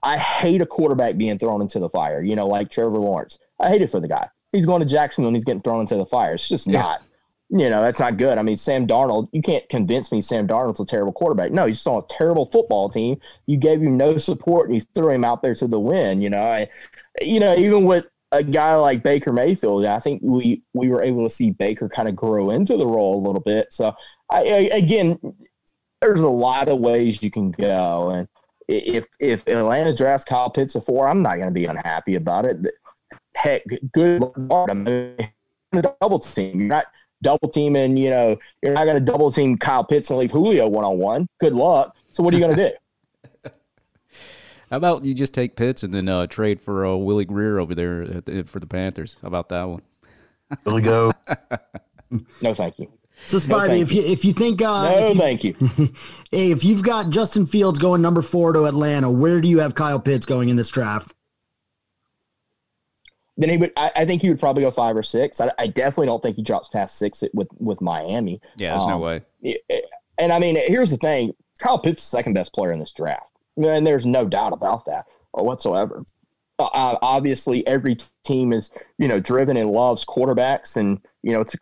I 0.02 0.18
hate 0.18 0.60
a 0.60 0.66
quarterback 0.66 1.16
being 1.16 1.38
thrown 1.38 1.60
into 1.60 1.78
the 1.78 1.88
fire, 1.88 2.22
you 2.22 2.34
know, 2.34 2.46
like 2.46 2.70
Trevor 2.70 2.98
Lawrence. 2.98 3.38
I 3.60 3.68
hate 3.68 3.82
it 3.82 3.90
for 3.90 4.00
the 4.00 4.08
guy. 4.08 4.28
He's 4.50 4.66
going 4.66 4.82
to 4.82 4.88
Jacksonville 4.88 5.28
and 5.28 5.36
he's 5.36 5.44
getting 5.44 5.62
thrown 5.62 5.80
into 5.80 5.96
the 5.96 6.06
fire. 6.06 6.34
It's 6.34 6.48
just 6.48 6.66
yeah. 6.66 6.80
not, 6.80 7.02
you 7.50 7.70
know, 7.70 7.80
that's 7.82 8.00
not 8.00 8.16
good. 8.16 8.36
I 8.36 8.42
mean, 8.42 8.56
Sam 8.56 8.86
Darnold, 8.86 9.28
you 9.32 9.40
can't 9.40 9.66
convince 9.68 10.10
me 10.10 10.20
Sam 10.20 10.48
Darnold's 10.48 10.80
a 10.80 10.84
terrible 10.84 11.12
quarterback. 11.12 11.52
No, 11.52 11.66
he's 11.66 11.86
on 11.86 12.02
a 12.02 12.06
terrible 12.08 12.46
football 12.46 12.88
team. 12.88 13.20
You 13.46 13.56
gave 13.56 13.80
him 13.80 13.96
no 13.96 14.16
support 14.18 14.68
and 14.68 14.76
you 14.76 14.82
threw 14.94 15.10
him 15.10 15.24
out 15.24 15.40
there 15.42 15.54
to 15.54 15.68
the 15.68 15.80
win, 15.80 16.20
you 16.20 16.28
know. 16.28 16.42
I, 16.42 16.68
you 17.20 17.38
know, 17.38 17.54
even 17.54 17.84
with 17.84 18.06
a 18.32 18.42
guy 18.42 18.74
like 18.76 19.02
Baker 19.02 19.32
Mayfield, 19.32 19.84
I 19.84 20.00
think 20.00 20.22
we 20.24 20.62
we 20.72 20.88
were 20.88 21.02
able 21.02 21.24
to 21.24 21.30
see 21.30 21.50
Baker 21.50 21.88
kind 21.88 22.08
of 22.08 22.16
grow 22.16 22.50
into 22.50 22.76
the 22.76 22.86
role 22.86 23.22
a 23.22 23.24
little 23.24 23.42
bit. 23.42 23.72
So, 23.72 23.94
I, 24.30 24.40
I 24.40 24.76
again, 24.76 25.18
there's 26.00 26.20
a 26.20 26.28
lot 26.28 26.68
of 26.68 26.80
ways 26.80 27.22
you 27.22 27.30
can 27.30 27.50
go, 27.50 28.10
and 28.10 28.28
if 28.68 29.06
if 29.20 29.46
Atlanta 29.46 29.94
drafts 29.94 30.24
Kyle 30.24 30.50
Pitts 30.50 30.74
at 30.74 30.84
four, 30.84 31.06
I'm 31.06 31.22
not 31.22 31.36
going 31.36 31.48
to 31.48 31.52
be 31.52 31.66
unhappy 31.66 32.14
about 32.14 32.46
it. 32.46 32.56
Heck, 33.34 33.62
good 33.92 34.20
luck. 34.20 34.70
I 34.70 34.74
mean, 34.74 35.16
double 36.00 36.18
team. 36.18 36.60
You're 36.60 36.68
not 36.68 36.86
double 37.22 37.48
teaming. 37.48 37.96
You 37.96 38.10
know, 38.10 38.38
you're 38.62 38.72
not 38.72 38.84
going 38.84 38.98
to 38.98 39.04
double 39.04 39.30
team 39.30 39.58
Kyle 39.58 39.84
Pitts 39.84 40.10
and 40.10 40.18
leave 40.18 40.32
Julio 40.32 40.68
one 40.68 40.84
on 40.84 40.98
one. 40.98 41.26
Good 41.38 41.54
luck. 41.54 41.94
So 42.12 42.22
what 42.22 42.32
are 42.32 42.38
you 42.38 42.44
going 42.44 42.56
to 42.56 42.68
do? 42.70 42.74
How 44.72 44.78
about 44.78 45.04
you 45.04 45.12
just 45.12 45.34
take 45.34 45.54
Pitts 45.54 45.82
and 45.82 45.92
then 45.92 46.08
uh, 46.08 46.26
trade 46.26 46.58
for 46.58 46.86
uh, 46.86 46.94
Willie 46.96 47.26
Greer 47.26 47.58
over 47.58 47.74
there 47.74 48.06
the, 48.06 48.44
for 48.44 48.58
the 48.58 48.66
Panthers? 48.66 49.18
How 49.20 49.28
about 49.28 49.50
that 49.50 49.64
one? 49.64 49.82
Willie 50.64 50.80
go. 50.80 51.12
no, 52.40 52.54
thank 52.54 52.78
you. 52.78 52.90
So 53.26 53.36
Spivey, 53.36 53.68
no, 53.68 53.74
if 53.74 53.92
you 53.92 54.02
if 54.02 54.24
you 54.24 54.32
think 54.32 54.62
uh, 54.62 54.90
no, 54.90 55.08
you, 55.08 55.14
thank 55.14 55.44
you. 55.44 55.54
hey, 56.30 56.52
if 56.52 56.64
you've 56.64 56.82
got 56.82 57.10
Justin 57.10 57.44
Fields 57.44 57.78
going 57.78 58.00
number 58.00 58.22
four 58.22 58.54
to 58.54 58.64
Atlanta, 58.64 59.10
where 59.10 59.42
do 59.42 59.48
you 59.48 59.58
have 59.58 59.74
Kyle 59.74 60.00
Pitts 60.00 60.24
going 60.24 60.48
in 60.48 60.56
this 60.56 60.70
draft? 60.70 61.12
Then 63.36 63.50
he 63.50 63.58
would. 63.58 63.72
I, 63.76 63.92
I 63.94 64.04
think 64.06 64.22
he 64.22 64.30
would 64.30 64.40
probably 64.40 64.62
go 64.62 64.70
five 64.70 64.96
or 64.96 65.02
six. 65.02 65.38
I, 65.38 65.50
I, 65.58 65.66
definitely 65.66 66.06
don't 66.06 66.22
think 66.22 66.36
he 66.36 66.42
drops 66.42 66.70
past 66.70 66.96
six 66.96 67.22
with 67.34 67.48
with 67.58 67.82
Miami. 67.82 68.40
Yeah, 68.56 68.70
there's 68.70 68.84
um, 68.84 68.90
no 68.92 68.98
way. 69.00 69.20
And 70.16 70.32
I 70.32 70.38
mean, 70.38 70.56
here's 70.56 70.90
the 70.90 70.96
thing: 70.96 71.34
Kyle 71.58 71.78
Pitts 71.78 72.02
is 72.02 72.10
the 72.10 72.16
second 72.16 72.32
best 72.32 72.54
player 72.54 72.72
in 72.72 72.78
this 72.78 72.92
draft, 72.92 73.31
and 73.56 73.86
there's 73.86 74.06
no 74.06 74.26
doubt 74.26 74.52
about 74.52 74.84
that 74.86 75.06
whatsoever. 75.32 76.04
Uh, 76.58 76.96
obviously, 77.02 77.66
every 77.66 77.96
team 78.24 78.52
is 78.52 78.70
you 78.98 79.08
know 79.08 79.20
driven 79.20 79.56
and 79.56 79.70
loves 79.70 80.04
quarterbacks, 80.04 80.76
and 80.76 81.00
you 81.22 81.32
know 81.32 81.40
it's 81.40 81.54
a 81.54 81.58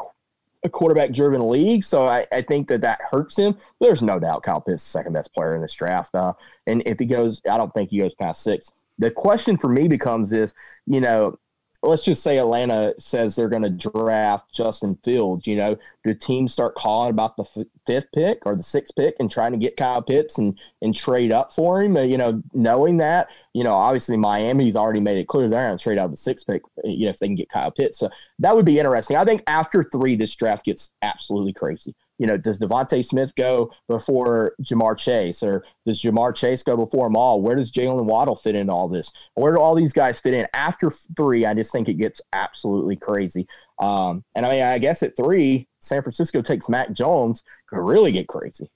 a 0.62 0.68
quarterback 0.68 1.12
driven 1.12 1.48
league. 1.48 1.84
So 1.84 2.06
I, 2.06 2.26
I, 2.32 2.42
think 2.42 2.68
that 2.68 2.82
that 2.82 3.00
hurts 3.10 3.36
him. 3.36 3.56
There's 3.80 4.02
no 4.02 4.18
doubt 4.18 4.42
Kyle 4.42 4.60
Pitts 4.60 4.82
second 4.82 5.14
best 5.14 5.32
player 5.32 5.54
in 5.54 5.62
this 5.62 5.74
draft. 5.74 6.14
Uh, 6.14 6.34
and 6.66 6.82
if 6.86 6.98
he 6.98 7.06
goes, 7.06 7.40
I 7.50 7.56
don't 7.56 7.72
think 7.72 7.90
he 7.90 7.98
goes 7.98 8.14
past 8.14 8.42
six. 8.42 8.72
The 8.98 9.10
question 9.10 9.56
for 9.56 9.68
me 9.68 9.88
becomes 9.88 10.32
is, 10.32 10.52
you 10.86 11.00
know, 11.00 11.38
let's 11.82 12.04
just 12.04 12.22
say 12.22 12.38
Atlanta 12.38 12.94
says 12.98 13.34
they're 13.34 13.48
going 13.48 13.62
to 13.62 13.70
draft 13.70 14.52
Justin 14.52 14.98
Fields. 15.02 15.46
You 15.46 15.56
know, 15.56 15.76
do 16.04 16.14
teams 16.14 16.52
start 16.52 16.74
calling 16.74 17.10
about 17.10 17.36
the 17.36 17.44
f- 17.44 17.66
fifth 17.86 18.12
pick 18.12 18.44
or 18.44 18.54
the 18.54 18.62
sixth 18.62 18.94
pick 18.94 19.16
and 19.18 19.30
trying 19.30 19.52
to 19.52 19.58
get 19.58 19.76
Kyle 19.76 20.02
Pitts 20.02 20.38
and 20.38 20.58
and 20.82 20.94
trade 20.94 21.32
up 21.32 21.52
for 21.52 21.82
him? 21.82 21.96
Uh, 21.96 22.02
you 22.02 22.18
know, 22.18 22.42
knowing 22.52 22.98
that, 22.98 23.28
you 23.54 23.64
know, 23.64 23.74
obviously 23.74 24.16
Miami's 24.16 24.76
already 24.76 25.00
made 25.00 25.18
it 25.18 25.28
clear 25.28 25.48
they're 25.48 25.66
going 25.66 25.76
to 25.76 25.82
trade 25.82 25.98
out 25.98 26.10
the 26.10 26.16
sixth 26.16 26.46
pick. 26.46 26.62
You 26.84 27.06
know, 27.06 27.10
if 27.10 27.18
they 27.18 27.26
can 27.26 27.36
get 27.36 27.48
Kyle 27.48 27.70
Pitts, 27.70 27.98
so 27.98 28.10
that 28.40 28.54
would 28.54 28.66
be 28.66 28.78
interesting. 28.78 29.16
I 29.16 29.24
think 29.24 29.42
after 29.46 29.84
three, 29.84 30.16
this 30.16 30.34
draft 30.36 30.64
gets 30.64 30.92
absolutely 31.02 31.52
crazy 31.52 31.94
you 32.20 32.26
know, 32.26 32.36
does 32.36 32.60
DeVonta 32.60 33.02
Smith 33.02 33.34
go 33.34 33.72
before 33.88 34.52
Ja'Marr 34.62 34.96
Chase, 34.98 35.42
or 35.42 35.64
does 35.86 36.02
Ja'Marr 36.02 36.36
Chase 36.36 36.62
go 36.62 36.76
before 36.76 37.06
them 37.06 37.16
all? 37.16 37.40
Where 37.40 37.56
does 37.56 37.72
Jaylen 37.72 38.04
Waddle 38.04 38.36
fit 38.36 38.54
in 38.54 38.68
all 38.68 38.88
this? 38.88 39.10
Where 39.36 39.54
do 39.54 39.58
all 39.58 39.74
these 39.74 39.94
guys 39.94 40.20
fit 40.20 40.34
in 40.34 40.46
after 40.52 40.90
three? 41.16 41.46
I 41.46 41.54
just 41.54 41.72
think 41.72 41.88
it 41.88 41.94
gets 41.94 42.20
absolutely 42.34 42.96
crazy. 42.96 43.48
Um, 43.78 44.22
and 44.36 44.44
I 44.44 44.50
mean, 44.50 44.62
I 44.62 44.78
guess 44.78 45.02
at 45.02 45.16
three, 45.16 45.66
San 45.80 46.02
Francisco 46.02 46.42
takes 46.42 46.68
Mac 46.68 46.92
Jones, 46.92 47.42
could 47.70 47.78
really 47.78 48.12
get 48.12 48.28
crazy. 48.28 48.70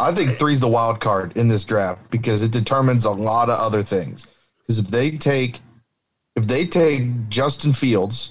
I 0.00 0.14
think 0.14 0.38
three's 0.38 0.60
the 0.60 0.66
wild 0.66 0.98
card 0.98 1.36
in 1.36 1.48
this 1.48 1.64
draft 1.64 2.10
because 2.10 2.42
it 2.42 2.52
determines 2.52 3.04
a 3.04 3.10
lot 3.10 3.50
of 3.50 3.58
other 3.58 3.82
things. 3.82 4.26
Because 4.60 4.78
if 4.78 4.88
they 4.88 5.10
take 5.10 5.60
if 6.36 6.46
they 6.46 6.66
take 6.66 7.28
Justin 7.28 7.74
Fields 7.74 8.30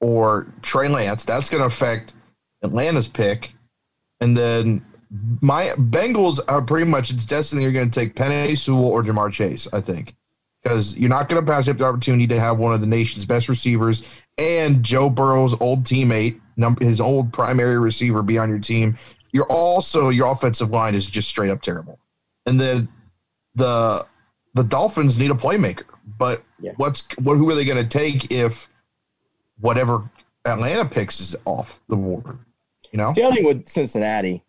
or 0.00 0.48
Trey 0.60 0.88
Lance, 0.88 1.24
that's 1.24 1.48
going 1.48 1.62
to 1.62 1.66
affect 1.66 2.12
Atlanta's 2.62 3.08
pick 3.08 3.54
and 4.20 4.36
then 4.36 4.84
my 5.40 5.68
Bengals 5.76 6.38
are 6.48 6.62
pretty 6.62 6.88
much 6.88 7.10
it's 7.10 7.26
destiny. 7.26 7.62
You're 7.62 7.72
going 7.72 7.90
to 7.90 8.00
take 8.00 8.14
Penei 8.14 8.56
Sewell 8.56 8.86
or 8.86 9.02
Ja'Marr 9.02 9.32
Chase, 9.32 9.66
I 9.72 9.80
think, 9.80 10.14
because 10.62 10.96
you're 10.96 11.08
not 11.08 11.28
going 11.28 11.44
to 11.44 11.50
pass 11.50 11.68
up 11.68 11.78
the 11.78 11.84
opportunity 11.84 12.26
to 12.28 12.38
have 12.38 12.58
one 12.58 12.74
of 12.74 12.80
the 12.80 12.86
nation's 12.86 13.24
best 13.24 13.48
receivers 13.48 14.22
and 14.38 14.82
Joe 14.82 15.10
Burrow's 15.10 15.60
old 15.60 15.84
teammate, 15.84 16.40
his 16.80 17.00
old 17.00 17.32
primary 17.32 17.78
receiver, 17.78 18.22
be 18.22 18.38
on 18.38 18.48
your 18.48 18.58
team. 18.58 18.96
You're 19.32 19.46
also 19.46 20.08
your 20.08 20.32
offensive 20.32 20.70
line 20.70 20.94
is 20.94 21.08
just 21.08 21.28
straight 21.28 21.50
up 21.50 21.62
terrible, 21.62 22.00
and 22.46 22.60
then 22.60 22.88
the 23.54 24.04
the 24.54 24.64
Dolphins 24.64 25.16
need 25.16 25.30
a 25.30 25.34
playmaker. 25.34 25.84
But 26.18 26.42
yeah. 26.60 26.72
what's 26.76 27.06
what? 27.18 27.36
Who 27.36 27.48
are 27.50 27.54
they 27.54 27.64
going 27.64 27.82
to 27.82 27.88
take 27.88 28.32
if 28.32 28.68
whatever 29.60 30.10
Atlanta 30.44 30.84
picks 30.84 31.20
is 31.20 31.36
off 31.44 31.80
the 31.88 31.96
board? 31.96 32.38
You 32.92 32.98
know, 32.98 33.12
See, 33.12 33.22
I 33.22 33.30
think 33.30 33.46
with 33.46 33.68
Cincinnati, 33.68 34.42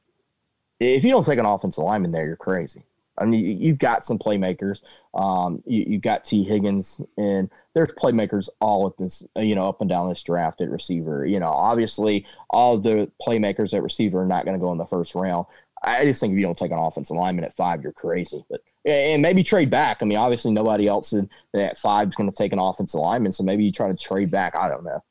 if 0.79 1.03
you 1.03 1.11
don't 1.11 1.25
take 1.25 1.39
an 1.39 1.45
offensive 1.45 1.83
lineman 1.83 2.11
there, 2.11 2.25
you're 2.25 2.35
crazy. 2.35 2.83
I 3.17 3.25
mean, 3.25 3.43
you- 3.45 3.55
you've 3.67 3.77
got 3.79 4.03
some 4.03 4.17
playmakers. 4.17 4.81
Um, 5.13 5.61
you, 5.65 5.83
you've 5.87 6.01
got 6.01 6.23
Tee 6.23 6.43
Higgins, 6.43 6.99
and 7.17 7.49
there's 7.73 7.93
playmakers 7.93 8.49
all 8.59 8.87
at 8.87 8.97
this, 8.97 9.21
uh, 9.37 9.41
you 9.41 9.53
know, 9.53 9.67
up 9.67 9.81
and 9.81 9.89
down 9.89 10.09
this 10.09 10.23
draft 10.23 10.61
at 10.61 10.69
receiver. 10.71 11.25
You 11.25 11.39
know, 11.39 11.49
obviously, 11.49 12.25
all 12.49 12.77
the 12.77 13.11
playmakers 13.21 13.73
at 13.75 13.83
receiver 13.83 14.21
are 14.21 14.25
not 14.25 14.45
going 14.45 14.57
to 14.57 14.61
go 14.63 14.71
in 14.71 14.77
the 14.77 14.85
first 14.85 15.13
round. 15.13 15.45
I 15.83 16.05
just 16.05 16.19
think 16.21 16.33
if 16.33 16.39
you 16.39 16.45
don't 16.45 16.57
take 16.57 16.71
an 16.71 16.77
offensive 16.77 17.17
lineman 17.17 17.43
at 17.43 17.55
five, 17.55 17.81
you're 17.83 17.91
crazy. 17.91 18.43
But 18.49 18.61
and 18.85 19.21
maybe 19.21 19.43
trade 19.43 19.69
back. 19.69 19.97
I 20.01 20.05
mean, 20.05 20.17
obviously, 20.17 20.51
nobody 20.51 20.87
else 20.87 21.13
in, 21.13 21.29
at 21.55 21.77
five 21.77 22.09
is 22.09 22.15
going 22.15 22.29
to 22.29 22.35
take 22.35 22.53
an 22.53 22.59
offensive 22.59 23.01
lineman, 23.01 23.31
so 23.31 23.43
maybe 23.43 23.63
you 23.65 23.71
try 23.71 23.87
to 23.87 23.95
trade 23.95 24.31
back. 24.31 24.55
I 24.55 24.69
don't 24.69 24.83
know. 24.83 25.03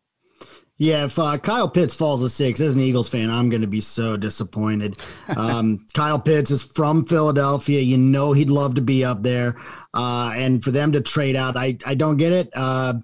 Yeah, 0.81 1.05
if 1.05 1.19
uh, 1.19 1.37
Kyle 1.37 1.69
Pitts 1.69 1.95
falls 1.95 2.23
to 2.23 2.31
six, 2.31 2.59
as 2.59 2.75
an 2.75 2.81
Eagles 2.81 3.11
fan, 3.11 3.31
I'm 3.31 3.51
going 3.51 3.61
to 3.61 3.67
be 3.69 3.83
so 3.83 4.17
disappointed. 4.17 4.97
Um, 5.37 5.87
Kyle 5.95 6.19
Pitts 6.19 6.51
is 6.51 6.63
from 6.65 7.05
Philadelphia. 7.07 7.81
You 7.81 7.97
know 7.99 8.33
he'd 8.33 8.51
love 8.51 8.75
to 8.75 8.81
be 8.81 9.05
up 9.05 9.23
there. 9.23 9.57
Uh, 9.95 10.33
and 10.35 10.63
for 10.63 10.71
them 10.73 10.93
to 10.93 11.01
trade 11.01 11.37
out, 11.37 11.57
I, 11.57 11.79
I 11.87 11.95
don't 11.95 12.17
get 12.17 12.33
it. 12.33 12.51
Uh, 12.53 12.95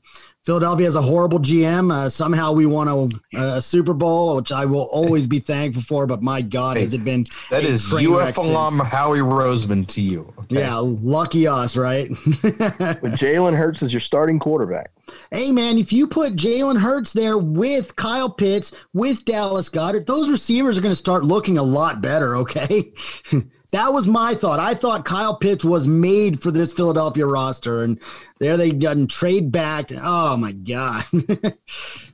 Philadelphia 0.45 0.87
has 0.87 0.97
a 0.97 1.03
horrible 1.03 1.39
GM. 1.39 1.93
Uh, 1.93 2.09
somehow 2.09 2.53
we 2.53 2.66
won 2.66 2.89
a, 3.35 3.39
a 3.41 3.62
Super 3.62 3.95
Bowl, 3.95 4.37
which 4.37 4.53
I 4.53 4.64
will 4.64 4.89
always 4.93 5.27
be 5.27 5.39
thankful 5.39 5.83
for. 5.83 6.07
But 6.07 6.22
my 6.22 6.43
God, 6.43 6.77
Hey, 6.77 6.83
has 6.83 6.95
it 6.95 7.05
been 7.05 7.24
that 7.51 7.64
is 7.64 7.93
UF 7.93 8.37
alum. 8.37 8.79
Howie 8.79 9.18
Roseman 9.20 9.87
to 9.89 10.01
you. 10.01 10.33
Okay? 10.53 10.61
Yeah, 10.61 10.77
lucky 10.79 11.47
us, 11.47 11.77
right? 11.77 12.09
But 12.09 13.13
Jalen 13.13 13.57
Hurts 13.57 13.83
is 13.83 13.93
your 13.93 14.01
starting 14.01 14.39
quarterback. 14.39 14.91
Hey 15.31 15.53
man, 15.53 15.79
if 15.79 15.93
you 15.93 16.07
put 16.07 16.37
Jalen 16.37 16.79
Hurts 16.79 17.13
there 17.13 17.39
with 17.39 17.97
Kyle 17.97 18.31
Pitts, 18.31 18.73
with 18.93 19.25
Dallas 19.25 19.69
Goedert, 19.69 20.07
those 20.07 20.31
receivers 20.31 20.79
are 20.79 20.81
going 20.81 20.93
to 20.93 20.97
start 20.97 21.25
looking 21.25 21.59
a 21.59 21.63
lot 21.63 22.01
better. 22.01 22.37
Okay, 22.37 22.93
that 23.73 23.93
was 23.93 24.07
my 24.07 24.35
thought. 24.35 24.61
I 24.61 24.75
thought 24.75 25.05
Kyle 25.05 25.37
Pitts 25.37 25.65
was 25.65 25.87
made 25.87 26.41
for 26.41 26.51
this 26.51 26.73
Philadelphia 26.73 27.27
roster, 27.27 27.83
and 27.83 28.01
there 28.39 28.57
they 28.57 28.71
done 28.71 29.07
trade 29.07 29.53
back. 29.53 29.91
Oh 30.03 30.37
my 30.37 30.53
god! 30.53 31.05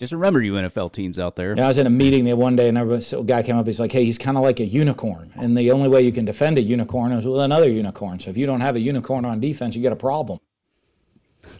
Just 0.00 0.14
remember, 0.14 0.40
you 0.40 0.54
NFL 0.54 0.92
teams 0.92 1.18
out 1.18 1.36
there. 1.36 1.54
Yeah, 1.54 1.66
I 1.66 1.68
was 1.68 1.76
in 1.76 1.86
a 1.86 1.90
meeting 1.90 2.24
the 2.24 2.32
one 2.34 2.56
day, 2.56 2.68
and 2.70 2.78
everybody, 2.78 3.04
a 3.16 3.22
guy 3.22 3.42
came 3.42 3.56
up. 3.58 3.66
He's 3.66 3.78
like, 3.78 3.92
"Hey, 3.92 4.06
he's 4.06 4.16
kind 4.16 4.38
of 4.38 4.42
like 4.42 4.58
a 4.58 4.64
unicorn, 4.64 5.30
and 5.36 5.56
the 5.56 5.70
only 5.70 5.88
way 5.90 6.00
you 6.00 6.10
can 6.10 6.24
defend 6.24 6.56
a 6.56 6.62
unicorn 6.62 7.12
is 7.12 7.26
with 7.26 7.38
another 7.40 7.68
unicorn. 7.70 8.18
So 8.18 8.30
if 8.30 8.36
you 8.38 8.46
don't 8.46 8.62
have 8.62 8.76
a 8.76 8.80
unicorn 8.80 9.26
on 9.26 9.40
defense, 9.40 9.76
you 9.76 9.82
got 9.82 9.92
a 9.92 9.96
problem." 9.96 10.40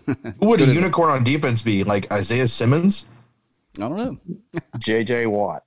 Who 0.07 0.47
would 0.49 0.62
a 0.62 0.66
unicorn 0.66 1.11
on 1.11 1.22
defense 1.22 1.61
be? 1.61 1.84
Like 1.84 2.11
Isaiah 2.11 2.49
Simmons? 2.49 3.05
I 3.76 3.82
don't 3.88 3.97
know. 3.99 4.61
JJ 4.78 5.26
Watt. 5.26 5.62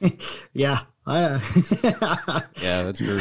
yeah, 0.52 0.80
Yeah, 1.06 2.82
that's 2.82 2.98
true. 2.98 3.18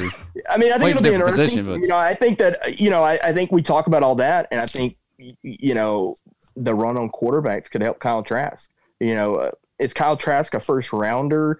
I 0.49 0.57
mean, 0.57 0.71
I 0.71 0.77
think 0.77 0.83
a 0.83 0.89
it'll 0.89 1.01
be 1.01 1.09
different 1.09 1.13
interesting. 1.15 1.43
position, 1.59 1.65
but- 1.65 1.79
You 1.81 1.87
know, 1.87 1.95
I 1.97 2.13
think 2.15 2.39
that 2.39 2.65
uh, 2.65 2.69
you 2.75 2.89
know, 2.89 3.03
I, 3.03 3.19
I 3.23 3.33
think 3.33 3.51
we 3.51 3.61
talk 3.61 3.85
about 3.87 4.01
all 4.03 4.15
that, 4.15 4.47
and 4.51 4.59
I 4.61 4.65
think 4.65 4.97
y- 5.19 5.35
y- 5.43 5.57
you 5.59 5.73
know 5.75 6.15
the 6.57 6.73
run 6.73 6.97
on 6.97 7.09
quarterbacks 7.09 7.69
could 7.69 7.81
help 7.81 7.99
Kyle 7.99 8.23
Trask. 8.23 8.69
You 8.99 9.15
know, 9.15 9.35
uh, 9.35 9.51
is 9.79 9.93
Kyle 9.93 10.17
Trask 10.17 10.53
a 10.53 10.59
first 10.59 10.91
rounder 10.91 11.59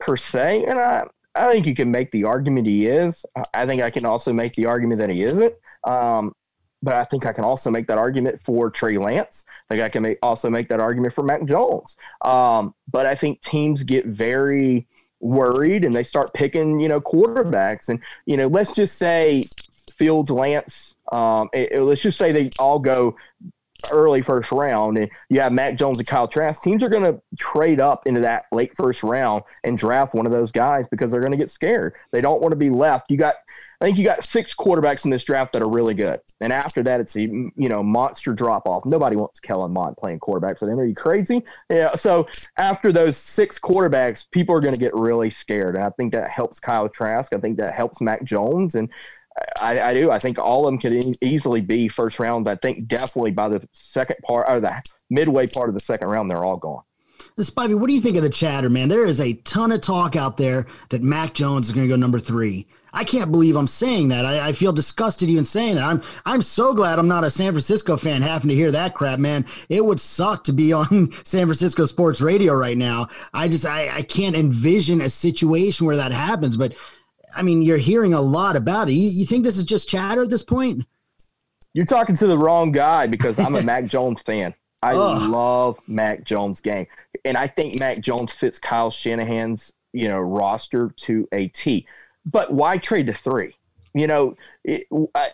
per 0.00 0.16
se? 0.16 0.64
And 0.66 0.78
I 0.78 1.06
I 1.34 1.50
think 1.52 1.66
you 1.66 1.74
can 1.74 1.90
make 1.90 2.12
the 2.12 2.24
argument 2.24 2.66
he 2.68 2.86
is. 2.86 3.24
I- 3.52 3.66
think 3.66 3.82
I 3.82 3.90
can 3.90 4.04
also 4.04 4.32
make 4.32 4.52
the 4.54 4.66
argument 4.66 5.00
that 5.00 5.10
he 5.10 5.24
isn't. 5.24 5.52
Um, 5.82 6.32
but 6.80 6.94
I 6.94 7.04
think 7.04 7.26
I 7.26 7.32
can 7.32 7.44
also 7.44 7.70
make 7.70 7.86
that 7.88 7.98
argument 7.98 8.40
for 8.44 8.70
Trey 8.70 8.98
Lance. 8.98 9.44
I 9.68 9.74
think 9.74 9.82
I 9.84 9.88
can 9.88 10.02
make, 10.02 10.18
also 10.22 10.50
make 10.50 10.68
that 10.68 10.80
argument 10.80 11.14
for 11.14 11.24
Mac 11.24 11.44
Jones. 11.44 11.96
Um, 12.22 12.74
but 12.90 13.06
I 13.06 13.14
think 13.14 13.40
teams 13.40 13.82
get 13.82 14.06
very 14.06 14.86
worried 15.18 15.84
and 15.84 15.94
they 15.94 16.02
start 16.02 16.32
picking, 16.34 16.78
you 16.78 16.88
know, 16.88 17.00
quarterbacks. 17.00 17.88
And, 17.88 18.00
you 18.26 18.36
know, 18.36 18.46
let's 18.46 18.72
just 18.72 18.98
say 18.98 19.44
Fields, 19.92 20.30
Lance, 20.30 20.94
um, 21.10 21.48
it- 21.52 21.72
it- 21.72 21.82
let's 21.82 22.02
just 22.02 22.18
say 22.18 22.30
they 22.32 22.50
all 22.58 22.78
go 22.78 23.16
early 23.92 24.22
first 24.22 24.52
round 24.52 24.98
and 24.98 25.10
you 25.28 25.40
have 25.40 25.52
Mac 25.52 25.76
Jones 25.76 25.98
and 25.98 26.06
Kyle 26.06 26.28
Trask. 26.28 26.62
Teams 26.62 26.82
are 26.82 26.88
going 26.88 27.04
to 27.04 27.20
trade 27.38 27.80
up 27.80 28.06
into 28.06 28.20
that 28.20 28.46
late 28.52 28.74
first 28.76 29.02
round 29.02 29.42
and 29.62 29.78
draft 29.78 30.14
one 30.14 30.26
of 30.26 30.32
those 30.32 30.52
guys 30.52 30.88
because 30.88 31.10
they're 31.10 31.20
going 31.20 31.32
to 31.32 31.38
get 31.38 31.50
scared. 31.50 31.94
They 32.12 32.20
don't 32.20 32.40
want 32.40 32.52
to 32.52 32.56
be 32.56 32.70
left. 32.70 33.10
You 33.10 33.16
got, 33.16 33.36
I 33.80 33.86
think 33.86 33.98
you 33.98 34.04
got 34.04 34.24
six 34.24 34.54
quarterbacks 34.54 35.04
in 35.04 35.10
this 35.10 35.24
draft 35.24 35.52
that 35.52 35.62
are 35.62 35.70
really 35.70 35.94
good. 35.94 36.20
And 36.40 36.52
after 36.52 36.82
that, 36.84 37.00
it's 37.00 37.16
a 37.16 37.22
you 37.22 37.52
know 37.56 37.82
monster 37.82 38.32
drop 38.32 38.66
off. 38.66 38.86
Nobody 38.86 39.16
wants 39.16 39.40
Kellen 39.40 39.72
Mond 39.72 39.96
playing 39.96 40.20
quarterback 40.20 40.58
for 40.58 40.66
them. 40.66 40.78
Are 40.78 40.86
you 40.86 40.94
crazy? 40.94 41.42
Yeah. 41.68 41.94
So 41.96 42.26
after 42.56 42.92
those 42.92 43.16
six 43.16 43.58
quarterbacks, 43.58 44.30
people 44.30 44.54
are 44.54 44.60
going 44.60 44.74
to 44.74 44.80
get 44.80 44.94
really 44.94 45.30
scared. 45.30 45.74
And 45.74 45.84
I 45.84 45.90
think 45.90 46.12
that 46.12 46.30
helps 46.30 46.60
Kyle 46.60 46.88
Trask. 46.88 47.34
I 47.34 47.38
think 47.38 47.58
that 47.58 47.74
helps 47.74 48.00
Mac 48.00 48.24
Jones. 48.24 48.74
And 48.74 48.88
I, 49.60 49.80
I 49.80 49.94
do. 49.94 50.10
I 50.10 50.18
think 50.18 50.38
all 50.38 50.66
of 50.66 50.72
them 50.72 50.78
could 50.78 51.16
easily 51.22 51.60
be 51.60 51.88
first 51.88 52.18
round. 52.18 52.48
I 52.48 52.54
think 52.56 52.86
definitely 52.86 53.32
by 53.32 53.48
the 53.48 53.68
second 53.72 54.16
part 54.24 54.48
or 54.48 54.60
the 54.60 54.82
midway 55.10 55.46
part 55.46 55.68
of 55.68 55.74
the 55.74 55.84
second 55.84 56.08
round, 56.08 56.30
they're 56.30 56.44
all 56.44 56.56
gone. 56.56 56.82
Spivey, 57.38 57.78
what 57.78 57.88
do 57.88 57.94
you 57.94 58.00
think 58.00 58.16
of 58.16 58.22
the 58.22 58.30
chatter, 58.30 58.70
man? 58.70 58.88
There 58.88 59.04
is 59.04 59.20
a 59.20 59.32
ton 59.32 59.72
of 59.72 59.80
talk 59.80 60.14
out 60.14 60.36
there 60.36 60.66
that 60.90 61.02
Mac 61.02 61.34
Jones 61.34 61.66
is 61.66 61.72
going 61.72 61.86
to 61.86 61.92
go 61.92 61.96
number 61.96 62.20
three. 62.20 62.68
I 62.92 63.02
can't 63.02 63.32
believe 63.32 63.56
I'm 63.56 63.66
saying 63.66 64.08
that. 64.08 64.24
I, 64.24 64.48
I 64.48 64.52
feel 64.52 64.72
disgusted 64.72 65.28
even 65.28 65.44
saying 65.44 65.74
that. 65.74 65.84
I'm 65.84 66.00
I'm 66.24 66.42
so 66.42 66.74
glad 66.74 67.00
I'm 67.00 67.08
not 67.08 67.24
a 67.24 67.30
San 67.30 67.52
Francisco 67.52 67.96
fan 67.96 68.22
having 68.22 68.50
to 68.50 68.54
hear 68.54 68.70
that 68.70 68.94
crap, 68.94 69.18
man. 69.18 69.46
It 69.68 69.84
would 69.84 69.98
suck 69.98 70.44
to 70.44 70.52
be 70.52 70.72
on 70.72 71.10
San 71.24 71.46
Francisco 71.46 71.86
sports 71.86 72.20
radio 72.20 72.54
right 72.54 72.78
now. 72.78 73.08
I 73.32 73.48
just 73.48 73.66
I, 73.66 73.88
I 73.96 74.02
can't 74.02 74.36
envision 74.36 75.00
a 75.00 75.08
situation 75.08 75.86
where 75.86 75.96
that 75.96 76.12
happens. 76.12 76.56
But 76.56 76.74
I 77.34 77.42
mean, 77.42 77.62
you're 77.62 77.78
hearing 77.78 78.14
a 78.14 78.20
lot 78.20 78.56
about 78.56 78.88
it. 78.88 78.92
You, 78.92 79.08
you 79.08 79.26
think 79.26 79.44
this 79.44 79.56
is 79.56 79.64
just 79.64 79.88
chatter 79.88 80.22
at 80.22 80.30
this 80.30 80.42
point? 80.42 80.84
You're 81.72 81.84
talking 81.84 82.14
to 82.16 82.26
the 82.26 82.38
wrong 82.38 82.72
guy 82.72 83.06
because 83.06 83.38
I'm 83.38 83.56
a 83.56 83.62
Mac 83.64 83.86
Jones 83.86 84.22
fan. 84.22 84.54
I 84.82 84.94
Ugh. 84.94 85.30
love 85.30 85.78
Mac 85.86 86.24
Jones' 86.24 86.60
game, 86.60 86.86
and 87.24 87.36
I 87.36 87.46
think 87.46 87.80
Mac 87.80 88.00
Jones 88.00 88.34
fits 88.34 88.58
Kyle 88.58 88.90
Shanahan's 88.90 89.72
you 89.92 90.08
know 90.08 90.18
roster 90.18 90.90
to 90.96 91.26
a 91.32 91.48
T. 91.48 91.86
But 92.26 92.52
why 92.52 92.78
trade 92.78 93.06
to 93.06 93.14
three? 93.14 93.56
You 93.94 94.06
know, 94.06 94.36
it, 94.64 94.86
I, 95.14 95.30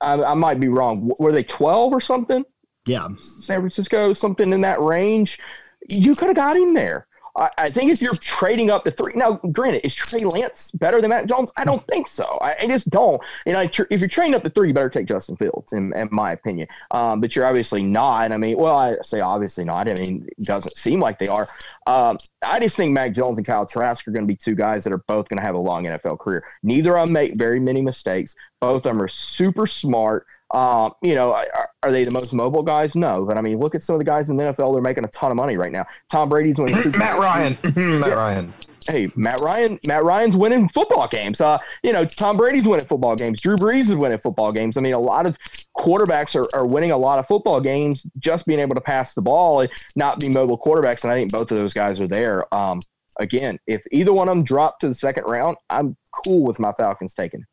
I, 0.00 0.22
I 0.22 0.34
might 0.34 0.60
be 0.60 0.68
wrong. 0.68 1.12
Were 1.18 1.32
they 1.32 1.42
12 1.42 1.92
or 1.92 2.00
something? 2.00 2.44
Yeah. 2.86 3.08
San 3.18 3.60
Francisco, 3.60 4.12
something 4.12 4.52
in 4.52 4.60
that 4.60 4.80
range. 4.80 5.40
You 5.88 6.14
could 6.14 6.28
have 6.28 6.36
got 6.36 6.56
him 6.56 6.72
there. 6.72 7.06
I, 7.36 7.50
I 7.58 7.68
think 7.68 7.92
if 7.92 8.00
you're 8.00 8.14
trading 8.14 8.70
up 8.70 8.84
to 8.84 8.90
three, 8.90 9.12
now, 9.14 9.34
granted, 9.52 9.84
is 9.84 9.94
Trey 9.94 10.20
Lance 10.20 10.70
better 10.72 11.00
than 11.00 11.10
Mac 11.10 11.26
Jones? 11.26 11.52
I 11.56 11.64
don't 11.64 11.86
think 11.86 12.06
so. 12.06 12.24
I, 12.40 12.56
I 12.60 12.66
just 12.66 12.90
don't. 12.90 13.20
You 13.44 13.52
know, 13.52 13.60
if 13.60 14.00
you're 14.00 14.08
trading 14.08 14.34
up 14.34 14.42
to 14.44 14.50
three, 14.50 14.68
you 14.68 14.74
better 14.74 14.90
take 14.90 15.06
Justin 15.06 15.36
Fields, 15.36 15.72
in, 15.72 15.94
in 15.94 16.08
my 16.10 16.32
opinion. 16.32 16.68
Um, 16.90 17.20
but 17.20 17.36
you're 17.36 17.46
obviously 17.46 17.82
not. 17.82 18.32
I 18.32 18.36
mean, 18.36 18.56
well, 18.56 18.76
I 18.76 18.96
say 19.02 19.20
obviously 19.20 19.64
not. 19.64 19.88
I 19.88 19.94
mean, 19.94 20.26
it 20.38 20.44
doesn't 20.44 20.76
seem 20.76 21.00
like 21.00 21.18
they 21.18 21.28
are. 21.28 21.46
Um, 21.86 22.18
I 22.50 22.58
just 22.60 22.76
think 22.76 22.92
Mac 22.92 23.12
Jones 23.12 23.38
and 23.38 23.46
Kyle 23.46 23.66
Trask 23.66 24.06
are 24.06 24.10
going 24.10 24.26
to 24.26 24.32
be 24.32 24.36
two 24.36 24.54
guys 24.54 24.84
that 24.84 24.92
are 24.92 25.02
both 25.08 25.28
going 25.28 25.38
to 25.38 25.44
have 25.44 25.54
a 25.54 25.58
long 25.58 25.84
NFL 25.84 26.18
career. 26.18 26.44
Neither 26.62 26.96
of 26.96 27.06
them 27.06 27.12
make 27.12 27.36
very 27.36 27.60
many 27.60 27.82
mistakes. 27.82 28.34
Both 28.60 28.76
of 28.76 28.82
them 28.84 29.02
are 29.02 29.08
super 29.08 29.66
smart. 29.66 30.26
Um, 30.52 30.92
you 31.02 31.14
know, 31.14 31.32
are, 31.32 31.70
are 31.82 31.90
they 31.90 32.04
the 32.04 32.10
most 32.10 32.32
mobile 32.32 32.62
guys? 32.62 32.94
No, 32.94 33.24
but 33.24 33.36
I 33.36 33.40
mean, 33.40 33.58
look 33.58 33.74
at 33.74 33.82
some 33.82 33.94
of 33.94 33.98
the 33.98 34.04
guys 34.04 34.30
in 34.30 34.36
the 34.36 34.44
NFL. 34.44 34.74
They're 34.74 34.82
making 34.82 35.04
a 35.04 35.08
ton 35.08 35.30
of 35.30 35.36
money 35.36 35.56
right 35.56 35.72
now. 35.72 35.86
Tom 36.08 36.28
Brady's 36.28 36.58
winning. 36.58 36.92
Matt 36.98 37.18
Ryan. 37.18 37.58
Matt 37.74 38.16
Ryan. 38.16 38.54
Hey, 38.88 39.08
Matt 39.16 39.40
Ryan. 39.40 39.80
Matt 39.84 40.04
Ryan's 40.04 40.36
winning 40.36 40.68
football 40.68 41.08
games. 41.08 41.40
Uh, 41.40 41.58
you 41.82 41.92
know, 41.92 42.04
Tom 42.04 42.36
Brady's 42.36 42.68
winning 42.68 42.86
football 42.86 43.16
games. 43.16 43.40
Drew 43.40 43.56
Brees 43.56 43.80
is 43.80 43.94
winning 43.94 44.18
football 44.18 44.52
games. 44.52 44.76
I 44.76 44.80
mean, 44.80 44.94
a 44.94 44.98
lot 44.98 45.26
of 45.26 45.36
quarterbacks 45.76 46.34
are, 46.34 46.48
are 46.58 46.66
winning 46.66 46.90
a 46.90 46.96
lot 46.96 47.18
of 47.18 47.26
football 47.26 47.60
games 47.60 48.06
just 48.18 48.46
being 48.46 48.60
able 48.60 48.74
to 48.74 48.80
pass 48.80 49.14
the 49.14 49.22
ball 49.22 49.60
and 49.60 49.70
not 49.94 50.18
be 50.18 50.28
mobile 50.28 50.58
quarterbacks. 50.58 51.02
And 51.04 51.12
I 51.12 51.16
think 51.16 51.30
both 51.30 51.50
of 51.50 51.58
those 51.58 51.74
guys 51.74 52.00
are 52.00 52.08
there. 52.08 52.52
Um, 52.54 52.80
again, 53.18 53.58
if 53.66 53.82
either 53.92 54.12
one 54.12 54.28
of 54.28 54.34
them 54.34 54.44
drop 54.44 54.80
to 54.80 54.88
the 54.88 54.94
second 54.94 55.24
round, 55.24 55.56
I'm 55.70 55.96
cool 56.12 56.42
with 56.44 56.58
my 56.58 56.72
Falcons 56.72 57.14
taking. 57.14 57.44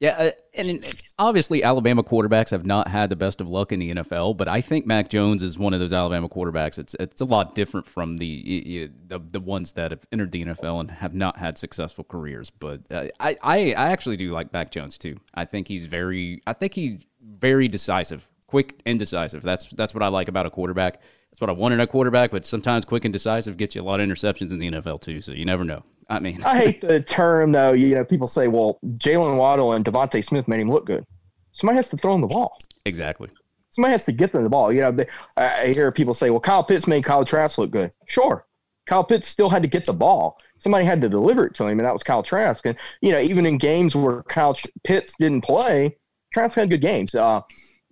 Yeah, 0.00 0.16
uh, 0.16 0.30
and 0.54 0.68
and 0.68 0.84
obviously 1.20 1.62
Alabama 1.62 2.02
quarterbacks 2.02 2.50
have 2.50 2.64
not 2.64 2.88
had 2.88 3.10
the 3.10 3.16
best 3.16 3.40
of 3.40 3.48
luck 3.48 3.70
in 3.70 3.78
the 3.78 3.94
NFL, 3.94 4.36
but 4.36 4.48
I 4.48 4.60
think 4.60 4.86
Mac 4.86 5.10
Jones 5.10 5.42
is 5.42 5.58
one 5.58 5.74
of 5.74 5.78
those 5.78 5.92
Alabama 5.92 6.28
quarterbacks. 6.28 6.78
It's 6.78 6.94
it's 6.98 7.20
a 7.20 7.26
lot 7.26 7.54
different 7.54 7.86
from 7.86 8.16
the 8.16 8.90
the, 9.06 9.18
the 9.18 9.40
ones 9.40 9.74
that 9.74 9.90
have 9.90 10.06
entered 10.10 10.32
the 10.32 10.46
NFL 10.46 10.80
and 10.80 10.90
have 10.90 11.14
not 11.14 11.36
had 11.36 11.58
successful 11.58 12.02
careers. 12.02 12.50
But 12.50 12.80
uh, 12.90 13.08
I, 13.20 13.36
I 13.42 13.56
I 13.74 13.90
actually 13.90 14.16
do 14.16 14.30
like 14.30 14.52
Mac 14.52 14.72
Jones 14.72 14.98
too. 14.98 15.18
I 15.34 15.44
think 15.44 15.68
he's 15.68 15.86
very 15.86 16.42
I 16.46 16.54
think 16.54 16.74
he's 16.74 17.04
very 17.20 17.68
decisive, 17.68 18.28
quick 18.46 18.80
and 18.86 18.98
decisive. 18.98 19.42
That's 19.42 19.66
that's 19.66 19.94
what 19.94 20.02
I 20.02 20.08
like 20.08 20.28
about 20.28 20.46
a 20.46 20.50
quarterback. 20.50 21.00
That's 21.30 21.40
what 21.40 21.50
I 21.50 21.52
want 21.52 21.74
in 21.74 21.80
a 21.80 21.86
quarterback. 21.86 22.30
But 22.30 22.46
sometimes 22.46 22.84
quick 22.84 23.04
and 23.04 23.12
decisive 23.12 23.58
gets 23.58 23.74
you 23.74 23.82
a 23.82 23.84
lot 23.84 24.00
of 24.00 24.08
interceptions 24.08 24.50
in 24.52 24.58
the 24.58 24.70
NFL 24.70 25.00
too. 25.02 25.20
So 25.20 25.32
you 25.32 25.44
never 25.44 25.64
know. 25.64 25.84
I 26.10 26.18
mean, 26.18 26.42
I 26.44 26.58
hate 26.58 26.80
the 26.86 27.00
term 27.00 27.52
though. 27.52 27.72
You 27.72 27.94
know, 27.94 28.04
people 28.04 28.26
say, 28.26 28.48
"Well, 28.48 28.78
Jaylen 28.84 29.38
Waddle 29.38 29.72
and 29.72 29.84
DeVonta 29.84 30.22
Smith 30.22 30.48
made 30.48 30.60
him 30.60 30.70
look 30.70 30.84
good." 30.84 31.04
Somebody 31.52 31.76
has 31.76 31.88
to 31.90 31.96
throw 31.96 32.14
him 32.14 32.20
the 32.20 32.26
ball. 32.26 32.56
exactly. 32.84 33.28
Somebody 33.70 33.92
has 33.92 34.04
to 34.06 34.12
get 34.12 34.32
them 34.32 34.42
the 34.42 34.50
ball. 34.50 34.72
You 34.72 34.82
know, 34.82 34.92
they, 34.92 35.06
I 35.36 35.68
hear 35.68 35.90
people 35.92 36.12
say, 36.12 36.30
"Well, 36.30 36.40
Kyle 36.40 36.64
Pitts 36.64 36.86
made 36.88 37.04
Kyle 37.04 37.24
Trask 37.24 37.56
look 37.56 37.70
good." 37.70 37.92
Sure, 38.06 38.44
Kyle 38.86 39.04
Pitts 39.04 39.28
still 39.28 39.48
had 39.48 39.62
to 39.62 39.68
get 39.68 39.86
the 39.86 39.92
ball. 39.92 40.36
Somebody 40.58 40.84
had 40.84 41.00
to 41.02 41.08
deliver 41.08 41.46
it 41.46 41.54
to 41.54 41.64
him, 41.64 41.78
and 41.78 41.86
that 41.86 41.92
was 41.92 42.02
Kyle 42.02 42.24
Trask. 42.24 42.66
And 42.66 42.76
you 43.00 43.12
know, 43.12 43.20
even 43.20 43.46
in 43.46 43.56
games 43.56 43.94
where 43.94 44.24
Kyle 44.24 44.58
Pitts 44.82 45.14
didn't 45.18 45.42
play, 45.42 45.96
Trask 46.34 46.56
had 46.56 46.70
good 46.70 46.82
games. 46.82 47.14
Uh, 47.14 47.42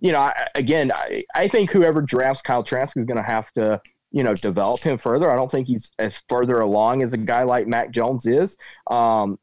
you 0.01 0.11
know, 0.11 0.19
I, 0.19 0.47
again, 0.55 0.91
I, 0.93 1.23
I 1.35 1.47
think 1.47 1.71
whoever 1.71 2.01
drafts 2.01 2.41
Kyle 2.41 2.63
Trask 2.63 2.97
is 2.97 3.05
going 3.05 3.17
to 3.17 3.23
have 3.23 3.51
to 3.53 3.81
you 4.11 4.23
know, 4.23 4.33
develop 4.33 4.81
him 4.81 4.97
further. 4.97 5.31
I 5.31 5.35
don't 5.35 5.51
think 5.51 5.67
he's 5.67 5.91
as 5.99 6.23
further 6.29 6.59
along 6.59 7.03
as 7.03 7.13
a 7.13 7.17
guy 7.17 7.43
like 7.43 7.67
Mac 7.67 7.91
Jones 7.91 8.25
is. 8.25 8.57
Um, 8.89 9.37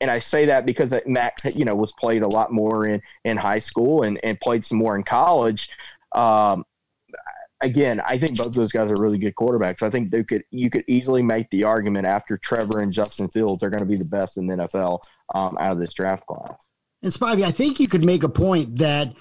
and 0.00 0.10
I 0.10 0.20
say 0.20 0.46
that 0.46 0.64
because 0.64 0.94
Mac, 1.06 1.38
you 1.54 1.64
know, 1.64 1.74
was 1.74 1.92
played 1.94 2.22
a 2.22 2.28
lot 2.28 2.52
more 2.52 2.86
in, 2.86 3.02
in 3.24 3.36
high 3.36 3.58
school 3.58 4.02
and, 4.02 4.20
and 4.22 4.38
played 4.40 4.64
some 4.64 4.78
more 4.78 4.96
in 4.96 5.02
college. 5.02 5.70
Um, 6.12 6.64
again, 7.60 8.00
I 8.04 8.18
think 8.18 8.38
both 8.38 8.48
of 8.48 8.54
those 8.54 8.72
guys 8.72 8.90
are 8.92 9.00
really 9.00 9.18
good 9.18 9.34
quarterbacks. 9.34 9.82
I 9.82 9.90
think 9.90 10.10
they 10.10 10.24
could 10.24 10.44
you 10.50 10.70
could 10.70 10.84
easily 10.86 11.22
make 11.22 11.50
the 11.50 11.64
argument 11.64 12.06
after 12.06 12.38
Trevor 12.38 12.80
and 12.80 12.92
Justin 12.92 13.28
Fields 13.28 13.62
are 13.62 13.70
going 13.70 13.80
to 13.80 13.86
be 13.86 13.96
the 13.96 14.04
best 14.04 14.36
in 14.36 14.46
the 14.46 14.54
NFL 14.54 15.00
um, 15.34 15.56
out 15.60 15.72
of 15.72 15.78
this 15.78 15.92
draft 15.92 16.26
class. 16.26 16.68
And 17.02 17.12
Spivey, 17.12 17.44
I 17.44 17.50
think 17.50 17.80
you 17.80 17.88
could 17.88 18.04
make 18.04 18.22
a 18.22 18.28
point 18.28 18.78
that 18.78 19.14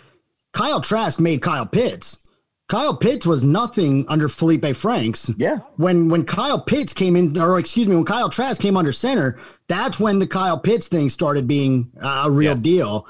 Kyle 0.54 0.82
Trask 0.82 1.20
made 1.20 1.42
Kyle 1.42 1.66
Pitts. 1.66 2.29
Kyle 2.70 2.96
Pitts 2.96 3.26
was 3.26 3.44
nothing 3.44 4.06
under 4.08 4.30
Felipe 4.30 4.76
Franks. 4.76 5.32
Yeah. 5.38 5.58
When 5.78 6.08
when 6.08 6.24
Kyle 6.24 6.62
Pitts 6.62 6.94
came 6.94 7.16
in, 7.16 7.38
or 7.38 7.58
excuse 7.58 7.88
me, 7.88 7.96
when 7.96 8.06
Kyle 8.06 8.30
Trask 8.30 8.62
came 8.62 8.78
under 8.78 8.92
center, 8.92 9.40
that's 9.68 10.00
when 10.00 10.20
the 10.20 10.28
Kyle 10.28 10.58
Pitts 10.58 10.88
thing 10.88 11.10
started 11.10 11.48
being 11.48 11.92
a 12.00 12.30
real 12.30 12.56
yeah. 12.56 12.62
deal. 12.62 13.08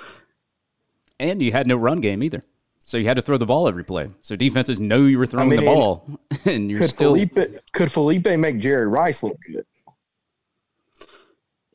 And 1.19 1.43
you 1.43 1.51
had 1.51 1.67
no 1.67 1.75
run 1.75 1.99
game 1.99 2.23
either. 2.23 2.41
So 2.79 2.97
you 2.97 3.05
had 3.05 3.17
to 3.17 3.21
throw 3.21 3.37
the 3.37 3.45
ball 3.45 3.67
every 3.67 3.83
play. 3.83 4.09
So 4.21 4.37
defenses 4.37 4.79
know 4.79 5.05
you 5.05 5.19
were 5.19 5.25
throwing 5.25 5.51
I 5.51 5.57
mean, 5.57 5.59
the 5.59 5.65
ball, 5.65 6.07
and 6.45 6.71
you're 6.71 6.79
could 6.79 6.89
still. 6.91 7.13
Felipe, 7.13 7.61
could 7.73 7.91
Felipe 7.91 8.25
make 8.25 8.59
Jerry 8.59 8.87
Rice 8.87 9.21
look 9.23 9.37
good? 9.45 9.65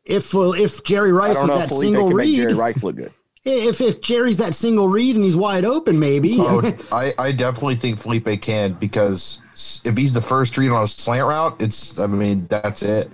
If 0.07 0.35
if 0.35 0.83
Jerry 0.85 1.13
Rice 1.13 1.37
was 1.37 1.49
that 1.49 1.69
Felipe 1.69 1.89
single 1.95 2.13
read, 2.13 2.35
Jerry 2.35 2.55
Rice 2.55 2.83
look 2.83 2.97
good 2.97 3.13
if 3.45 3.81
if 3.81 4.01
Jerry's 4.01 4.39
that 4.39 4.55
single 4.55 4.89
read 4.89 5.17
and 5.17 5.25
he's 5.25 5.37
wide 5.37 5.65
open, 5.65 5.99
maybe. 5.99 6.37
oh, 6.39 6.63
I, 6.93 7.13
I 7.19 7.33
definitely 7.33 7.77
think 7.77 7.99
Felipe 7.99 8.41
can 8.41 8.73
because 8.75 9.41
if 9.85 9.97
he's 9.97 10.15
the 10.15 10.23
first 10.23 10.57
read 10.57 10.71
on 10.71 10.83
a 10.83 10.87
slant 10.87 11.27
route, 11.27 11.61
it's 11.61 11.99
I 11.99 12.07
mean 12.07 12.47
that's 12.47 12.83
it. 12.83 13.11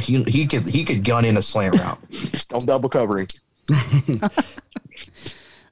he 0.00 0.22
he 0.24 0.46
could 0.46 0.68
he 0.68 0.84
could 0.84 1.04
gun 1.04 1.24
in 1.24 1.36
a 1.36 1.42
slant 1.42 1.78
route. 1.78 1.98
Still 2.10 2.60
double 2.60 2.88
covering. 2.88 3.28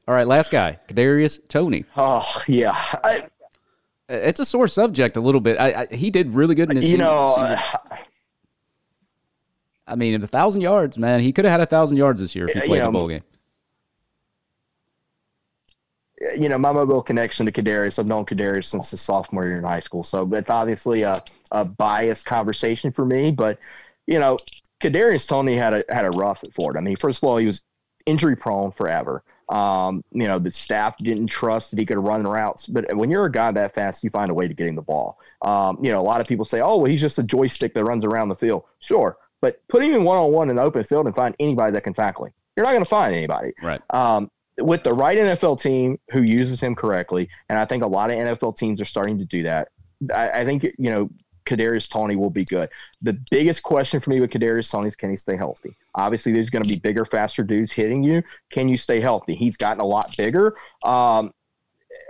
All 0.09 0.15
right, 0.15 0.27
last 0.27 0.51
guy, 0.51 0.79
Kadarius 0.89 1.41
Toney. 1.49 1.85
Oh 1.97 2.43
yeah, 2.49 2.73
I, 3.05 3.27
it's 4.09 4.41
a 4.41 4.45
sore 4.45 4.69
subject 4.69 5.17
a 5.17 5.21
little 5.21 5.41
bit. 5.41 5.59
I, 5.59 5.83
I 5.83 5.95
he 5.95 6.11
did 6.11 6.35
really 6.35 6.55
good 6.55 6.71
in 6.71 6.77
his. 6.77 6.91
You 6.91 6.99
know, 6.99 7.35
uh, 7.37 7.61
I 9.87 9.97
mean, 9.97 10.23
a 10.23 10.27
thousand 10.27 10.63
yards, 10.63 10.97
man. 10.97 11.21
He 11.21 11.33
could 11.33 11.45
have 11.45 11.53
had 11.53 11.61
a 11.61 11.67
thousand 11.67 11.99
yards 11.99 12.21
this 12.21 12.35
year 12.35 12.47
if 12.47 12.55
he 12.55 12.61
played 12.61 12.71
you 12.71 12.79
know, 12.79 12.87
the 12.87 12.99
bowl 12.99 13.09
game 13.09 13.23
you 16.39 16.49
know, 16.49 16.59
my 16.59 16.73
mobile 16.73 17.03
connection 17.03 17.47
to 17.47 17.53
Kadarius, 17.53 17.99
I've 17.99 18.07
known 18.07 18.25
Kadarius 18.25 18.67
since 18.67 18.91
his 18.91 19.01
sophomore 19.01 19.47
year 19.47 19.59
in 19.59 19.65
high 19.65 19.81
school. 19.81 20.05
So 20.05 20.29
it's 20.33 20.51
obviously 20.51 21.03
a, 21.03 21.23
a 21.51 21.65
biased 21.65 22.27
conversation 22.27 22.93
for 22.93 23.05
me. 23.05 23.31
But, 23.31 23.59
you 24.07 24.19
know, 24.19 24.39
Kadarius 24.81 25.27
Toney 25.27 25.57
had 25.57 25.75
a 25.75 25.85
had 25.89 26.05
a 26.05 26.11
rough 26.11 26.43
at 26.45 26.55
Florida. 26.55 26.79
I 26.79 26.83
mean, 26.83 26.97
first 26.97 27.23
of 27.23 27.29
all, 27.29 27.37
he 27.37 27.47
was 27.47 27.63
injury 28.07 28.37
prone 28.37 28.73
forever. 28.73 29.23
Um, 29.49 30.03
you 30.13 30.27
know, 30.27 30.39
the 30.39 30.51
staff 30.51 30.97
didn't 30.97 31.27
trust 31.27 31.71
that 31.71 31.79
he 31.79 31.85
could 31.85 31.99
run 31.99 32.25
routes. 32.25 32.67
But 32.67 32.95
when 32.97 33.11
you're 33.11 33.27
a 33.27 33.33
guy 33.33 33.51
that 33.53 33.75
fast, 33.75 34.03
you 34.03 34.11
find 34.11 34.31
a 34.31 34.35
way 34.35 34.49
to 34.49 34.55
get 34.55 34.67
him 34.67 34.77
the 34.77 34.83
ball. 34.83 35.19
Um, 35.43 35.79
you 35.83 35.93
know, 35.93 36.01
a 36.01 36.03
lot 36.03 36.21
of 36.21 36.27
people 36.27 36.45
say, 36.45 36.61
oh, 36.61 36.77
well, 36.77 36.87
he's 36.87 37.01
just 37.01 37.19
a 37.19 37.23
joystick 37.23 37.75
that 37.75 37.85
runs 37.85 38.05
around 38.05 38.29
the 38.29 38.37
field. 38.37 38.65
Sure. 38.79 39.17
But 39.41 39.61
put 39.69 39.83
him 39.83 39.93
in 39.93 40.05
one 40.05 40.19
on 40.19 40.33
one 40.33 40.51
in 40.51 40.57
the 40.57 40.63
open 40.63 40.85
field 40.85 41.07
and 41.07 41.15
find 41.15 41.35
anybody 41.39 41.73
that 41.73 41.83
can 41.83 41.95
tackle 41.95 42.27
him. 42.27 42.33
You're 42.57 42.65
not 42.65 42.73
going 42.73 42.85
to 42.85 42.89
find 42.89 43.15
anybody. 43.15 43.53
Right. 43.63 43.81
Um, 43.91 44.31
with 44.59 44.83
the 44.83 44.93
right 44.93 45.17
NFL 45.17 45.61
team 45.61 45.99
who 46.11 46.23
uses 46.23 46.61
him 46.61 46.75
correctly, 46.75 47.29
and 47.49 47.59
I 47.59 47.65
think 47.65 47.83
a 47.83 47.87
lot 47.87 48.11
of 48.11 48.17
NFL 48.17 48.57
teams 48.57 48.81
are 48.81 48.87
starting 48.87 49.19
to 49.19 49.25
do 49.25 49.43
that. 49.45 49.69
I, 50.15 50.41
I 50.41 50.45
think 50.45 50.65
you 50.65 50.91
know 50.91 51.11
Kadarius 51.45 51.89
Toney 51.89 52.17
will 52.17 52.31
be 52.31 52.45
good. 52.45 52.69
The 53.01 53.19
biggest 53.31 53.63
question 53.63 54.01
for 54.01 54.11
me 54.11 54.21
with 54.21 54.31
Kadarius 54.31 54.71
Toney 54.71 54.89
is 54.89 54.97
can 54.97 55.11
he 55.11 55.17
stay 55.17 55.37
healthy? 55.37 55.77
Obviously, 55.95 56.33
there's 56.33 56.51
going 56.51 56.63
to 56.63 56.69
be 56.69 56.79
bigger, 56.79 57.05
faster 57.05 57.43
dudes 57.43 57.73
hitting 57.73 58.03
you. 58.03 58.23
Can 58.51 58.69
you 58.69 58.77
stay 58.77 59.01
healthy? 59.01 59.35
He's 59.35 59.57
gotten 59.57 59.81
a 59.81 59.87
lot 59.87 60.15
bigger. 60.17 60.57
Um, 60.83 61.33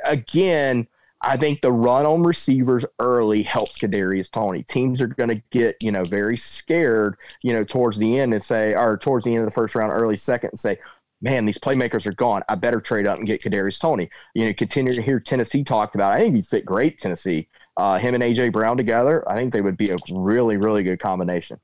again, 0.05 0.89
I 1.21 1.37
think 1.37 1.61
the 1.61 1.73
run 1.73 2.05
on 2.05 2.25
receivers 2.25 2.85
early 2.99 3.43
helps 3.43 3.79
Kadarius 3.79 4.31
Toney. 4.31 4.65
Teams 4.65 5.01
are 5.01 5.07
going 5.07 5.31
to 5.31 5.43
get 5.51 5.77
you 5.81 5.93
know 5.93 6.05
very 6.05 6.37
scared 6.37 7.17
you 7.43 7.53
know 7.53 7.65
towards 7.65 7.99
the 7.99 8.19
end 8.19 8.35
and 8.35 8.43
say 8.43 8.75
or 8.75 8.97
towards 8.99 9.25
the 9.25 9.31
end 9.33 9.41
of 9.41 9.47
the 9.47 9.55
first 9.55 9.75
round, 9.75 9.93
early 9.93 10.17
second, 10.17 10.51
and 10.51 10.59
say, 10.59 10.79
man, 11.23 11.47
these 11.47 11.59
playmakers 11.59 12.05
are 12.05 12.13
gone. 12.13 12.43
I 12.49 12.57
better 12.57 12.81
trade 12.81 13.07
up 13.07 13.17
and 13.17 13.27
get 13.27 13.41
Kadarius 13.41 13.81
Toney. 13.81 14.11
You 14.35 14.47
know, 14.47 14.53
continue 14.53 14.93
to 14.93 15.01
hear 15.01 15.21
Tennessee 15.21 15.65
talked 15.65 15.95
about. 15.95 16.13
I 16.13 16.19
think 16.19 16.35
he'd 16.35 16.47
fit 16.47 16.67
great 16.67 16.99
Tennessee. 16.99 17.49
Uh, 17.77 17.99
him 17.99 18.15
and 18.15 18.23
AJ 18.23 18.53
Brown 18.53 18.77
together, 18.77 19.27
I 19.31 19.37
think 19.37 19.53
they 19.53 19.63
would 19.63 19.79
be 19.79 19.91
a 19.91 19.97
really, 20.13 20.59
really 20.59 20.83
good 20.83 21.01
combination. 21.01 21.59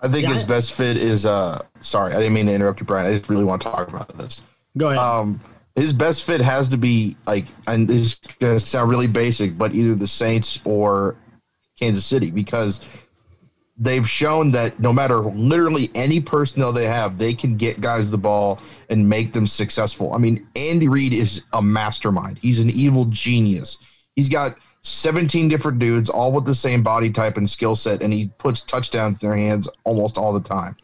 I 0.00 0.08
think 0.08 0.28
yeah, 0.28 0.34
his 0.34 0.44
best 0.44 0.72
fit 0.72 0.96
is. 0.96 1.26
uh 1.26 1.60
Sorry, 1.80 2.12
I 2.12 2.18
didn't 2.18 2.34
mean 2.34 2.46
to 2.46 2.54
interrupt 2.54 2.80
you, 2.80 2.86
Brian. 2.86 3.06
I 3.06 3.18
just 3.18 3.28
really 3.28 3.44
want 3.44 3.62
to 3.62 3.70
talk 3.70 3.88
about 3.88 4.16
this. 4.16 4.42
Go 4.76 4.88
ahead. 4.88 4.98
Um, 4.98 5.40
his 5.74 5.92
best 5.92 6.24
fit 6.24 6.40
has 6.40 6.68
to 6.68 6.76
be 6.76 7.16
like, 7.26 7.46
and 7.66 7.88
this 7.88 8.00
is 8.00 8.14
gonna 8.38 8.60
sound 8.60 8.90
really 8.90 9.06
basic, 9.06 9.58
but 9.58 9.74
either 9.74 9.94
the 9.94 10.06
Saints 10.06 10.60
or 10.64 11.16
Kansas 11.78 12.06
City 12.06 12.30
because 12.30 13.08
they've 13.80 14.08
shown 14.08 14.50
that 14.50 14.78
no 14.78 14.92
matter 14.92 15.20
literally 15.20 15.90
any 15.94 16.20
personnel 16.20 16.72
they 16.72 16.84
have, 16.84 17.18
they 17.18 17.32
can 17.32 17.56
get 17.56 17.80
guys 17.80 18.10
the 18.10 18.18
ball 18.18 18.60
and 18.90 19.08
make 19.08 19.32
them 19.32 19.46
successful. 19.46 20.12
I 20.12 20.18
mean, 20.18 20.46
Andy 20.54 20.86
Reid 20.86 21.14
is 21.14 21.44
a 21.54 21.62
mastermind. 21.62 22.38
He's 22.40 22.60
an 22.60 22.68
evil 22.70 23.06
genius. 23.06 23.78
He's 24.14 24.28
got 24.28 24.52
17 24.82 25.48
different 25.48 25.78
dudes, 25.78 26.10
all 26.10 26.30
with 26.30 26.44
the 26.44 26.54
same 26.54 26.82
body 26.82 27.10
type 27.10 27.38
and 27.38 27.48
skill 27.48 27.74
set, 27.74 28.02
and 28.02 28.12
he 28.12 28.28
puts 28.38 28.60
touchdowns 28.60 29.18
in 29.18 29.28
their 29.28 29.36
hands 29.36 29.66
almost 29.84 30.18
all 30.18 30.32
the 30.32 30.46
time. 30.46 30.76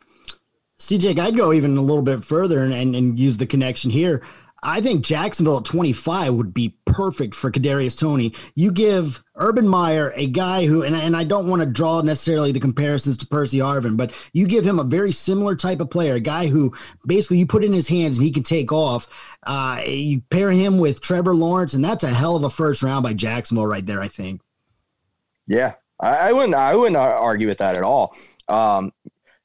CJ, 0.79 1.19
I'd 1.19 1.37
go 1.37 1.53
even 1.53 1.77
a 1.77 1.83
little 1.83 2.03
bit 2.03 2.25
further 2.25 2.63
and, 2.63 2.73
and, 2.73 2.97
and 2.97 3.19
use 3.19 3.39
the 3.39 3.47
connection 3.47 3.91
here. 3.91 4.23
I 4.63 4.81
think 4.81 5.05
Jacksonville 5.05 5.59
at 5.59 5.65
25 5.65 6.35
would 6.35 6.55
be 6.55 6.77
perfect 6.87 7.35
for 7.35 7.53
Kadarius 7.53 7.99
Toney. 7.99 8.33
You 8.55 8.73
give 8.73 9.23
Urban 9.35 9.69
Meyer 9.69 10.13
a 10.17 10.27
guy 10.27 10.67
who, 10.67 10.83
and, 10.83 10.97
and 10.97 11.15
I 11.15 11.25
don't 11.25 11.49
want 11.49 11.61
to 11.61 11.67
draw 11.67 12.01
necessarily 12.01 12.53
the 12.53 12.61
comparisons 12.61 13.19
to 13.19 13.27
Percy 13.27 13.59
Harvin, 13.59 13.97
but 13.97 14.13
you 14.33 14.47
give 14.47 14.67
him 14.67 14.79
a 14.79 14.85
very 14.85 15.13
similar 15.13 15.55
type 15.55 15.81
of 15.81 15.91
player, 15.91 16.15
a 16.15 16.21
guy 16.21 16.49
who 16.49 16.75
basically 17.07 17.39
you 17.39 17.47
put 17.47 17.65
in 17.65 17.73
his 17.73 17.89
hands 17.89 18.17
and 18.17 18.25
he 18.25 18.33
can 18.33 18.43
take 18.43 18.73
off. 18.73 19.07
Uh, 19.43 19.83
you 19.87 20.23
pair 20.31 20.51
him 20.51 20.79
with 20.79 21.03
Trevor 21.03 21.35
Lawrence, 21.35 21.75
and 21.75 21.85
that's 21.85 22.05
a 22.05 22.09
hell 22.09 22.35
of 22.35 22.43
a 22.43 22.51
first 22.51 22.83
round 22.83 23.03
by 23.03 23.13
Jacksonville 23.13 23.67
right 23.67 23.85
there, 23.85 24.01
I 24.01 24.09
think. 24.09 24.41
Yeah, 25.47 25.75
I, 26.01 26.17
I 26.17 26.33
wouldn't. 26.33 26.55
I 26.55 26.75
wouldn't 26.75 26.97
argue 26.97 27.47
with 27.47 27.59
that 27.59 27.77
at 27.77 27.83
all. 27.83 28.17
Um, 28.49 28.93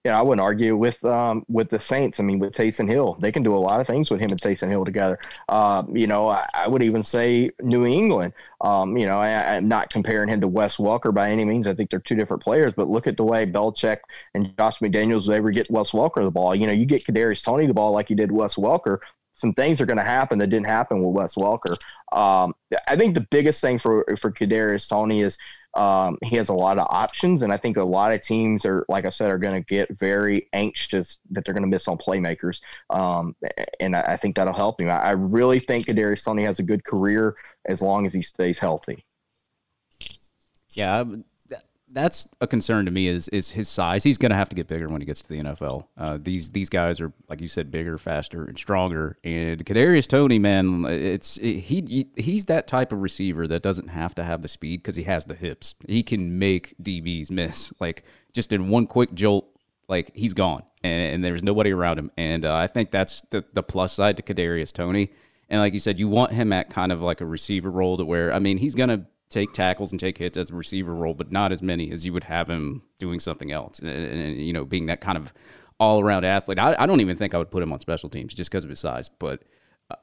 yeah, 0.04 0.18
I 0.18 0.24
wouldn't 0.24 0.42
argue 0.42 0.76
with 0.76 1.04
um, 1.06 1.46
with 1.48 1.70
the 1.70 1.80
Saints. 1.80 2.20
I 2.20 2.24
mean, 2.24 2.40
with 2.40 2.54
Taysom 2.54 2.90
Hill, 2.90 3.18
they 3.20 3.32
can 3.32 3.44
do 3.44 3.56
a 3.56 3.60
lot 3.60 3.80
of 3.80 3.86
things 3.86 4.10
with 4.10 4.20
him 4.20 4.32
and 4.32 4.42
Taysom 4.42 4.70
Hill 4.70 4.84
together. 4.84 5.20
Uh, 5.48 5.84
you 5.92 6.08
know, 6.08 6.28
I, 6.28 6.44
I, 6.56 6.68
would 6.68 6.82
even 6.82 7.04
say 7.04 7.52
New 7.62 7.86
England. 7.86 8.34
Um, 8.62 8.98
you 8.98 9.06
know, 9.06 9.20
I, 9.20 9.58
am 9.58 9.68
not 9.68 9.92
comparing 9.92 10.30
him 10.30 10.42
to 10.42 10.48
Wes 10.48 10.78
Welker 10.78 11.14
by 11.14 11.30
any 11.30 11.46
means. 11.46 11.68
I 11.68 11.76
think 11.76 11.92
they're 11.92 12.00
two 12.00 12.16
different 12.16 12.42
players. 12.42 12.74
But 12.76 12.90
look 12.90 13.06
at 13.06 13.16
the 13.16 13.24
way 13.24 13.46
Belichick 13.46 13.98
and 14.34 14.52
Josh 14.58 14.80
McDaniels 14.80 15.28
would 15.28 15.36
ever 15.36 15.52
get 15.52 15.70
Wes 15.70 15.92
Welker 15.92 16.24
the 16.24 16.32
ball. 16.32 16.56
You 16.56 16.66
know, 16.66 16.74
you 16.74 16.86
get 16.86 17.06
Kadarius 17.06 17.44
Toney 17.44 17.68
the 17.68 17.74
ball 17.76 17.92
like 17.92 18.10
you 18.10 18.16
did 18.16 18.32
Wes 18.32 18.56
Welker. 18.56 18.98
Some 19.34 19.54
things 19.54 19.80
are 19.82 19.86
going 19.86 19.98
to 19.98 20.04
happen 20.04 20.40
that 20.40 20.48
didn't 20.48 20.68
happen 20.68 21.04
with 21.04 21.16
Wes 21.16 21.36
Welker. 21.36 21.78
Um, 22.12 22.56
I 22.88 22.96
think 22.96 23.14
the 23.14 23.28
biggest 23.30 23.62
thing 23.62 23.78
for 23.78 24.04
for 24.20 24.32
Kadarius 24.32 24.90
Toney 24.90 25.22
is 25.22 25.38
um, 25.74 26.18
he 26.24 26.36
has 26.36 26.50
a 26.50 26.54
lot 26.54 26.78
of 26.78 26.88
options, 26.90 27.44
and 27.44 27.54
I 27.54 27.58
think 27.58 27.78
a 27.78 27.84
lot 27.84 28.12
of 28.12 28.22
teams 28.22 28.66
are, 28.66 28.86
like 28.90 29.06
I 29.06 29.10
said, 29.10 29.32
are 29.32 29.38
going 29.38 29.54
to 29.54 29.62
get 29.62 29.98
very 29.98 30.50
anxious 30.54 31.20
that 31.32 31.46
they're 31.46 31.54
going 31.54 31.64
to 31.64 31.70
miss 31.70 31.88
on 31.88 31.98
playmakers, 31.98 32.62
um, 32.90 33.36
and 33.80 33.96
I, 33.96 34.02
I, 34.02 34.18
think 34.18 34.36
that'll 34.36 34.54
help 34.54 34.82
him. 34.82 34.90
I, 34.90 35.00
I 35.00 35.12
really 35.12 35.60
think 35.60 35.88
Kadarius 35.88 36.26
Toney 36.26 36.44
has 36.44 36.60
a 36.60 36.64
good 36.64 36.84
career 36.84 37.36
as 37.66 37.82
long 37.82 38.06
as 38.06 38.14
he 38.14 38.22
stays 38.22 38.60
healthy. 38.60 39.06
Yeah, 40.74 41.06
that's 41.94 42.28
a 42.40 42.48
concern 42.48 42.86
to 42.86 42.92
me 42.92 43.08
is 43.08 43.28
is 43.30 43.52
his 43.52 43.70
size. 43.70 44.04
He's 44.04 44.18
going 44.18 44.32
to 44.32 44.36
have 44.36 44.50
to 44.50 44.56
get 44.56 44.68
bigger 44.68 44.88
when 44.88 45.02
he 45.02 45.06
gets 45.06 45.22
to 45.22 45.30
the 45.30 45.40
NFL. 45.40 45.88
Uh, 45.98 46.18
these 46.22 46.52
these 46.52 46.70
guys 46.70 47.00
are 47.00 47.12
like 47.30 47.42
you 47.42 47.48
said, 47.48 47.72
bigger, 47.72 47.98
faster, 47.98 48.44
and 48.44 48.58
stronger. 48.58 49.18
And 49.24 49.64
Kadarius 49.66 50.08
Toney, 50.08 50.40
man, 50.40 50.86
it's 50.86 51.38
it, 51.38 51.60
he 51.60 52.08
he's 52.16 52.46
that 52.46 52.68
type 52.68 52.92
of 52.92 53.02
receiver 53.02 53.48
that 53.48 53.62
doesn't 53.62 53.90
have 53.90 54.16
to 54.16 54.24
have 54.24 54.42
the 54.42 54.48
speed 54.48 54.82
because 54.82 54.96
he 54.96 55.04
has 55.04 55.26
the 55.26 55.36
hips. 55.36 55.76
He 55.88 56.04
can 56.04 56.40
make 56.40 56.76
DBs 56.82 57.32
miss 57.32 57.74
like 57.80 58.04
just 58.34 58.54
in 58.54 58.70
one 58.70 58.88
quick 58.88 59.14
jolt. 59.14 59.48
Like 59.88 60.12
he's 60.16 60.34
gone, 60.34 60.64
and, 60.84 61.16
and 61.16 61.24
there's 61.24 61.44
nobody 61.44 61.72
around 61.72 62.00
him. 62.00 62.12
And 62.16 62.46
uh, 62.46 62.56
I 62.56 62.68
think 62.68 62.92
that's 62.92 63.22
the 63.30 63.44
the 63.54 63.64
plus 63.64 63.94
side 63.94 64.18
to 64.18 64.24
Kadarius 64.24 64.72
Toney. 64.72 65.12
And 65.50 65.60
like 65.60 65.74
you 65.74 65.80
said, 65.80 66.00
you 66.00 66.08
want 66.08 66.32
him 66.32 66.54
at 66.54 66.70
kind 66.70 66.94
of 66.94 67.02
like 67.02 67.20
a 67.20 67.26
receiver 67.26 67.70
role 67.70 67.98
to 67.98 68.06
where 68.06 68.34
I 68.34 68.40
mean 68.40 68.58
he's 68.58 68.74
gonna 68.74 69.06
take 69.32 69.54
tackles 69.54 69.92
and 69.92 70.00
take 70.00 70.18
hits 70.18 70.38
as 70.38 70.52
a 70.52 70.56
receiver 70.56 70.94
role, 70.94 71.14
but 71.14 71.32
not 71.32 71.52
as 71.52 71.62
many 71.62 71.92
as 71.92 72.06
you 72.06 72.14
would 72.14 72.26
have 72.26 72.50
him 72.50 72.84
doing 73.00 73.20
something 73.20 73.52
else. 73.52 73.80
And, 73.80 73.90
and 73.90 74.38
you 74.38 74.54
know, 74.54 74.66
being 74.66 74.88
that 74.88 75.02
kind 75.02 75.18
of 75.18 75.34
all 75.82 76.00
around 76.00 76.24
athlete. 76.26 76.60
I, 76.60 76.76
I, 76.78 76.86
don't 76.86 77.02
even 77.02 77.18
think 77.18 77.34
I 77.34 77.40
would 77.40 77.50
put 77.50 77.64
him 77.64 77.74
on 77.74 77.80
special 77.80 78.08
teams 78.08 78.36
just 78.36 78.52
because 78.52 78.64
of 78.64 78.70
his 78.70 78.80
size, 78.80 79.10
but 79.10 79.42
uh, 79.90 79.96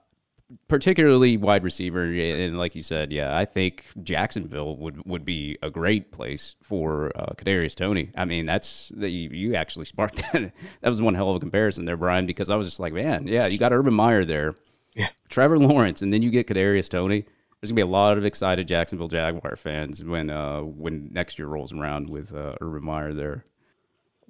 particularly 0.67 1.37
wide 1.37 1.63
receiver. 1.63 2.03
And 2.03 2.59
like 2.59 2.75
you 2.75 2.83
said, 2.83 3.13
yeah, 3.13 3.37
I 3.37 3.45
think 3.45 3.85
Jacksonville 4.03 4.77
would, 4.77 5.07
would 5.07 5.25
be 5.25 5.57
a 5.63 5.71
great 5.71 6.11
place 6.11 6.57
for 6.65 7.13
uh, 7.15 7.35
Kadarius 7.37 7.77
Toney. 7.77 8.11
I 8.17 8.25
mean, 8.25 8.45
that's 8.45 8.89
the, 8.89 9.09
you 9.09 9.55
actually 9.55 9.85
sparked 9.85 10.17
that. 10.33 10.53
that 10.81 10.89
was 10.89 11.01
one 11.01 11.15
hell 11.15 11.31
of 11.31 11.37
a 11.37 11.41
comparison 11.41 11.85
there, 11.85 11.97
Brian, 11.97 12.27
because 12.27 12.51
I 12.51 12.57
was 12.57 12.67
just 12.67 12.81
like, 12.81 12.93
man, 12.93 13.29
yeah, 13.29 13.47
you 13.47 13.57
got 13.57 13.73
Urban 13.73 13.95
Meyer 13.95 14.25
there, 14.25 14.57
yeah, 14.97 15.11
Trevor 15.29 15.61
Lawrence, 15.61 16.03
and 16.03 16.13
then 16.13 16.23
you 16.23 16.31
get 16.31 16.49
Kadarius 16.49 16.89
Toney. 16.89 17.25
There's 17.61 17.71
gonna 17.71 17.77
be 17.77 17.83
a 17.83 17.87
lot 17.87 18.19
of 18.19 18.25
excited 18.25 18.69
Jacksonville 18.69 19.09
Jaguar 19.09 19.57
fans 19.57 20.05
when 20.05 20.31
uh, 20.31 20.61
when 20.61 21.11
next 21.13 21.39
year 21.39 21.49
rolls 21.49 21.73
around 21.73 22.09
with 22.09 22.35
uh, 22.35 22.55
Urban 22.61 22.85
Meyer 22.85 23.13
there 23.13 23.45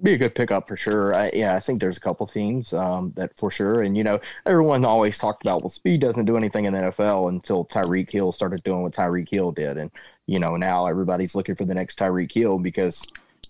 be 0.01 0.13
a 0.13 0.17
good 0.17 0.35
pickup 0.35 0.67
for 0.67 0.77
sure. 0.77 1.17
I, 1.17 1.31
yeah, 1.33 1.55
I 1.55 1.59
think 1.59 1.79
there's 1.79 1.97
a 1.97 2.01
couple 2.01 2.25
teams 2.25 2.73
um, 2.73 3.11
that 3.15 3.35
for 3.37 3.51
sure. 3.51 3.81
And 3.81 3.97
you 3.97 4.03
know, 4.03 4.19
everyone 4.45 4.85
always 4.85 5.17
talked 5.17 5.43
about 5.43 5.61
well, 5.61 5.69
speed 5.69 6.01
doesn't 6.01 6.25
do 6.25 6.37
anything 6.37 6.65
in 6.65 6.73
the 6.73 6.79
NFL 6.79 7.29
until 7.29 7.65
Tyreek 7.65 8.11
Hill 8.11 8.31
started 8.31 8.63
doing 8.63 8.81
what 8.81 8.93
Tyreek 8.93 9.29
Hill 9.29 9.51
did, 9.51 9.77
and 9.77 9.91
you 10.25 10.39
know 10.39 10.55
now 10.55 10.85
everybody's 10.85 11.35
looking 11.35 11.55
for 11.55 11.65
the 11.65 11.73
next 11.73 11.99
Tyreek 11.99 12.31
Hill 12.31 12.59
because 12.59 13.03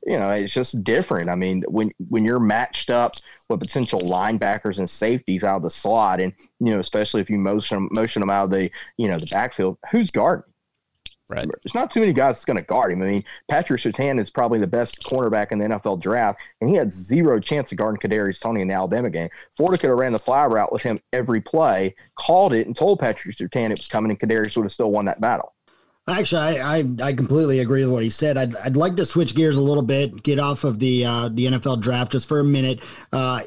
you 0.06 0.20
know 0.20 0.30
it's 0.30 0.54
just 0.54 0.84
different. 0.84 1.30
I 1.30 1.36
mean, 1.36 1.64
when 1.68 1.92
when 2.10 2.26
you're 2.26 2.40
matched 2.40 2.90
up 2.90 3.16
with 3.50 3.60
potential 3.60 4.00
linebackers 4.02 4.80
and 4.80 4.90
safeties 4.90 5.44
out 5.44 5.58
of 5.58 5.64
the 5.64 5.72
slot, 5.72 6.20
and 6.20 6.34
you 6.60 6.74
know 6.74 6.80
especially 6.80 7.22
if 7.22 7.30
you 7.30 7.38
motion 7.38 7.90
motion 7.92 8.20
them 8.22 8.30
out 8.30 8.46
of 8.46 8.50
the 8.52 8.70
you 8.98 9.08
know 9.08 9.18
the 9.18 9.28
backfield, 9.28 9.78
who's 9.92 10.12
guarding? 10.12 10.44
Right. 11.30 11.44
There's 11.44 11.76
not 11.76 11.92
too 11.92 12.00
many 12.00 12.12
guys 12.12 12.38
that's 12.38 12.46
going 12.46 12.58
to 12.58 12.64
guard 12.64 12.92
him. 12.92 13.04
I 13.04 13.06
mean, 13.06 13.24
Patrick 13.52 13.80
Surtain 13.80 14.20
is 14.20 14.32
probably 14.32 14.58
the 14.58 14.66
best 14.66 15.04
cornerback 15.04 15.52
in 15.52 15.60
the 15.60 15.66
NFL 15.66 16.02
draft, 16.02 16.40
and 16.60 16.68
he 16.68 16.76
had 16.76 16.92
zero 16.92 17.40
chance 17.40 17.72
of 17.72 17.78
guarding 17.78 18.00
Kadarius 18.00 18.42
Toney 18.42 18.62
in 18.62 18.68
the 18.68 18.74
Alabama 18.74 19.12
game. 19.12 19.30
Florida 19.56 19.80
could 19.80 19.92
have 19.92 20.00
ran 20.00 20.12
the 20.12 20.18
fly 20.18 20.48
route 20.48 20.74
with 20.74 20.82
him 20.82 20.98
every 21.14 21.40
play, 21.40 21.96
called 22.18 22.52
it, 22.52 22.66
and 22.66 22.76
told 22.76 23.00
Patrick 23.00 23.36
Surtain 23.36 23.70
it 23.70 23.78
was 23.78 23.88
coming, 23.88 24.10
and 24.10 24.20
Kadarius 24.20 24.58
would 24.58 24.64
have 24.64 24.72
still 24.72 24.90
won 24.90 25.06
that 25.06 25.22
battle. 25.22 25.54
Actually, 26.10 26.60
I, 26.60 26.78
I, 26.78 26.86
I 27.04 27.14
completely 27.14 27.60
agree 27.60 27.86
with 27.86 27.94
what 27.94 28.04
he 28.04 28.10
said. 28.10 28.38
I'd, 28.38 28.56
I'd 28.58 28.76
like 28.76 28.96
to 28.96 29.06
switch 29.06 29.36
gears 29.36 29.58
a 29.58 29.62
little 29.62 29.84
bit, 29.84 30.24
get 30.24 30.40
off 30.40 30.64
of 30.64 30.80
the 30.80 31.06
uh, 31.06 31.30
the 31.30 31.46
NFL 31.46 31.82
draft 31.82 32.12
just 32.12 32.28
for 32.28 32.40
a 32.40 32.44
minute. 32.44 32.82
Uh, 33.14 33.42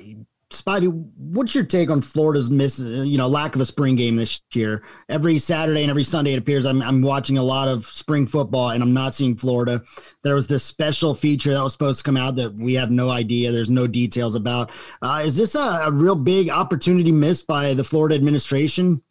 Spivey, 0.52 0.88
what's 1.16 1.54
your 1.54 1.64
take 1.64 1.90
on 1.90 2.02
Florida's 2.02 2.50
miss, 2.50 2.78
you 2.78 3.16
know, 3.16 3.26
lack 3.26 3.54
of 3.54 3.60
a 3.60 3.64
spring 3.64 3.96
game 3.96 4.16
this 4.16 4.40
year? 4.52 4.82
Every 5.08 5.38
Saturday 5.38 5.82
and 5.82 5.90
every 5.90 6.04
Sunday, 6.04 6.34
it 6.34 6.38
appears 6.38 6.66
I'm, 6.66 6.82
I'm 6.82 7.00
watching 7.02 7.38
a 7.38 7.42
lot 7.42 7.68
of 7.68 7.86
spring 7.86 8.26
football 8.26 8.70
and 8.70 8.82
I'm 8.82 8.92
not 8.92 9.14
seeing 9.14 9.34
Florida. 9.34 9.82
There 10.22 10.34
was 10.34 10.46
this 10.46 10.62
special 10.62 11.14
feature 11.14 11.54
that 11.54 11.62
was 11.62 11.72
supposed 11.72 11.98
to 12.00 12.04
come 12.04 12.16
out 12.16 12.36
that 12.36 12.54
we 12.54 12.74
have 12.74 12.90
no 12.90 13.10
idea. 13.10 13.50
There's 13.50 13.70
no 13.70 13.86
details 13.86 14.34
about. 14.34 14.70
Uh, 15.00 15.22
is 15.24 15.36
this 15.36 15.54
a, 15.54 15.84
a 15.86 15.90
real 15.90 16.14
big 16.14 16.50
opportunity 16.50 17.12
missed 17.12 17.46
by 17.46 17.74
the 17.74 17.84
Florida 17.84 18.14
administration? 18.14 19.02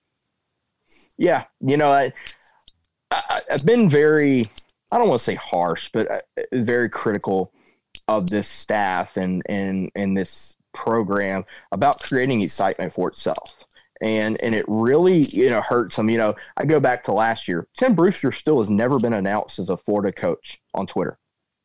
Yeah, 1.17 1.45
you 1.59 1.77
know, 1.77 1.91
I, 1.91 2.13
I 3.31 3.41
have 3.49 3.65
been 3.65 3.87
very, 3.87 4.45
I 4.91 4.97
don't 4.97 5.07
want 5.07 5.19
to 5.19 5.23
say 5.23 5.35
harsh, 5.35 5.89
but 5.93 6.11
uh, 6.11 6.41
very 6.51 6.89
critical 6.89 7.53
of 8.07 8.29
this 8.29 8.47
staff 8.47 9.15
and 9.17 9.41
and 9.47 9.89
and 9.95 10.17
this 10.17 10.55
program 10.73 11.45
about 11.71 12.01
creating 12.01 12.41
excitement 12.41 12.91
for 12.91 13.07
itself. 13.07 13.65
And 14.01 14.39
and 14.41 14.53
it 14.53 14.65
really 14.67 15.19
you 15.19 15.49
know 15.49 15.61
hurts 15.61 15.95
them. 15.95 16.09
You 16.09 16.17
know, 16.17 16.35
I 16.57 16.65
go 16.65 16.79
back 16.79 17.03
to 17.05 17.13
last 17.13 17.47
year. 17.47 17.67
Tim 17.77 17.95
Brewster 17.95 18.31
still 18.31 18.59
has 18.59 18.69
never 18.69 18.99
been 18.99 19.13
announced 19.13 19.59
as 19.59 19.69
a 19.69 19.77
Florida 19.77 20.11
coach 20.11 20.59
on 20.73 20.87
Twitter, 20.87 21.17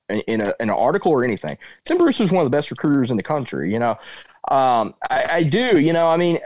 in, 0.08 0.20
in, 0.20 0.42
a, 0.42 0.54
in 0.60 0.70
an 0.70 0.76
article 0.78 1.10
or 1.10 1.24
anything. 1.24 1.58
Tim 1.84 1.98
Brewster 1.98 2.24
is 2.24 2.30
one 2.30 2.44
of 2.44 2.50
the 2.50 2.56
best 2.56 2.70
recruiters 2.70 3.10
in 3.10 3.16
the 3.16 3.22
country. 3.22 3.72
You 3.72 3.80
know, 3.80 3.98
um, 4.48 4.94
I, 5.10 5.26
I 5.30 5.42
do. 5.42 5.80
You 5.80 5.94
know, 5.94 6.08
I 6.08 6.16
mean, 6.16 6.38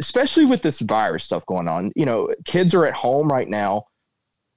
especially 0.00 0.46
with 0.46 0.62
this 0.62 0.80
virus 0.80 1.22
stuff 1.22 1.46
going 1.46 1.68
on. 1.68 1.92
You 1.94 2.06
know, 2.06 2.34
kids 2.44 2.74
are 2.74 2.86
at 2.86 2.94
home 2.94 3.28
right 3.28 3.48
now 3.48 3.86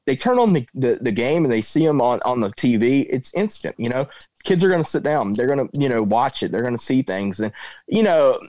they 0.06 0.16
turn 0.16 0.40
on 0.40 0.54
the, 0.54 0.66
the, 0.74 0.98
the, 1.02 1.12
game 1.12 1.46
and 1.46 1.52
they 1.52 1.62
see 1.62 1.86
them 1.86 2.02
on, 2.02 2.20
on 2.26 2.40
the 2.40 2.50
TV, 2.50 3.06
it's 3.10 3.34
instant. 3.36 3.76
You 3.78 3.90
know, 3.90 4.06
kids 4.44 4.64
are 4.64 4.70
going 4.70 4.84
to 4.84 4.90
sit 4.90 5.04
down. 5.04 5.34
They're 5.34 5.48
going 5.48 5.68
to, 5.68 5.80
you 5.80 5.90
know, 5.90 6.04
watch 6.04 6.42
it. 6.42 6.52
They're 6.52 6.62
going 6.62 6.76
to 6.76 6.84
see 6.84 7.04
things. 7.04 7.40
And, 7.40 7.54
you 7.88 8.02
know, 8.02 8.40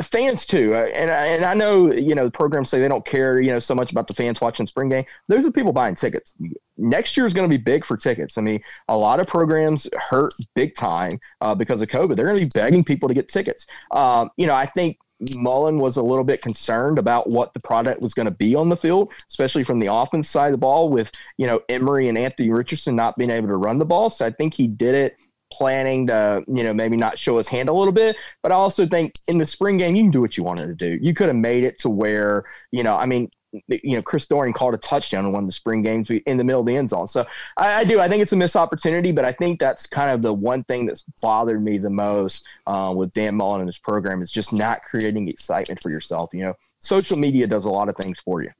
fans 0.00 0.46
too. 0.46 0.74
Uh, 0.74 0.88
and, 0.94 1.10
and 1.10 1.44
I 1.44 1.54
know, 1.54 1.92
you 1.92 2.14
know, 2.14 2.24
the 2.24 2.30
programs 2.30 2.70
say 2.70 2.80
they 2.80 2.88
don't 2.88 3.06
care, 3.06 3.40
you 3.40 3.52
know, 3.52 3.58
so 3.58 3.74
much 3.74 3.92
about 3.92 4.08
the 4.08 4.14
fans 4.14 4.40
watching 4.40 4.66
spring 4.66 4.88
game. 4.88 5.04
Those 5.28 5.46
are 5.46 5.52
people 5.52 5.72
buying 5.72 5.94
tickets. 5.94 6.34
Next 6.76 7.16
year 7.16 7.24
is 7.24 7.32
going 7.32 7.48
to 7.48 7.56
be 7.56 7.62
big 7.62 7.84
for 7.84 7.96
tickets. 7.96 8.36
I 8.36 8.40
mean, 8.42 8.60
a 8.88 8.96
lot 8.96 9.20
of 9.20 9.26
programs 9.26 9.88
hurt 10.10 10.34
big 10.54 10.74
time 10.74 11.12
uh, 11.40 11.54
because 11.54 11.80
of 11.82 11.88
COVID. 11.88 12.16
They're 12.16 12.26
going 12.26 12.38
to 12.38 12.44
be 12.44 12.50
begging 12.52 12.84
people 12.84 13.08
to 13.08 13.14
get 13.14 13.28
tickets. 13.28 13.66
Um, 13.92 14.30
you 14.36 14.46
know, 14.46 14.54
I 14.54 14.66
think 14.66 14.98
Mullen 15.36 15.78
was 15.78 15.96
a 15.96 16.02
little 16.02 16.24
bit 16.24 16.42
concerned 16.42 16.98
about 16.98 17.30
what 17.30 17.54
the 17.54 17.60
product 17.60 18.02
was 18.02 18.14
going 18.14 18.26
to 18.26 18.30
be 18.30 18.54
on 18.54 18.68
the 18.68 18.76
field, 18.76 19.12
especially 19.28 19.62
from 19.62 19.78
the 19.78 19.92
offense 19.92 20.28
side 20.28 20.46
of 20.46 20.52
the 20.52 20.58
ball, 20.58 20.88
with 20.88 21.10
you 21.38 21.46
know 21.46 21.60
Emory 21.68 22.08
and 22.08 22.18
Anthony 22.18 22.50
Richardson 22.50 22.96
not 22.96 23.16
being 23.16 23.30
able 23.30 23.48
to 23.48 23.56
run 23.56 23.78
the 23.78 23.86
ball. 23.86 24.10
So 24.10 24.26
I 24.26 24.30
think 24.30 24.54
he 24.54 24.66
did 24.66 24.94
it 24.94 25.16
planning 25.52 26.08
to, 26.08 26.44
you 26.48 26.64
know, 26.64 26.74
maybe 26.74 26.96
not 26.96 27.18
show 27.18 27.38
his 27.38 27.48
hand 27.48 27.68
a 27.68 27.72
little 27.72 27.92
bit. 27.92 28.16
But 28.42 28.52
I 28.52 28.56
also 28.56 28.86
think 28.86 29.14
in 29.28 29.38
the 29.38 29.46
spring 29.46 29.76
game, 29.76 29.94
you 29.94 30.02
can 30.02 30.10
do 30.10 30.20
what 30.20 30.36
you 30.36 30.44
wanted 30.44 30.66
to 30.66 30.74
do. 30.74 30.98
You 31.00 31.14
could 31.14 31.28
have 31.28 31.36
made 31.36 31.64
it 31.64 31.78
to 31.80 31.88
where, 31.88 32.44
you 32.72 32.82
know, 32.82 32.96
I 32.96 33.06
mean, 33.06 33.30
you 33.68 33.96
know, 33.96 34.02
Chris 34.02 34.26
Doering 34.26 34.52
called 34.52 34.74
a 34.74 34.78
touchdown 34.78 35.24
in 35.24 35.32
one 35.32 35.44
of 35.44 35.48
the 35.48 35.52
spring 35.52 35.82
games 35.82 36.08
in 36.10 36.36
the 36.36 36.44
middle 36.44 36.60
of 36.60 36.66
the 36.66 36.76
end 36.76 36.90
zone. 36.90 37.08
So 37.08 37.26
I, 37.56 37.80
I, 37.80 37.84
do. 37.84 38.00
I 38.00 38.08
think 38.08 38.22
it's 38.22 38.32
a 38.32 38.36
missed 38.36 38.56
opportunity, 38.56 39.12
but 39.12 39.24
I 39.24 39.32
think 39.32 39.60
that's 39.60 39.86
kind 39.86 40.10
of 40.10 40.22
the 40.22 40.32
one 40.32 40.64
thing 40.64 40.86
that's 40.86 41.04
bothered 41.22 41.62
me 41.62 41.78
the 41.78 41.90
most 41.90 42.46
uh, 42.66 42.92
with 42.94 43.12
Dan 43.12 43.34
Mullen 43.34 43.60
and 43.60 43.68
his 43.68 43.78
program 43.78 44.22
is 44.22 44.30
just 44.30 44.52
not 44.52 44.82
creating 44.82 45.28
excitement 45.28 45.80
for 45.82 45.90
yourself. 45.90 46.30
You 46.32 46.42
know, 46.42 46.54
social 46.78 47.18
media 47.18 47.46
does 47.46 47.64
a 47.64 47.70
lot 47.70 47.88
of 47.88 47.96
things 47.96 48.18
for 48.24 48.42
you. 48.42 48.50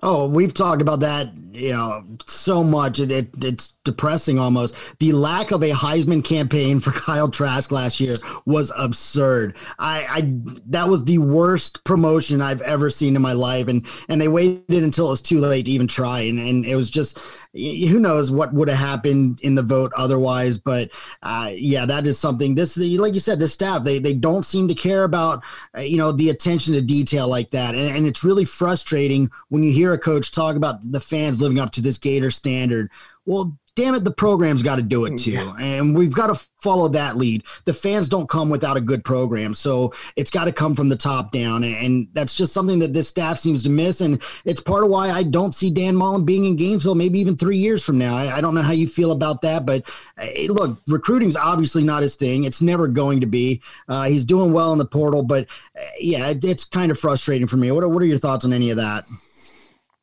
Oh, 0.00 0.28
we've 0.28 0.54
talked 0.54 0.80
about 0.80 1.00
that, 1.00 1.32
you 1.50 1.72
know, 1.72 2.04
so 2.24 2.62
much. 2.62 3.00
It, 3.00 3.10
it, 3.10 3.30
it's 3.42 3.76
depressing 3.82 4.38
almost. 4.38 4.76
The 5.00 5.10
lack 5.10 5.50
of 5.50 5.64
a 5.64 5.72
Heisman 5.72 6.24
campaign 6.24 6.78
for 6.78 6.92
Kyle 6.92 7.28
Trask 7.28 7.72
last 7.72 7.98
year 7.98 8.14
was 8.46 8.70
absurd. 8.78 9.56
I, 9.76 10.06
I 10.08 10.20
that 10.66 10.88
was 10.88 11.04
the 11.04 11.18
worst 11.18 11.82
promotion 11.82 12.40
I've 12.40 12.62
ever 12.62 12.90
seen 12.90 13.16
in 13.16 13.22
my 13.22 13.32
life, 13.32 13.66
and 13.66 13.84
and 14.08 14.20
they 14.20 14.28
waited 14.28 14.84
until 14.84 15.06
it 15.06 15.10
was 15.10 15.22
too 15.22 15.40
late 15.40 15.64
to 15.64 15.72
even 15.72 15.88
try, 15.88 16.20
and 16.20 16.38
and 16.38 16.64
it 16.64 16.76
was 16.76 16.90
just 16.90 17.18
who 17.52 17.98
knows 17.98 18.30
what 18.30 18.52
would 18.52 18.68
have 18.68 18.78
happened 18.78 19.40
in 19.42 19.54
the 19.54 19.62
vote 19.62 19.92
otherwise. 19.96 20.58
But 20.58 20.90
uh, 21.22 21.52
yeah, 21.54 21.86
that 21.86 22.06
is 22.06 22.18
something. 22.18 22.54
This, 22.54 22.76
like 22.76 23.14
you 23.14 23.20
said, 23.20 23.38
the 23.38 23.48
staff 23.48 23.84
they 23.84 23.98
they 23.98 24.14
don't 24.14 24.44
seem 24.44 24.68
to 24.68 24.74
care 24.74 25.04
about 25.04 25.44
uh, 25.76 25.80
you 25.80 25.96
know 25.96 26.12
the 26.12 26.30
attention 26.30 26.74
to 26.74 26.82
detail 26.82 27.28
like 27.28 27.50
that, 27.50 27.74
and, 27.74 27.96
and 27.96 28.06
it's 28.06 28.24
really 28.24 28.44
frustrating 28.44 29.30
when 29.48 29.62
you 29.62 29.72
hear 29.72 29.92
a 29.92 29.98
coach 29.98 30.32
talk 30.32 30.56
about 30.56 30.92
the 30.92 31.00
fans 31.00 31.40
living 31.40 31.58
up 31.58 31.72
to 31.72 31.80
this 31.80 31.98
Gator 31.98 32.30
standard. 32.30 32.90
Well, 33.26 33.58
damn 33.78 33.94
it, 33.94 34.02
the 34.02 34.10
program's 34.10 34.64
got 34.64 34.76
to 34.76 34.82
do 34.82 35.04
it 35.04 35.16
too. 35.16 35.30
Yeah. 35.30 35.54
And 35.60 35.96
we've 35.96 36.12
got 36.12 36.26
to 36.26 36.46
follow 36.56 36.88
that 36.88 37.16
lead. 37.16 37.44
The 37.64 37.72
fans 37.72 38.08
don't 38.08 38.28
come 38.28 38.50
without 38.50 38.76
a 38.76 38.80
good 38.80 39.04
program. 39.04 39.54
So 39.54 39.94
it's 40.16 40.32
got 40.32 40.46
to 40.46 40.52
come 40.52 40.74
from 40.74 40.88
the 40.88 40.96
top 40.96 41.30
down. 41.30 41.62
And 41.62 42.08
that's 42.12 42.34
just 42.34 42.52
something 42.52 42.80
that 42.80 42.92
this 42.92 43.08
staff 43.08 43.38
seems 43.38 43.62
to 43.62 43.70
miss. 43.70 44.00
And 44.00 44.20
it's 44.44 44.60
part 44.60 44.82
of 44.82 44.90
why 44.90 45.10
I 45.10 45.22
don't 45.22 45.54
see 45.54 45.70
Dan 45.70 45.94
Mullen 45.94 46.24
being 46.24 46.44
in 46.44 46.56
Gainesville 46.56 46.96
maybe 46.96 47.20
even 47.20 47.36
three 47.36 47.56
years 47.56 47.84
from 47.84 47.98
now. 47.98 48.16
I, 48.16 48.38
I 48.38 48.40
don't 48.40 48.56
know 48.56 48.62
how 48.62 48.72
you 48.72 48.88
feel 48.88 49.12
about 49.12 49.42
that. 49.42 49.64
But 49.64 49.88
hey, 50.18 50.48
look, 50.48 50.76
recruiting's 50.88 51.36
obviously 51.36 51.84
not 51.84 52.02
his 52.02 52.16
thing. 52.16 52.42
It's 52.42 52.60
never 52.60 52.88
going 52.88 53.20
to 53.20 53.28
be. 53.28 53.62
Uh, 53.86 54.06
he's 54.06 54.24
doing 54.24 54.52
well 54.52 54.72
in 54.72 54.78
the 54.78 54.86
portal. 54.86 55.22
But 55.22 55.48
uh, 55.76 55.84
yeah, 56.00 56.26
it, 56.30 56.44
it's 56.44 56.64
kind 56.64 56.90
of 56.90 56.98
frustrating 56.98 57.46
for 57.46 57.58
me. 57.58 57.70
What 57.70 57.84
are, 57.84 57.88
what 57.88 58.02
are 58.02 58.06
your 58.06 58.18
thoughts 58.18 58.44
on 58.44 58.52
any 58.52 58.70
of 58.70 58.76
that? 58.78 59.04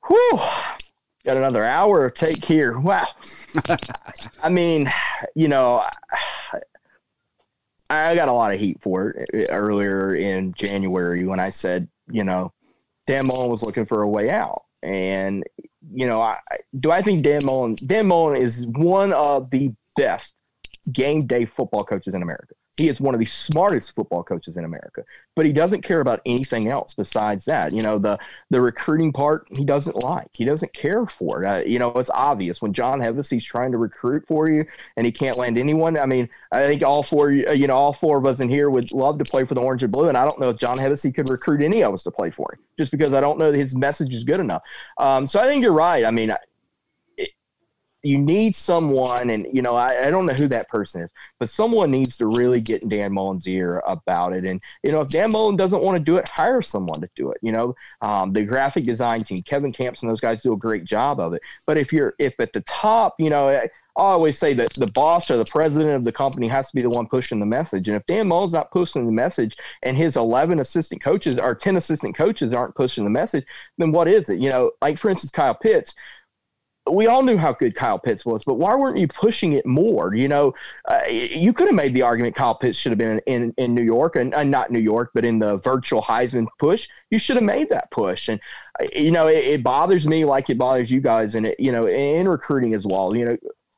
Whew 0.07 0.39
got 1.25 1.37
another 1.37 1.65
hour 1.65 2.05
of 2.05 2.13
take 2.13 2.45
here. 2.45 2.79
Wow. 2.79 3.07
I 4.43 4.49
mean, 4.49 4.91
you 5.33 5.47
know, 5.47 5.83
I 7.89 8.15
got 8.15 8.29
a 8.29 8.33
lot 8.33 8.53
of 8.53 8.59
heat 8.59 8.81
for 8.81 9.09
it 9.09 9.29
eh, 9.33 9.37
eh, 9.41 9.45
earlier 9.49 10.15
in 10.15 10.53
January 10.53 11.25
when 11.25 11.39
I 11.39 11.49
said, 11.49 11.87
you 12.09 12.23
know, 12.23 12.53
Dan 13.07 13.27
Mullen 13.27 13.49
was 13.49 13.63
looking 13.63 13.85
for 13.85 14.01
a 14.01 14.09
way 14.09 14.29
out. 14.29 14.63
And, 14.81 15.43
you 15.91 16.07
know, 16.07 16.21
I, 16.21 16.37
do 16.79 16.91
I 16.91 17.01
think 17.01 17.23
Dan 17.23 17.41
Mullen, 17.43 17.75
Dan 17.85 18.07
Mullen 18.07 18.41
is 18.41 18.65
one 18.67 19.13
of 19.13 19.49
the 19.49 19.73
best 19.95 20.35
game 20.91 21.25
day 21.25 21.45
football 21.45 21.83
coaches 21.83 22.13
in 22.13 22.21
America. 22.21 22.53
He 22.77 22.89
is 22.89 22.99
one 22.99 23.13
of 23.13 23.19
the 23.19 23.25
smartest 23.25 23.95
football 23.95 24.23
coaches 24.23 24.57
in 24.57 24.65
America, 24.65 25.03
but 25.35 25.45
he 25.45 25.53
doesn't 25.53 25.81
care 25.81 26.01
about 26.01 26.21
anything 26.25 26.69
else 26.69 26.93
besides 26.93 27.45
that. 27.45 27.73
You 27.73 27.81
know, 27.81 27.97
the 27.97 28.17
the 28.49 28.59
recruiting 28.59 29.13
part 29.13 29.47
he 29.55 29.63
doesn't 29.63 30.03
like. 30.03 30.29
He 30.33 30.43
doesn't 30.43 30.73
care 30.73 31.05
for 31.05 31.43
it. 31.43 31.47
Uh, 31.47 31.63
you 31.65 31.79
know, 31.79 31.91
it's 31.91 32.09
obvious 32.09 32.61
when 32.61 32.73
John 32.73 32.99
Hevesy's 32.99 33.45
trying 33.45 33.71
to 33.71 33.77
recruit 33.77 34.25
for 34.27 34.49
you 34.49 34.65
and 34.97 35.05
he 35.05 35.11
can't 35.11 35.37
land 35.37 35.57
anyone. 35.57 35.97
I 35.97 36.05
mean, 36.05 36.29
I 36.51 36.65
think 36.65 36.83
all 36.83 37.01
four, 37.01 37.29
uh, 37.29 37.51
you 37.53 37.67
know, 37.67 37.75
all 37.75 37.93
four 37.93 38.17
of 38.17 38.25
us 38.25 38.39
in 38.39 38.49
here 38.49 38.69
would 38.69 38.91
love 38.91 39.19
to 39.19 39.25
play 39.25 39.45
for 39.45 39.53
the 39.53 39.61
Orange 39.61 39.83
and 39.83 39.91
Blue, 39.91 40.09
and 40.09 40.17
I 40.17 40.23
don't 40.23 40.39
know 40.39 40.49
if 40.49 40.57
John 40.57 40.77
Hevesy 40.77 41.13
could 41.13 41.29
recruit 41.29 41.61
any 41.61 41.81
of 41.81 41.93
us 41.93 42.03
to 42.03 42.11
play 42.11 42.29
for 42.29 42.53
him, 42.53 42.59
just 42.77 42.91
because 42.91 43.13
I 43.13 43.21
don't 43.21 43.39
know 43.39 43.51
that 43.51 43.57
his 43.57 43.75
message 43.75 44.13
is 44.13 44.23
good 44.23 44.39
enough. 44.39 44.63
Um, 44.97 45.27
so 45.27 45.39
I 45.39 45.45
think 45.45 45.63
you're 45.63 45.73
right. 45.73 46.03
I 46.03 46.11
mean 46.11 46.33
you 48.05 48.17
need 48.17 48.55
someone, 48.55 49.29
and 49.29 49.47
you 49.51 49.61
know, 49.61 49.75
I, 49.75 50.07
I, 50.07 50.09
don't 50.11 50.25
know 50.25 50.33
who 50.33 50.47
that 50.49 50.69
person 50.69 51.01
is, 51.01 51.11
but 51.39 51.49
someone 51.49 51.89
needs 51.89 52.17
to 52.17 52.27
really 52.27 52.61
get 52.61 52.83
in 52.83 52.89
Dan 52.89 53.13
Mullen's 53.13 53.47
ear 53.47 53.81
about 53.87 54.33
it. 54.33 54.45
And 54.45 54.61
you 54.83 54.91
know, 54.91 55.01
if 55.01 55.09
Dan 55.09 55.31
Mullen 55.31 55.55
doesn't 55.55 55.81
want 55.81 55.97
to 55.97 56.03
do 56.03 56.17
it, 56.17 56.29
hire 56.29 56.61
someone 56.61 57.01
to 57.01 57.09
do 57.15 57.31
it. 57.31 57.39
You 57.41 57.51
know, 57.51 57.75
um, 58.01 58.31
the 58.31 58.45
graphic 58.45 58.83
design 58.83 59.21
team, 59.21 59.41
Kevin 59.41 59.73
Camps, 59.73 60.01
and 60.01 60.09
those 60.09 60.21
guys 60.21 60.43
do 60.43 60.53
a 60.53 60.57
great 60.57 60.85
job 60.85 61.19
of 61.19 61.33
it. 61.33 61.41
But 61.65 61.77
if 61.77 61.91
you're 61.91 62.13
if 62.19 62.33
at 62.39 62.53
the 62.53 62.61
top, 62.61 63.15
you 63.19 63.29
know. 63.29 63.49
I, 63.49 63.69
I 63.97 64.01
always 64.01 64.37
say 64.37 64.53
that 64.55 64.73
the 64.73 64.87
boss 64.87 65.31
or 65.31 65.37
the 65.37 65.45
president 65.45 65.95
of 65.95 66.03
the 66.03 66.11
company 66.11 66.49
has 66.49 66.67
to 66.67 66.75
be 66.75 66.81
the 66.81 66.89
one 66.89 67.07
pushing 67.07 67.39
the 67.39 67.45
message. 67.45 67.87
And 67.87 67.95
if 67.95 68.05
Dan 68.05 68.27
Mullen's 68.27 68.51
not 68.51 68.69
pushing 68.69 69.05
the 69.05 69.11
message 69.11 69.55
and 69.83 69.95
his 69.95 70.17
11 70.17 70.59
assistant 70.59 71.01
coaches 71.01 71.39
or 71.39 71.55
10 71.55 71.77
assistant 71.77 72.13
coaches 72.13 72.53
aren't 72.53 72.75
pushing 72.75 73.05
the 73.05 73.09
message, 73.09 73.45
then 73.77 73.93
what 73.93 74.09
is 74.09 74.29
it? 74.29 74.39
You 74.39 74.49
know, 74.49 74.71
like 74.81 74.97
for 74.97 75.09
instance, 75.09 75.31
Kyle 75.31 75.55
Pitts, 75.55 75.95
we 76.91 77.07
all 77.07 77.23
knew 77.23 77.37
how 77.37 77.51
good 77.51 77.75
Kyle 77.75 77.97
Pitts 77.97 78.25
was, 78.25 78.43
but 78.43 78.55
why 78.55 78.75
weren't 78.75 78.97
you 78.97 79.07
pushing 79.07 79.53
it 79.53 79.65
more? 79.65 80.13
You 80.13 80.27
know, 80.27 80.53
uh, 80.87 81.01
you 81.09 81.51
could 81.51 81.67
have 81.67 81.75
made 81.75 81.93
the 81.93 82.03
argument 82.03 82.35
Kyle 82.35 82.53
Pitts 82.53 82.77
should 82.77 82.91
have 82.91 82.99
been 82.99 83.19
in, 83.25 83.53
in 83.57 83.73
New 83.73 83.81
York 83.81 84.15
and, 84.15 84.33
and, 84.35 84.51
not 84.51 84.71
New 84.71 84.79
York, 84.79 85.11
but 85.13 85.25
in 85.25 85.39
the 85.39 85.57
virtual 85.57 86.01
Heisman 86.01 86.47
push. 86.59 86.87
You 87.09 87.17
should 87.17 87.37
have 87.37 87.43
made 87.43 87.69
that 87.69 87.89
push. 87.89 88.29
And, 88.29 88.39
uh, 88.79 88.85
you 88.95 89.11
know, 89.11 89.27
it, 89.27 89.45
it, 89.45 89.63
bothers 89.63 90.05
me 90.07 90.25
like 90.25 90.49
it 90.49 90.57
bothers 90.57 90.91
you 90.91 91.01
guys 91.01 91.33
and, 91.33 91.47
it, 91.47 91.59
you 91.59 91.71
know, 91.71 91.87
in 91.87 92.27
recruiting 92.27 92.75
as 92.75 92.85
well. 92.85 93.15
You 93.15 93.25
know, 93.25 93.37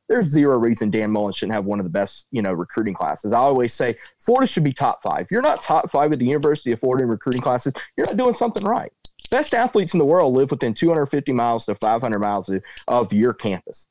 there's 0.09 0.25
zero 0.25 0.57
reason 0.57 0.89
Dan 0.89 1.11
Mullen 1.11 1.33
shouldn't 1.33 1.53
have 1.53 1.65
one 1.65 1.79
of 1.79 1.85
the 1.85 1.89
best, 1.89 2.27
you 2.31 2.41
know, 2.41 2.51
recruiting 2.51 2.93
classes. 2.93 3.33
I 3.33 3.39
always 3.39 3.73
say 3.73 3.97
Florida 4.19 4.47
should 4.47 4.63
be 4.63 4.73
top 4.73 5.01
five. 5.01 5.21
If 5.21 5.31
you're 5.31 5.41
not 5.41 5.61
top 5.61 5.91
five 5.91 6.11
at 6.11 6.19
the 6.19 6.25
University 6.25 6.71
of 6.71 6.79
Florida 6.79 7.03
in 7.03 7.09
recruiting 7.09 7.41
classes, 7.41 7.73
you're 7.95 8.05
not 8.05 8.17
doing 8.17 8.33
something 8.33 8.65
right 8.65 8.91
best 9.27 9.53
athletes 9.53 9.93
in 9.93 9.99
the 9.99 10.05
world 10.05 10.33
live 10.33 10.51
within 10.51 10.73
250 10.73 11.31
miles 11.31 11.65
to 11.65 11.75
500 11.75 12.19
miles 12.19 12.49
of 12.87 13.13
your 13.13 13.33
campus. 13.33 13.87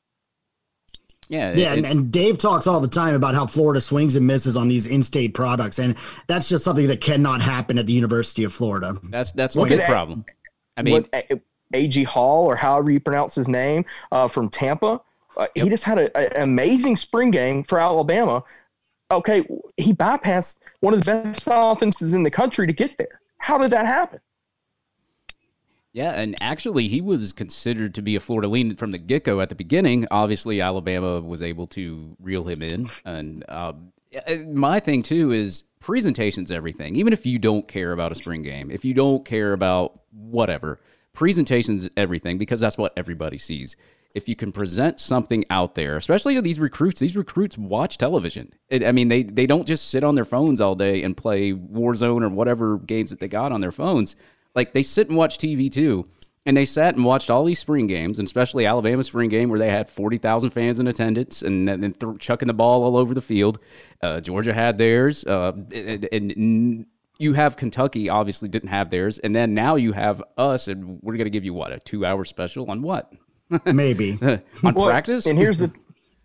Yeah, 1.29 1.51
yeah, 1.55 1.73
it, 1.73 1.79
and, 1.79 1.85
and, 1.85 2.11
Dave 2.11 2.37
talks 2.37 2.67
all 2.67 2.79
the 2.79 2.87
time 2.87 3.13
about 3.13 3.35
how 3.35 3.45
Florida 3.45 3.81
swings 3.81 4.15
and 4.15 4.25
misses 4.25 4.55
on 4.55 4.69
these 4.69 4.87
in-state 4.87 5.33
products, 5.33 5.77
and 5.77 5.97
that's 6.27 6.47
just 6.47 6.63
something 6.63 6.87
that 6.87 7.01
cannot 7.01 7.41
happen 7.41 7.77
at 7.77 7.85
the 7.85 7.91
University 7.91 8.45
of 8.45 8.53
Florida. 8.53 8.97
That's 9.03 9.33
that's 9.33 9.55
the 9.55 9.65
big 9.65 9.83
problem. 9.83 10.23
I 10.77 10.83
mean, 10.83 11.05
Ag 11.73 12.05
Hall 12.05 12.45
or 12.45 12.55
however 12.55 12.91
you 12.91 13.01
pronounce 13.01 13.35
his 13.35 13.49
name 13.49 13.83
uh, 14.13 14.29
from 14.29 14.49
Tampa, 14.49 15.01
uh, 15.35 15.47
yep. 15.53 15.63
he 15.65 15.69
just 15.69 15.83
had 15.83 15.99
an 15.99 16.41
amazing 16.41 16.95
spring 16.95 17.31
game 17.31 17.63
for 17.63 17.77
Alabama. 17.79 18.43
Okay, 19.11 19.45
he 19.75 19.93
bypassed 19.93 20.59
one 20.79 20.93
of 20.93 21.01
the 21.03 21.11
best 21.11 21.43
offenses 21.45 22.13
in 22.13 22.23
the 22.23 22.31
country 22.31 22.67
to 22.67 22.73
get 22.73 22.97
there. 22.97 23.19
How 23.37 23.57
did 23.57 23.71
that 23.71 23.85
happen? 23.85 24.19
Yeah, 25.97 26.11
and 26.11 26.35
actually, 26.41 26.87
he 26.87 27.01
was 27.01 27.33
considered 27.33 27.95
to 27.95 28.03
be 28.03 28.15
a 28.15 28.19
Florida 28.19 28.47
lean 28.47 28.75
from 28.75 28.91
the 28.91 28.99
get 28.99 29.23
go 29.23 29.41
at 29.41 29.49
the 29.49 29.55
beginning. 29.55 30.05
Obviously, 30.11 30.61
Alabama 30.61 31.19
was 31.21 31.41
able 31.41 31.65
to 31.69 32.15
reel 32.19 32.43
him 32.43 32.61
in. 32.61 32.87
And 33.03 33.43
um, 33.49 33.93
my 34.45 34.79
thing, 34.79 35.01
too, 35.01 35.31
is 35.31 35.63
presentation's 35.79 36.51
everything. 36.51 36.97
Even 36.97 37.13
if 37.13 37.25
you 37.25 37.39
don't 37.39 37.67
care 37.67 37.93
about 37.93 38.11
a 38.11 38.15
spring 38.15 38.43
game, 38.43 38.69
if 38.69 38.85
you 38.85 38.93
don't 38.93 39.25
care 39.25 39.53
about 39.53 39.99
whatever, 40.11 40.79
presentation's 41.13 41.89
everything 41.97 42.37
because 42.37 42.59
that's 42.59 42.77
what 42.77 42.93
everybody 42.95 43.39
sees. 43.39 43.75
If 44.13 44.29
you 44.29 44.35
can 44.35 44.51
present 44.51 44.99
something 44.99 45.45
out 45.49 45.73
there, 45.73 45.97
especially 45.97 46.35
to 46.35 46.43
these 46.43 46.59
recruits, 46.59 47.01
these 47.01 47.17
recruits 47.17 47.57
watch 47.57 47.97
television. 47.97 48.53
It, 48.69 48.85
I 48.85 48.91
mean, 48.91 49.07
they, 49.07 49.23
they 49.23 49.47
don't 49.47 49.65
just 49.65 49.89
sit 49.89 50.03
on 50.03 50.13
their 50.13 50.25
phones 50.25 50.61
all 50.61 50.75
day 50.75 51.01
and 51.01 51.17
play 51.17 51.53
Warzone 51.53 52.21
or 52.21 52.29
whatever 52.29 52.77
games 52.77 53.09
that 53.09 53.19
they 53.19 53.27
got 53.27 53.51
on 53.51 53.61
their 53.61 53.71
phones 53.71 54.15
like 54.55 54.73
they 54.73 54.83
sit 54.83 55.09
and 55.09 55.17
watch 55.17 55.37
TV 55.37 55.71
too. 55.71 56.05
And 56.45 56.55
they 56.55 56.63
sat 56.63 56.95
and 56.95 57.03
watched 57.03 57.29
all 57.29 57.43
these 57.43 57.59
spring 57.59 57.87
games, 57.87 58.19
and 58.19 58.25
especially 58.25 58.65
Alabama 58.65 59.03
spring 59.03 59.29
game 59.29 59.49
where 59.49 59.59
they 59.59 59.69
had 59.69 59.89
40,000 59.89 60.51
fans 60.51 60.79
in 60.79 60.87
attendance 60.87 61.41
and 61.41 61.67
then 61.67 61.91
th- 61.91 62.19
chucking 62.19 62.47
the 62.47 62.53
ball 62.53 62.85
all 62.85 62.95
over 62.95 63.13
the 63.13 63.21
field. 63.21 63.59
Uh, 64.01 64.21
Georgia 64.21 64.53
had 64.53 64.77
theirs. 64.77 65.25
Uh, 65.25 65.51
and, 65.73 66.07
and 66.13 66.85
you 67.19 67.33
have 67.33 67.57
Kentucky 67.57 68.07
obviously 68.07 68.47
didn't 68.47 68.69
have 68.69 68.89
theirs. 68.89 69.19
And 69.19 69.35
then 69.35 69.53
now 69.53 69.75
you 69.75 69.91
have 69.91 70.23
us, 70.37 70.69
and 70.69 70.99
we're 71.01 71.17
going 71.17 71.25
to 71.25 71.31
give 71.31 71.43
you 71.43 71.53
what, 71.53 71.73
a 71.73 71.79
two 71.79 72.05
hour 72.05 72.23
special 72.23 72.71
on 72.71 72.81
what? 72.81 73.11
Maybe. 73.65 74.17
on 74.21 74.73
well, 74.73 74.87
practice? 74.87 75.25
And 75.25 75.37
here's 75.37 75.57
the, 75.57 75.71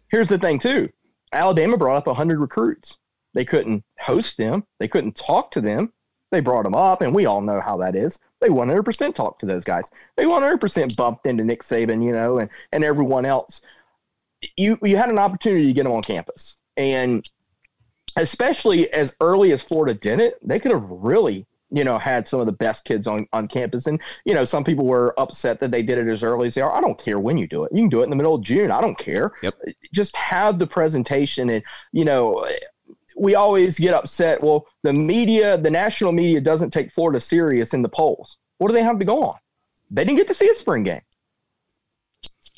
here's 0.09 0.29
the 0.29 0.39
thing, 0.39 0.61
too 0.61 0.89
Alabama 1.33 1.77
brought 1.77 1.97
up 1.97 2.07
100 2.07 2.39
recruits. 2.39 2.99
They 3.35 3.45
couldn't 3.45 3.83
host 3.99 4.37
them, 4.37 4.65
they 4.79 4.89
couldn't 4.89 5.17
talk 5.17 5.51
to 5.53 5.61
them 5.61 5.93
they 6.33 6.41
brought 6.41 6.67
him 6.67 6.75
up, 6.75 7.03
and 7.03 7.15
we 7.15 7.27
all 7.27 7.41
know 7.41 7.61
how 7.61 7.77
that 7.77 7.95
is. 7.95 8.19
They 8.41 8.49
100% 8.49 9.15
talked 9.15 9.41
to 9.41 9.47
those 9.47 9.65
guys. 9.65 9.89
They 10.17 10.25
100% 10.25 10.97
bumped 10.97 11.27
into 11.27 11.45
Nick 11.45 11.63
Saban, 11.63 12.05
you 12.05 12.13
know, 12.13 12.39
and, 12.39 12.51
and 12.73 12.83
everyone 12.83 13.25
else. 13.25 13.61
You, 14.57 14.79
you 14.83 14.97
had 14.97 15.11
an 15.11 15.19
opportunity 15.19 15.67
to 15.67 15.73
get 15.73 15.85
them 15.85 15.93
on 15.93 16.03
campus. 16.03 16.57
And 16.77 17.25
especially 18.17 18.91
as 18.93 19.15
early 19.21 19.53
as 19.53 19.63
Florida 19.63 19.95
did 19.95 20.21
it, 20.21 20.37
they 20.43 20.59
could 20.59 20.73
have 20.73 20.85
really, 20.91 21.47
you 21.71 21.85
know, 21.85 21.99
had 21.99 22.27
some 22.27 22.41
of 22.41 22.47
the 22.47 22.53
best 22.53 22.85
kids 22.85 23.07
on, 23.07 23.29
on 23.33 23.47
campus. 23.47 23.87
And, 23.87 24.01
you 24.25 24.35
know, 24.35 24.45
some 24.45 24.65
people 24.65 24.87
were 24.87 25.15
upset 25.21 25.61
that 25.61 25.71
they 25.71 25.83
did 25.83 25.99
it 25.99 26.09
as 26.09 26.23
early 26.23 26.49
as 26.49 26.55
they 26.55 26.63
are. 26.63 26.73
I 26.73 26.81
don't 26.81 26.99
care 26.99 27.21
when 27.21 27.39
you 27.39 27.47
do 27.47 27.65
it. 27.65 27.73
You 27.73 27.83
can 27.83 27.89
do 27.91 28.01
it 28.01 28.05
in 28.05 28.11
the 28.11 28.17
middle 28.17 28.35
of 28.35 28.43
June. 28.43 28.71
I 28.71 28.81
don't 28.81 28.99
care. 28.99 29.33
Yep. 29.43 29.55
Just 29.93 30.17
have 30.17 30.59
the 30.59 30.67
presentation 30.67 31.49
and, 31.51 31.63
you 31.93 32.05
know, 32.05 32.45
we 33.17 33.35
always 33.35 33.79
get 33.79 33.95
upset. 33.95 34.43
Well, 34.43 34.67
the 34.83 34.93
media, 34.93 35.59
the 35.59 35.71
national 35.71 36.13
media 36.13 36.41
doesn't 36.41 36.71
take 36.71 36.91
Florida 36.91 37.21
serious 37.21 37.75
in 37.75 37.83
the 37.83 37.89
polls. 37.89 38.39
What 38.59 38.69
do 38.69 38.75
they 38.75 38.83
have 38.83 38.99
to 38.99 39.05
go 39.05 39.23
on? 39.23 39.39
They 39.91 40.05
didn't 40.05 40.19
get 40.19 40.29
to 40.29 40.35
see 40.35 40.49
a 40.49 40.55
spring 40.55 40.85
game. 40.85 41.03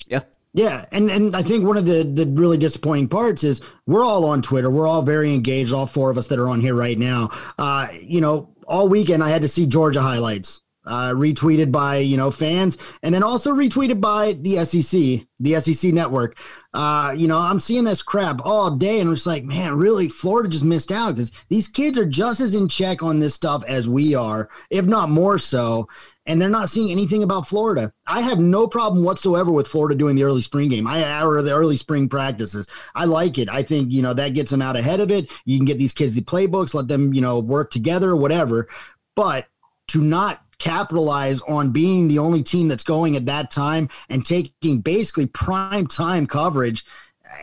Yeah. 0.07 0.21
Yeah, 0.57 0.85
and 0.93 1.11
and 1.11 1.35
I 1.35 1.43
think 1.43 1.65
one 1.67 1.77
of 1.77 1.85
the 1.85 2.05
the 2.05 2.27
really 2.27 2.57
disappointing 2.57 3.09
parts 3.09 3.43
is 3.43 3.61
we're 3.89 4.05
all 4.05 4.25
on 4.25 4.41
Twitter. 4.41 4.71
We're 4.71 4.87
all 4.87 5.03
very 5.03 5.35
engaged. 5.35 5.73
All 5.73 5.85
four 5.85 6.11
of 6.11 6.17
us 6.17 6.29
that 6.29 6.39
are 6.39 6.49
on 6.49 6.61
here 6.61 6.77
right 6.77 6.97
now. 6.97 7.31
Uh, 7.59 7.89
you 8.01 8.21
know, 8.21 8.55
all 8.69 8.89
weekend 8.89 9.25
I 9.25 9.31
had 9.31 9.43
to 9.43 9.49
see 9.49 9.67
Georgia 9.67 10.01
highlights 10.01 10.61
uh, 10.87 11.13
retweeted 11.15 11.73
by 11.73 11.97
you 11.97 12.17
know 12.17 12.31
fans, 12.31 12.77
and 13.03 13.15
then 13.15 13.23
also 13.23 13.53
retweeted 13.53 14.01
by 14.01 14.33
the 14.33 14.65
SEC, 14.65 15.27
the 15.41 15.61
SEC 15.61 15.93
network. 15.93 16.39
Uh, 16.73 17.15
you 17.17 17.29
know, 17.29 17.39
I'm 17.39 17.61
seeing 17.61 17.85
this 17.85 18.03
crap 18.03 18.41
all 18.45 18.71
day, 18.71 19.01
and 19.01 19.13
it's 19.13 19.27
like, 19.27 19.45
man, 19.45 19.77
really, 19.77 20.09
Florida 20.09 20.49
just 20.49 20.65
missed 20.65 20.91
out 20.93 21.15
because 21.15 21.31
these 21.49 21.69
kids 21.69 21.99
are 21.99 22.07
just 22.07 22.41
as 22.41 22.55
in 22.55 22.69
check 22.69 23.03
on 23.03 23.21
this 23.21 23.35
stuff 23.35 23.63
as 23.69 23.89
we 23.89 24.15
are, 24.15 24.49
if 24.71 24.87
not 24.87 25.11
more 25.11 25.39
so. 25.39 25.89
And 26.27 26.41
they're 26.41 26.49
not 26.49 26.71
seeing 26.71 26.91
anything 26.91 27.23
about 27.23 27.47
Florida. 27.47 27.93
I 28.07 28.23
have 28.23 28.39
no 28.39 28.67
problem 28.67 29.05
whatsoever 29.05 29.51
with 29.51 29.69
Florida 29.69 29.95
doing 29.95 30.17
the 30.17 30.23
early 30.23 30.41
spring 30.41 30.71
game. 30.71 30.87
I 30.87 31.23
or 31.23 31.43
the 31.43 31.53
early 31.53 31.77
spring 31.77 32.09
practices. 32.09 32.67
I 32.95 33.05
like 33.05 33.37
it. 33.37 33.51
I 33.51 33.63
think 33.63 33.93
you 33.93 34.01
know 34.01 34.15
that 34.15 34.33
gets 34.33 34.51
them 34.51 34.63
out 34.63 34.75
ahead 34.77 35.01
of 35.01 35.11
it. 35.11 35.31
You 35.45 35.59
can 35.59 35.67
get 35.67 35.77
these 35.77 35.93
kids 35.93 36.15
the 36.15 36.23
playbooks, 36.23 36.73
let 36.73 36.89
them 36.89 37.13
you 37.13 37.21
know 37.21 37.41
work 37.41 37.71
together, 37.71 38.17
whatever. 38.17 38.69
But 39.15 39.49
to 39.89 40.03
not 40.03 40.44
capitalize 40.59 41.41
on 41.43 41.71
being 41.71 42.09
the 42.09 42.19
only 42.19 42.43
team 42.43 42.69
that's 42.69 42.85
going 42.85 43.17
at 43.17 43.27
that 43.27 43.51
time 43.51 43.89
and 44.09 44.25
taking 44.25 44.81
basically 44.81 45.27
prime 45.27 45.87
time 45.87 46.27
coverage, 46.27 46.85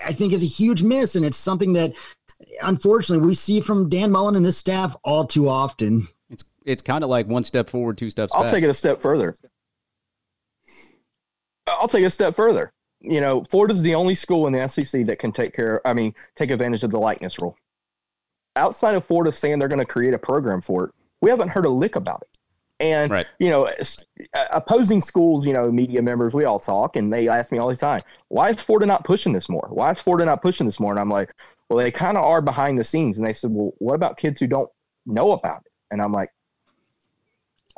I 0.06 0.14
think 0.14 0.34
is 0.34 0.44
a 0.44 0.48
huge 0.48 0.84
miss. 0.84 1.16
And 1.16 1.26
it's 1.26 1.38
something 1.38 1.74
that 1.74 1.94
unfortunately 2.62 3.26
we 3.26 3.34
see 3.34 3.62
from 3.62 3.90
Dan 3.90 4.12
Mullen 4.12 4.36
and 4.36 4.46
this 4.46 4.58
staff 4.58 4.96
all 5.04 5.26
too 5.26 5.48
often. 5.48 6.08
It's 6.30 6.44
it's 6.66 6.82
kind 6.82 7.04
of 7.04 7.10
like 7.10 7.28
one 7.28 7.44
step 7.44 7.70
forward, 7.70 7.98
two 7.98 8.10
steps 8.10 8.32
I'll 8.34 8.44
back. 8.44 8.52
take 8.52 8.64
it 8.64 8.70
a 8.70 8.74
step 8.74 9.02
further. 9.02 9.36
I'll 11.68 11.88
take 11.88 12.04
it 12.04 12.08
a 12.08 12.12
step 12.12 12.36
further. 12.36 12.72
You 13.00 13.20
know, 13.20 13.44
Florida's 13.50 13.82
the 13.82 13.96
only 13.96 14.14
school 14.16 14.46
in 14.48 14.54
the 14.54 14.68
SEC 14.68 15.06
that 15.06 15.18
can 15.18 15.32
take 15.32 15.54
care, 15.54 15.86
I 15.88 15.94
mean, 15.94 16.14
take 16.36 16.52
advantage 16.52 16.84
of 16.84 16.92
the 16.92 17.00
likeness 17.00 17.42
rule. 17.42 17.58
Outside 18.56 18.96
of 18.96 19.06
Florida 19.06 19.32
saying 19.32 19.60
they're 19.60 19.70
going 19.70 19.80
to 19.80 19.86
create 19.86 20.14
a 20.14 20.20
program 20.20 20.62
for 20.62 20.86
it, 20.86 20.92
we 21.22 21.30
haven't 21.30 21.50
heard 21.50 21.66
a 21.66 21.70
lick 21.70 21.96
about 21.96 22.22
it. 22.22 22.31
And 22.82 23.12
right. 23.12 23.28
you 23.40 23.52
know, 23.52 23.68
uh, 23.68 24.46
opposing 24.52 25.02
schools, 25.02 25.46
you 25.46 25.54
know, 25.54 25.72
media 25.72 26.02
members, 26.02 26.34
we 26.34 26.46
all 26.46 26.60
talk, 26.60 26.96
and 26.96 27.14
they 27.14 27.28
ask 27.28 27.52
me 27.52 27.60
all 27.60 27.70
the 27.70 27.76
time, 27.76 28.00
"Why 28.28 28.50
is 28.50 28.62
Florida 28.62 28.88
not 28.88 29.04
pushing 29.04 29.34
this 29.34 29.48
more? 29.48 29.68
Why 29.72 29.92
is 29.92 30.00
Florida 30.00 30.26
not 30.26 30.42
pushing 30.42 30.66
this 30.66 30.80
more?" 30.80 30.92
And 30.92 31.00
I'm 31.00 31.10
like, 31.10 31.32
"Well, 31.70 31.78
they 31.78 31.92
kind 31.92 32.18
of 32.18 32.24
are 32.26 32.42
behind 32.42 32.80
the 32.80 32.84
scenes." 32.84 33.20
And 33.20 33.28
they 33.28 33.34
said, 33.34 33.52
"Well, 33.54 33.74
what 33.78 33.94
about 33.94 34.18
kids 34.18 34.40
who 34.40 34.48
don't 34.48 34.70
know 35.06 35.32
about 35.32 35.62
it?" 35.66 35.72
And 35.92 36.02
I'm 36.02 36.12
like, 36.12 36.32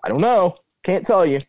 "I 0.06 0.08
don't 0.08 0.22
know, 0.22 0.56
can't 0.84 1.06
tell 1.06 1.26
you." 1.26 1.40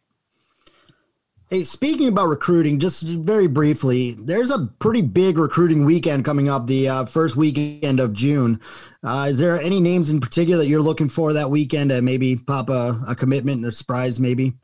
Hey, 1.55 1.63
speaking 1.63 2.09
about 2.09 2.27
recruiting, 2.27 2.81
just 2.81 3.05
very 3.05 3.47
briefly, 3.47 4.15
there's 4.15 4.51
a 4.51 4.67
pretty 4.81 5.03
big 5.03 5.39
recruiting 5.39 5.85
weekend 5.85 6.25
coming 6.25 6.49
up, 6.49 6.67
the 6.67 6.89
uh, 6.89 7.05
first 7.05 7.37
weekend 7.37 8.01
of 8.01 8.13
June. 8.13 8.61
Uh, 9.05 9.29
is 9.31 9.39
there 9.39 9.61
any 9.61 9.81
names 9.81 10.11
in 10.11 10.21
particular 10.21 10.59
that 10.65 10.69
you're 10.69 10.83
looking 10.83 11.09
for 11.09 11.33
that 11.33 11.49
weekend 11.49 11.91
to 11.91 12.03
maybe 12.03 12.35
pop 12.35 12.71
a, 12.71 13.01
a 13.07 13.15
commitment 13.15 13.65
or 13.65 13.71
surprise, 13.71 14.19
maybe? 14.19 14.55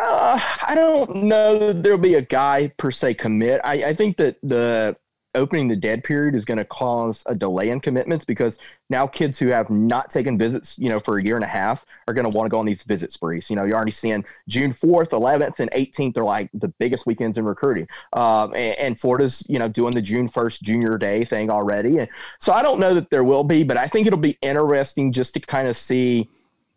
Uh, 0.00 0.38
I 0.62 0.76
don't 0.76 1.24
know 1.24 1.58
that 1.58 1.82
there'll 1.82 1.98
be 1.98 2.14
a 2.14 2.22
guy 2.22 2.68
per 2.76 2.92
se 2.92 3.14
commit. 3.14 3.60
I, 3.64 3.86
I 3.86 3.92
think 3.92 4.18
that 4.18 4.36
the 4.44 4.96
opening 5.36 5.68
the 5.68 5.76
dead 5.76 6.02
period 6.02 6.34
is 6.34 6.44
going 6.44 6.58
to 6.58 6.64
cause 6.64 7.22
a 7.26 7.34
delay 7.34 7.68
in 7.68 7.80
commitments 7.80 8.24
because 8.24 8.58
now 8.90 9.06
kids 9.06 9.38
who 9.38 9.48
have 9.48 9.70
not 9.70 10.10
taken 10.10 10.36
visits, 10.36 10.78
you 10.78 10.88
know, 10.88 10.98
for 10.98 11.18
a 11.18 11.22
year 11.22 11.36
and 11.36 11.44
a 11.44 11.48
half 11.48 11.86
are 12.08 12.14
going 12.14 12.28
to 12.28 12.36
want 12.36 12.46
to 12.46 12.50
go 12.50 12.58
on 12.58 12.66
these 12.66 12.82
visit 12.82 13.12
sprees. 13.12 13.48
You 13.48 13.56
know, 13.56 13.64
you're 13.64 13.76
already 13.76 13.92
seeing 13.92 14.24
June 14.48 14.72
4th, 14.72 15.10
11th, 15.10 15.60
and 15.60 15.70
18th 15.70 16.16
are 16.16 16.24
like 16.24 16.50
the 16.54 16.68
biggest 16.78 17.06
weekends 17.06 17.38
in 17.38 17.44
recruiting. 17.44 17.86
Um, 18.14 18.54
and, 18.54 18.78
and, 18.78 19.00
Florida's, 19.00 19.44
you 19.48 19.58
know, 19.58 19.68
doing 19.68 19.94
the 19.94 20.02
June 20.02 20.28
1st 20.28 20.62
junior 20.62 20.98
day 20.98 21.24
thing 21.24 21.50
already. 21.50 21.98
And 21.98 22.08
so 22.40 22.52
I 22.52 22.62
don't 22.62 22.80
know 22.80 22.94
that 22.94 23.10
there 23.10 23.24
will 23.24 23.44
be, 23.44 23.62
but 23.62 23.76
I 23.76 23.86
think 23.86 24.06
it'll 24.06 24.18
be 24.18 24.38
interesting 24.42 25.12
just 25.12 25.34
to 25.34 25.40
kind 25.40 25.68
of 25.68 25.76
see, 25.76 26.28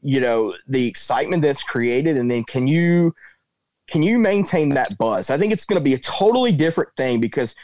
you 0.04 0.20
know, 0.20 0.56
the 0.68 0.86
excitement 0.86 1.42
that's 1.42 1.64
created. 1.64 2.18
And 2.18 2.30
then 2.30 2.44
can 2.44 2.68
you– 2.68 3.16
can 3.90 4.04
you 4.04 4.20
maintain 4.20 4.70
that 4.70 4.98
buzz? 4.98 5.30
I 5.30 5.38
think 5.38 5.52
it's 5.52 5.66
going 5.66 5.80
to 5.80 5.84
be 5.84 5.94
a 5.94 6.00
totally 6.00 6.52
different 6.52 6.96
thing 6.96 7.20
because 7.20 7.56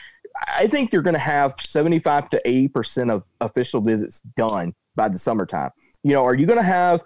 I 0.47 0.67
think 0.67 0.91
you're 0.91 1.01
going 1.01 1.13
to 1.15 1.19
have 1.19 1.55
75 1.61 2.29
to 2.29 2.41
80% 2.45 3.11
of 3.11 3.23
official 3.41 3.81
visits 3.81 4.21
done 4.35 4.73
by 4.95 5.09
the 5.09 5.17
summertime. 5.17 5.71
You 6.03 6.11
know, 6.11 6.25
are 6.25 6.35
you 6.35 6.45
going 6.45 6.59
to 6.59 6.63
have 6.63 7.03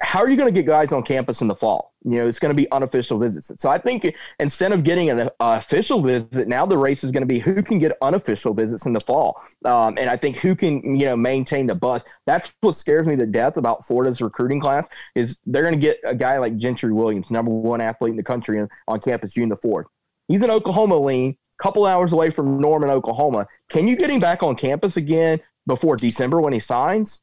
how 0.00 0.20
are 0.20 0.30
you 0.30 0.36
going 0.36 0.52
to 0.52 0.54
get 0.54 0.66
guys 0.66 0.92
on 0.92 1.02
campus 1.02 1.40
in 1.40 1.48
the 1.48 1.54
fall? 1.54 1.94
You 2.04 2.18
know, 2.18 2.28
it's 2.28 2.38
going 2.38 2.52
to 2.52 2.56
be 2.56 2.70
unofficial 2.70 3.18
visits. 3.18 3.50
So 3.60 3.70
I 3.70 3.78
think 3.78 4.14
instead 4.38 4.72
of 4.72 4.84
getting 4.84 5.10
an 5.10 5.20
uh, 5.20 5.28
official 5.40 6.02
visit, 6.02 6.48
now 6.48 6.64
the 6.66 6.78
race 6.78 7.04
is 7.04 7.10
going 7.10 7.22
to 7.22 7.26
be 7.26 7.38
who 7.38 7.62
can 7.62 7.78
get 7.78 7.96
unofficial 8.00 8.54
visits 8.54 8.86
in 8.86 8.92
the 8.92 9.00
fall. 9.00 9.40
Um, 9.64 9.96
and 9.98 10.08
I 10.08 10.16
think 10.16 10.36
who 10.36 10.54
can, 10.54 10.96
you 10.96 11.06
know, 11.06 11.16
maintain 11.16 11.66
the 11.66 11.74
bus. 11.74 12.04
That's 12.26 12.54
what 12.60 12.74
scares 12.74 13.06
me 13.06 13.16
to 13.16 13.26
death 13.26 13.56
about 13.56 13.84
Florida's 13.84 14.20
recruiting 14.20 14.60
class 14.60 14.88
is 15.14 15.40
they're 15.46 15.62
going 15.62 15.74
to 15.74 15.80
get 15.80 15.98
a 16.04 16.14
guy 16.14 16.38
like 16.38 16.56
Gentry 16.56 16.92
Williams, 16.92 17.30
number 17.30 17.50
one 17.50 17.80
athlete 17.80 18.10
in 18.10 18.16
the 18.16 18.22
country 18.22 18.66
on 18.86 19.00
campus 19.00 19.32
June 19.32 19.48
the 19.48 19.56
4th. 19.56 19.84
He's 20.28 20.42
an 20.42 20.50
Oklahoma 20.50 20.98
lean, 20.98 21.36
couple 21.58 21.84
hours 21.86 22.12
away 22.12 22.30
from 22.30 22.60
Norman, 22.60 22.90
Oklahoma. 22.90 23.46
Can 23.68 23.86
you 23.86 23.96
get 23.96 24.10
him 24.10 24.18
back 24.18 24.42
on 24.42 24.56
campus 24.56 24.96
again 24.96 25.40
before 25.66 25.96
December 25.96 26.40
when 26.40 26.52
he 26.52 26.60
signs? 26.60 27.22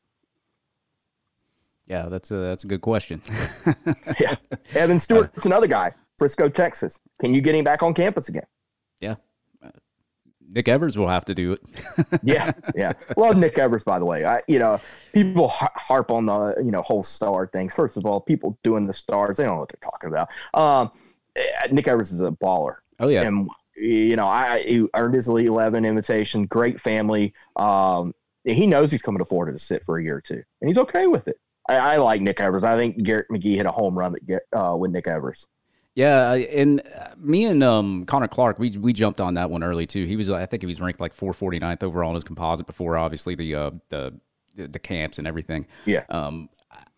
Yeah, 1.88 2.08
that's 2.10 2.32
a 2.32 2.36
that's 2.36 2.64
a 2.64 2.68
good 2.68 2.82
question. 2.82 3.22
yeah, 4.20 4.36
Evan 4.74 4.98
Stewart's 4.98 5.46
another 5.46 5.68
guy, 5.68 5.92
Frisco, 6.18 6.50
Texas. 6.50 7.00
Can 7.20 7.34
you 7.34 7.42
get 7.42 7.54
him 7.54 7.64
back 7.64 7.84
on 7.84 7.94
campus 7.94 8.28
again? 8.28 8.46
Yeah, 9.02 9.16
uh, 9.64 9.70
Nick 10.50 10.68
Evers 10.68 10.98
will 10.98 11.10
have 11.10 11.26
to 11.26 11.36
do 11.36 11.52
it. 11.52 11.60
yeah, 12.24 12.54
yeah. 12.76 12.94
Love 13.18 13.38
Nick 13.38 13.60
Evers, 13.60 13.84
by 13.84 14.00
the 14.00 14.06
way. 14.06 14.26
I, 14.26 14.42
you 14.48 14.58
know, 14.58 14.82
people 15.14 15.50
harp 15.50 16.10
on 16.10 16.26
the 16.26 16.56
you 16.58 16.72
know 16.72 16.82
whole 16.82 17.04
star 17.04 17.46
things. 17.46 17.76
First 17.76 17.98
of 17.98 18.06
all, 18.06 18.20
people 18.20 18.58
doing 18.64 18.88
the 18.88 18.94
stars, 18.94 19.38
they 19.38 19.44
don't 19.44 19.54
know 19.54 19.60
what 19.60 19.70
they're 19.70 19.92
talking 19.92 20.10
about. 20.10 20.30
Um, 20.60 20.90
eh, 21.36 21.68
Nick 21.72 21.88
Evers 21.88 22.12
is 22.12 22.20
a 22.20 22.32
baller. 22.32 22.78
Oh 23.00 23.10
yeah, 23.10 23.22
and 23.22 23.48
you 23.76 24.16
know, 24.16 24.28
I 24.28 24.64
he 24.64 24.88
earned 24.94 25.16
his 25.16 25.28
Elite 25.28 25.48
Eleven 25.48 25.86
invitation. 25.86 26.46
Great 26.46 26.82
family. 26.82 27.34
Um, 27.56 28.14
he 28.44 28.68
knows 28.68 28.92
he's 28.92 29.02
coming 29.02 29.20
to 29.20 29.26
Florida 29.26 29.54
to 29.54 29.60
sit 29.60 29.84
for 29.86 29.98
a 29.98 30.04
year 30.04 30.18
or 30.18 30.22
two, 30.22 30.42
and 30.62 30.68
he's 30.68 30.78
okay 30.78 31.08
with 31.08 31.28
it. 31.28 31.38
I, 31.68 31.78
I, 31.78 31.98
like 31.98 32.22
Nick 32.22 32.40
Evers. 32.40 32.64
I 32.64 32.78
think 32.78 33.02
Garrett 33.02 33.28
McGee 33.32 33.56
hit 33.56 33.66
a 33.66 33.72
home 33.72 33.98
run 33.98 34.16
uh, 34.54 34.78
with 34.80 34.92
Nick 34.92 35.08
Evers. 35.08 35.48
Yeah, 35.96 36.34
and 36.34 36.82
me 37.18 37.46
and 37.46 37.64
um, 37.64 38.06
Connor 38.06 38.28
Clark, 38.28 38.60
we 38.60 38.72
we 38.72 38.92
jumped 38.92 39.22
on 39.22 39.36
that 39.36 39.50
one 39.50 39.64
early 39.64 39.88
too. 39.88 40.06
He 40.06 40.18
was, 40.18 40.30
I 40.30 40.46
think, 40.46 40.62
he 40.62 40.68
was 40.68 40.82
ranked 40.82 41.00
like 41.00 41.16
449th 41.16 41.84
overall 41.84 42.10
in 42.10 42.16
his 42.16 42.24
composite 42.24 42.68
before, 42.68 42.98
obviously 42.98 43.36
the 43.36 43.56
uh, 43.56 43.72
the 43.90 44.14
the 44.56 44.80
camps 44.80 45.20
and 45.20 45.28
everything. 45.28 45.68
Yeah. 45.86 46.04
Um, 46.10 46.50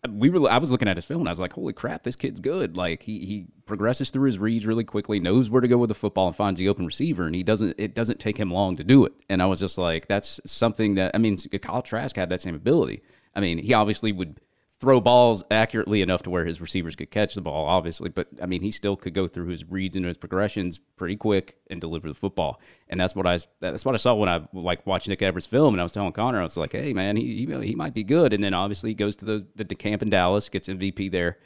we 0.08 0.30
were. 0.30 0.50
I 0.50 0.58
was 0.58 0.70
looking 0.70 0.88
at 0.88 0.96
his 0.96 1.04
film 1.04 1.20
and 1.20 1.28
I 1.28 1.32
was 1.32 1.40
like, 1.40 1.52
"Holy 1.52 1.72
crap, 1.72 2.02
this 2.02 2.16
kid's 2.16 2.40
good!" 2.40 2.76
Like 2.76 3.02
he 3.02 3.24
he 3.24 3.46
progresses 3.66 4.10
through 4.10 4.26
his 4.26 4.38
reads 4.38 4.66
really 4.66 4.84
quickly, 4.84 5.20
knows 5.20 5.50
where 5.50 5.60
to 5.60 5.68
go 5.68 5.78
with 5.78 5.88
the 5.88 5.94
football, 5.94 6.26
and 6.26 6.36
finds 6.36 6.58
the 6.60 6.68
open 6.68 6.86
receiver. 6.86 7.26
And 7.26 7.34
he 7.34 7.42
doesn't. 7.42 7.74
It 7.78 7.94
doesn't 7.94 8.20
take 8.20 8.38
him 8.38 8.50
long 8.50 8.76
to 8.76 8.84
do 8.84 9.04
it. 9.04 9.12
And 9.28 9.42
I 9.42 9.46
was 9.46 9.60
just 9.60 9.78
like, 9.78 10.06
"That's 10.06 10.40
something 10.46 10.94
that 10.94 11.12
I 11.14 11.18
mean." 11.18 11.36
Kyle 11.36 11.82
Trask 11.82 12.16
had 12.16 12.28
that 12.30 12.40
same 12.40 12.54
ability. 12.54 13.02
I 13.34 13.40
mean, 13.40 13.58
he 13.58 13.74
obviously 13.74 14.12
would 14.12 14.40
throw 14.80 15.00
balls 15.00 15.42
accurately 15.50 16.02
enough 16.02 16.22
to 16.22 16.30
where 16.30 16.44
his 16.44 16.60
receivers 16.60 16.94
could 16.94 17.10
catch 17.10 17.34
the 17.34 17.40
ball, 17.40 17.66
obviously. 17.66 18.08
But 18.08 18.28
I 18.40 18.46
mean, 18.46 18.62
he 18.62 18.70
still 18.70 18.96
could 18.96 19.12
go 19.12 19.26
through 19.26 19.48
his 19.48 19.64
reads 19.68 19.96
and 19.96 20.06
his 20.06 20.16
progressions 20.16 20.78
pretty 20.78 21.16
quick 21.16 21.56
and 21.68 21.80
deliver 21.80 22.08
the 22.08 22.14
football. 22.14 22.60
And 22.88 23.00
that's 23.00 23.14
what 23.14 23.26
I 23.26 23.38
that's 23.60 23.84
what 23.84 23.94
I 23.94 23.98
saw 23.98 24.14
when 24.14 24.28
I 24.28 24.46
like 24.52 24.86
watched 24.86 25.08
Nick 25.08 25.22
Evers' 25.22 25.46
film. 25.46 25.74
And 25.74 25.80
I 25.80 25.84
was 25.84 25.92
telling 25.92 26.12
Connor, 26.12 26.38
I 26.38 26.42
was 26.42 26.56
like, 26.56 26.72
hey 26.72 26.92
man, 26.92 27.16
he 27.16 27.44
he, 27.44 27.66
he 27.66 27.74
might 27.74 27.94
be 27.94 28.04
good. 28.04 28.32
And 28.32 28.42
then 28.42 28.54
obviously 28.54 28.90
he 28.90 28.94
goes 28.94 29.16
to 29.16 29.24
the 29.24 29.46
the 29.56 29.64
camp 29.74 30.02
in 30.02 30.10
Dallas, 30.10 30.48
gets 30.48 30.68
MVP 30.68 31.10
there. 31.10 31.38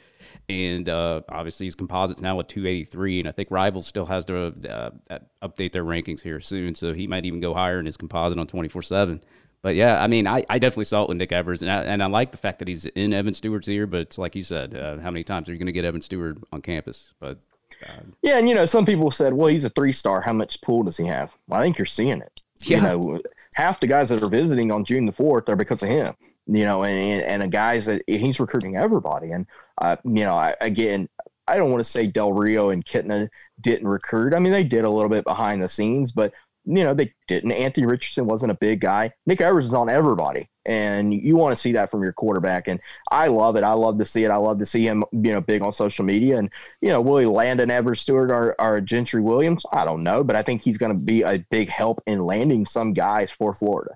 And 0.49 0.89
uh, 0.89 1.21
obviously, 1.29 1.67
his 1.67 1.75
composites 1.75 2.21
now 2.21 2.39
at 2.39 2.49
283, 2.49 3.19
and 3.19 3.29
I 3.29 3.31
think 3.31 3.51
Rivals 3.51 3.87
still 3.87 4.05
has 4.05 4.25
to 4.25 4.47
uh, 4.69 5.19
update 5.41 5.71
their 5.71 5.85
rankings 5.85 6.21
here 6.21 6.39
soon, 6.41 6.75
so 6.75 6.93
he 6.93 7.07
might 7.07 7.25
even 7.25 7.39
go 7.39 7.53
higher 7.53 7.79
in 7.79 7.85
his 7.85 7.97
composite 7.97 8.39
on 8.39 8.47
24 8.47 8.81
seven. 8.81 9.21
But 9.63 9.75
yeah, 9.75 10.03
I 10.03 10.07
mean, 10.07 10.27
I, 10.27 10.45
I 10.49 10.59
definitely 10.59 10.83
saw 10.85 11.03
it 11.03 11.09
with 11.09 11.17
Nick 11.17 11.31
Evers, 11.31 11.61
and 11.61 11.71
I, 11.71 11.83
and 11.83 12.03
I 12.03 12.07
like 12.07 12.31
the 12.31 12.37
fact 12.37 12.59
that 12.59 12.67
he's 12.67 12.85
in 12.85 13.13
Evan 13.13 13.33
Stewart's 13.33 13.69
ear. 13.69 13.87
But 13.87 14.01
it's 14.01 14.17
like 14.17 14.35
you 14.35 14.43
said, 14.43 14.75
uh, 14.75 14.99
how 14.99 15.09
many 15.09 15.23
times 15.23 15.47
are 15.47 15.53
you 15.53 15.57
going 15.57 15.67
to 15.67 15.71
get 15.71 15.85
Evan 15.85 16.01
Stewart 16.01 16.37
on 16.51 16.61
campus? 16.61 17.13
But 17.17 17.39
uh, 17.81 18.01
yeah, 18.21 18.37
and 18.37 18.49
you 18.49 18.55
know, 18.55 18.65
some 18.65 18.85
people 18.85 19.09
said, 19.09 19.33
well, 19.33 19.47
he's 19.47 19.63
a 19.63 19.69
three 19.69 19.93
star. 19.93 20.19
How 20.19 20.33
much 20.33 20.61
pool 20.61 20.83
does 20.83 20.97
he 20.97 21.05
have? 21.05 21.35
Well, 21.47 21.61
I 21.61 21.63
think 21.63 21.77
you're 21.77 21.85
seeing 21.85 22.21
it. 22.21 22.41
Yeah. 22.65 22.77
You 22.77 22.83
know, 22.83 23.21
half 23.55 23.79
the 23.79 23.87
guys 23.87 24.09
that 24.09 24.21
are 24.21 24.29
visiting 24.29 24.69
on 24.69 24.83
June 24.83 25.05
the 25.05 25.13
fourth 25.13 25.47
are 25.47 25.55
because 25.55 25.81
of 25.81 25.89
him. 25.89 26.13
You 26.45 26.65
know, 26.65 26.83
and 26.83 27.23
and 27.23 27.41
the 27.41 27.47
guys 27.47 27.85
that 27.85 28.01
he's 28.05 28.41
recruiting 28.41 28.75
everybody, 28.75 29.31
and 29.31 29.47
uh, 29.77 29.95
you 30.03 30.25
know, 30.25 30.35
I, 30.35 30.55
again, 30.59 31.07
I 31.47 31.57
don't 31.57 31.71
want 31.71 31.79
to 31.79 31.89
say 31.89 32.05
Del 32.05 32.33
Rio 32.33 32.69
and 32.69 32.83
Kitna 32.83 33.29
didn't 33.61 33.87
recruit. 33.87 34.33
I 34.33 34.39
mean, 34.39 34.51
they 34.51 34.65
did 34.65 34.83
a 34.83 34.89
little 34.89 35.09
bit 35.09 35.23
behind 35.23 35.63
the 35.63 35.69
scenes, 35.69 36.11
but 36.11 36.33
you 36.65 36.83
know, 36.83 36.93
they 36.93 37.13
didn't. 37.27 37.51
Anthony 37.51 37.85
Richardson 37.85 38.25
wasn't 38.25 38.51
a 38.51 38.55
big 38.55 38.79
guy. 38.79 39.11
Nick 39.25 39.41
Evers 39.41 39.65
is 39.65 39.73
on 39.73 39.89
everybody. 39.89 40.47
And 40.65 41.13
you 41.13 41.35
want 41.35 41.53
to 41.53 41.61
see 41.61 41.73
that 41.73 41.91
from 41.91 42.03
your 42.03 42.13
quarterback. 42.13 42.69
And 42.69 42.79
I 43.11 43.27
love 43.27 43.57
it. 43.57 43.63
I 43.63 43.73
love 43.73 43.97
to 43.99 44.05
see 44.05 44.23
it. 44.23 44.31
I 44.31 44.37
love 44.37 44.59
to 44.59 44.65
see 44.65 44.87
him, 44.87 45.03
you 45.11 45.33
know, 45.33 45.41
big 45.41 45.61
on 45.61 45.73
social 45.73 46.05
media. 46.05 46.37
And, 46.37 46.49
you 46.81 46.89
know, 46.89 47.01
will 47.01 47.17
he 47.17 47.25
land 47.25 47.59
an 47.59 47.69
Evers 47.69 47.99
Stewart 47.99 48.31
or, 48.31 48.55
or 48.59 48.79
Gentry 48.79 49.21
Williams? 49.21 49.65
I 49.73 49.83
don't 49.83 50.03
know. 50.03 50.23
But 50.23 50.37
I 50.37 50.41
think 50.41 50.61
he's 50.61 50.77
going 50.77 50.97
to 50.97 51.05
be 51.05 51.23
a 51.23 51.39
big 51.51 51.67
help 51.67 52.01
in 52.07 52.25
landing 52.25 52.65
some 52.65 52.93
guys 52.93 53.29
for 53.29 53.53
Florida. 53.53 53.95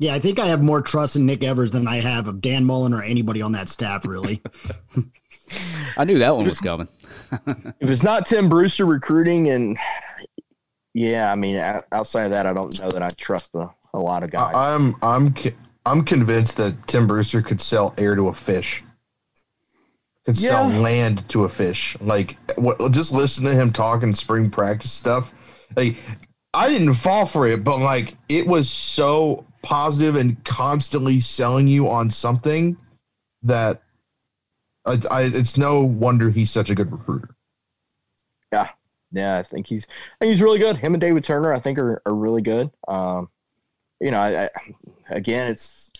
Yeah, 0.00 0.14
I 0.14 0.18
think 0.18 0.40
I 0.40 0.46
have 0.46 0.64
more 0.64 0.82
trust 0.82 1.14
in 1.14 1.26
Nick 1.26 1.44
Evers 1.44 1.70
than 1.70 1.86
I 1.86 2.00
have 2.00 2.26
of 2.26 2.40
Dan 2.40 2.64
Mullen 2.64 2.92
or 2.92 3.04
anybody 3.04 3.40
on 3.40 3.52
that 3.52 3.68
staff, 3.68 4.04
really. 4.04 4.42
I 5.96 6.04
knew 6.04 6.18
that 6.18 6.34
one 6.34 6.46
was 6.46 6.60
coming. 6.60 6.88
if 7.80 7.90
it's 7.90 8.02
not 8.02 8.26
Tim 8.26 8.48
Brewster 8.48 8.86
recruiting 8.86 9.48
and 9.48 9.78
yeah, 10.94 11.32
I 11.32 11.34
mean, 11.34 11.56
outside 11.92 12.24
of 12.24 12.30
that, 12.30 12.46
I 12.46 12.52
don't 12.52 12.80
know 12.80 12.90
that 12.90 13.02
I 13.02 13.08
trust 13.16 13.54
a, 13.54 13.70
a 13.94 13.98
lot 13.98 14.22
of 14.22 14.30
guys. 14.30 14.54
I'm 14.54 14.94
I'm 15.02 15.34
I'm 15.84 16.04
convinced 16.04 16.56
that 16.58 16.86
Tim 16.86 17.06
Brewster 17.06 17.42
could 17.42 17.60
sell 17.60 17.94
air 17.98 18.14
to 18.14 18.28
a 18.28 18.32
fish. 18.32 18.82
Could 20.24 20.38
yeah. 20.38 20.50
sell 20.50 20.68
land 20.68 21.28
to 21.30 21.44
a 21.44 21.48
fish. 21.48 21.96
Like, 22.00 22.36
what, 22.56 22.78
just 22.92 23.12
listen 23.12 23.44
to 23.44 23.54
him 23.54 23.72
talking 23.72 24.14
spring 24.14 24.50
practice 24.50 24.92
stuff. 24.92 25.32
Like, 25.76 25.96
I 26.54 26.68
didn't 26.68 26.94
fall 26.94 27.26
for 27.26 27.46
it, 27.48 27.64
but 27.64 27.78
like, 27.78 28.14
it 28.28 28.46
was 28.46 28.70
so 28.70 29.44
positive 29.62 30.14
and 30.14 30.44
constantly 30.44 31.18
selling 31.18 31.66
you 31.66 31.88
on 31.88 32.10
something 32.10 32.76
that 33.42 33.82
I, 34.84 34.98
I, 35.10 35.22
it's 35.22 35.56
no 35.56 35.82
wonder 35.82 36.30
he's 36.30 36.50
such 36.50 36.70
a 36.70 36.74
good 36.76 36.92
recruiter. 36.92 37.34
Yeah, 38.52 38.68
yeah, 39.12 39.38
I 39.38 39.42
think 39.42 39.66
he's 39.66 39.86
I 39.86 40.16
think 40.20 40.32
he's 40.32 40.42
really 40.42 40.58
good. 40.58 40.78
Him 40.78 40.94
and 40.94 41.00
David 41.00 41.24
Turner, 41.24 41.52
I 41.52 41.60
think, 41.60 41.78
are, 41.78 42.02
are 42.06 42.14
really 42.14 42.42
good. 42.42 42.70
Um, 42.88 43.28
you 44.00 44.10
know, 44.10 44.18
I, 44.18 44.44
I, 44.44 44.50
again, 45.10 45.50
it's 45.50 45.90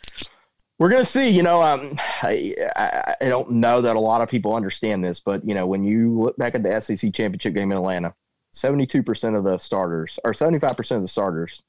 we're 0.78 0.88
gonna 0.88 1.04
see. 1.04 1.28
You 1.28 1.42
know, 1.42 1.62
um, 1.62 1.96
I, 2.22 2.54
I, 2.74 3.14
I 3.20 3.28
don't 3.28 3.52
know 3.52 3.80
that 3.80 3.96
a 3.96 4.00
lot 4.00 4.22
of 4.22 4.28
people 4.28 4.54
understand 4.54 5.04
this, 5.04 5.20
but 5.20 5.46
you 5.46 5.54
know, 5.54 5.66
when 5.66 5.84
you 5.84 6.18
look 6.18 6.36
back 6.36 6.54
at 6.54 6.62
the 6.62 6.80
SEC 6.80 7.12
championship 7.12 7.54
game 7.54 7.70
in 7.70 7.78
Atlanta, 7.78 8.14
seventy-two 8.50 9.02
percent 9.02 9.36
of 9.36 9.44
the 9.44 9.58
starters 9.58 10.18
or 10.24 10.32
seventy-five 10.34 10.76
percent 10.76 10.96
of 10.96 11.04
the 11.04 11.08
starters 11.08 11.62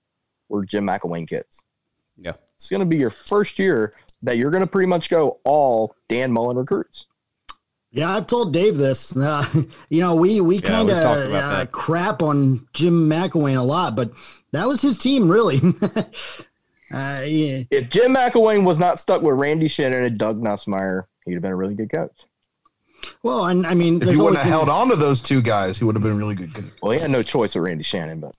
were 0.49 0.65
Jim 0.65 0.85
McElwain 0.85 1.27
kids. 1.27 1.61
Yeah, 2.17 2.33
it's 2.55 2.69
gonna 2.69 2.85
be 2.85 2.97
your 2.97 3.09
first 3.09 3.59
year 3.59 3.93
that 4.21 4.37
you're 4.37 4.51
gonna 4.51 4.67
pretty 4.67 4.87
much 4.87 5.09
go 5.09 5.39
all 5.43 5.95
Dan 6.07 6.31
Mullen 6.31 6.57
recruits. 6.57 7.07
Yeah, 7.93 8.15
I've 8.15 8.25
told 8.27 8.51
Dave 8.51 8.77
this. 8.77 9.15
Uh, 9.23 9.45
you 9.89 10.01
know, 10.01 10.15
we 10.15 10.41
we 10.41 10.55
yeah, 10.55 10.61
kind 10.61 10.89
of 10.89 10.97
uh, 10.97 11.65
crap 11.71 12.21
on 12.21 12.67
Jim 12.73 13.09
McElwain 13.09 13.57
a 13.57 13.63
lot, 13.63 13.95
but 13.95 14.11
that 14.51 14.67
was 14.67 14.81
his 14.81 14.97
team, 14.97 15.29
really. 15.29 15.59
uh, 15.95 17.23
yeah. 17.25 17.63
If 17.71 17.89
Jim 17.89 18.13
McElwain 18.13 18.65
was 18.65 18.79
not 18.79 18.99
stuck 18.99 19.21
with 19.21 19.35
Randy 19.35 19.69
Shannon 19.69 20.03
and 20.03 20.17
Doug 20.17 20.41
Nussmeier, 20.41 21.05
he'd 21.25 21.33
have 21.33 21.41
been 21.41 21.51
a 21.51 21.55
really 21.55 21.75
good 21.75 21.91
coach. 21.91 22.25
Well, 23.21 23.45
and 23.45 23.65
I 23.65 23.75
mean, 23.75 24.01
if 24.01 24.09
he 24.09 24.17
wouldn't 24.17 24.37
have 24.37 24.47
held 24.47 24.69
on 24.69 24.89
to 24.89 24.95
those 24.95 25.21
two 25.21 25.41
guys, 25.41 25.77
he 25.77 25.85
would 25.85 25.95
have 25.95 26.03
been 26.03 26.17
really 26.17 26.35
good. 26.35 26.51
Well, 26.81 26.91
he 26.91 26.99
had 26.99 27.11
no 27.11 27.23
choice 27.23 27.55
with 27.55 27.63
Randy 27.63 27.83
Shannon, 27.83 28.19
but 28.19 28.35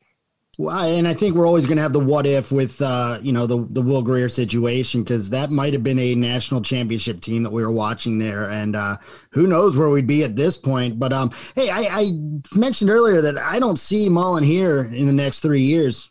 well, 0.56 0.84
and 0.84 1.08
I 1.08 1.14
think 1.14 1.34
we're 1.34 1.46
always 1.46 1.66
going 1.66 1.76
to 1.76 1.82
have 1.82 1.92
the 1.92 2.00
what 2.00 2.26
if 2.26 2.52
with 2.52 2.80
uh, 2.80 3.18
you 3.22 3.32
know 3.32 3.46
the 3.46 3.66
the 3.70 3.82
Will 3.82 4.02
Grier 4.02 4.28
situation 4.28 5.02
because 5.02 5.30
that 5.30 5.50
might 5.50 5.72
have 5.72 5.82
been 5.82 5.98
a 5.98 6.14
national 6.14 6.62
championship 6.62 7.20
team 7.20 7.42
that 7.42 7.50
we 7.50 7.62
were 7.62 7.72
watching 7.72 8.18
there, 8.18 8.48
and 8.48 8.76
uh, 8.76 8.96
who 9.30 9.46
knows 9.46 9.76
where 9.76 9.90
we'd 9.90 10.06
be 10.06 10.22
at 10.22 10.36
this 10.36 10.56
point. 10.56 10.98
But 10.98 11.12
um, 11.12 11.32
hey, 11.56 11.70
I, 11.70 11.88
I 11.90 12.12
mentioned 12.54 12.90
earlier 12.90 13.20
that 13.22 13.36
I 13.38 13.58
don't 13.58 13.78
see 13.78 14.08
Mullen 14.08 14.44
here 14.44 14.84
in 14.84 15.06
the 15.06 15.12
next 15.12 15.40
three 15.40 15.62
years. 15.62 16.10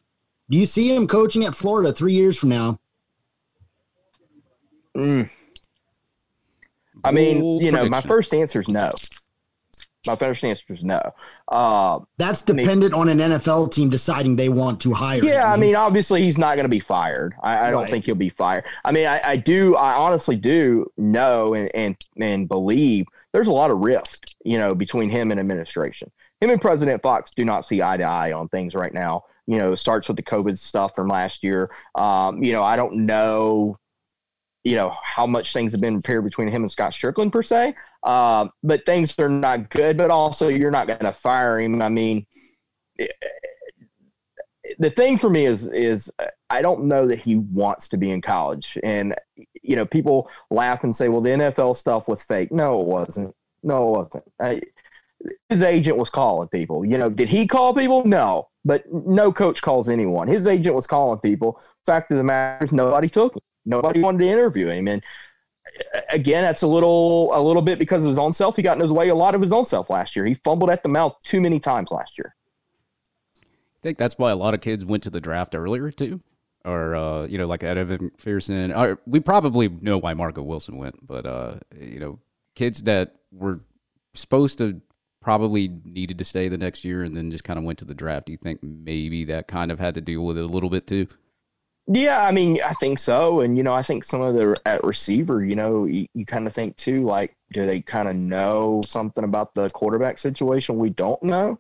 Do 0.50 0.58
you 0.58 0.66
see 0.66 0.94
him 0.94 1.08
coaching 1.08 1.46
at 1.46 1.56
Florida 1.56 1.94
three 1.94 2.14
years 2.14 2.38
from 2.38 2.50
now? 2.50 2.80
Mm. 4.96 5.30
I 7.04 7.12
mean, 7.12 7.62
you 7.62 7.72
know, 7.72 7.88
my 7.88 8.02
first 8.02 8.34
answer 8.34 8.62
is 8.62 8.70
no. 8.70 8.92
My 10.06 10.16
first 10.18 10.44
answer 10.44 10.66
is 10.70 10.84
no. 10.84 11.02
Uh, 11.48 12.00
That's 12.18 12.42
dependent 12.42 12.94
on 12.94 13.08
an 13.08 13.20
NFL 13.20 13.72
team 13.72 13.90
deciding 13.90 14.36
they 14.36 14.50
want 14.50 14.82
to 14.82 14.94
hire. 14.94 15.20
him. 15.20 15.26
yeah, 15.26 15.52
I 15.52 15.56
mean, 15.56 15.76
obviously 15.76 16.24
he's 16.24 16.38
not 16.38 16.56
going 16.56 16.66
to 16.66 16.70
be 16.70 16.82
fired. 16.82 17.36
I, 17.42 17.68
I 17.68 17.72
don't 17.72 17.90
think 17.90 18.06
he'll 18.06 18.16
be 18.16 18.30
fired. 18.30 18.66
I 18.84 18.92
mean, 18.92 19.08
I, 19.08 19.22
I 19.24 19.36
do, 19.38 19.76
I 19.76 19.94
honestly 19.94 20.36
do 20.36 20.88
know 20.98 21.54
and, 21.54 21.72
and 21.74 21.96
and 22.20 22.48
believe 22.50 23.06
there's 23.32 23.48
a 23.48 23.52
lot 23.52 23.72
of 23.72 23.80
rift, 23.80 24.36
you 24.44 24.58
know, 24.58 24.76
between 24.76 25.10
him 25.10 25.32
and 25.32 25.40
administration. 25.40 26.12
Him 26.42 26.50
and 26.50 26.62
President 26.62 27.02
Fox 27.02 27.32
do 27.32 27.46
not 27.46 27.66
see 27.66 27.82
eye 27.82 27.98
to 27.98 28.04
eye 28.04 28.34
on 28.34 28.50
things 28.50 28.76
right 28.76 28.94
now. 28.94 29.24
You 29.48 29.58
know, 29.58 29.74
it 29.74 29.78
starts 29.78 30.08
with 30.08 30.18
the 30.18 30.24
COVID 30.24 30.58
stuff 30.58 30.96
from 30.96 31.08
last 31.08 31.44
year. 31.44 31.72
Um, 31.96 32.44
you 32.44 32.54
know, 32.54 32.64
I 32.64 32.76
don't 32.76 33.06
know, 33.06 33.78
you 34.64 34.76
know, 34.76 34.96
how 35.02 35.26
much 35.26 35.54
things 35.54 35.72
have 35.72 35.82
been 35.82 35.96
repaired 35.96 36.24
between 36.24 36.50
him 36.50 36.64
and 36.64 36.72
Scott 36.72 36.92
Stricklin 36.92 37.32
per 37.32 37.42
se. 37.42 37.76
Uh, 38.04 38.48
but 38.64 38.86
things 38.86 39.18
are 39.20 39.30
not 39.30 39.70
good. 39.70 39.98
But 39.98 40.12
also, 40.12 40.48
you're 40.48 40.72
not 40.72 40.88
going 40.88 41.00
to 41.00 41.14
fire 41.14 41.60
him. 41.60 41.82
I 41.82 41.90
mean, 41.90 42.26
the 44.80 44.90
thing 44.90 45.18
for 45.18 45.30
me 45.30 45.46
is 45.46 45.66
is 45.68 46.12
I 46.50 46.62
don't 46.62 46.86
know 46.86 47.08
that 47.08 47.20
he 47.20 47.36
wants 47.36 47.90
to 47.90 47.98
be 47.98 48.12
in 48.12 48.22
college. 48.22 48.78
And 48.84 49.16
you 49.62 49.76
know, 49.76 49.86
people 49.86 50.30
laugh 50.50 50.84
and 50.84 50.96
say, 50.96 51.10
"Well, 51.10 51.22
the 51.22 51.32
NFL 51.32 51.76
stuff 51.76 52.08
was 52.08 52.24
fake." 52.24 52.52
No, 52.52 52.82
it 52.82 52.88
wasn't. 52.88 53.36
No, 53.64 53.88
it 53.88 53.98
wasn't. 53.98 54.24
I, 54.42 54.62
his 55.50 55.62
agent 55.62 55.98
was 55.98 56.10
calling 56.10 56.50
people. 56.50 56.86
You 56.86 56.98
know, 56.98 57.10
did 57.10 57.30
he 57.30 57.48
call 57.48 57.74
people? 57.74 58.06
No, 58.06 58.50
but 58.66 58.84
no 58.92 59.32
coach 59.32 59.62
calls 59.62 59.90
anyone. 59.90 60.28
His 60.28 60.48
agent 60.48 60.76
was 60.76 60.88
calling 60.88 61.20
people. 61.20 61.62
Fact 61.86 62.12
of 62.12 62.18
the 62.18 62.24
matter 62.24 62.66
is, 62.66 62.74
nobody 62.74 63.08
took 63.08 63.36
him. 63.36 63.42
Nobody 63.66 64.02
wanted 64.02 64.20
to 64.20 64.28
interview 64.28 64.68
him. 64.68 64.88
And 64.88 65.02
again, 66.10 66.44
that's 66.44 66.62
a 66.62 66.68
little 66.68 67.30
a 67.34 67.42
little 67.42 67.62
bit 67.62 67.80
because 67.80 68.06
of 68.06 68.10
his 68.10 68.18
own 68.18 68.34
self. 68.34 68.56
He 68.56 68.62
got 68.62 68.78
in 68.78 68.82
his 68.82 68.92
way 68.92 69.10
a 69.10 69.16
lot 69.16 69.36
of 69.36 69.42
his 69.42 69.54
own 69.54 69.66
self 69.66 69.90
last 69.90 70.16
year. 70.16 70.26
He 70.26 70.34
fumbled 70.34 70.70
at 70.70 70.84
the 70.84 70.90
mouth 70.90 71.16
too 71.24 71.42
many 71.42 71.60
times 71.60 71.92
last 71.92 72.18
year. 72.18 72.36
I 73.38 73.80
think 73.82 73.98
that's 73.98 74.18
why 74.18 74.32
a 74.32 74.36
lot 74.36 74.54
of 74.54 74.62
kids 74.62 74.86
went 74.86 75.04
to 75.04 75.10
the 75.10 75.22
draft 75.22 75.56
earlier 75.56 75.92
too, 75.92 76.22
or 76.64 76.96
uh, 76.96 77.26
you 77.26 77.38
know, 77.38 77.48
like 77.48 77.64
Evan 77.64 78.12
McPherson. 78.12 78.78
Or 78.78 79.00
we 79.06 79.20
probably 79.20 79.68
know 79.68 79.98
why 79.98 80.14
Marco 80.14 80.42
Wilson 80.42 80.78
went, 80.78 81.06
but 81.06 81.26
uh, 81.26 81.56
you 81.80 82.00
know, 82.00 82.20
kids 82.56 82.84
that 82.84 83.16
were 83.32 83.62
supposed 84.14 84.58
to 84.60 84.82
probably 85.22 85.70
needed 85.86 86.18
to 86.18 86.24
stay 86.24 86.50
the 86.50 86.58
next 86.58 86.84
year 86.84 87.02
and 87.02 87.16
then 87.16 87.32
just 87.32 87.46
kind 87.46 87.58
of 87.58 87.64
went 87.64 87.80
to 87.80 87.86
the 87.86 87.94
draft. 87.94 88.26
Do 88.26 88.34
you 88.34 88.38
think 88.38 88.62
maybe 88.62 89.24
that 89.26 89.48
kind 89.48 89.72
of 89.72 89.80
had 89.80 89.94
to 89.96 90.02
deal 90.02 90.26
with 90.26 90.38
it 90.38 90.44
a 90.44 90.48
little 90.48 90.70
bit 90.70 90.86
too? 90.86 91.08
Yeah, 91.88 92.26
I 92.26 92.32
mean, 92.32 92.60
I 92.64 92.72
think 92.74 92.98
so. 92.98 93.42
And, 93.42 93.58
you 93.58 93.64
know, 93.64 93.74
I 93.74 93.82
think 93.82 94.04
some 94.06 94.22
of 94.22 94.34
the 94.36 94.60
at 94.66 94.84
receiver, 94.86 95.44
you 95.44 95.56
know, 95.56 95.84
you, 95.86 96.08
you 96.14 96.26
kind 96.26 96.48
of 96.48 96.54
think 96.54 96.78
too, 96.78 97.04
like, 97.04 97.36
do 97.52 97.66
they 97.66 97.82
kind 97.82 98.08
of 98.08 98.16
know 98.16 98.82
something 98.88 99.24
about 99.24 99.54
the 99.54 99.70
quarterback 99.70 100.18
situation 100.18 100.78
we 100.78 100.90
don't 100.90 101.22
know? 101.24 101.60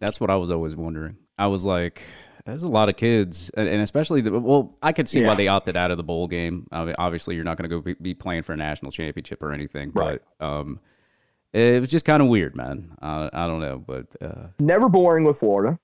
That's 0.00 0.20
what 0.20 0.28
I 0.30 0.36
was 0.36 0.50
always 0.50 0.76
wondering. 0.76 1.16
I 1.38 1.46
was 1.46 1.64
like, 1.64 2.02
there's 2.44 2.62
a 2.62 2.68
lot 2.68 2.88
of 2.88 2.96
kids, 2.96 3.50
and, 3.56 3.68
and 3.68 3.82
especially 3.82 4.20
the 4.20 4.38
well, 4.38 4.76
I 4.82 4.92
could 4.92 5.08
see 5.08 5.22
why 5.22 5.34
they 5.34 5.48
opted 5.48 5.76
out 5.76 5.90
of 5.90 5.96
the 5.96 6.02
bowl 6.02 6.28
game. 6.28 6.66
I 6.72 6.84
mean, 6.84 6.94
obviously, 6.98 7.34
you're 7.34 7.44
not 7.44 7.56
going 7.56 7.68
to 7.68 7.74
go 7.76 7.82
be, 7.82 7.94
be 7.94 8.14
playing 8.14 8.42
for 8.42 8.52
a 8.52 8.56
national 8.56 8.90
championship 8.92 9.42
or 9.42 9.52
anything, 9.52 9.90
Right. 9.94 10.20
but 10.38 10.46
um, 10.46 10.80
it 11.52 11.80
was 11.80 11.90
just 11.90 12.04
kind 12.04 12.22
of 12.22 12.28
weird, 12.28 12.54
man. 12.54 12.92
Uh, 13.02 13.28
I 13.32 13.46
don't 13.46 13.60
know, 13.60 13.78
but 13.78 14.06
uh, 14.20 14.48
Never 14.60 14.88
boring 14.88 15.24
with 15.24 15.38
Florida. 15.38 15.78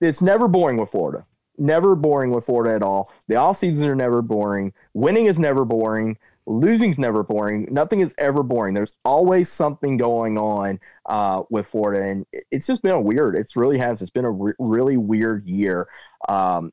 It's 0.00 0.20
never 0.22 0.48
boring 0.48 0.78
with 0.78 0.90
Florida. 0.90 1.26
Never 1.62 1.94
boring 1.94 2.32
with 2.32 2.44
Florida 2.44 2.74
at 2.74 2.82
all. 2.82 3.14
The 3.28 3.36
off 3.36 3.56
seasons 3.56 3.82
are 3.82 3.94
never 3.94 4.20
boring. 4.20 4.72
Winning 4.94 5.26
is 5.26 5.38
never 5.38 5.64
boring. 5.64 6.18
Losing's 6.44 6.98
never 6.98 7.22
boring. 7.22 7.68
Nothing 7.70 8.00
is 8.00 8.16
ever 8.18 8.42
boring. 8.42 8.74
There's 8.74 8.96
always 9.04 9.48
something 9.48 9.96
going 9.96 10.36
on 10.36 10.80
uh, 11.06 11.44
with 11.50 11.68
Florida, 11.68 12.02
and 12.02 12.26
it's 12.50 12.66
just 12.66 12.82
been 12.82 12.90
a 12.90 13.00
weird. 13.00 13.36
It's 13.36 13.54
really 13.54 13.78
has. 13.78 14.02
It's 14.02 14.10
been 14.10 14.24
a 14.24 14.30
re- 14.32 14.54
really 14.58 14.96
weird 14.96 15.46
year. 15.46 15.86
Um, 16.28 16.72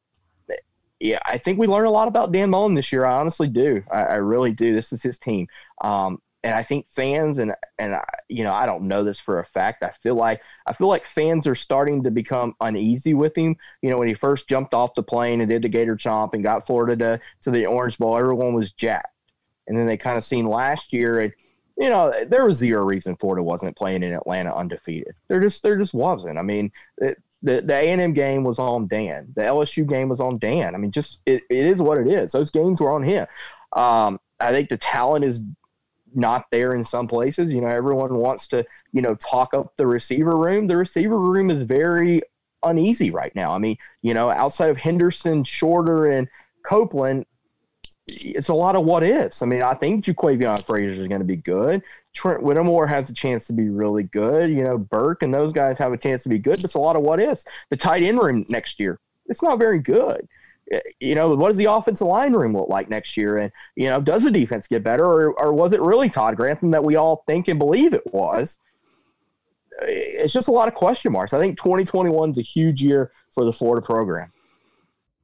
yeah, 0.99 1.19
I 1.23 1.37
think 1.37 1.59
we 1.59 1.67
learned 1.67 1.85
a 1.85 1.91
lot 1.91 2.07
about 2.07 2.31
Dan 2.31 2.49
Mullen 2.49 2.73
this 2.73 2.91
year. 2.91 3.05
I 3.05 3.19
honestly 3.19 3.47
do. 3.47 3.83
I, 3.91 4.01
I 4.01 4.15
really 4.15 4.53
do. 4.53 4.73
This 4.73 4.91
is 4.91 5.03
his 5.03 5.19
team, 5.19 5.47
um, 5.81 6.19
and 6.43 6.55
I 6.55 6.63
think 6.63 6.87
fans 6.87 7.37
and 7.37 7.53
and 7.77 7.95
I, 7.95 8.03
you 8.27 8.43
know 8.43 8.53
I 8.53 8.65
don't 8.65 8.83
know 8.83 9.03
this 9.03 9.19
for 9.19 9.39
a 9.39 9.45
fact. 9.45 9.83
I 9.83 9.89
feel 9.89 10.15
like 10.15 10.41
I 10.65 10.73
feel 10.73 10.87
like 10.87 11.05
fans 11.05 11.47
are 11.47 11.55
starting 11.55 12.03
to 12.03 12.11
become 12.11 12.55
uneasy 12.61 13.13
with 13.13 13.37
him. 13.37 13.57
You 13.81 13.89
know, 13.89 13.97
when 13.97 14.07
he 14.07 14.13
first 14.13 14.47
jumped 14.47 14.73
off 14.73 14.95
the 14.95 15.03
plane 15.03 15.41
and 15.41 15.49
did 15.49 15.61
the 15.61 15.69
Gator 15.69 15.95
Chomp 15.95 16.33
and 16.33 16.43
got 16.43 16.65
Florida 16.65 16.95
to 16.97 17.21
to 17.41 17.51
the 17.51 17.65
Orange 17.65 17.97
Bowl, 17.97 18.17
everyone 18.17 18.53
was 18.53 18.71
jacked, 18.71 19.13
and 19.67 19.77
then 19.77 19.85
they 19.85 19.97
kind 19.97 20.17
of 20.17 20.23
seen 20.23 20.45
last 20.45 20.93
year 20.93 21.19
and. 21.19 21.33
You 21.77 21.87
know, 21.87 22.13
there 22.27 22.43
was 22.43 22.57
zero 22.57 22.83
reason 22.83 23.15
Florida 23.15 23.41
wasn't 23.41 23.77
playing 23.77 24.03
in 24.03 24.11
Atlanta 24.11 24.53
undefeated. 24.53 25.13
There 25.29 25.39
just, 25.39 25.63
there 25.63 25.77
just 25.77 25.93
wasn't. 25.93 26.37
I 26.37 26.41
mean, 26.41 26.73
it, 26.97 27.23
the 27.41 27.61
the 27.61 27.73
A 27.73 27.89
and 27.91 28.01
M 28.01 28.11
game 28.11 28.43
was 28.43 28.59
on 28.59 28.87
Dan. 28.87 29.27
The 29.33 29.43
LSU 29.43 29.87
game 29.87 30.09
was 30.09 30.19
on 30.19 30.39
Dan. 30.39 30.75
I 30.75 30.77
mean, 30.77 30.91
just 30.91 31.19
it, 31.25 31.43
it 31.49 31.65
is 31.65 31.81
what 31.81 31.97
it 31.97 32.07
is. 32.07 32.33
Those 32.33 32.51
games 32.51 32.81
were 32.81 32.91
on 32.91 33.03
him. 33.03 33.27
Um, 33.73 34.19
I 34.39 34.51
think 34.51 34.69
the 34.69 34.77
talent 34.77 35.25
is 35.25 35.41
not 36.13 36.45
there 36.51 36.73
in 36.73 36.83
some 36.83 37.07
places. 37.07 37.51
You 37.51 37.61
know, 37.61 37.67
everyone 37.67 38.15
wants 38.15 38.47
to 38.49 38.65
you 38.91 39.01
know 39.01 39.15
talk 39.15 39.53
up 39.53 39.75
the 39.75 39.87
receiver 39.87 40.35
room. 40.35 40.67
The 40.67 40.77
receiver 40.77 41.17
room 41.17 41.49
is 41.51 41.63
very 41.63 42.21
uneasy 42.63 43.11
right 43.11 43.33
now. 43.35 43.53
I 43.53 43.57
mean, 43.57 43.77
you 44.01 44.13
know, 44.13 44.29
outside 44.29 44.69
of 44.69 44.77
Henderson, 44.77 45.43
Shorter, 45.43 46.05
and 46.05 46.27
Copeland, 46.65 47.25
it's 48.07 48.49
a 48.49 48.53
lot 48.53 48.75
of 48.75 48.85
what 48.85 49.03
ifs. 49.03 49.41
I 49.41 49.45
mean, 49.45 49.61
I 49.61 49.73
think 49.73 50.05
Jaquavion 50.05 50.63
Fraziars 50.65 50.97
is 50.97 51.07
going 51.07 51.19
to 51.19 51.25
be 51.25 51.35
good. 51.35 51.81
Trent 52.13 52.41
Whittemore 52.41 52.87
has 52.87 53.09
a 53.09 53.13
chance 53.13 53.47
to 53.47 53.53
be 53.53 53.69
really 53.69 54.03
good. 54.03 54.49
You 54.49 54.63
know, 54.63 54.77
Burke 54.77 55.23
and 55.23 55.33
those 55.33 55.53
guys 55.53 55.77
have 55.77 55.93
a 55.93 55.97
chance 55.97 56.23
to 56.23 56.29
be 56.29 56.39
good, 56.39 56.55
but 56.55 56.65
it's 56.65 56.73
a 56.73 56.79
lot 56.79 56.95
of 56.95 57.03
what 57.03 57.19
ifs. 57.19 57.45
The 57.69 57.77
tight 57.77 58.03
end 58.03 58.19
room 58.19 58.45
next 58.49 58.79
year, 58.79 58.99
it's 59.27 59.43
not 59.43 59.59
very 59.59 59.79
good. 59.79 60.27
You 60.99 61.15
know, 61.15 61.33
what 61.35 61.47
does 61.47 61.57
the 61.57 61.65
offensive 61.65 62.07
line 62.07 62.33
room 62.33 62.53
look 62.53 62.69
like 62.69 62.89
next 62.89 63.17
year? 63.17 63.37
And, 63.37 63.51
you 63.75 63.87
know, 63.89 63.99
does 64.01 64.23
the 64.23 64.31
defense 64.31 64.67
get 64.67 64.83
better 64.83 65.03
or, 65.05 65.31
or 65.39 65.53
was 65.53 65.73
it 65.73 65.81
really 65.81 66.09
Todd 66.09 66.35
Grantham 66.35 66.71
that 66.71 66.83
we 66.83 66.95
all 66.95 67.23
think 67.27 67.47
and 67.47 67.57
believe 67.57 67.93
it 67.93 68.03
was? 68.13 68.59
Eh, 69.81 69.85
It's 69.89 70.33
just 70.33 70.47
a 70.47 70.51
lot 70.51 70.67
of 70.67 70.75
question 70.75 71.11
marks. 71.11 71.33
I 71.33 71.39
think 71.39 71.57
2021 71.57 72.31
is 72.31 72.37
a 72.37 72.41
huge 72.43 72.83
year 72.83 73.11
for 73.31 73.43
the 73.45 73.53
Florida 73.53 73.83
program. 73.85 74.29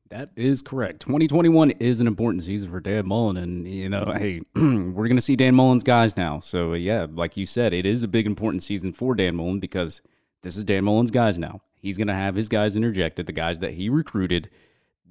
that 0.09 0.30
is 0.35 0.61
correct. 0.61 1.01
2021 1.01 1.72
is 1.72 1.99
an 1.99 2.07
important 2.07 2.43
season 2.43 2.72
for 2.72 2.80
Dan 2.80 3.05
Mullen, 3.07 3.38
and 3.38 3.67
you 3.67 3.89
know, 3.89 4.13
hey, 4.17 4.41
we're 4.55 5.07
going 5.07 5.15
to 5.15 5.22
see 5.22 5.35
Dan 5.35 5.53
Mullen's 5.55 5.84
guys 5.84 6.15
now. 6.17 6.39
So 6.39 6.73
yeah, 6.73 7.05
like 7.11 7.35
you 7.38 7.45
said, 7.45 7.73
it 7.73 7.85
is 7.85 8.01
a 8.03 8.07
big 8.07 8.26
important 8.26 8.63
season 8.63 8.93
for 8.93 9.13
Dan 9.15 9.35
Mullen 9.35 9.59
because 9.59 10.01
this 10.41 10.55
is 10.57 10.63
Dan 10.63 10.85
Mullen's 10.85 11.11
guys 11.11 11.38
now. 11.38 11.61
He's 11.76 11.97
going 11.97 12.07
to 12.07 12.13
have 12.15 12.35
his 12.35 12.49
guys 12.49 12.76
interjected, 12.76 13.26
the 13.27 13.31
guys 13.34 13.59
that 13.59 13.73
he 13.76 13.89
recruited, 13.89 14.49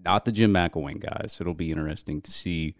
not 0.05 0.25
the 0.25 0.33
Jim 0.33 0.53
McElwain 0.53 1.01
guys. 1.01 1.39
It'll 1.41 1.55
be 1.55 1.71
interesting 1.71 2.21
to 2.23 2.31
see 2.31 2.75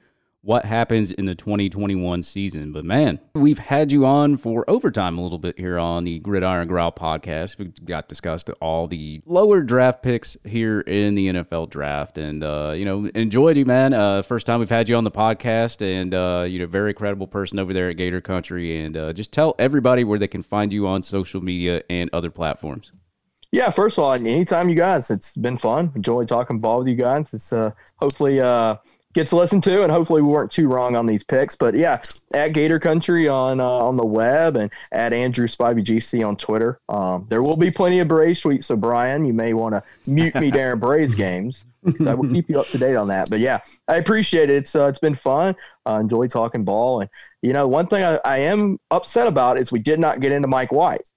what 0.45 0.67
happens 0.67 1.11
in 1.11 1.25
the 1.25 1.35
2021 1.35 2.23
season. 2.23 2.71
But 2.71 2.85
man, 2.85 3.19
we've 3.35 3.59
had 3.59 3.91
you 3.91 4.05
on 4.05 4.37
for 4.37 4.69
overtime 4.69 5.17
a 5.17 5.23
little 5.23 5.39
bit 5.39 5.59
here 5.59 5.79
on 5.79 6.05
the 6.05 6.19
Gridiron 6.19 6.69
Growl 6.69 6.93
podcast. 6.93 7.59
We 7.59 7.73
got 7.85 8.09
discussed 8.09 8.51
all 8.61 8.87
the 8.87 9.23
lower 9.25 9.63
draft 9.63 10.03
picks 10.03 10.37
here 10.45 10.81
in 10.81 11.15
the 11.15 11.29
NFL 11.29 11.71
draft, 11.71 12.19
and 12.19 12.45
uh, 12.45 12.75
you 12.77 12.85
know, 12.85 13.07
enjoyed 13.15 13.57
you, 13.57 13.65
man. 13.65 13.95
Uh, 13.95 14.23
first 14.23 14.47
time 14.47 14.61
we've 14.61 14.69
had 14.69 14.89
you 14.89 14.97
on 14.97 15.05
the 15.05 15.11
podcast, 15.11 15.81
and 15.81 16.15
uh, 16.15 16.45
you 16.47 16.59
know, 16.59 16.67
very 16.67 16.93
credible 16.93 17.27
person 17.27 17.59
over 17.59 17.73
there 17.73 17.89
at 17.89 17.97
Gator 17.97 18.21
Country. 18.21 18.85
And 18.85 18.97
uh, 18.97 19.13
just 19.15 19.33
tell 19.33 19.55
everybody 19.59 20.05
where 20.05 20.19
they 20.19 20.29
can 20.29 20.43
find 20.43 20.73
you 20.73 20.87
on 20.87 21.03
social 21.03 21.43
media 21.43 21.83
and 21.89 22.11
other 22.13 22.31
platforms. 22.31 22.93
Yeah, 23.55 23.71
first 23.71 23.97
of 23.99 24.03
all, 24.03 24.13
anytime 24.15 24.69
you 24.69 24.75
guys, 24.75 25.13
it's 25.13 25.33
been 25.37 25.57
fun. 25.59 25.93
Enjoy 25.95 26.25
talking 26.25 26.59
ball 26.59 26.79
with 26.79 26.89
you 26.89 26.97
guys. 26.97 27.33
It's 27.33 27.53
uh, 27.53 27.71
hopefully 28.01 28.41
uh, 28.41 28.79
gets 29.13 29.33
listened 29.33 29.63
to, 29.63 29.85
and 29.85 29.93
hopefully 29.93 30.23
we 30.23 30.29
weren't 30.29 30.51
too 30.51 30.67
wrong 30.67 30.97
on 30.97 31.07
these 31.07 31.23
picks. 31.23 31.55
But 31.55 31.75
yeah, 31.75 32.03
at 32.33 32.49
Gator 32.49 32.81
Country 32.81 33.29
on 33.29 33.61
uh, 33.61 33.65
on 33.65 33.97
the 33.97 34.05
web 34.05 34.57
and 34.57 34.73
at 34.91 35.13
Andrew 35.13 35.47
Spivey 35.47 35.85
GC 35.85 36.27
on 36.27 36.35
Twitter. 36.35 36.81
Um, 36.89 37.27
there 37.31 37.43
will 37.43 37.57
be 37.57 37.71
plenty 37.71 38.01
of 38.01 38.09
Braves 38.09 38.43
tweets. 38.43 38.65
So 38.65 38.75
Brian, 38.75 39.25
you 39.25 39.33
may 39.33 39.55
want 39.55 39.77
to 39.77 39.85
mute 40.11 40.35
me 40.35 40.51
during 40.51 40.81
Braves 40.81 41.15
games. 41.27 41.65
So 41.99 42.11
I 42.11 42.15
will 42.15 42.29
keep 42.29 42.51
you 42.51 42.59
up 42.59 42.67
to 42.71 42.79
date 42.79 42.97
on 42.97 43.07
that. 43.07 43.31
But 43.31 43.39
yeah, 43.39 43.61
I 43.87 43.99
appreciate 43.99 44.51
it. 44.51 44.57
It's 44.57 44.75
uh, 44.75 44.87
it's 44.87 44.99
been 44.99 45.15
fun. 45.15 45.55
Uh, 45.87 46.01
enjoy 46.01 46.27
talking 46.27 46.65
ball, 46.65 47.03
and 47.03 47.11
you 47.41 47.53
know, 47.53 47.69
one 47.69 47.87
thing 47.87 48.03
I, 48.03 48.19
I 48.25 48.39
am 48.39 48.81
upset 48.91 49.29
about 49.29 49.61
is 49.61 49.71
we 49.71 49.79
did 49.79 50.01
not 50.01 50.19
get 50.19 50.33
into 50.33 50.49
Mike 50.49 50.73
White. 50.73 51.09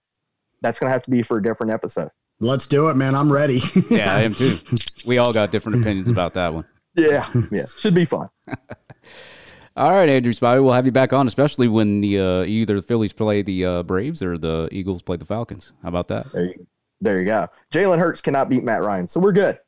That's 0.62 0.78
going 0.78 0.90
to 0.90 0.94
have 0.94 1.04
to 1.06 1.10
be 1.10 1.24
for 1.24 1.38
a 1.38 1.42
different 1.42 1.74
episode. 1.74 2.12
Let's 2.40 2.68
do 2.68 2.90
it, 2.90 2.96
man. 2.96 3.16
I'm 3.16 3.32
ready. 3.32 3.62
Yeah, 3.90 4.16
I 4.16 4.22
am 4.22 4.34
too. 4.34 4.60
We 5.06 5.18
all 5.18 5.34
got 5.34 5.52
different 5.52 5.82
opinions 5.82 6.10
about 6.10 6.34
that 6.34 6.54
one. 6.54 6.66
Yeah, 6.96 7.28
yeah, 7.52 7.66
should 7.66 7.94
be 7.94 8.06
fun. 8.06 8.30
All 9.78 9.92
right, 9.92 10.10
Andrew 10.10 10.34
Spivey, 10.34 10.64
we'll 10.64 10.74
have 10.74 10.88
you 10.88 10.92
back 10.92 11.14
on, 11.14 11.28
especially 11.28 11.68
when 11.68 12.02
the 12.02 12.20
uh, 12.20 12.44
either 12.46 12.76
the 12.78 12.82
Phillies 12.82 13.14
play 13.14 13.44
the 13.44 13.64
uh, 13.64 13.84
Braves 13.84 14.24
or 14.24 14.36
the 14.36 14.68
Eagles 14.72 15.04
play 15.04 15.18
the 15.18 15.26
Falcons. 15.26 15.74
How 15.84 15.90
about 15.90 16.08
that? 16.08 16.32
There 16.32 16.46
you, 16.46 16.68
there 17.00 17.20
you 17.20 17.26
go. 17.26 17.48
Jalen 17.72 18.00
Hurts 18.00 18.20
cannot 18.20 18.50
beat 18.50 18.64
Matt 18.64 18.82
Ryan, 18.82 19.08
so 19.08 19.20
we're 19.20 19.34
good. 19.34 19.60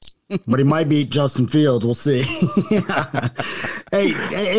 but 0.47 0.59
he 0.59 0.63
might 0.63 0.89
beat 0.89 1.09
Justin 1.11 1.47
Fields. 1.47 1.85
We'll 1.85 1.93
see. 1.93 2.23
hey, 3.91 4.13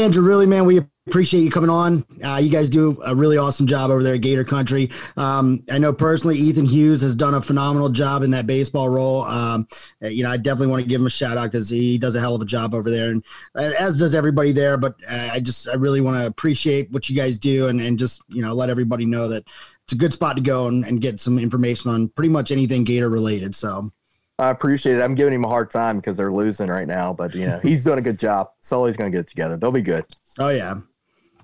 Andrew, 0.04 0.22
really, 0.22 0.46
man, 0.46 0.64
we 0.66 0.82
appreciate 1.10 1.40
you 1.40 1.50
coming 1.50 1.70
on. 1.70 2.04
Uh, 2.24 2.36
you 2.36 2.48
guys 2.48 2.70
do 2.70 2.96
a 3.04 3.14
really 3.14 3.36
awesome 3.36 3.66
job 3.66 3.90
over 3.90 4.00
there 4.00 4.14
at 4.14 4.20
Gator 4.20 4.44
Country. 4.44 4.90
Um, 5.16 5.64
I 5.68 5.78
know 5.78 5.92
personally, 5.92 6.38
Ethan 6.38 6.66
Hughes 6.66 7.02
has 7.02 7.16
done 7.16 7.34
a 7.34 7.40
phenomenal 7.40 7.88
job 7.88 8.22
in 8.22 8.30
that 8.30 8.46
baseball 8.46 8.88
role. 8.88 9.24
Um, 9.24 9.66
you 10.00 10.22
know, 10.22 10.30
I 10.30 10.36
definitely 10.36 10.68
want 10.68 10.84
to 10.84 10.88
give 10.88 11.00
him 11.00 11.08
a 11.08 11.10
shout 11.10 11.36
out 11.36 11.50
because 11.50 11.68
he 11.68 11.98
does 11.98 12.14
a 12.14 12.20
hell 12.20 12.36
of 12.36 12.42
a 12.42 12.44
job 12.44 12.74
over 12.74 12.90
there, 12.90 13.10
and 13.10 13.24
uh, 13.56 13.72
as 13.76 13.98
does 13.98 14.14
everybody 14.14 14.52
there. 14.52 14.76
But 14.76 14.94
uh, 15.10 15.30
I 15.32 15.40
just, 15.40 15.68
I 15.68 15.74
really 15.74 16.00
want 16.00 16.16
to 16.16 16.26
appreciate 16.26 16.92
what 16.92 17.10
you 17.10 17.16
guys 17.16 17.40
do, 17.40 17.66
and 17.66 17.80
and 17.80 17.98
just 17.98 18.22
you 18.28 18.42
know 18.42 18.54
let 18.54 18.70
everybody 18.70 19.04
know 19.04 19.26
that 19.28 19.48
it's 19.82 19.92
a 19.92 19.96
good 19.96 20.12
spot 20.12 20.36
to 20.36 20.42
go 20.42 20.68
and, 20.68 20.84
and 20.84 21.00
get 21.00 21.18
some 21.18 21.40
information 21.40 21.90
on 21.90 22.08
pretty 22.08 22.30
much 22.30 22.52
anything 22.52 22.84
Gator 22.84 23.08
related. 23.08 23.54
So. 23.54 23.90
I 24.38 24.48
appreciate 24.48 24.96
it. 24.96 25.02
I'm 25.02 25.14
giving 25.14 25.34
him 25.34 25.44
a 25.44 25.48
hard 25.48 25.70
time 25.70 25.96
because 25.98 26.16
they're 26.16 26.32
losing 26.32 26.68
right 26.68 26.88
now, 26.88 27.12
but 27.12 27.34
you 27.34 27.44
know 27.46 27.58
he's 27.62 27.84
doing 27.84 27.98
a 27.98 28.02
good 28.02 28.18
job. 28.18 28.48
Sully's 28.60 28.96
going 28.96 29.12
to 29.12 29.14
get 29.14 29.26
it 29.26 29.28
together. 29.28 29.58
They'll 29.58 29.70
be 29.70 29.82
good. 29.82 30.06
Oh 30.38 30.48
yeah. 30.48 30.76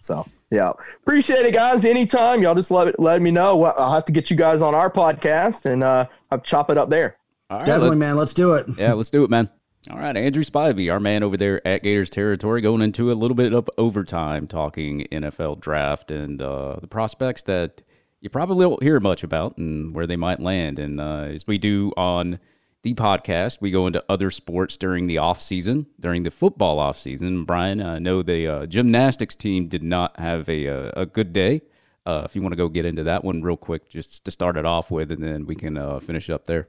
So 0.06 0.26
yeah, 0.50 0.72
appreciate 1.02 1.44
it, 1.44 1.52
guys. 1.52 1.84
Anytime 1.84 2.42
y'all 2.42 2.54
just 2.54 2.70
let 2.70 2.98
let 3.00 3.20
me 3.20 3.30
know. 3.30 3.64
I'll 3.64 3.92
have 3.92 4.04
to 4.06 4.12
get 4.12 4.30
you 4.30 4.36
guys 4.36 4.62
on 4.62 4.74
our 4.74 4.90
podcast 4.90 5.70
and 5.70 5.82
uh, 5.82 6.06
I'll 6.30 6.40
chop 6.40 6.70
it 6.70 6.78
up 6.78 6.88
there. 6.90 7.18
Definitely, 7.48 7.96
man. 7.96 8.16
Let's 8.16 8.34
do 8.34 8.54
it. 8.54 8.66
Yeah, 8.78 8.94
let's 8.94 9.10
do 9.10 9.24
it, 9.24 9.30
man. 9.30 9.50
All 9.88 9.98
right, 9.98 10.16
Andrew 10.16 10.42
Spivey, 10.42 10.92
our 10.92 10.98
man 10.98 11.22
over 11.22 11.36
there 11.36 11.64
at 11.66 11.84
Gators 11.84 12.10
territory, 12.10 12.60
going 12.60 12.82
into 12.82 13.12
a 13.12 13.14
little 13.14 13.36
bit 13.36 13.52
of 13.52 13.70
overtime, 13.78 14.48
talking 14.48 15.06
NFL 15.12 15.60
draft 15.60 16.10
and 16.10 16.42
uh, 16.42 16.76
the 16.80 16.88
prospects 16.88 17.42
that 17.42 17.82
you 18.20 18.28
probably 18.28 18.66
won't 18.66 18.82
hear 18.82 18.98
much 18.98 19.22
about 19.22 19.56
and 19.58 19.94
where 19.94 20.06
they 20.06 20.16
might 20.16 20.40
land. 20.40 20.80
And 20.80 21.00
uh, 21.00 21.28
as 21.28 21.46
we 21.46 21.58
do 21.58 21.92
on 21.96 22.40
the 22.86 22.94
podcast. 22.94 23.60
We 23.60 23.70
go 23.70 23.86
into 23.86 24.04
other 24.08 24.30
sports 24.30 24.76
during 24.76 25.06
the 25.06 25.18
off 25.18 25.40
season, 25.40 25.86
during 25.98 26.22
the 26.22 26.30
football 26.30 26.78
off 26.78 26.96
season. 26.96 27.44
Brian, 27.44 27.82
I 27.82 27.98
know 27.98 28.22
the 28.22 28.46
uh, 28.46 28.66
gymnastics 28.66 29.34
team 29.34 29.68
did 29.68 29.82
not 29.82 30.18
have 30.20 30.48
a 30.48 30.56
a, 30.56 30.88
uh, 30.88 31.02
a 31.02 31.06
good 31.06 31.32
day. 31.32 31.62
Uh, 32.04 32.22
if 32.24 32.36
you 32.36 32.42
want 32.42 32.52
to 32.52 32.56
go 32.56 32.68
get 32.68 32.86
into 32.86 33.02
that 33.02 33.24
one 33.24 33.42
real 33.42 33.56
quick, 33.56 33.88
just 33.88 34.24
to 34.24 34.30
start 34.30 34.56
it 34.56 34.64
off 34.64 34.90
with, 34.90 35.10
and 35.10 35.22
then 35.22 35.44
we 35.44 35.56
can 35.56 35.76
uh, 35.76 35.98
finish 35.98 36.30
up 36.30 36.46
there. 36.46 36.68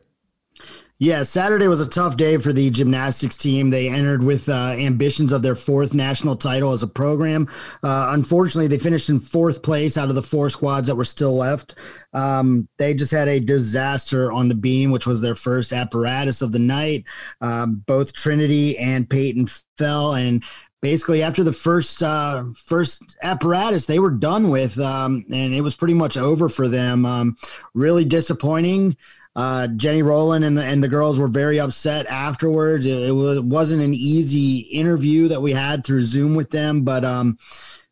Yeah, 0.99 1.21
Saturday 1.21 1.67
was 1.67 1.79
a 1.79 1.87
tough 1.87 2.17
day 2.17 2.37
for 2.37 2.51
the 2.51 2.71
gymnastics 2.71 3.37
team. 3.37 3.69
They 3.69 3.87
entered 3.87 4.23
with 4.23 4.49
uh, 4.49 4.73
ambitions 4.75 5.31
of 5.31 5.43
their 5.43 5.53
fourth 5.53 5.93
national 5.93 6.35
title 6.35 6.71
as 6.71 6.81
a 6.81 6.87
program. 6.87 7.47
Uh, 7.83 8.07
unfortunately, 8.13 8.67
they 8.67 8.79
finished 8.79 9.07
in 9.07 9.19
fourth 9.19 9.61
place 9.61 9.95
out 9.95 10.09
of 10.09 10.15
the 10.15 10.23
four 10.23 10.49
squads 10.49 10.87
that 10.87 10.95
were 10.95 11.05
still 11.05 11.35
left. 11.35 11.75
Um, 12.13 12.67
they 12.79 12.95
just 12.95 13.11
had 13.11 13.27
a 13.27 13.39
disaster 13.39 14.31
on 14.31 14.47
the 14.47 14.55
beam, 14.55 14.89
which 14.89 15.05
was 15.05 15.21
their 15.21 15.35
first 15.35 15.71
apparatus 15.71 16.41
of 16.41 16.51
the 16.51 16.57
night. 16.57 17.05
Um, 17.41 17.83
both 17.85 18.13
Trinity 18.13 18.75
and 18.79 19.07
Peyton 19.07 19.45
fell, 19.77 20.15
and 20.15 20.43
basically 20.81 21.21
after 21.21 21.43
the 21.43 21.53
first 21.53 22.01
uh, 22.01 22.43
first 22.55 23.03
apparatus 23.21 23.85
they 23.85 23.99
were 23.99 24.11
done 24.11 24.49
with 24.49 24.79
um, 24.79 25.25
and 25.31 25.53
it 25.53 25.61
was 25.61 25.75
pretty 25.75 25.93
much 25.93 26.17
over 26.17 26.47
for 26.49 26.67
them 26.67 27.05
um, 27.05 27.35
really 27.73 28.05
disappointing 28.05 28.95
uh, 29.37 29.67
Jenny 29.67 30.01
Rowland 30.01 30.43
and 30.43 30.57
the 30.57 30.63
and 30.63 30.83
the 30.83 30.87
girls 30.87 31.19
were 31.19 31.27
very 31.27 31.59
upset 31.59 32.07
afterwards. 32.07 32.87
It, 32.87 33.09
it, 33.09 33.11
was 33.11 33.39
wasn't 33.39 33.83
an 33.83 33.93
easy 33.93 34.61
interview 34.61 35.27
that 35.27 35.43
we 35.43 35.51
had 35.51 35.85
through 35.85 36.01
Zoom 36.01 36.33
with 36.33 36.49
them, 36.49 36.81
but 36.81 37.05
um, 37.05 37.37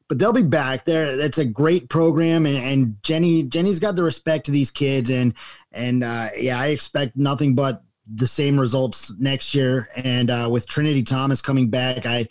but 0.08 0.18
they'll 0.18 0.34
be 0.34 0.42
back. 0.42 0.86
There, 0.86 1.06
it's 1.06 1.38
a 1.38 1.46
great 1.46 1.88
program, 1.88 2.48
and, 2.48 2.58
and 2.58 3.04
Jenny 3.04 3.44
Jenny's 3.44 3.78
got 3.78 3.96
the 3.96 4.02
respect 4.02 4.48
to 4.48 4.52
these 4.52 4.72
kids, 4.72 5.12
and 5.12 5.36
and 5.72 6.04
uh, 6.04 6.30
yeah, 6.36 6.60
I 6.60 6.68
expect 6.68 7.16
nothing 7.16 7.54
but 7.54 7.84
the 8.12 8.26
same 8.26 8.60
results 8.60 9.14
next 9.20 9.54
year. 9.54 9.90
And 9.96 10.32
uh, 10.32 10.50
with 10.52 10.68
Trinity 10.68 11.04
Thomas 11.04 11.44
coming 11.44 11.70
back, 11.70 12.08
I 12.08 12.28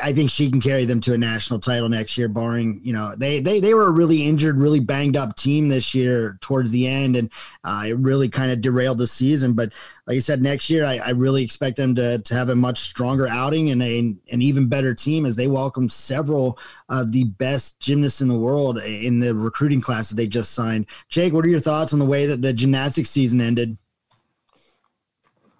I 0.00 0.12
think 0.12 0.30
she 0.30 0.48
can 0.48 0.60
carry 0.60 0.84
them 0.84 1.00
to 1.00 1.14
a 1.14 1.18
national 1.18 1.58
title 1.58 1.88
next 1.88 2.16
year, 2.16 2.28
barring 2.28 2.80
you 2.84 2.92
know 2.92 3.12
they 3.16 3.40
they 3.40 3.58
they 3.58 3.74
were 3.74 3.88
a 3.88 3.90
really 3.90 4.24
injured, 4.24 4.56
really 4.56 4.78
banged 4.78 5.16
up 5.16 5.34
team 5.34 5.66
this 5.66 5.96
year 5.96 6.38
towards 6.40 6.70
the 6.70 6.86
end, 6.86 7.16
and 7.16 7.28
uh, 7.64 7.82
it 7.88 7.98
really 7.98 8.28
kind 8.28 8.52
of 8.52 8.60
derailed 8.60 8.98
the 8.98 9.08
season. 9.08 9.54
But 9.54 9.72
like 10.06 10.14
I 10.14 10.20
said, 10.20 10.42
next 10.42 10.70
year 10.70 10.84
I, 10.84 10.98
I, 10.98 11.10
really 11.10 11.42
expect 11.42 11.76
them 11.76 11.92
to 11.96 12.18
to 12.18 12.34
have 12.34 12.50
a 12.50 12.54
much 12.54 12.78
stronger 12.78 13.26
outing 13.26 13.70
and 13.70 13.82
a, 13.82 13.98
an 14.30 14.42
even 14.42 14.68
better 14.68 14.94
team 14.94 15.26
as 15.26 15.34
they 15.34 15.48
welcome 15.48 15.88
several 15.88 16.56
of 16.88 17.10
the 17.10 17.24
best 17.24 17.80
gymnasts 17.80 18.20
in 18.20 18.28
the 18.28 18.38
world 18.38 18.80
in 18.80 19.18
the 19.18 19.34
recruiting 19.34 19.80
class 19.80 20.08
that 20.08 20.14
they 20.14 20.28
just 20.28 20.52
signed. 20.52 20.86
Jake, 21.08 21.32
what 21.32 21.44
are 21.44 21.48
your 21.48 21.58
thoughts 21.58 21.92
on 21.92 21.98
the 21.98 22.04
way 22.04 22.26
that 22.26 22.42
the 22.42 22.52
gymnastics 22.52 23.10
season 23.10 23.40
ended? 23.40 23.76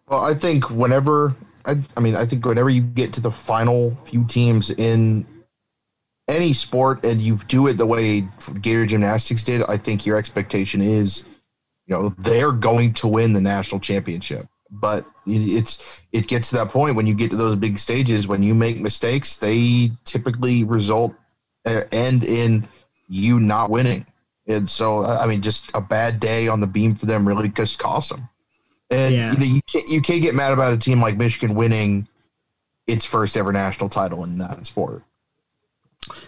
Well, 0.07 0.25
I 0.25 0.35
think 0.35 0.71
whenever 0.71 1.35
I, 1.67 1.77
I 1.97 2.01
mean, 2.01 2.17
I 2.17 2.27
think 2.27 2.45
whenever 2.45 2.71
you 2.71 2.83
get 2.83 3.13
to 3.15 3.21
the 3.21 3.31
final 3.31 3.97
few 4.05 4.25
teams 4.25 4.71
in 4.71 5.27
any 6.29 6.53
sport 6.53 7.05
and 7.05 7.21
you 7.21 7.39
do 7.49 7.67
it 7.67 7.75
the 7.75 7.87
way 7.87 8.27
Gator 8.61 8.87
Gymnastics 8.87 9.43
did, 9.43 9.63
I 9.69 9.77
think 9.77 10.07
your 10.07 10.17
expectation 10.17 10.81
is, 10.81 11.25
you 11.87 11.95
know, 11.95 12.15
they're 12.19 12.53
going 12.53 12.95
to 12.95 13.09
win 13.09 13.33
the 13.33 13.41
national 13.41 13.81
championship. 13.81 14.47
But 14.71 15.05
it's 15.27 16.03
it 16.13 16.27
gets 16.27 16.51
to 16.51 16.57
that 16.57 16.71
point 16.71 16.97
when 16.97 17.07
you 17.07 17.15
get 17.15 17.31
to 17.31 17.37
those 17.37 17.55
big 17.55 17.79
stages 17.79 18.27
when 18.27 18.43
you 18.43 18.55
make 18.55 18.81
mistakes, 18.81 19.37
they 19.37 19.91
typically 20.05 20.65
result 20.65 21.15
uh, 21.65 21.83
end 21.93 22.25
in 22.25 22.67
you 23.09 23.39
not 23.39 23.71
winning. 23.71 24.07
And 24.47 24.69
so, 24.69 25.05
I 25.05 25.27
mean, 25.27 25.43
just 25.43 25.71
a 25.75 25.81
bad 25.81 26.21
day 26.21 26.49
on 26.49 26.61
the 26.61 26.67
beam 26.67 26.95
for 26.95 27.07
them 27.07 27.27
really 27.27 27.49
just 27.49 27.79
cost 27.79 28.11
them. 28.11 28.29
And 28.91 29.15
yeah. 29.15 29.33
you, 29.33 29.39
know, 29.39 29.45
you 29.45 29.61
can't 29.67 29.89
you 29.89 30.01
can't 30.01 30.23
get 30.23 30.35
mad 30.35 30.53
about 30.53 30.73
a 30.73 30.77
team 30.77 31.01
like 31.01 31.17
Michigan 31.17 31.55
winning 31.55 32.07
its 32.87 33.05
first 33.05 33.37
ever 33.37 33.53
national 33.53 33.89
title 33.89 34.25
in 34.25 34.39
that 34.39 34.67
sport. 34.67 35.03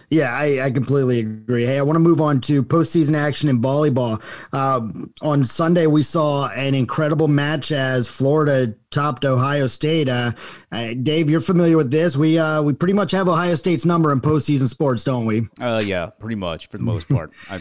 Yeah, 0.09 0.33
I, 0.33 0.65
I, 0.65 0.71
completely 0.71 1.19
agree. 1.19 1.65
Hey, 1.65 1.77
I 1.77 1.81
want 1.81 1.95
to 1.95 2.01
move 2.01 2.21
on 2.21 2.41
to 2.41 2.63
postseason 2.63 3.15
action 3.15 3.49
in 3.49 3.61
volleyball. 3.61 4.21
Um, 4.53 5.13
on 5.21 5.43
Sunday, 5.43 5.85
we 5.85 6.01
saw 6.01 6.47
an 6.49 6.73
incredible 6.73 7.27
match 7.27 7.71
as 7.71 8.07
Florida 8.07 8.73
topped 8.89 9.25
Ohio 9.25 9.67
State. 9.67 10.09
Uh, 10.09 10.31
uh, 10.71 10.93
Dave, 10.93 11.29
you're 11.29 11.39
familiar 11.41 11.77
with 11.77 11.91
this. 11.91 12.17
We 12.17 12.39
uh, 12.39 12.61
we 12.61 12.73
pretty 12.73 12.93
much 12.93 13.11
have 13.11 13.27
Ohio 13.27 13.55
State's 13.55 13.85
number 13.85 14.11
in 14.11 14.21
postseason 14.21 14.67
sports, 14.67 15.03
don't 15.03 15.25
we? 15.25 15.47
Uh, 15.59 15.81
yeah, 15.85 16.07
pretty 16.07 16.35
much 16.35 16.67
for 16.69 16.77
the 16.77 16.83
most 16.83 17.07
part. 17.07 17.31
I, 17.49 17.59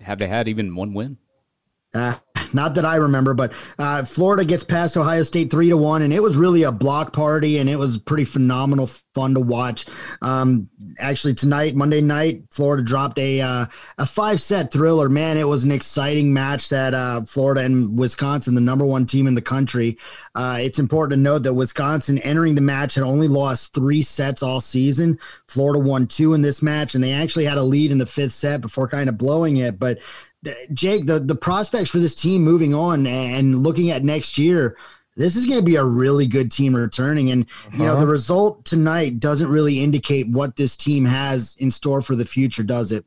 have 0.00 0.18
they 0.18 0.28
had 0.28 0.48
even 0.48 0.74
one 0.74 0.94
win? 0.94 1.18
Uh, 1.92 2.14
not 2.54 2.74
that 2.76 2.84
I 2.84 2.96
remember, 2.96 3.34
but 3.34 3.52
uh, 3.78 4.04
Florida 4.04 4.44
gets 4.44 4.64
past 4.64 4.96
Ohio 4.96 5.22
State 5.22 5.50
three 5.50 5.68
to 5.68 5.76
one, 5.76 6.02
and 6.02 6.12
it 6.12 6.22
was 6.22 6.36
really 6.36 6.62
a 6.62 6.72
block 6.72 7.12
party, 7.12 7.58
and 7.58 7.68
it 7.68 7.76
was 7.76 7.98
pretty 7.98 8.24
phenomenal 8.24 8.88
fun 9.14 9.34
to 9.34 9.40
watch. 9.40 9.86
Um, 10.22 10.68
actually, 10.98 11.34
tonight, 11.34 11.76
Monday 11.76 12.00
night, 12.00 12.42
Florida 12.50 12.82
dropped 12.82 13.18
a 13.18 13.40
uh, 13.40 13.66
a 13.98 14.06
five 14.06 14.40
set 14.40 14.72
thriller. 14.72 15.08
Man, 15.08 15.36
it 15.36 15.48
was 15.48 15.64
an 15.64 15.72
exciting 15.72 16.32
match 16.32 16.68
that 16.70 16.94
uh, 16.94 17.22
Florida 17.24 17.62
and 17.62 17.98
Wisconsin, 17.98 18.54
the 18.54 18.60
number 18.60 18.84
one 18.84 19.06
team 19.06 19.26
in 19.26 19.34
the 19.34 19.42
country. 19.42 19.98
Uh, 20.34 20.58
it's 20.60 20.78
important 20.78 21.18
to 21.18 21.22
note 21.22 21.44
that 21.44 21.54
Wisconsin 21.54 22.18
entering 22.18 22.54
the 22.54 22.60
match 22.60 22.94
had 22.94 23.04
only 23.04 23.28
lost 23.28 23.74
three 23.74 24.02
sets 24.02 24.42
all 24.42 24.60
season. 24.60 25.18
Florida 25.48 25.78
won 25.78 26.06
two 26.06 26.34
in 26.34 26.42
this 26.42 26.62
match, 26.62 26.94
and 26.94 27.02
they 27.02 27.12
actually 27.12 27.44
had 27.44 27.58
a 27.58 27.62
lead 27.62 27.92
in 27.92 27.98
the 27.98 28.06
fifth 28.06 28.32
set 28.32 28.60
before 28.60 28.88
kind 28.88 29.08
of 29.08 29.18
blowing 29.18 29.58
it, 29.58 29.78
but 29.78 29.98
Jake, 30.72 31.06
the, 31.06 31.18
the 31.20 31.34
prospects 31.34 31.90
for 31.90 31.98
this 31.98 32.14
team 32.14 32.42
moving 32.42 32.74
on 32.74 33.06
and 33.06 33.62
looking 33.62 33.90
at 33.90 34.04
next 34.04 34.38
year, 34.38 34.76
this 35.16 35.36
is 35.36 35.46
going 35.46 35.58
to 35.58 35.64
be 35.64 35.76
a 35.76 35.84
really 35.84 36.26
good 36.26 36.50
team 36.50 36.74
returning. 36.74 37.30
And, 37.30 37.44
uh-huh. 37.44 37.70
you 37.72 37.84
know, 37.84 37.94
the 37.94 37.98
uh-huh. 37.98 38.06
result 38.06 38.64
tonight 38.64 39.20
doesn't 39.20 39.48
really 39.48 39.80
indicate 39.80 40.28
what 40.28 40.56
this 40.56 40.76
team 40.76 41.04
has 41.04 41.56
in 41.58 41.70
store 41.70 42.00
for 42.00 42.16
the 42.16 42.24
future, 42.24 42.62
does 42.62 42.92
it? 42.92 43.04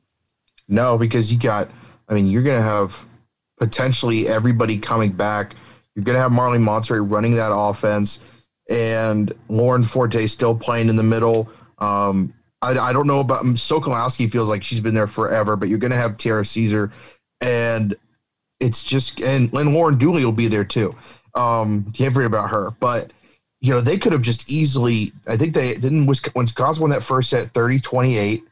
No, 0.68 0.98
because 0.98 1.32
you 1.32 1.40
got, 1.40 1.70
I 2.10 2.14
mean, 2.14 2.28
you're 2.28 2.44
going 2.44 2.58
to 2.58 2.68
have 2.68 3.06
potentially 3.60 4.28
everybody 4.28 4.78
coming 4.78 5.12
back. 5.12 5.56
You're 5.96 6.06
going 6.06 6.16
to 6.16 6.22
have 6.22 6.32
Marlie 6.32 6.60
Monserez 6.60 7.10
running 7.10 7.36
that 7.36 7.54
offense 7.54 8.20
and 8.70 9.34
Lauren 9.50 9.84
Forte 9.84 10.26
still 10.28 10.56
playing 10.56 10.90
in 10.90 10.96
the 10.96 11.04
middle. 11.04 11.50
Um, 11.80 12.34
I, 12.62 12.78
I, 12.78 12.94
don't 12.94 13.08
know 13.08 13.20
about 13.20 13.46
Sokolowski 13.46 14.32
feels 14.32 14.50
like 14.50 14.64
she's 14.64 14.80
been 14.80 14.96
there 14.96 15.08
forever, 15.08 15.56
but 15.56 15.70
you're 15.70 15.78
going 15.78 15.92
to 15.92 15.98
have 15.98 16.18
T'ara 16.18 16.44
Ceasar 16.44 16.92
and 17.42 17.96
it's 18.60 18.84
just 18.84 19.22
and, 19.22 19.54
and 19.54 19.74
Lauren 19.74 19.98
Dooley 19.98 20.26
will 20.26 20.32
be 20.32 20.48
there 20.48 20.64
too. 20.64 20.96
Um, 21.36 21.92
can't 21.94 22.14
forget 22.14 22.28
about 22.28 22.50
her, 22.50 22.72
but 22.80 23.14
you 23.62 23.74
know 23.74 23.82
they 23.82 23.98
could 23.98 24.14
have 24.14 24.22
just 24.22 24.50
easily. 24.50 25.12
I 25.28 25.38
think 25.38 25.54
they 25.54 25.74
didn't. 25.76 26.08
Wisconsin 26.08 26.82
won 26.82 26.92
that 26.92 27.04
first 27.04 27.30
set 27.30 27.54
30-28, 27.54 28.44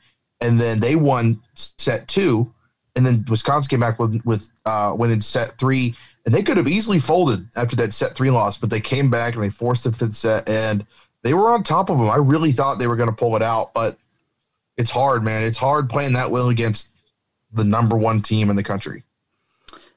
and 0.41 0.59
then 0.59 0.79
they 0.79 0.95
won 0.95 1.41
set 1.55 2.07
two, 2.07 2.51
and 2.95 3.05
then 3.05 3.25
Wisconsin 3.29 3.69
came 3.69 3.79
back 3.79 3.99
with 3.99 4.21
with 4.25 4.51
uh, 4.65 4.93
went 4.95 5.13
in 5.13 5.21
set 5.21 5.57
three, 5.57 5.95
and 6.25 6.33
they 6.33 6.43
could 6.43 6.57
have 6.57 6.67
easily 6.67 6.99
folded 6.99 7.47
after 7.55 7.75
that 7.77 7.93
set 7.93 8.15
three 8.15 8.29
loss, 8.29 8.57
but 8.57 8.69
they 8.69 8.81
came 8.81 9.09
back 9.09 9.35
and 9.35 9.43
they 9.43 9.49
forced 9.49 9.83
the 9.83 9.91
fifth 9.91 10.15
set, 10.15 10.47
and 10.47 10.85
they 11.23 11.33
were 11.33 11.49
on 11.49 11.63
top 11.63 11.89
of 11.89 11.97
them. 11.97 12.09
I 12.09 12.17
really 12.17 12.51
thought 12.51 12.77
they 12.77 12.87
were 12.87 12.95
going 12.95 13.09
to 13.09 13.15
pull 13.15 13.35
it 13.35 13.41
out, 13.41 13.73
but 13.73 13.97
it's 14.77 14.91
hard, 14.91 15.23
man. 15.23 15.43
It's 15.43 15.57
hard 15.57 15.89
playing 15.89 16.13
that 16.13 16.29
well 16.29 16.49
against 16.49 16.94
the 17.55 17.63
number 17.63 17.97
one 17.97 18.21
team 18.21 18.49
in 18.49 18.55
the 18.55 18.63
country. 18.63 19.03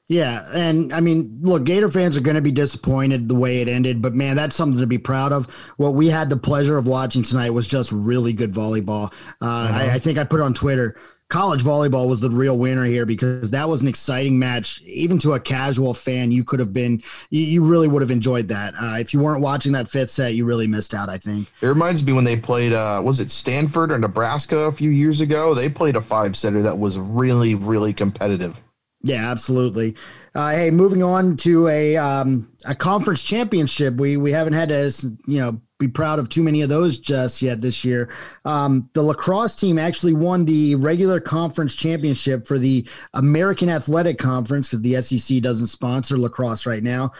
Yeah, 0.07 0.43
and 0.51 0.91
I 0.91 1.01
mean, 1.01 1.37
look, 1.41 1.65
Gator 1.65 1.87
fans 1.87 2.17
are 2.17 2.21
going 2.21 2.35
to 2.35 2.41
be 2.41 2.51
disappointed 2.51 3.29
the 3.29 3.35
way 3.35 3.61
it 3.61 3.67
ended, 3.67 4.01
but 4.01 4.15
man, 4.15 4.35
that's 4.35 4.55
something 4.55 4.79
to 4.79 4.87
be 4.87 4.97
proud 4.97 5.31
of. 5.31 5.45
What 5.77 5.93
we 5.93 6.07
had 6.07 6.31
the 6.31 6.37
pleasure 6.37 6.79
of 6.79 6.87
watching 6.87 7.21
tonight 7.21 7.51
was 7.51 7.67
just 7.67 7.91
really 7.91 8.33
good 8.33 8.51
volleyball. 8.51 9.13
Uh, 9.39 9.69
I, 9.71 9.91
I 9.93 9.99
think 9.99 10.17
I 10.17 10.23
put 10.23 10.39
it 10.39 10.43
on 10.43 10.55
Twitter. 10.55 10.99
College 11.29 11.63
volleyball 11.63 12.09
was 12.09 12.19
the 12.21 12.29
real 12.31 12.57
winner 12.57 12.85
here 12.85 13.05
because 13.05 13.51
that 13.51 13.69
was 13.69 13.81
an 13.81 13.87
exciting 13.87 14.39
match. 14.39 14.81
Even 14.81 15.19
to 15.19 15.33
a 15.33 15.39
casual 15.39 15.93
fan, 15.93 16.31
you 16.31 16.43
could 16.43 16.59
have 16.59 16.73
been, 16.73 17.03
you, 17.29 17.41
you 17.41 17.63
really 17.63 17.87
would 17.87 18.01
have 18.01 18.09
enjoyed 18.09 18.47
that. 18.47 18.73
Uh, 18.73 18.97
if 18.97 19.13
you 19.13 19.19
weren't 19.19 19.39
watching 19.39 19.73
that 19.73 19.87
fifth 19.87 20.09
set, 20.09 20.33
you 20.33 20.43
really 20.43 20.65
missed 20.65 20.95
out. 20.95 21.07
I 21.07 21.19
think. 21.19 21.51
It 21.61 21.67
reminds 21.67 22.03
me 22.03 22.13
when 22.13 22.23
they 22.23 22.35
played, 22.35 22.73
uh, 22.73 23.03
was 23.05 23.19
it 23.19 23.29
Stanford 23.29 23.91
or 23.91 23.99
Nebraska 23.99 24.57
a 24.57 24.71
few 24.71 24.89
years 24.89 25.21
ago? 25.21 25.53
They 25.53 25.69
played 25.69 25.95
a 25.95 26.01
five 26.01 26.35
setter 26.35 26.63
that 26.63 26.79
was 26.79 26.97
really, 26.97 27.53
really 27.53 27.93
competitive. 27.93 28.59
Yeah, 29.03 29.31
absolutely. 29.31 29.95
Uh, 30.35 30.51
hey, 30.51 30.71
moving 30.71 31.01
on 31.01 31.37
to 31.37 31.67
a 31.69 31.95
um, 31.95 32.49
a 32.65 32.75
conference 32.75 33.23
championship. 33.23 33.95
We 33.95 34.17
we 34.17 34.31
haven't 34.31 34.53
had 34.53 34.69
to 34.69 34.91
you 35.25 35.39
know 35.39 35.61
be 35.79 35.87
proud 35.87 36.19
of 36.19 36.27
too 36.27 36.43
many 36.43 36.61
of 36.61 36.67
those 36.67 36.99
just 36.99 37.41
yet 37.41 37.61
this 37.61 37.85
year. 37.85 38.09
Um, 38.43 38.89
the 38.93 39.01
lacrosse 39.01 39.55
team 39.55 39.79
actually 39.79 40.13
won 40.13 40.43
the 40.43 40.75
regular 40.75 41.21
conference 41.21 41.73
championship 41.75 42.45
for 42.45 42.59
the 42.59 42.85
American 43.13 43.69
Athletic 43.69 44.17
Conference 44.17 44.67
because 44.67 44.81
the 44.81 45.01
SEC 45.01 45.41
doesn't 45.41 45.67
sponsor 45.67 46.17
lacrosse 46.17 46.65
right 46.65 46.83
now 46.83 47.13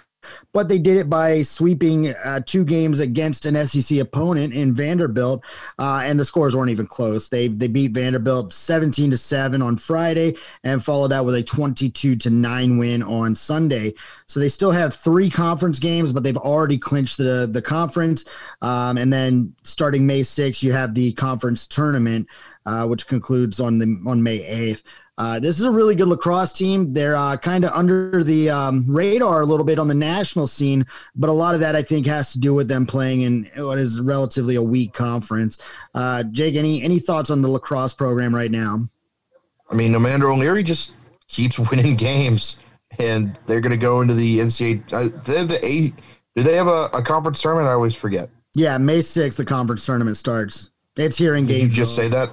but 0.53 0.69
they 0.69 0.79
did 0.79 0.97
it 0.97 1.09
by 1.09 1.41
sweeping 1.41 2.13
uh, 2.13 2.41
two 2.45 2.65
games 2.65 2.99
against 2.99 3.45
an 3.45 3.65
SEC 3.65 3.99
opponent 3.99 4.53
in 4.53 4.73
Vanderbilt, 4.73 5.43
uh, 5.77 6.01
and 6.03 6.19
the 6.19 6.25
scores 6.25 6.55
weren't 6.55 6.71
even 6.71 6.87
close. 6.87 7.29
They 7.29 7.47
they 7.47 7.67
beat 7.67 7.91
Vanderbilt 7.91 8.53
seventeen 8.53 9.11
to 9.11 9.17
seven 9.17 9.61
on 9.61 9.77
Friday, 9.77 10.35
and 10.63 10.83
followed 10.83 11.13
out 11.13 11.25
with 11.25 11.35
a 11.35 11.43
twenty 11.43 11.89
two 11.89 12.15
to 12.17 12.29
nine 12.29 12.77
win 12.77 13.03
on 13.03 13.35
Sunday. 13.35 13.93
So 14.27 14.39
they 14.39 14.49
still 14.49 14.71
have 14.71 14.93
three 14.93 15.29
conference 15.29 15.79
games, 15.79 16.11
but 16.11 16.23
they've 16.23 16.37
already 16.37 16.77
clinched 16.77 17.17
the 17.17 17.47
the 17.49 17.61
conference. 17.61 18.25
Um, 18.61 18.97
and 18.97 19.11
then 19.11 19.53
starting 19.63 20.05
May 20.05 20.23
sixth, 20.23 20.63
you 20.63 20.73
have 20.73 20.93
the 20.93 21.13
conference 21.13 21.67
tournament, 21.67 22.27
uh, 22.65 22.85
which 22.85 23.07
concludes 23.07 23.59
on 23.59 23.77
the 23.77 24.01
on 24.05 24.23
May 24.23 24.43
eighth. 24.45 24.83
Uh, 25.19 25.37
this 25.37 25.59
is 25.59 25.65
a 25.65 25.71
really 25.71 25.95
good 25.95 26.07
lacrosse 26.07 26.53
team. 26.53 26.93
They're 26.93 27.17
uh, 27.17 27.35
kind 27.35 27.65
of 27.65 27.73
under 27.73 28.23
the 28.23 28.49
um, 28.49 28.85
radar 28.87 29.41
a 29.41 29.45
little 29.45 29.65
bit 29.65 29.77
on 29.77 29.89
the 29.89 29.93
national 29.93 30.47
scene, 30.47 30.85
but 31.13 31.29
a 31.29 31.33
lot 31.33 31.53
of 31.53 31.59
that 31.59 31.75
I 31.75 31.81
think 31.81 32.05
has 32.05 32.31
to 32.31 32.39
do 32.39 32.53
with 32.53 32.69
them 32.69 32.85
playing 32.85 33.21
in 33.21 33.49
what 33.57 33.77
is 33.77 33.99
relatively 33.99 34.55
a 34.55 34.63
weak 34.63 34.93
conference. 34.93 35.57
Uh, 35.93 36.23
Jake, 36.23 36.55
any 36.55 36.81
any 36.81 36.99
thoughts 36.99 37.29
on 37.29 37.41
the 37.41 37.49
lacrosse 37.49 37.93
program 37.93 38.33
right 38.33 38.49
now? 38.49 38.87
I 39.69 39.75
mean, 39.75 39.93
Amanda 39.93 40.25
O'Leary 40.25 40.63
just 40.63 40.93
keeps 41.27 41.59
winning 41.71 41.97
games, 41.97 42.61
and 42.97 43.37
they're 43.45 43.61
going 43.61 43.71
to 43.71 43.77
go 43.77 43.99
into 43.99 44.13
the 44.13 44.39
NCAA. 44.39 44.83
Uh, 44.93 45.21
they 45.25 45.37
have 45.37 45.49
the 45.49 45.65
A. 45.65 45.89
Do 46.37 46.43
they 46.43 46.55
have 46.55 46.67
a, 46.67 46.89
a, 46.93 47.01
conference 47.01 47.41
tournament? 47.41 47.67
I 47.67 47.73
always 47.73 47.93
forget. 47.93 48.29
Yeah, 48.55 48.77
May 48.77 49.01
sixth, 49.01 49.37
the 49.37 49.43
conference 49.43 49.85
tournament 49.85 50.15
starts. 50.15 50.69
It's 50.95 51.17
here 51.17 51.35
in 51.35 51.45
Gainesville. 51.45 51.67
Did 51.67 51.75
you 51.75 51.83
just 51.83 51.95
say 51.95 52.07
that? 52.07 52.29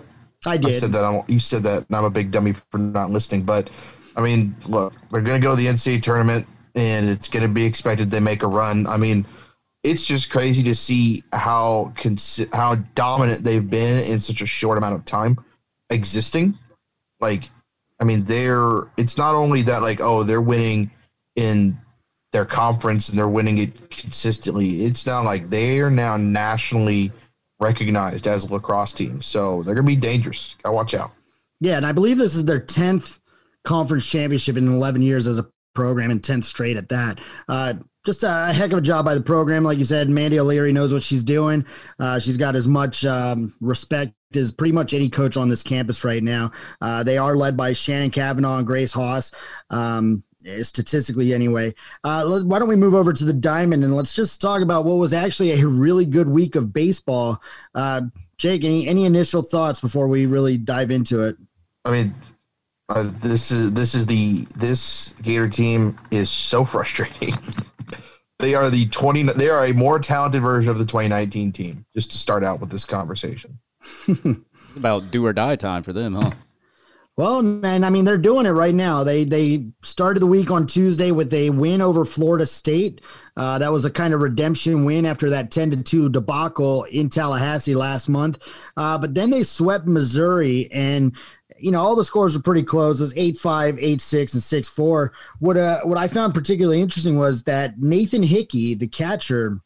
I 0.47 0.57
did. 0.57 0.75
I 0.75 0.79
said 0.79 0.93
that. 0.93 1.05
I'm, 1.05 1.23
you 1.29 1.39
said 1.39 1.63
that, 1.65 1.87
and 1.87 1.97
I'm 1.97 2.05
a 2.05 2.11
big 2.11 2.31
dummy 2.31 2.53
for 2.53 2.79
not 2.79 3.11
listening. 3.11 3.43
But 3.43 3.71
I 4.17 4.21
mean, 4.21 4.55
look, 4.67 4.95
they're 5.11 5.21
going 5.21 5.41
to 5.41 5.45
go 5.45 5.55
to 5.55 5.57
the 5.57 5.67
NCAA 5.67 6.03
tournament, 6.03 6.47
and 6.75 7.09
it's 7.09 7.29
going 7.29 7.43
to 7.43 7.49
be 7.49 7.65
expected 7.65 8.11
they 8.11 8.21
make 8.21 8.43
a 8.43 8.47
run. 8.47 8.87
I 8.87 8.97
mean, 8.97 9.27
it's 9.83 10.07
just 10.07 10.31
crazy 10.31 10.63
to 10.65 10.75
see 10.75 11.25
how 11.33 11.93
consi- 11.97 12.53
how 12.55 12.77
dominant 12.95 13.45
they've 13.45 13.69
been 13.69 14.05
in 14.05 14.21
such 14.21 14.41
a 14.41 14.47
short 14.47 14.79
amount 14.79 14.95
of 14.95 15.05
time 15.05 15.39
existing. 15.91 16.59
Like, 17.21 17.51
I 18.01 18.05
mean, 18.05 18.25
they're. 18.25 18.83
It's 18.97 19.19
not 19.19 19.35
only 19.35 19.63
that, 19.63 19.83
like, 19.83 20.01
oh, 20.01 20.23
they're 20.23 20.41
winning 20.41 20.91
in 21.35 21.79
their 22.33 22.45
conference 22.45 23.09
and 23.09 23.19
they're 23.19 23.29
winning 23.29 23.59
it 23.59 23.91
consistently. 23.91 24.85
It's 24.85 25.07
now 25.07 25.23
like 25.23 25.49
they 25.51 25.81
are 25.81 25.91
now 25.91 26.17
nationally 26.17 27.13
recognized 27.61 28.27
as 28.27 28.45
a 28.45 28.53
lacrosse 28.53 28.93
team. 28.93 29.23
So 29.23 29.63
they're 29.63 29.75
going 29.75 29.87
to 29.87 29.93
be 29.93 29.97
dangerous. 29.97 30.57
Got 30.63 30.71
to 30.71 30.75
watch 30.75 30.95
out. 30.95 31.13
Yeah, 31.61 31.77
and 31.77 31.85
I 31.87 31.93
believe 31.93 32.19
this 32.19 32.35
is 32.35 32.45
their 32.45 32.61
10th 32.61 33.19
conference 33.65 34.07
championship 34.07 34.57
in 34.57 34.69
11 34.69 35.03
years 35.03 35.27
as 35.27 35.39
a 35.39 35.47
program 35.75 36.11
and 36.11 36.23
10th 36.23 36.45
straight 36.45 36.77
at 36.77 36.89
that. 36.91 37.21
Uh, 37.49 37.75
just 38.05 38.23
a 38.23 38.53
heck 38.53 38.73
of 38.73 38.79
a 38.79 38.83
job 38.83 39.05
by 39.05 39.15
the 39.15 39.21
program. 39.21 39.65
Like 39.65 39.79
you 39.79 39.85
said, 39.85 40.09
Mandy 40.09 40.39
O'Leary 40.39 40.73
knows 40.73 40.93
what 40.93 41.03
she's 41.03 41.25
doing. 41.25 41.67
Uh, 41.99 42.19
she's 42.19 42.37
got 42.37 42.55
as 42.55 42.69
much 42.69 43.05
um, 43.05 43.55
respect 43.61 44.15
as 44.35 44.53
pretty 44.53 44.73
much 44.73 44.95
any 44.95 45.09
coach 45.09 45.37
on 45.37 45.49
this 45.49 45.63
campus 45.63 46.05
right 46.05 46.23
now. 46.23 46.51
Uh, 46.81 47.03
they 47.03 47.19
are 47.19 47.37
led 47.37 47.57
by 47.57 47.73
Shannon 47.73 48.11
Kavanaugh 48.11 48.59
and 48.59 48.67
Grace 48.67 48.93
Haus. 48.93 49.35
Um, 49.71 50.23
statistically 50.63 51.35
anyway. 51.35 51.75
Uh, 52.05 52.41
why 52.41 52.59
don't 52.59 52.69
we 52.69 52.77
move 52.77 52.95
over 52.95 53.13
to 53.13 53.25
the 53.25 53.33
diamond 53.33 53.85
and 53.85 53.95
let's 53.95 54.15
just 54.15 54.41
talk 54.41 54.63
about 54.63 54.85
what 54.85 54.95
was 54.95 55.13
actually 55.13 55.53
a 55.53 55.67
really 55.67 56.05
good 56.05 56.29
week 56.29 56.55
of 56.55 56.73
baseball. 56.73 57.43
Uh, 57.75 58.03
Jake, 58.39 58.65
any 58.65 58.87
any 58.87 59.05
initial 59.05 59.43
thoughts 59.43 59.81
before 59.81 60.09
we 60.09 60.27
really 60.27 60.59
dive 60.59 60.91
into 60.91 61.23
it? 61.23 61.37
I 61.85 61.91
mean, 61.91 62.15
uh, 62.89 63.11
this 63.21 63.51
is 63.51 63.73
this 63.73 63.95
is 63.95 64.07
the 64.07 64.47
this 64.57 65.15
Gator 65.23 65.49
team 65.49 65.97
is 66.11 66.31
so 66.31 66.65
frustrating. 66.65 67.35
they 68.39 68.55
are 68.55 68.69
the 68.71 68.87
twenty. 68.89 69.23
They 69.23 69.49
are 69.49 69.65
a 69.65 69.73
more 69.73 69.99
talented 69.99 70.43
version 70.43 70.71
of 70.71 70.79
the 70.79 70.85
2019 70.85 71.53
team. 71.53 71.87
Just 71.95 72.11
to 72.13 72.19
start 72.19 72.45
out 72.45 72.61
with 72.61 72.71
this 72.71 72.85
conversation, 72.85 73.59
it's 74.07 74.47
about 74.77 75.11
do 75.11 75.25
or 75.25 75.33
die 75.33 75.57
time 75.57 75.83
for 75.83 75.93
them, 75.93 76.15
huh? 76.15 76.31
Well, 77.17 77.39
and 77.39 77.87
I 77.87 77.89
mean 77.89 78.05
they're 78.05 78.19
doing 78.19 78.45
it 78.45 78.51
right 78.51 78.75
now. 78.75 79.03
They 79.03 79.25
they 79.25 79.69
started 79.83 80.21
the 80.21 80.27
week 80.27 80.51
on 80.51 80.67
Tuesday 80.67 81.13
with 81.13 81.33
a 81.33 81.49
win 81.49 81.81
over 81.81 82.05
Florida 82.05 82.45
State. 82.45 83.01
Uh, 83.39 83.59
that 83.59 83.73
was 83.73 83.87
a 83.87 83.91
kind 83.91 84.13
of 84.13 84.21
redemption 84.21 84.85
win 84.85 85.07
after 85.07 85.31
that 85.31 85.51
ten 85.51 85.71
to 85.71 85.79
two 85.79 86.11
debacle 86.11 86.85
in 86.85 87.09
Tallahassee 87.09 87.75
last 87.75 88.11
month. 88.11 88.47
Uh, 88.77 88.99
but 88.99 89.15
then 89.15 89.31
they 89.31 89.45
swept 89.45 89.87
Missouri, 89.87 90.71
and 90.71 91.17
you 91.59 91.71
know 91.73 91.81
all 91.81 91.97
the 91.97 92.05
scores 92.05 92.37
were 92.37 92.43
pretty 92.43 92.63
close. 92.63 93.01
It 93.01 93.05
was 93.05 93.17
eight 93.17 93.39
five, 93.39 93.79
eight 93.79 94.03
six, 94.03 94.35
and 94.35 94.43
six 94.43 94.69
four. 94.69 95.15
What 95.39 95.57
uh, 95.57 95.81
what 95.85 95.97
I 95.97 96.09
found 96.09 96.35
particularly 96.35 96.83
interesting 96.83 97.17
was 97.17 97.45
that 97.45 97.79
Nathan 97.79 98.25
Hickey, 98.25 98.75
the 98.75 98.89
catcher, 98.89 99.61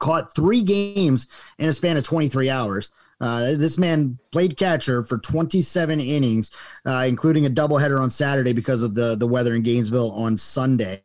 caught 0.00 0.34
three 0.34 0.60
games 0.60 1.28
in 1.58 1.70
a 1.70 1.72
span 1.72 1.96
of 1.96 2.04
twenty 2.04 2.28
three 2.28 2.50
hours. 2.50 2.90
Uh, 3.20 3.54
this 3.54 3.78
man 3.78 4.18
played 4.30 4.56
catcher 4.56 5.02
for 5.02 5.18
27 5.18 6.00
innings, 6.00 6.50
uh, 6.86 7.04
including 7.08 7.46
a 7.46 7.50
doubleheader 7.50 8.00
on 8.00 8.10
Saturday 8.10 8.52
because 8.52 8.82
of 8.82 8.94
the 8.94 9.16
the 9.16 9.26
weather 9.26 9.54
in 9.54 9.62
Gainesville 9.62 10.12
on 10.12 10.36
Sunday. 10.36 11.02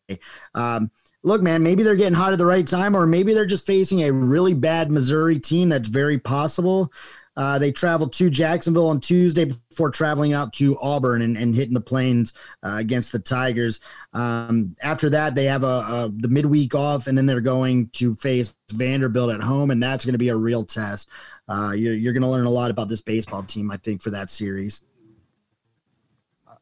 Um, 0.54 0.92
look, 1.24 1.42
man, 1.42 1.64
maybe 1.64 1.84
they're 1.84 1.96
getting 1.96 2.14
hot 2.14 2.34
at 2.34 2.40
the 2.40 2.46
right 2.46 2.68
time, 2.68 2.96
or 2.96 3.06
maybe 3.06 3.34
they're 3.34 3.46
just 3.46 3.66
facing 3.66 4.04
a 4.04 4.12
really 4.12 4.54
bad 4.54 4.92
Missouri 4.92 5.40
team. 5.40 5.70
That's 5.70 5.90
very 5.90 6.20
possible. 6.20 6.92
Uh, 7.36 7.58
they 7.58 7.72
traveled 7.72 8.14
to 8.14 8.30
Jacksonville 8.30 8.90
on 8.90 9.00
Tuesday 9.00 9.46
before 9.46 9.90
traveling 9.90 10.34
out 10.34 10.54
to 10.54 10.78
Auburn 10.80 11.22
and, 11.24 11.36
and 11.36 11.56
hitting 11.56 11.74
the 11.74 11.82
plains 11.82 12.34
uh, 12.62 12.76
against 12.78 13.12
the 13.12 13.20
Tigers. 13.20 13.80
Um, 14.14 14.76
after 14.84 15.10
that, 15.10 15.34
they 15.34 15.46
have 15.46 15.64
a, 15.64 15.68
a, 15.68 16.12
the 16.16 16.28
midweek 16.28 16.76
off, 16.76 17.08
and 17.08 17.18
then 17.18 17.26
they're 17.26 17.42
going 17.42 17.88
to 17.94 18.16
face 18.16 18.56
Vanderbilt 18.72 19.32
at 19.32 19.42
home, 19.42 19.72
and 19.72 19.82
that's 19.82 20.06
going 20.06 20.14
to 20.14 20.20
be 20.20 20.30
a 20.30 20.36
real 20.36 20.64
test. 20.64 21.10
Uh, 21.48 21.74
you're 21.76 21.96
you're 21.96 22.14
going 22.14 22.22
to 22.24 22.30
learn 22.30 22.46
a 22.46 22.52
lot 22.52 22.72
about 22.72 22.88
this 22.88 23.02
baseball 23.02 23.44
team, 23.44 23.72
I 23.72 23.78
think, 23.78 24.02
for 24.02 24.12
that 24.12 24.30
series. 24.30 24.82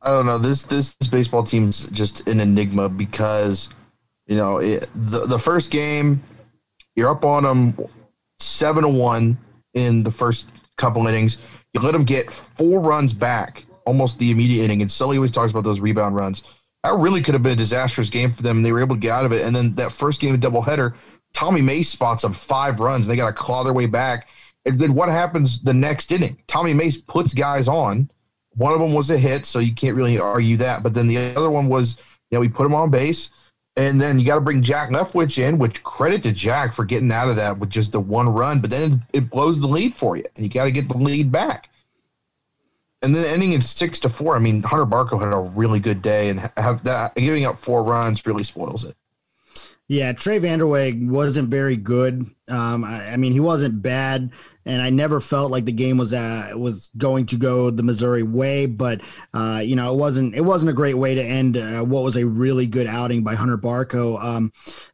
I 0.02 0.10
don't 0.10 0.26
know 0.26 0.40
this 0.40 0.64
this, 0.64 0.96
baseball 1.12 1.44
team's 1.44 1.88
just 1.90 2.28
an 2.28 2.40
enigma 2.40 2.90
because 2.90 3.70
you 4.26 4.36
know 4.36 4.58
it, 4.58 4.88
the 4.96 5.28
the 5.28 5.38
first 5.38 5.70
game 5.70 6.24
you're 6.96 7.10
up 7.10 7.24
on 7.24 7.44
them 7.44 7.88
seven 8.40 8.84
to 8.84 8.90
one 8.90 9.38
in 9.74 10.04
the 10.04 10.12
first 10.12 10.50
couple 10.82 11.08
innings. 11.08 11.38
You 11.74 11.82
let 11.82 11.94
them 11.94 12.04
get 12.04 12.32
four 12.32 12.82
runs 12.82 13.14
back 13.14 13.64
almost 13.86 14.20
the 14.20 14.32
immediate 14.32 14.64
inning. 14.66 14.82
And 14.82 14.92
Sully 14.92 15.18
always 15.18 15.32
talks 15.32 15.52
about 15.52 15.64
those 15.64 15.80
rebound 15.80 16.16
runs. 16.16 16.44
That 16.84 16.96
really 16.96 17.22
could 17.22 17.36
have 17.36 17.44
been 17.44 17.54
a 17.54 17.56
disastrous 17.56 18.10
game 18.10 18.32
for 18.32 18.42
them. 18.42 18.58
And 18.58 18.66
they 18.66 18.72
were 18.72 18.82
able 18.82 18.96
to 18.96 19.02
get 19.02 19.12
out 19.12 19.26
of 19.26 19.32
it. 19.32 19.46
And 19.46 19.56
then 19.56 19.76
that 19.76 19.92
first 19.92 20.20
game 20.20 20.34
of 20.34 20.42
doubleheader, 20.42 20.96
Tommy 21.34 21.62
Mace 21.62 21.90
spots 21.90 22.24
up 22.24 22.36
five 22.36 22.80
runs. 22.80 23.08
And 23.08 23.14
they 23.14 23.18
got 23.18 23.28
to 23.28 23.34
claw 23.34 23.64
their 23.64 23.74
way 23.74 23.86
back. 23.86 24.28
And 24.66 24.78
then 24.78 24.94
what 24.94 25.10
happens 25.10 25.62
the 25.62 25.74
next 25.74 26.12
inning? 26.12 26.42
Tommy 26.48 26.74
Mace 26.74 26.98
puts 26.98 27.34
guys 27.34 27.68
on. 27.68 28.10
One 28.56 28.74
of 28.74 28.80
them 28.80 28.94
was 28.94 29.10
a 29.10 29.18
hit, 29.18 29.46
so 29.46 29.60
you 29.60 29.74
can't 29.74 29.96
really 29.96 30.20
argue 30.20 30.58
that. 30.58 30.84
But 30.84 30.94
then 30.94 31.08
the 31.08 31.36
other 31.36 31.50
one 31.50 31.68
was, 31.68 32.02
you 32.30 32.36
know, 32.36 32.42
we 32.42 32.50
put 32.50 32.66
him 32.66 32.76
on 32.76 32.92
base. 32.92 33.30
And 33.78 34.02
then 34.02 34.20
you 34.20 34.26
got 34.26 34.36
to 34.36 34.42
bring 34.42 34.62
Jack 34.62 34.90
Leftwich 34.90 35.42
in, 35.42 35.58
which 35.58 35.82
credit 35.84 36.24
to 36.24 36.34
Jack 36.34 36.74
for 36.74 36.84
getting 36.84 37.12
out 37.12 37.30
of 37.30 37.38
that 37.38 37.58
with 37.58 37.70
just 37.70 37.94
the 37.94 38.02
one 38.02 38.28
run. 38.28 38.60
But 38.60 38.70
then 38.70 39.04
it 39.14 39.30
blows 39.30 39.60
the 39.60 39.68
lead 39.68 39.94
for 39.94 40.18
you, 40.18 40.26
and 40.36 40.44
you 40.44 40.52
got 40.52 40.66
to 40.66 40.72
get 40.72 40.90
the 40.90 40.98
lead 40.98 41.32
back. 41.32 41.70
And 43.02 43.16
then 43.16 43.26
ending 43.26 43.54
in 43.54 43.62
six 43.62 43.98
to 44.02 44.10
four. 44.10 44.36
I 44.36 44.40
mean, 44.40 44.62
Hunter 44.62 44.86
Barco 44.86 45.20
had 45.20 45.34
a 45.34 45.40
really 45.40 45.80
good 45.80 46.02
day, 46.02 46.30
and 46.30 46.52
have 46.58 46.84
that 46.84 47.16
giving 47.16 47.46
up 47.46 47.58
four 47.58 47.84
runs 47.84 48.26
really 48.26 48.44
spoils 48.44 48.84
it. 48.84 48.96
Yeah, 49.88 50.14
Trey 50.14 50.38
Van 50.38 50.60
Der 50.60 50.66
Weide 50.66 51.10
wasn't 51.10 51.50
very 51.50 51.76
good 51.76 52.30
Um, 52.52 52.84
I, 52.84 53.14
I, 53.14 53.18
mean, 53.18 53.32
he 53.32 53.40
wasn't 53.40 53.82
bad, 53.82 54.32
and 54.66 54.82
I 54.82 54.90
never 54.90 55.20
felt 55.20 55.52
like 55.52 55.66
the 55.66 55.72
game 55.72 55.98
was 55.98 56.14
uh, 56.14 56.52
was 56.56 56.92
going 56.98 57.26
to 57.28 57.38
go 57.38 57.72
the 57.72 57.84
Missouri 57.84 58.24
way. 58.24 58.66
But 58.66 59.02
uh, 59.34 59.62
you 59.64 59.76
know, 59.76 59.94
it 59.94 59.98
wasn't 59.98 60.36
it 60.36 60.42
wasn't 60.42 60.70
a 60.70 60.74
great 60.74 60.98
way 60.98 61.16
to 61.16 61.24
end 61.24 61.58
uh, 61.58 61.82
what 61.82 62.04
was 62.04 62.18
a 62.18 62.26
really 62.26 62.68
good 62.68 62.88
outing 62.88 63.24
by 63.24 63.36
Hunter 63.36 63.58
Barco. 63.58 64.22
Um, 64.22 64.52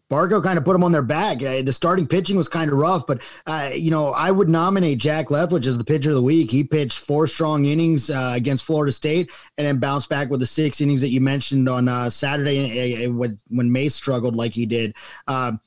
Barco 0.10 0.42
kind 0.42 0.58
of 0.58 0.64
put 0.64 0.76
him 0.76 0.84
on 0.84 0.94
their 0.94 1.02
back. 1.02 1.44
Uh, 1.44 1.62
the 1.62 1.74
starting 1.74 2.08
pitching 2.08 2.38
was 2.38 2.48
kind 2.48 2.72
of 2.72 2.78
rough, 2.78 3.06
but 3.06 3.22
uh, 3.46 3.72
you 3.74 3.92
know 3.92 4.08
I 4.10 4.32
would 4.32 4.48
nominate 4.48 5.00
Jack 5.00 5.28
Leftwich 5.28 5.68
as 5.68 5.78
the 5.78 5.84
pitcher 5.84 6.12
of 6.12 6.16
the 6.16 6.22
week. 6.22 6.50
He 6.50 6.64
pitched 6.64 7.00
four 7.00 7.28
strong 7.28 7.66
innings 7.66 8.10
uh, 8.10 8.32
against 8.36 8.64
Florida 8.66 8.92
State, 8.92 9.32
and 9.58 9.68
then 9.68 9.80
bounced 9.80 10.08
back 10.08 10.30
with 10.30 10.40
the 10.40 10.46
six 10.46 10.80
innings 10.80 11.02
that 11.02 11.10
you 11.10 11.20
mentioned 11.20 11.68
on 11.68 11.90
uh, 11.90 12.10
Saturday 12.10 13.04
uh, 13.04 13.10
uh, 13.10 13.12
when 13.12 13.38
when 13.50 13.72
Mace 13.72 13.96
struggled 13.96 14.36
like 14.36 14.54
he 14.54 14.66
did. 14.66 14.96
Um, 15.28 15.60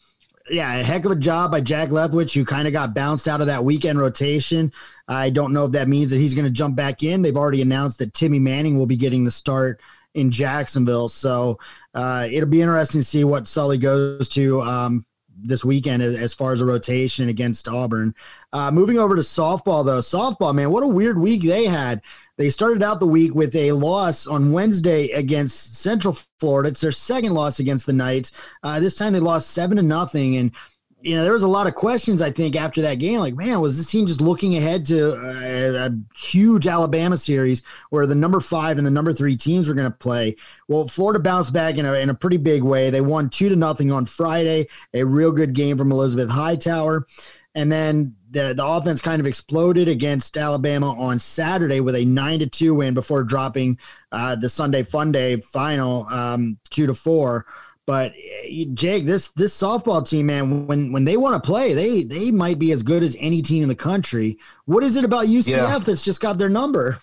yeah, 0.50 0.76
a 0.76 0.82
heck 0.82 1.04
of 1.04 1.12
a 1.12 1.16
job 1.16 1.50
by 1.50 1.60
Jack 1.60 1.90
Leftwich, 1.90 2.34
who 2.34 2.44
kind 2.44 2.66
of 2.66 2.72
got 2.72 2.94
bounced 2.94 3.28
out 3.28 3.40
of 3.40 3.46
that 3.46 3.64
weekend 3.64 3.98
rotation. 3.98 4.72
I 5.08 5.30
don't 5.30 5.52
know 5.52 5.64
if 5.64 5.72
that 5.72 5.88
means 5.88 6.10
that 6.10 6.18
he's 6.18 6.34
going 6.34 6.44
to 6.44 6.50
jump 6.50 6.76
back 6.76 7.02
in. 7.02 7.22
They've 7.22 7.36
already 7.36 7.62
announced 7.62 7.98
that 7.98 8.14
Timmy 8.14 8.38
Manning 8.38 8.76
will 8.76 8.86
be 8.86 8.96
getting 8.96 9.24
the 9.24 9.30
start 9.30 9.80
in 10.14 10.30
Jacksonville. 10.30 11.08
So 11.08 11.58
uh, 11.94 12.26
it'll 12.30 12.48
be 12.48 12.62
interesting 12.62 13.00
to 13.00 13.06
see 13.06 13.24
what 13.24 13.48
Sully 13.48 13.78
goes 13.78 14.28
to 14.30 14.60
um, 14.62 15.06
this 15.42 15.64
weekend 15.64 16.02
as, 16.02 16.34
far 16.34 16.52
as 16.52 16.60
a 16.60 16.66
rotation 16.66 17.28
against 17.28 17.68
Auburn. 17.68 18.14
Uh, 18.52 18.70
moving 18.70 18.98
over 18.98 19.14
to 19.14 19.22
softball, 19.22 19.84
though, 19.84 19.98
softball, 19.98 20.54
man, 20.54 20.70
what 20.70 20.82
a 20.82 20.88
weird 20.88 21.18
week 21.18 21.42
they 21.42 21.66
had. 21.66 22.02
They 22.36 22.48
started 22.48 22.82
out 22.82 23.00
the 23.00 23.06
week 23.06 23.34
with 23.34 23.54
a 23.54 23.72
loss 23.72 24.26
on 24.26 24.52
Wednesday 24.52 25.08
against 25.08 25.76
Central 25.76 26.16
Florida. 26.38 26.70
It's 26.70 26.80
their 26.80 26.92
second 26.92 27.34
loss 27.34 27.60
against 27.60 27.84
the 27.84 27.92
Knights. 27.92 28.32
Uh, 28.62 28.80
this 28.80 28.94
time 28.94 29.12
they 29.12 29.20
lost 29.20 29.50
seven 29.50 29.76
to 29.76 29.82
nothing, 29.82 30.36
and 30.36 30.52
you 31.02 31.14
know, 31.14 31.22
there 31.22 31.32
was 31.32 31.42
a 31.42 31.48
lot 31.48 31.66
of 31.66 31.74
questions, 31.74 32.20
I 32.20 32.30
think, 32.30 32.56
after 32.56 32.82
that 32.82 32.96
game. 32.96 33.20
Like, 33.20 33.34
man, 33.34 33.60
was 33.60 33.76
this 33.76 33.90
team 33.90 34.06
just 34.06 34.20
looking 34.20 34.56
ahead 34.56 34.84
to 34.86 35.14
a, 35.14 35.86
a 35.86 35.90
huge 36.16 36.66
Alabama 36.66 37.16
series 37.16 37.62
where 37.90 38.06
the 38.06 38.14
number 38.14 38.40
five 38.40 38.76
and 38.76 38.86
the 38.86 38.90
number 38.90 39.12
three 39.12 39.36
teams 39.36 39.68
were 39.68 39.74
going 39.74 39.90
to 39.90 39.98
play? 39.98 40.36
Well, 40.68 40.88
Florida 40.88 41.18
bounced 41.18 41.52
back 41.52 41.78
in 41.78 41.86
a, 41.86 41.94
in 41.94 42.10
a 42.10 42.14
pretty 42.14 42.36
big 42.36 42.62
way. 42.62 42.90
They 42.90 43.00
won 43.00 43.30
two 43.30 43.48
to 43.48 43.56
nothing 43.56 43.90
on 43.90 44.04
Friday, 44.04 44.66
a 44.92 45.04
real 45.04 45.32
good 45.32 45.54
game 45.54 45.78
from 45.78 45.90
Elizabeth 45.90 46.30
Hightower. 46.30 47.06
And 47.54 47.72
then 47.72 48.14
the, 48.30 48.54
the 48.54 48.64
offense 48.64 49.00
kind 49.00 49.20
of 49.20 49.26
exploded 49.26 49.88
against 49.88 50.36
Alabama 50.36 50.92
on 50.92 51.18
Saturday 51.18 51.80
with 51.80 51.96
a 51.96 52.04
nine 52.04 52.38
to 52.40 52.46
two 52.46 52.74
win 52.74 52.94
before 52.94 53.24
dropping 53.24 53.78
uh, 54.12 54.36
the 54.36 54.48
Sunday 54.48 54.82
Fun 54.84 55.10
Day 55.10 55.36
final 55.36 56.06
um, 56.08 56.58
two 56.70 56.86
to 56.86 56.94
four. 56.94 57.46
But 57.86 58.12
eh, 58.16 58.66
Jake, 58.74 59.06
this 59.06 59.28
this 59.30 59.58
softball 59.58 60.08
team, 60.08 60.26
man, 60.26 60.66
when 60.66 60.92
when 60.92 61.04
they 61.04 61.16
want 61.16 61.42
to 61.42 61.46
play, 61.46 61.72
they 61.72 62.02
they 62.02 62.30
might 62.30 62.58
be 62.58 62.72
as 62.72 62.82
good 62.82 63.02
as 63.02 63.16
any 63.18 63.42
team 63.42 63.62
in 63.62 63.68
the 63.68 63.74
country. 63.74 64.38
What 64.66 64.84
is 64.84 64.96
it 64.96 65.04
about 65.04 65.26
UCF 65.26 65.48
yeah. 65.48 65.78
that's 65.78 66.04
just 66.04 66.20
got 66.20 66.38
their 66.38 66.48
number? 66.48 66.98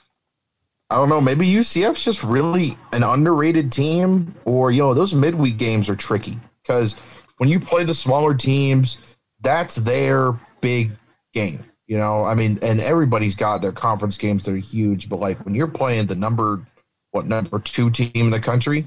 I 0.90 0.96
don't 0.96 1.10
know. 1.10 1.20
Maybe 1.20 1.46
UCF's 1.46 2.06
just 2.06 2.24
really 2.24 2.78
an 2.94 3.04
underrated 3.04 3.72
team, 3.72 4.34
or 4.46 4.72
yo, 4.72 4.94
those 4.94 5.14
midweek 5.14 5.58
games 5.58 5.90
are 5.90 5.96
tricky 5.96 6.38
because 6.62 6.96
when 7.38 7.50
you 7.50 7.60
play 7.60 7.84
the 7.84 7.94
smaller 7.94 8.34
teams, 8.34 8.98
that's 9.42 9.76
their 9.76 10.40
big 10.62 10.92
game. 11.34 11.66
You 11.88 11.98
know, 11.98 12.24
I 12.24 12.36
mean, 12.36 12.60
and 12.62 12.82
everybody's 12.82 13.36
got 13.36 13.62
their 13.62 13.72
conference 13.72 14.18
games 14.18 14.44
that 14.46 14.54
are 14.54 14.58
huge, 14.58 15.10
but 15.10 15.20
like 15.20 15.44
when 15.46 15.56
you're 15.56 15.68
playing 15.68 16.08
the 16.08 16.16
number 16.16 16.66
what 17.12 17.26
number 17.26 17.60
two 17.60 17.90
team 17.90 18.12
in 18.14 18.30
the 18.30 18.40
country, 18.40 18.86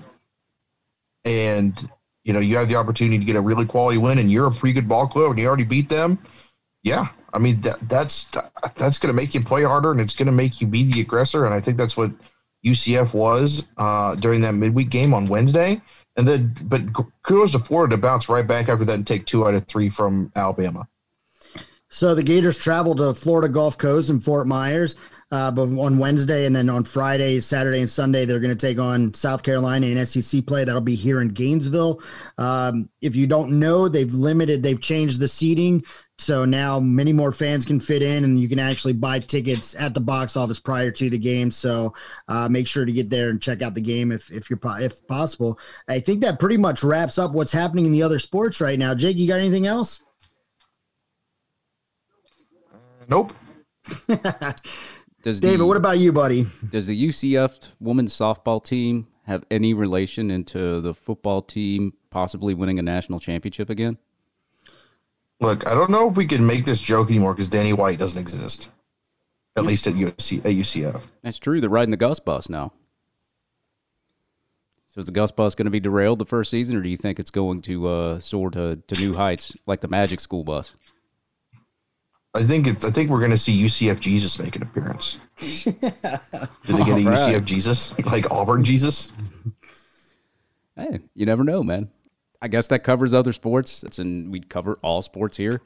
and 1.25 1.91
you 2.25 2.33
know 2.33 2.41
you 2.41 2.57
have 2.57 2.69
the 2.69 2.77
opportunity 2.77 3.19
to 3.19 3.25
get 3.25 3.37
a 3.37 3.41
really 3.41 3.67
quality 3.67 3.99
win, 3.99 4.19
and 4.19 4.31
you're 4.31 4.47
a 4.47 4.51
pretty 4.51 4.73
good 4.73 4.89
ball 4.89 5.07
club, 5.07 5.31
and 5.31 5.39
you 5.39 5.47
already 5.47 5.65
beat 5.65 5.89
them. 5.89 6.19
Yeah, 6.83 7.09
I 7.33 7.39
mean 7.39 7.61
that 7.63 7.81
that's 7.81 8.31
that's 8.77 8.99
going 8.99 9.09
to 9.09 9.13
make 9.13 9.35
you 9.35 9.43
play 9.43 9.65
harder, 9.65 9.91
and 9.91 10.01
it's 10.01 10.15
going 10.15 10.27
to 10.27 10.33
make 10.33 10.61
you 10.61 10.67
be 10.67 10.91
the 10.91 11.01
aggressor. 11.01 11.45
And 11.45 11.55
I 11.55 11.61
think 11.61 11.77
that's 11.77 11.97
what 11.97 12.11
UCF 12.65 13.15
was 13.15 13.67
uh, 13.77 14.15
during 14.17 14.41
that 14.43 14.55
midweek 14.55 14.91
game 14.91 15.15
on 15.15 15.27
Wednesday. 15.27 15.81
And 16.17 16.27
then, 16.27 16.55
but 16.63 16.83
kudos 17.23 17.53
to 17.53 17.59
Florida 17.59 17.97
to 17.97 18.03
bounce 18.03 18.29
right 18.29 18.47
back 18.47 18.69
after 18.69 18.85
that 18.85 18.95
and 18.95 19.07
take 19.07 19.27
two 19.27 19.47
out 19.47 19.55
of 19.55 19.67
three 19.67 19.89
from 19.89 20.33
Alabama. 20.37 20.89
So 21.89 22.15
the 22.15 22.23
Gators 22.23 22.59
traveled 22.59 22.99
to 22.99 23.15
Florida 23.15 23.49
Gulf 23.49 23.79
Coast 23.79 24.11
and 24.11 24.23
Fort 24.23 24.47
Myers 24.47 24.97
uh, 25.31 25.51
but 25.51 25.63
on 25.63 25.99
Wednesday 25.99 26.45
and 26.45 26.55
then 26.55 26.69
on 26.69 26.85
Friday, 26.85 27.39
Saturday, 27.41 27.81
and 27.81 27.89
Sunday, 27.89 28.25
they're 28.25 28.41
going 28.41 28.57
to 28.57 28.67
take 28.67 28.79
on 28.79 29.15
South 29.15 29.43
Carolina 29.43 29.87
in 29.87 30.05
SEC 30.05 30.45
play. 30.47 30.65
That'll 30.65 30.81
be 30.81 30.97
here 30.97 31.21
in 31.21 31.29
Gainesville. 31.29 32.03
Um, 32.37 32.89
if 33.01 33.15
you 33.15 33.27
don't 33.27 33.59
know, 33.59 33.89
they've 33.89 34.13
limited, 34.13 34.63
they've 34.63 34.81
changed 34.81 35.21
the 35.21 35.29
seating. 35.29 35.85
So 36.19 36.45
now 36.45 36.81
many 36.81 37.13
more 37.13 37.33
fans 37.33 37.65
can 37.65 37.81
fit 37.81 38.03
in, 38.03 38.25
and 38.25 38.39
you 38.39 38.49
can 38.49 38.59
actually 38.59 38.93
buy 38.93 39.21
tickets 39.21 39.75
at 39.77 39.95
the 39.95 40.01
box 40.01 40.37
office 40.37 40.61
prior 40.61 40.91
to 40.91 41.09
the 41.09 41.19
game. 41.19 41.51
So 41.51 41.95
uh, 42.29 42.49
make 42.49 42.67
sure 42.67 42.85
to 42.85 42.93
get 42.93 43.09
there 43.09 43.31
and 43.31 43.41
check 43.41 43.63
out 43.63 43.75
the 43.75 43.81
game 43.81 44.13
if 44.13 44.31
if 44.31 44.51
you're 44.51 44.61
if 44.81 45.07
possible. 45.07 45.59
I 45.89 46.01
think 46.01 46.21
that 46.21 46.39
pretty 46.39 46.59
much 46.59 46.83
wraps 46.83 47.19
up 47.19 47.33
what's 47.33 47.53
happening 47.53 47.87
in 47.87 47.93
the 47.93 48.03
other 48.03 48.19
sports 48.19 48.61
right 48.61 48.79
now. 48.79 48.95
Jake, 48.95 49.17
you 49.17 49.29
got 49.29 49.39
anything 49.39 49.67
else? 49.67 50.03
Nope. 53.09 53.33
Does 55.23 55.41
David, 55.41 55.61
the, 55.61 55.67
what 55.67 55.77
about 55.77 55.99
you, 55.99 56.13
buddy? 56.13 56.47
Does 56.67 56.87
the 56.87 57.09
UCF 57.09 57.75
women's 57.79 58.15
softball 58.15 58.65
team 58.65 59.07
have 59.25 59.45
any 59.51 59.75
relation 59.75 60.31
into 60.31 60.81
the 60.81 60.95
football 60.95 61.43
team 61.43 61.93
possibly 62.09 62.55
winning 62.55 62.79
a 62.79 62.83
national 62.83 63.21
championship 63.21 63.69
again? 63.69 63.99
Look, 65.41 65.67
I 65.67 65.75
don't 65.75 65.91
know 65.91 66.09
if 66.09 66.17
we 66.17 66.27
can 66.27 66.47
make 66.47 66.65
this 66.65 66.81
joke 66.81 67.09
anymore 67.11 67.35
because 67.35 67.49
Danny 67.49 67.73
White 67.73 67.99
doesn't 67.99 68.19
exist, 68.19 68.71
at 69.57 69.65
least 69.65 69.87
at, 69.87 69.95
UC, 69.95 70.39
at 70.41 70.53
UCF. 70.53 71.03
That's 71.23 71.39
true. 71.39 71.61
They're 71.61 71.71
riding 71.71 71.91
the 71.91 71.97
Gus 71.97 72.21
bus 72.21 72.49
now. 72.49 72.73
So 74.89 74.99
is 74.99 75.07
the 75.07 75.13
Gus 75.13 75.31
bus 75.31 75.55
going 75.55 75.67
to 75.67 75.71
be 75.71 75.81
derailed 75.81 76.19
the 76.19 76.27
first 76.27 76.51
season, 76.51 76.77
or 76.77 76.83
do 76.83 76.89
you 76.89 76.97
think 76.97 77.19
it's 77.19 77.31
going 77.31 77.63
to 77.63 77.89
uh, 77.89 78.19
soar 78.19 78.51
to, 78.51 78.77
to 78.77 79.01
new 79.01 79.15
heights 79.15 79.57
like 79.67 79.81
the 79.81 79.89
Magic 79.89 80.19
School 80.19 80.45
bus? 80.45 80.75
I 82.35 82.45
think 82.45 82.67
it's. 82.67 82.85
I 82.85 82.91
think 82.91 83.11
we're 83.11 83.19
going 83.19 83.33
to 83.33 83.39
see 83.39 83.61
UCF 83.63 83.99
Jesus 84.01 84.39
make 84.39 84.55
an 84.55 84.63
appearance. 84.63 85.19
Did 85.39 85.75
they 85.75 86.85
get 86.85 87.01
a 87.01 87.05
right. 87.05 87.19
UCF 87.19 87.45
Jesus 87.45 87.99
like 88.07 88.31
Auburn 88.31 88.63
Jesus? 88.63 89.13
Hey, 90.77 91.01
you 91.15 91.27
never 91.27 91.43
know, 91.43 91.63
man. 91.63 91.91
I 92.41 92.49
guess 92.49 92.69
that 92.69 92.85
covers 92.85 93.13
other 93.13 93.33
sports. 93.33 93.83
It's 93.83 93.99
in 93.99 94.31
we 94.31 94.41
cover 94.41 94.79
all 94.83 95.03
sports 95.03 95.37
here 95.37 95.61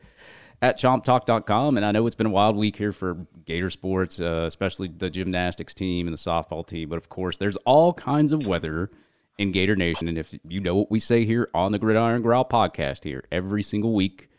at 0.62 0.78
chomptalk.com. 0.78 1.76
And 1.76 1.84
I 1.84 1.92
know 1.92 2.06
it's 2.06 2.16
been 2.16 2.26
a 2.26 2.30
wild 2.30 2.56
week 2.56 2.76
here 2.76 2.92
for 2.92 3.26
Gator 3.44 3.70
sports, 3.70 4.18
uh, 4.18 4.44
especially 4.46 4.88
the 4.88 5.10
gymnastics 5.10 5.74
team 5.74 6.06
and 6.06 6.16
the 6.16 6.18
softball 6.18 6.66
team. 6.66 6.88
But 6.88 6.96
of 6.96 7.10
course, 7.10 7.36
there's 7.36 7.56
all 7.58 7.92
kinds 7.92 8.32
of 8.32 8.46
weather 8.46 8.90
in 9.38 9.52
Gator 9.52 9.76
Nation. 9.76 10.08
And 10.08 10.16
if 10.16 10.34
you 10.48 10.60
know 10.60 10.74
what 10.76 10.90
we 10.90 10.98
say 10.98 11.26
here 11.26 11.50
on 11.54 11.72
the 11.72 11.78
Gridiron 11.78 12.22
Growl 12.22 12.44
podcast 12.44 13.04
here 13.04 13.24
every 13.30 13.62
single 13.62 13.92
week, 13.92 14.30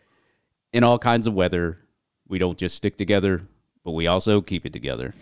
in 0.73 0.83
all 0.83 0.99
kinds 0.99 1.25
of 1.25 1.33
weather, 1.33 1.77
we 2.27 2.39
don't 2.39 2.57
just 2.57 2.75
stick 2.75 2.97
together, 2.97 3.41
but 3.83 3.91
we 3.91 4.07
also 4.07 4.41
keep 4.41 4.65
it 4.65 4.73
together. 4.73 5.13